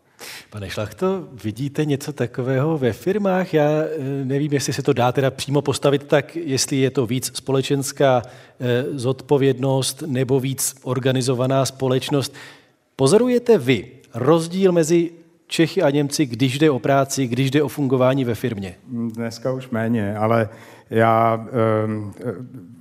Pane 0.50 0.70
Šlachto, 0.70 1.28
vidíte 1.32 1.84
něco 1.84 2.12
takového 2.12 2.78
ve 2.78 2.92
firmách? 2.92 3.54
Já 3.54 3.68
eh, 3.70 4.24
nevím, 4.24 4.52
jestli 4.52 4.72
se 4.72 4.82
to 4.82 4.92
dá 4.92 5.12
teda 5.12 5.30
přímo 5.30 5.62
postavit 5.62 6.04
tak, 6.04 6.36
jestli 6.36 6.76
je 6.76 6.90
to 6.90 7.06
víc 7.06 7.30
společenská 7.34 8.22
eh, 8.24 8.84
zodpovědnost 8.92 10.02
nebo 10.06 10.40
víc 10.40 10.74
organizovaná 10.82 11.66
společnost. 11.66 12.34
Pozorujete 12.96 13.58
vy 13.58 14.01
rozdíl 14.14 14.72
mezi 14.72 15.10
Čechy 15.46 15.82
a 15.82 15.90
Němci, 15.90 16.26
když 16.26 16.58
jde 16.58 16.70
o 16.70 16.78
práci, 16.78 17.26
když 17.26 17.50
jde 17.50 17.62
o 17.62 17.68
fungování 17.68 18.24
ve 18.24 18.34
firmě? 18.34 18.74
Dneska 18.88 19.52
už 19.52 19.70
méně, 19.70 20.16
ale 20.16 20.48
já 20.90 21.46
um, 21.86 22.12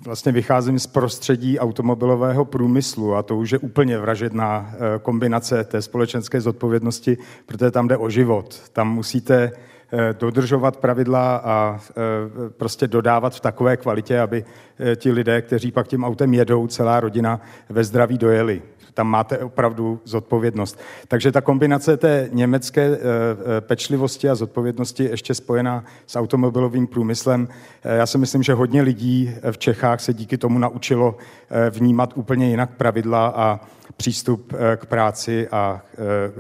vlastně 0.05 0.31
vycházím 0.31 0.79
z 0.79 0.87
prostředí 0.87 1.59
automobilového 1.59 2.45
průmyslu 2.45 3.15
a 3.15 3.23
to 3.23 3.37
už 3.37 3.51
je 3.51 3.59
úplně 3.59 3.97
vražedná 3.97 4.73
eh, 4.73 4.99
kombinace 4.99 5.63
té 5.63 5.81
společenské 5.81 6.41
zodpovědnosti, 6.41 7.17
protože 7.45 7.71
tam 7.71 7.87
jde 7.87 7.97
o 7.97 8.09
život. 8.09 8.61
Tam 8.73 8.93
musíte 8.93 9.51
eh, 9.91 10.15
dodržovat 10.19 10.77
pravidla 10.77 11.35
a 11.35 11.79
eh, 11.89 11.93
prostě 12.49 12.87
dodávat 12.87 13.35
v 13.35 13.39
takové 13.39 13.77
kvalitě, 13.77 14.19
aby 14.19 14.45
ti 14.95 15.11
lidé, 15.11 15.41
kteří 15.41 15.71
pak 15.71 15.87
tím 15.87 16.03
autem 16.03 16.33
jedou, 16.33 16.67
celá 16.67 16.99
rodina 16.99 17.41
ve 17.69 17.83
zdraví 17.83 18.17
dojeli 18.17 18.61
tam 18.93 19.07
máte 19.07 19.37
opravdu 19.37 19.99
zodpovědnost. 20.05 20.79
Takže 21.07 21.31
ta 21.31 21.41
kombinace 21.41 21.97
té 21.97 22.29
německé 22.31 22.81
eh, 22.81 22.97
eh, 22.97 23.61
pečlivosti 23.61 24.29
a 24.29 24.35
zodpovědnosti 24.35 25.03
ještě 25.03 25.33
spojená 25.33 25.83
s 26.07 26.15
automobilovým 26.15 26.87
průmyslem, 26.87 27.47
eh, 27.83 27.97
já 27.97 28.05
si 28.05 28.17
myslím, 28.17 28.43
že 28.43 28.53
hodně 28.53 28.81
lidí 28.81 29.31
v 29.51 29.57
Čechách 29.57 30.01
se 30.01 30.13
díky 30.13 30.37
tomu 30.37 30.59
naučilo 30.59 31.17
vnímat 31.69 32.13
úplně 32.15 32.49
jinak 32.49 32.77
pravidla 32.77 33.27
a 33.27 33.59
přístup 33.97 34.53
k 34.75 34.85
práci 34.85 35.47
a 35.47 35.81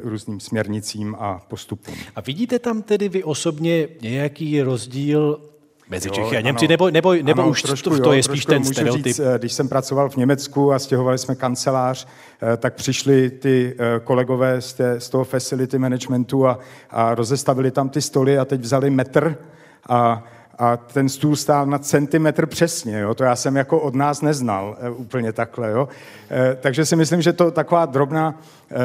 různým 0.03 0.39
směrnicím 0.39 1.15
a 1.19 1.41
postupům. 1.47 1.95
A 2.15 2.21
vidíte 2.21 2.59
tam 2.59 2.81
tedy 2.81 3.09
vy 3.09 3.23
osobně 3.23 3.87
nějaký 4.01 4.61
rozdíl 4.61 5.50
mezi 5.91 6.07
Jo, 6.07 6.13
Čechy 6.13 6.37
a 6.37 6.41
Němci, 6.41 6.65
ano. 6.65 6.69
nebo, 6.69 6.91
nebo, 6.91 7.13
nebo 7.13 7.41
Ano, 7.41 7.51
už 7.51 7.61
trošku 7.61 7.89
to, 7.89 7.95
jo, 7.95 8.03
to 8.03 8.13
je 8.13 8.23
spíš 8.23 8.45
ten 8.45 8.63
stereotyp? 8.63 9.05
Říct, 9.05 9.19
eh, 9.19 9.39
když 9.39 9.53
jsem 9.53 9.69
pracoval 9.69 10.09
v 10.09 10.15
Německu 10.15 10.73
a 10.73 10.79
stěhovali 10.79 11.17
jsme 11.17 11.35
kancelář, 11.35 12.07
eh, 12.53 12.57
tak 12.57 12.73
přišli 12.73 13.29
ty 13.29 13.75
eh, 13.79 13.99
kolegové 14.03 14.61
z, 14.61 14.73
té, 14.73 14.99
z 14.99 15.09
toho 15.09 15.23
facility 15.23 15.77
managementu 15.77 16.47
a, 16.47 16.59
a 16.89 17.15
rozestavili 17.15 17.71
tam 17.71 17.89
ty 17.89 18.01
stoly 18.01 18.37
a 18.37 18.45
teď 18.45 18.61
vzali 18.61 18.89
metr 18.89 19.37
a 19.89 20.23
a 20.57 20.77
ten 20.77 21.09
stůl 21.09 21.35
stál 21.35 21.65
na 21.65 21.79
centimetr 21.79 22.45
přesně, 22.45 22.99
jo? 22.99 23.15
to 23.15 23.23
já 23.23 23.35
jsem 23.35 23.55
jako 23.55 23.79
od 23.79 23.95
nás 23.95 24.21
neznal 24.21 24.77
e, 24.79 24.89
úplně 24.89 25.33
takhle. 25.33 25.71
Jo? 25.71 25.89
E, 26.31 26.55
takže 26.55 26.85
si 26.85 26.95
myslím, 26.95 27.21
že 27.21 27.33
to 27.33 27.51
taková 27.51 27.85
drobná, 27.85 28.41
e, 28.71 28.75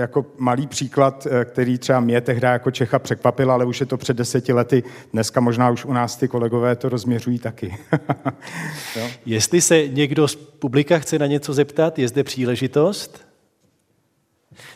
jako 0.00 0.26
malý 0.38 0.66
příklad, 0.66 1.26
který 1.44 1.78
třeba 1.78 2.00
mě 2.00 2.20
tehdy 2.20 2.46
jako 2.46 2.70
Čecha 2.70 2.98
překvapil, 2.98 3.52
ale 3.52 3.64
už 3.64 3.80
je 3.80 3.86
to 3.86 3.96
před 3.96 4.16
deseti 4.16 4.52
lety, 4.52 4.82
dneska 5.12 5.40
možná 5.40 5.70
už 5.70 5.84
u 5.84 5.92
nás 5.92 6.16
ty 6.16 6.28
kolegové 6.28 6.76
to 6.76 6.88
rozměřují 6.88 7.38
taky. 7.38 7.78
jo? 8.96 9.08
Jestli 9.26 9.60
se 9.60 9.88
někdo 9.88 10.28
z 10.28 10.36
publika 10.36 10.98
chce 10.98 11.18
na 11.18 11.26
něco 11.26 11.52
zeptat, 11.52 11.98
je 11.98 12.08
zde 12.08 12.24
příležitost? 12.24 13.26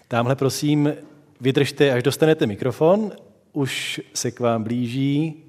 Tamhle 0.08 0.36
prosím, 0.36 0.92
vydržte, 1.40 1.92
až 1.92 2.02
dostanete 2.02 2.46
mikrofon, 2.46 3.12
už 3.52 4.00
se 4.14 4.30
k 4.30 4.40
vám 4.40 4.62
blíží. 4.62 5.44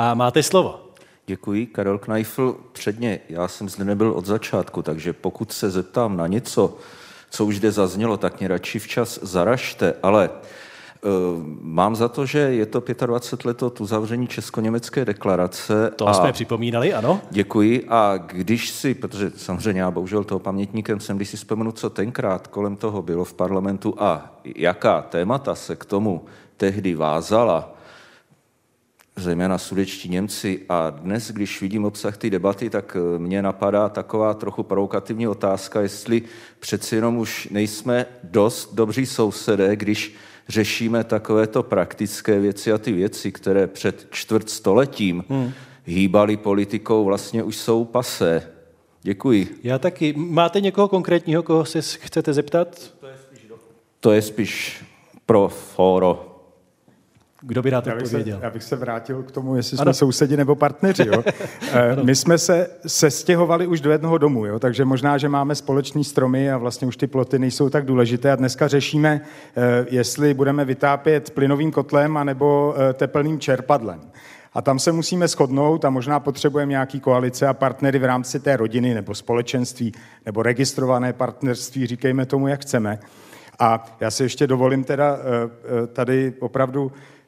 A 0.00 0.14
máte 0.14 0.42
slovo. 0.42 0.80
Děkuji, 1.26 1.66
Karel 1.66 1.98
Kneifl. 1.98 2.56
Předně, 2.72 3.20
já 3.28 3.48
jsem 3.48 3.68
zde 3.68 3.84
nebyl 3.84 4.10
od 4.10 4.26
začátku, 4.26 4.82
takže 4.82 5.12
pokud 5.12 5.52
se 5.52 5.70
zeptám 5.70 6.16
na 6.16 6.26
něco, 6.26 6.76
co 7.30 7.44
už 7.44 7.56
zde 7.56 7.72
zaznělo, 7.72 8.16
tak 8.16 8.38
mě 8.38 8.48
radši 8.48 8.78
včas 8.78 9.18
zaražte, 9.22 9.94
ale 10.02 10.30
uh, 10.30 11.10
mám 11.60 11.96
za 11.96 12.08
to, 12.08 12.26
že 12.26 12.38
je 12.38 12.66
to 12.66 12.82
25 13.06 13.44
let 13.44 13.62
od 13.62 13.80
uzavření 13.80 14.26
Česko-německé 14.26 15.04
deklarace. 15.04 15.90
To 15.96 16.08
a... 16.08 16.14
jsme 16.14 16.32
připomínali, 16.32 16.94
ano? 16.94 17.20
Děkuji. 17.30 17.86
A 17.88 18.16
když 18.16 18.70
si, 18.70 18.94
protože 18.94 19.30
samozřejmě 19.36 19.80
já 19.80 19.90
bohužel 19.90 20.24
toho 20.24 20.38
pamětníkem 20.38 21.00
jsem, 21.00 21.16
když 21.16 21.28
si 21.28 21.36
vzpomenu, 21.36 21.72
co 21.72 21.90
tenkrát 21.90 22.46
kolem 22.46 22.76
toho 22.76 23.02
bylo 23.02 23.24
v 23.24 23.34
parlamentu 23.34 23.94
a 23.98 24.34
jaká 24.56 25.02
témata 25.02 25.54
se 25.54 25.76
k 25.76 25.84
tomu 25.84 26.24
tehdy 26.56 26.94
vázala, 26.94 27.79
zejména 29.20 29.58
sudečtí 29.58 30.08
Němci. 30.08 30.60
A 30.68 30.90
dnes, 30.90 31.30
když 31.30 31.60
vidím 31.60 31.84
obsah 31.84 32.16
té 32.16 32.30
debaty, 32.30 32.70
tak 32.70 32.96
eh, 32.96 33.18
mě 33.18 33.42
napadá 33.42 33.88
taková 33.88 34.34
trochu 34.34 34.62
provokativní 34.62 35.28
otázka, 35.28 35.80
jestli 35.80 36.22
přeci 36.58 36.94
jenom 36.94 37.16
už 37.16 37.48
nejsme 37.50 38.06
dost 38.24 38.74
dobří 38.74 39.06
sousedé, 39.06 39.76
když 39.76 40.14
řešíme 40.48 41.04
takovéto 41.04 41.62
praktické 41.62 42.40
věci 42.40 42.72
a 42.72 42.78
ty 42.78 42.92
věci, 42.92 43.32
které 43.32 43.66
před 43.66 44.06
čtvrt 44.10 44.50
stoletím 44.50 45.24
hmm. 45.28 45.52
hýbaly 45.84 46.36
politikou, 46.36 47.04
vlastně 47.04 47.42
už 47.42 47.56
jsou 47.56 47.84
pasé. 47.84 48.50
Děkuji. 49.02 49.58
Já 49.62 49.78
taky. 49.78 50.14
Máte 50.16 50.60
někoho 50.60 50.88
konkrétního, 50.88 51.42
koho 51.42 51.64
se 51.64 51.82
chcete 51.82 52.32
zeptat? 52.32 52.94
To 54.00 54.12
je 54.12 54.22
spíš 54.22 54.84
pro 55.26 55.48
fóro. 55.48 56.29
Kdo 57.42 57.62
by 57.62 57.70
rád 57.70 57.86
já 57.86 57.94
bych, 57.94 58.04
odpověděl? 58.04 58.38
Se, 58.38 58.44
já 58.44 58.50
bych 58.50 58.62
se 58.62 58.76
vrátil 58.76 59.22
k 59.22 59.30
tomu, 59.30 59.56
jestli 59.56 59.76
jsme 59.76 59.82
ano. 59.82 59.94
sousedi 59.94 60.36
nebo 60.36 60.54
partneři. 60.54 61.06
Jo? 61.06 61.24
My 62.02 62.14
jsme 62.14 62.38
se 62.38 62.70
sestěhovali 62.86 63.66
už 63.66 63.80
do 63.80 63.90
jednoho 63.90 64.18
domu, 64.18 64.46
jo? 64.46 64.58
takže 64.58 64.84
možná, 64.84 65.18
že 65.18 65.28
máme 65.28 65.54
společný 65.54 66.04
stromy 66.04 66.52
a 66.52 66.58
vlastně 66.58 66.88
už 66.88 66.96
ty 66.96 67.06
ploty 67.06 67.38
nejsou 67.38 67.70
tak 67.70 67.84
důležité 67.84 68.32
a 68.32 68.36
dneska 68.36 68.68
řešíme, 68.68 69.20
eh, 69.56 69.86
jestli 69.90 70.34
budeme 70.34 70.64
vytápět 70.64 71.30
plynovým 71.30 71.72
kotlem 71.72 72.16
anebo 72.16 72.74
eh, 72.76 72.92
teplným 72.92 73.40
čerpadlem. 73.40 74.00
A 74.52 74.62
tam 74.62 74.78
se 74.78 74.92
musíme 74.92 75.28
shodnout 75.28 75.84
a 75.84 75.90
možná 75.90 76.20
potřebujeme 76.20 76.70
nějaký 76.70 77.00
koalice 77.00 77.46
a 77.46 77.54
partnery 77.54 77.98
v 77.98 78.04
rámci 78.04 78.40
té 78.40 78.56
rodiny 78.56 78.94
nebo 78.94 79.14
společenství 79.14 79.92
nebo 80.26 80.42
registrované 80.42 81.12
partnerství, 81.12 81.86
říkejme 81.86 82.26
tomu, 82.26 82.48
jak 82.48 82.60
chceme. 82.60 82.98
A 83.58 83.84
já 84.00 84.10
si 84.10 84.22
ještě 84.22 84.46
dovolím 84.46 84.84
teda 84.84 85.18
eh, 85.18 85.86
tady 85.86 86.32
opravdu 86.40 86.92
Eh, 86.92 87.19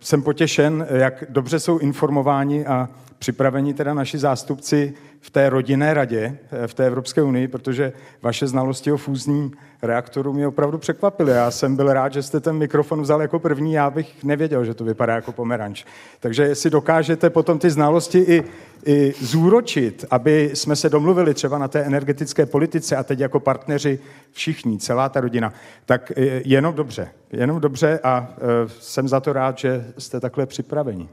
jsem 0.00 0.22
potěšen, 0.22 0.86
jak 0.90 1.24
dobře 1.28 1.60
jsou 1.60 1.78
informováni 1.78 2.66
a 2.66 2.88
připraveni 3.18 3.74
teda 3.74 3.94
naši 3.94 4.18
zástupci 4.18 4.94
v 5.20 5.30
té 5.30 5.50
rodinné 5.50 5.94
radě 5.94 6.38
eh, 6.52 6.66
v 6.66 6.74
té 6.74 6.86
Evropské 6.86 7.22
unii, 7.22 7.48
protože 7.48 7.92
vaše 8.22 8.46
znalosti 8.46 8.92
o 8.92 8.96
fúzním 8.96 9.52
reaktoru 9.82 10.32
mě 10.32 10.46
opravdu 10.46 10.78
překvapily. 10.78 11.32
Já 11.32 11.50
jsem 11.50 11.76
byl 11.76 11.92
rád, 11.92 12.12
že 12.12 12.22
jste 12.22 12.40
ten 12.40 12.56
mikrofon 12.56 13.02
vzal 13.02 13.22
jako 13.22 13.38
první, 13.38 13.72
já 13.72 13.90
bych 13.90 14.24
nevěděl, 14.24 14.64
že 14.64 14.74
to 14.74 14.84
vypadá 14.84 15.14
jako 15.14 15.32
pomeranč. 15.32 15.84
Takže 16.20 16.42
jestli 16.42 16.70
dokážete 16.70 17.30
potom 17.30 17.58
ty 17.58 17.70
znalosti 17.70 18.18
i, 18.18 18.44
i 18.86 19.14
zúročit, 19.20 20.04
aby 20.10 20.50
jsme 20.54 20.76
se 20.76 20.88
domluvili 20.88 21.34
třeba 21.34 21.58
na 21.58 21.68
té 21.68 21.80
energetické 21.80 22.46
politice 22.46 22.96
a 22.96 23.02
teď 23.02 23.20
jako 23.20 23.40
partneři 23.40 23.98
všichni, 24.32 24.78
celá 24.78 25.08
ta 25.08 25.20
rodina, 25.20 25.52
tak 25.86 26.12
jenom 26.44 26.74
dobře, 26.74 27.08
jenom 27.32 27.60
dobře 27.60 28.00
a 28.02 28.20
uh, 28.20 28.70
jsem 28.80 29.08
za 29.08 29.20
to 29.20 29.32
rád, 29.32 29.58
že 29.58 29.84
jste 29.98 30.20
takhle 30.20 30.46
připraveni. 30.46 31.08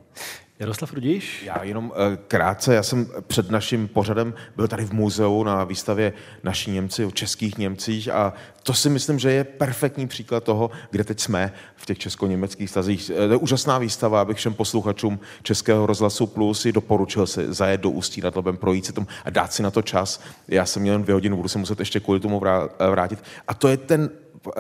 Jaroslav 0.60 0.94
Rudíš? 0.94 1.44
Já 1.44 1.64
jenom 1.64 1.94
eh, 1.96 2.18
krátce, 2.28 2.76
já 2.76 2.84
jsem 2.84 3.08
před 3.28 3.52
naším 3.52 3.88
pořadem 3.88 4.34
byl 4.56 4.68
tady 4.68 4.86
v 4.86 4.92
muzeu 4.92 5.44
na 5.44 5.64
výstavě 5.64 6.14
Naší 6.44 6.72
Němci 6.72 7.06
o 7.06 7.12
českých 7.12 7.58
Němcích 7.58 8.10
a 8.10 8.34
to 8.64 8.74
si 8.74 8.90
myslím, 8.90 9.20
že 9.20 9.32
je 9.32 9.44
perfektní 9.44 10.08
příklad 10.08 10.44
toho, 10.44 10.72
kde 10.92 11.04
teď 11.04 11.20
jsme 11.20 11.54
v 11.76 11.86
těch 11.86 11.98
česko-německých 11.98 12.70
stazích. 12.70 13.10
Eh, 13.10 13.28
to 13.28 13.34
je 13.34 13.38
úžasná 13.38 13.78
výstava, 13.78 14.22
abych 14.22 14.38
všem 14.38 14.54
posluchačům 14.54 15.20
Českého 15.44 15.86
rozhlasu 15.86 16.28
Plus 16.28 16.66
i 16.66 16.72
doporučil 16.72 17.28
se 17.28 17.54
zajet 17.58 17.82
do 17.82 17.90
Ústí 17.90 18.22
nad 18.22 18.36
Labem, 18.36 18.58
projít 18.58 18.86
se 18.86 18.94
tomu 18.94 19.08
a 19.26 19.30
dát 19.30 19.54
si 19.54 19.64
na 19.64 19.72
to 19.72 19.82
čas. 19.82 20.22
Já 20.48 20.66
jsem 20.66 20.82
měl 20.82 20.94
jen 20.94 21.04
dvě 21.04 21.14
hodiny, 21.14 21.36
budu 21.36 21.50
se 21.50 21.58
muset 21.58 21.80
ještě 21.80 22.00
kvůli 22.00 22.20
tomu 22.20 22.42
vrátit. 22.90 23.20
A 23.48 23.54
to 23.54 23.68
je 23.68 23.78
ten 23.78 24.10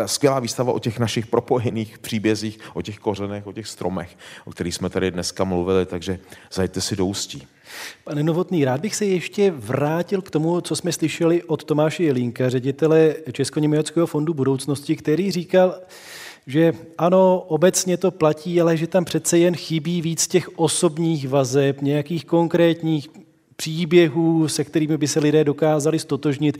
skvělá 0.05 0.39
výstava 0.39 0.73
o 0.73 0.79
těch 0.79 0.99
našich 0.99 1.27
propojených 1.27 1.97
příbězích, 1.97 2.59
o 2.73 2.81
těch 2.81 2.99
kořenech, 2.99 3.47
o 3.47 3.53
těch 3.53 3.67
stromech, 3.67 4.17
o 4.45 4.51
kterých 4.51 4.75
jsme 4.75 4.89
tady 4.89 5.11
dneska 5.11 5.43
mluvili, 5.43 5.85
takže 5.85 6.19
zajďte 6.53 6.81
si 6.81 6.95
do 6.95 7.05
ústí. 7.05 7.47
Pane 8.03 8.23
Novotný, 8.23 8.65
rád 8.65 8.81
bych 8.81 8.95
se 8.95 9.05
ještě 9.05 9.51
vrátil 9.51 10.21
k 10.21 10.31
tomu, 10.31 10.61
co 10.61 10.75
jsme 10.75 10.91
slyšeli 10.91 11.43
od 11.43 11.63
Tomáše 11.63 12.03
Jelínka, 12.03 12.49
ředitele 12.49 13.15
Česko-německého 13.31 14.07
fondu 14.07 14.33
budoucnosti, 14.33 14.95
který 14.95 15.31
říkal, 15.31 15.75
že 16.47 16.73
ano, 16.97 17.39
obecně 17.47 17.97
to 17.97 18.11
platí, 18.11 18.61
ale 18.61 18.77
že 18.77 18.87
tam 18.87 19.05
přece 19.05 19.37
jen 19.37 19.55
chybí 19.55 20.01
víc 20.01 20.27
těch 20.27 20.59
osobních 20.59 21.29
vazeb, 21.29 21.81
nějakých 21.81 22.25
konkrétních 22.25 23.09
příběhů, 23.55 24.47
se 24.47 24.63
kterými 24.63 24.97
by 24.97 25.07
se 25.07 25.19
lidé 25.19 25.43
dokázali 25.43 25.99
stotožnit. 25.99 26.57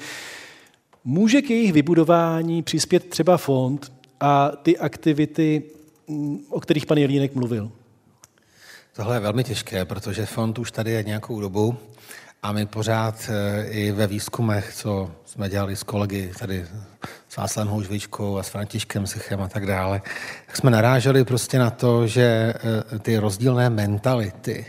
Může 1.04 1.42
k 1.42 1.50
jejich 1.50 1.74
vybudování 1.74 2.64
přispět 2.64 3.10
třeba 3.10 3.38
fond 3.38 3.92
a 4.20 4.52
ty 4.64 4.78
aktivity, 4.78 5.64
mm, 6.08 6.40
o 6.50 6.60
kterých 6.60 6.86
pan 6.86 6.98
Jelínek 6.98 7.36
mluvil? 7.36 7.72
Tohle 8.96 9.16
je 9.16 9.20
velmi 9.20 9.44
těžké, 9.44 9.86
protože 9.86 10.26
fond 10.26 10.60
už 10.60 10.72
tady 10.72 10.92
je 10.92 11.04
nějakou 11.04 11.42
dobu 11.42 11.78
a 12.44 12.52
my 12.52 12.66
pořád 12.66 13.30
eh, 13.30 13.68
i 13.68 13.92
ve 13.92 14.08
výzkumech, 14.08 14.74
co 14.74 15.12
jsme 15.26 15.50
dělali 15.50 15.76
s 15.76 15.84
kolegy 15.84 16.32
tady 16.40 16.66
s 17.30 17.38
Václavem 17.38 17.72
Houžvičkou 17.72 18.38
a 18.38 18.44
s 18.44 18.50
Františkem 18.50 19.08
Sichem 19.08 19.42
a 19.42 19.48
tak 19.48 19.66
dále, 19.66 20.02
tak 20.48 20.58
jsme 20.58 20.72
naráželi 20.72 21.26
prostě 21.26 21.60
na 21.60 21.70
to, 21.70 22.08
že 22.08 22.54
eh, 22.94 23.00
ty 23.00 23.18
rozdílné 23.18 23.70
mentality 23.70 24.66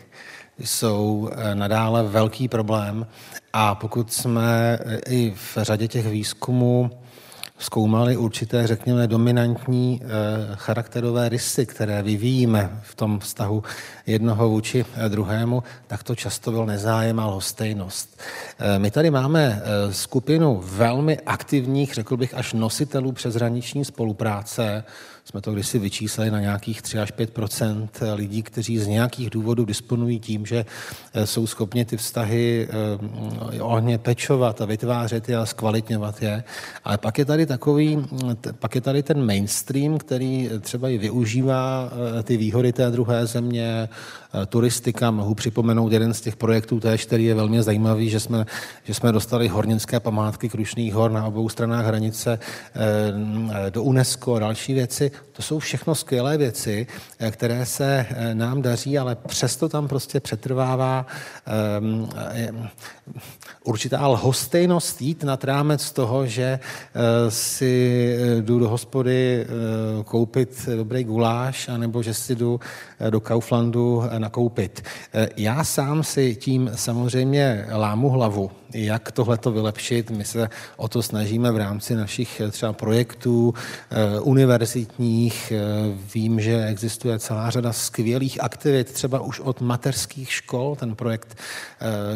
jsou 0.58 1.30
eh, 1.32 1.54
nadále 1.54 2.02
velký 2.02 2.48
problém. 2.48 3.06
A 3.52 3.74
pokud 3.74 4.12
jsme 4.12 4.78
i 5.06 5.30
v 5.30 5.58
řadě 5.62 5.88
těch 5.88 6.06
výzkumů 6.06 6.90
zkoumali 7.58 8.16
určité, 8.16 8.66
řekněme, 8.66 9.06
dominantní 9.06 10.00
eh, 10.02 10.06
charakterové 10.54 11.28
rysy, 11.28 11.66
které 11.66 12.02
vyvíjíme 12.02 12.80
v 12.82 12.94
tom 12.94 13.18
vztahu 13.18 13.62
jednoho 14.06 14.48
vůči 14.48 14.84
druhému, 15.08 15.62
tak 15.86 16.02
to 16.02 16.14
často 16.14 16.50
byl 16.50 16.66
nezájem 16.66 17.20
a 17.20 17.26
lhostejnost. 17.26 18.20
My 18.78 18.90
tady 18.90 19.10
máme 19.10 19.62
skupinu 19.90 20.60
velmi 20.64 21.18
aktivních, 21.20 21.94
řekl 21.94 22.16
bych, 22.16 22.34
až 22.34 22.52
nositelů 22.52 23.12
přeshraniční 23.12 23.84
spolupráce, 23.84 24.84
jsme 25.28 25.40
to 25.40 25.52
kdysi 25.52 25.78
vyčíslili 25.78 26.30
na 26.30 26.40
nějakých 26.40 26.82
3 26.82 26.98
až 26.98 27.12
5% 27.12 27.88
lidí, 28.14 28.42
kteří 28.42 28.78
z 28.78 28.86
nějakých 28.86 29.30
důvodů 29.30 29.64
disponují 29.64 30.20
tím, 30.20 30.46
že 30.46 30.64
eh, 31.14 31.26
jsou 31.26 31.46
schopni 31.46 31.84
ty 31.84 31.96
vztahy 31.96 32.68
eh, 32.70 33.62
ohně 33.62 33.98
pečovat 33.98 34.60
a 34.60 34.64
vytvářet 34.64 35.28
je 35.28 35.36
a 35.36 35.46
zkvalitňovat 35.46 36.22
je. 36.22 36.44
Ale 36.84 36.98
pak 36.98 37.18
je 37.18 37.24
tady 37.24 37.46
takový, 37.46 38.06
pak 38.58 38.74
je 38.74 38.80
tady 38.80 39.02
ten 39.02 39.26
mainstream, 39.26 39.98
který 39.98 40.50
třeba 40.60 40.88
i 40.88 40.98
využívá 40.98 41.90
eh, 42.18 42.22
ty 42.22 42.36
výhody 42.36 42.72
té 42.72 42.90
druhé 42.90 43.26
země, 43.26 43.88
turistika. 44.48 45.10
Mohu 45.10 45.34
připomenout 45.34 45.92
jeden 45.92 46.14
z 46.14 46.20
těch 46.20 46.36
projektů 46.36 46.80
též, 46.80 47.04
který 47.04 47.24
je 47.24 47.34
velmi 47.34 47.62
zajímavý, 47.62 48.10
že 48.10 48.20
jsme, 48.20 48.46
že 48.84 48.94
jsme 48.94 49.12
dostali 49.12 49.48
hornické 49.48 50.00
památky 50.00 50.48
Krušných 50.48 50.94
hor 50.94 51.10
na 51.10 51.26
obou 51.26 51.48
stranách 51.48 51.86
hranice 51.86 52.38
do 53.70 53.82
UNESCO 53.82 54.34
a 54.34 54.38
další 54.38 54.74
věci. 54.74 55.10
To 55.32 55.42
jsou 55.42 55.58
všechno 55.58 55.94
skvělé 55.94 56.38
věci, 56.38 56.86
eh, 57.18 57.30
které 57.30 57.66
se 57.66 58.06
eh, 58.10 58.34
nám 58.34 58.62
daří, 58.62 58.98
ale 58.98 59.14
přesto 59.14 59.68
tam 59.68 59.88
prostě 59.88 60.20
přetrvává 60.20 61.06
určitá 63.64 64.06
lhostejnost 64.06 65.02
jít 65.02 65.24
nad 65.24 65.44
rámec 65.44 65.92
toho, 65.92 66.26
že 66.26 66.58
si 67.28 68.16
jdu 68.40 68.58
do 68.58 68.68
hospody 68.68 69.46
koupit 70.04 70.68
dobrý 70.76 71.04
guláš, 71.04 71.68
anebo 71.68 72.02
že 72.02 72.14
si 72.14 72.34
jdu 72.34 72.60
do 73.10 73.20
Kauflandu 73.20 74.02
nakoupit. 74.18 74.82
Já 75.36 75.64
sám 75.64 76.04
si 76.04 76.36
tím 76.36 76.70
samozřejmě 76.74 77.66
lámu 77.72 78.08
hlavu, 78.08 78.50
jak 78.74 79.12
tohle 79.12 79.38
to 79.38 79.52
vylepšit. 79.52 80.10
My 80.10 80.24
se 80.24 80.48
o 80.76 80.88
to 80.88 81.02
snažíme 81.02 81.52
v 81.52 81.56
rámci 81.56 81.94
našich 81.94 82.42
třeba 82.50 82.72
projektů 82.72 83.54
univerzitních. 84.22 85.52
Vím, 86.14 86.40
že 86.40 86.66
existuje 86.66 87.18
celá 87.18 87.50
řada 87.50 87.72
skvělých 87.72 88.42
aktivit, 88.42 88.92
třeba 88.92 89.20
už 89.20 89.40
od 89.40 89.60
mateřských 89.60 90.32
škol, 90.32 90.76
ten 90.76 90.94
projekt, 90.94 91.38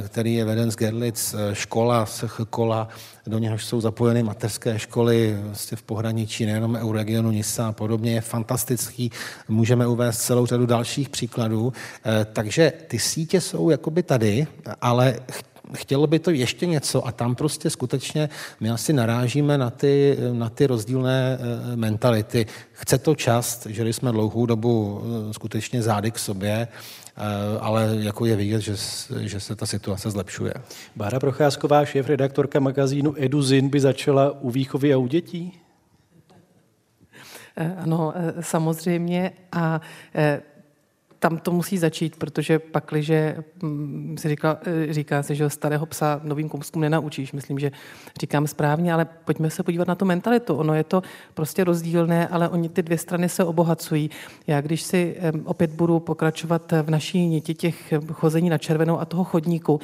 který 0.07 0.35
je 0.35 0.45
veden 0.45 0.71
z 0.71 0.77
Gerlitz, 0.77 1.35
škola, 1.53 2.07
kola, 2.51 2.89
do 3.27 3.39
něhož 3.39 3.65
jsou 3.65 3.81
zapojeny 3.81 4.23
mateřské 4.23 4.79
školy 4.79 5.39
vlastně 5.43 5.77
v 5.77 5.83
pohraničí, 5.83 6.47
nejenom 6.47 6.93
regionu 6.93 7.31
Nisa 7.31 7.69
a 7.69 7.73
podobně, 7.73 8.13
je 8.13 8.21
fantastický. 8.21 9.11
Můžeme 9.49 9.87
uvést 9.87 10.19
celou 10.19 10.47
řadu 10.47 10.67
dalších 10.67 11.09
příkladů. 11.09 11.73
Eh, 12.05 12.25
takže 12.33 12.73
ty 12.89 12.99
sítě 12.99 13.41
jsou 13.41 13.71
jakoby 13.71 14.03
tady, 14.03 14.47
ale 14.81 15.17
chtělo 15.75 16.07
by 16.07 16.19
to 16.19 16.31
ještě 16.31 16.67
něco 16.67 17.07
a 17.07 17.13
tam 17.13 17.35
prostě 17.35 17.71
skutečně 17.71 18.29
my 18.61 18.71
asi 18.71 18.93
narážíme 18.93 19.59
na 19.59 19.71
ty, 19.71 20.19
na 20.33 20.49
ty 20.49 20.67
rozdílné 20.67 21.39
eh, 21.41 21.77
mentality. 21.77 22.47
Chce 22.73 22.99
to 22.99 23.15
čas, 23.15 23.67
žili 23.71 23.93
jsme 23.93 24.13
dlouhou 24.13 24.47
dobu 24.47 25.03
eh, 25.05 25.33
skutečně 25.35 25.83
zády 25.83 26.11
k 26.11 26.19
sobě, 26.19 26.69
ale 27.61 27.97
jako 28.01 28.27
je 28.27 28.37
vidět, 28.37 28.61
že, 28.61 28.75
že 29.21 29.41
se 29.41 29.57
ta 29.57 29.67
situace 29.67 30.11
zlepšuje. 30.11 30.55
Bára 30.97 31.21
Procházková, 31.21 31.85
šéf 31.85 32.09
redaktorka 32.09 32.61
magazínu 32.61 33.15
Eduzin, 33.17 33.69
by 33.69 33.81
začala 33.81 34.31
u 34.41 34.51
výchovy 34.51 34.95
a 34.95 34.99
u 34.99 35.07
dětí? 35.07 35.61
Ano, 37.77 38.15
samozřejmě. 38.41 39.33
A 39.53 39.81
tam 41.23 41.39
to 41.39 41.53
musí 41.53 41.79
začít, 41.79 42.17
protože 42.17 42.59
pakliže 42.59 43.37
hm, 43.63 44.17
si 44.19 44.29
říká, 44.29 44.59
eh, 44.67 44.93
říká 44.93 45.23
se, 45.23 45.35
že 45.35 45.51
starého 45.51 45.87
psa 45.87 46.21
novým 46.25 46.49
kouskům 46.49 46.83
nenaučíš. 46.83 47.33
Myslím, 47.33 47.59
že 47.59 47.71
říkám 48.21 48.47
správně, 48.47 48.95
ale 48.95 49.05
pojďme 49.05 49.51
se 49.51 49.63
podívat 49.63 49.89
na 49.89 49.95
tu 49.95 50.05
mentalitu. 50.05 50.55
Ono 50.55 50.75
je 50.75 50.85
to 50.85 51.03
prostě 51.35 51.65
rozdílné, 51.65 52.29
ale 52.29 52.49
oni 52.49 52.69
ty 52.69 52.83
dvě 52.83 52.99
strany 52.99 53.29
se 53.29 53.45
obohacují. 53.45 54.11
Já 54.47 54.61
když 54.61 54.83
si 54.83 55.17
opět 55.45 55.71
budu 55.71 56.01
pokračovat 56.01 56.73
v 56.83 56.91
naší 56.91 57.27
niti 57.27 57.55
těch 57.55 57.95
chození 58.13 58.51
na 58.51 58.59
červenou 58.59 59.01
a 59.01 59.05
toho 59.05 59.25
chodníku, 59.25 59.81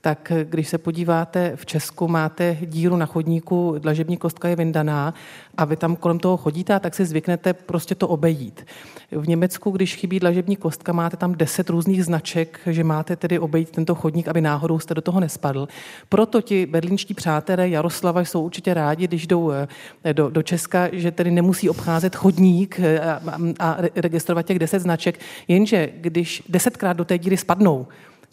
tak 0.00 0.32
když 0.44 0.68
se 0.68 0.78
podíváte 0.78 1.52
v 1.56 1.66
Česku, 1.66 2.08
máte 2.08 2.56
díru 2.60 2.96
na 2.96 3.06
chodníku, 3.06 3.74
dlažební 3.78 4.16
kostka 4.16 4.48
je 4.48 4.56
vyndaná 4.56 5.14
a 5.56 5.64
vy 5.64 5.76
tam 5.76 5.96
kolem 5.96 6.18
toho 6.18 6.36
chodíte, 6.36 6.80
tak 6.80 6.94
si 6.94 7.04
zvyknete 7.04 7.52
prostě 7.52 7.94
to 7.94 8.08
obejít. 8.08 8.66
V 9.10 9.28
Německu, 9.28 9.70
když 9.70 9.96
chybí 9.96 10.20
dlažební 10.20 10.56
kostka, 10.56 10.92
máte 10.92 11.16
tam 11.16 11.34
deset 11.34 11.70
různých 11.70 12.04
značek, 12.04 12.60
že 12.66 12.84
máte 12.84 13.16
tedy 13.16 13.38
obejít 13.38 13.70
tento 13.70 13.94
chodník, 13.94 14.28
aby 14.28 14.40
náhodou 14.40 14.78
jste 14.78 14.94
do 14.94 15.02
toho 15.02 15.20
nespadl. 15.20 15.68
Proto 16.08 16.42
ti 16.42 16.66
berlínští 16.66 17.14
přátelé 17.14 17.68
Jaroslava 17.68 18.20
jsou 18.20 18.42
určitě 18.42 18.74
rádi, 18.74 19.06
když 19.06 19.26
jdou 19.26 19.50
eh, 19.50 19.68
do, 20.12 20.30
do 20.30 20.42
Česka, 20.42 20.88
že 20.92 21.10
tedy 21.10 21.30
nemusí 21.30 21.70
obcházet 21.70 22.16
chodník 22.16 22.80
eh, 22.80 23.00
a, 23.00 23.38
a 23.58 23.76
registrovat 23.96 24.46
těch 24.46 24.58
deset 24.58 24.80
značek, 24.80 25.20
jenže 25.48 25.88
když 25.96 26.42
desetkrát 26.48 26.96
do 26.96 27.04
té 27.04 27.18
díry 27.18 27.36
spadnou, 27.36 27.86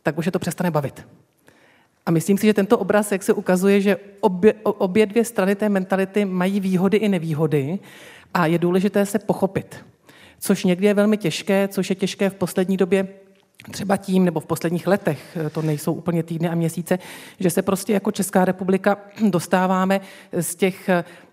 tak 0.03 0.17
už 0.17 0.25
je 0.25 0.31
to 0.31 0.39
přestane 0.39 0.71
bavit. 0.71 1.03
A 2.07 2.11
myslím 2.11 2.37
si, 2.37 2.47
že 2.47 2.53
tento 2.53 2.77
obraz, 2.77 3.11
jak 3.11 3.23
se 3.23 3.33
ukazuje, 3.33 3.81
že 3.81 3.97
obě, 4.19 4.53
obě 4.63 5.05
dvě 5.05 5.25
strany 5.25 5.55
té 5.55 5.69
mentality 5.69 6.25
mají 6.25 6.59
výhody 6.59 6.97
i 6.97 7.09
nevýhody 7.09 7.79
a 8.33 8.45
je 8.45 8.57
důležité 8.57 9.05
se 9.05 9.19
pochopit. 9.19 9.75
Což 10.39 10.63
někdy 10.63 10.87
je 10.87 10.93
velmi 10.93 11.17
těžké, 11.17 11.67
což 11.67 11.89
je 11.89 11.95
těžké 11.95 12.29
v 12.29 12.35
poslední 12.35 12.77
době 12.77 13.07
třeba 13.71 13.97
tím, 13.97 14.25
nebo 14.25 14.39
v 14.39 14.45
posledních 14.45 14.87
letech, 14.87 15.37
to 15.51 15.61
nejsou 15.61 15.93
úplně 15.93 16.23
týdny 16.23 16.49
a 16.49 16.55
měsíce, 16.55 16.99
že 17.39 17.49
se 17.49 17.61
prostě 17.61 17.93
jako 17.93 18.11
Česká 18.11 18.45
republika 18.45 18.97
dostáváme 19.29 20.01
z 20.31 20.55
těch 20.55 20.89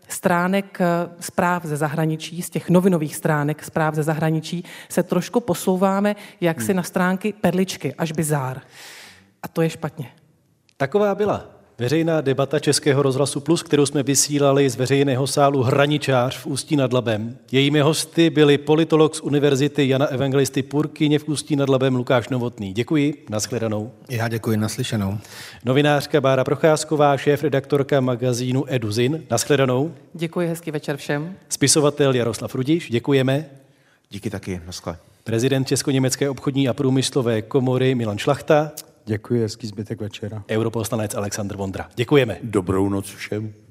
stránek 0.09 0.79
zpráv 1.21 1.65
ze 1.65 1.77
zahraničí, 1.77 2.43
z 2.43 2.51
těch 2.51 2.71
novinových 2.71 3.17
stránek 3.17 3.65
zpráv 3.65 3.95
ze 3.95 4.03
zahraničí, 4.03 4.65
se 4.89 5.03
trošku 5.03 5.41
posouváme 5.41 6.17
jaksi 6.41 6.67
hmm. 6.67 6.77
na 6.77 6.83
stránky 6.83 7.33
perličky, 7.33 7.95
až 7.95 8.13
bizár. 8.13 8.61
A 9.43 9.49
to 9.49 9.63
je 9.63 9.71
špatně. 9.71 10.11
Taková 10.77 11.15
byla 11.15 11.47
veřejná 11.79 12.21
debata 12.21 12.59
Českého 12.59 13.03
rozhlasu 13.03 13.41
Plus, 13.41 13.63
kterou 13.63 13.87
jsme 13.87 14.03
vysílali 14.03 14.71
z 14.71 14.77
veřejného 14.77 15.27
sálu 15.27 15.63
Hraničář 15.63 16.39
v 16.39 16.47
Ústí 16.47 16.77
nad 16.77 16.93
Labem. 16.93 17.37
Jejími 17.53 17.81
hosty 17.81 18.31
byli 18.31 18.59
politolog 18.59 19.15
z 19.15 19.21
Univerzity 19.21 19.89
Jana 19.89 20.07
Evangelisty 20.07 20.63
Purkyně 20.63 21.19
v 21.19 21.29
Ústí 21.29 21.57
nad 21.57 21.69
Labem 21.69 21.97
Lukáš 21.97 22.29
Novotný. 22.29 22.73
Děkuji, 22.73 23.25
nashledanou. 23.31 23.93
Já 24.09 24.29
děkuji, 24.29 24.57
naslyšenou. 24.57 25.19
Novinářka 25.65 26.21
Bára 26.21 26.45
Procházková, 26.45 27.17
šéf-redaktorka 27.17 28.01
magazínu 28.01 28.65
Eduzin. 28.69 29.25
Nashledanou. 29.31 29.95
Děkuji, 30.15 30.49
hezký 30.49 30.71
večer 30.71 30.97
všem. 30.97 31.35
Spisovatel 31.49 32.15
Jaroslav 32.15 32.55
Rudiš, 32.55 32.91
děkujeme. 32.91 33.47
Díky 34.11 34.31
taky, 34.31 34.61
naschle. 34.67 34.97
Prezident 35.25 35.69
Česko-německé 35.69 36.31
obchodní 36.31 36.69
a 36.69 36.73
průmyslové 36.73 37.43
komory 37.43 37.95
Milan 37.95 38.19
Šlachta. 38.19 38.71
Děkuji, 39.07 39.41
hezký 39.41 39.67
zbytek 39.67 40.01
večera. 40.01 40.45
Europoslanec 40.51 41.15
Aleksandr 41.15 41.57
Vondra. 41.57 41.89
Děkujeme. 41.95 42.39
Dobrou 42.43 42.89
noc 42.89 43.07
všem. 43.07 43.64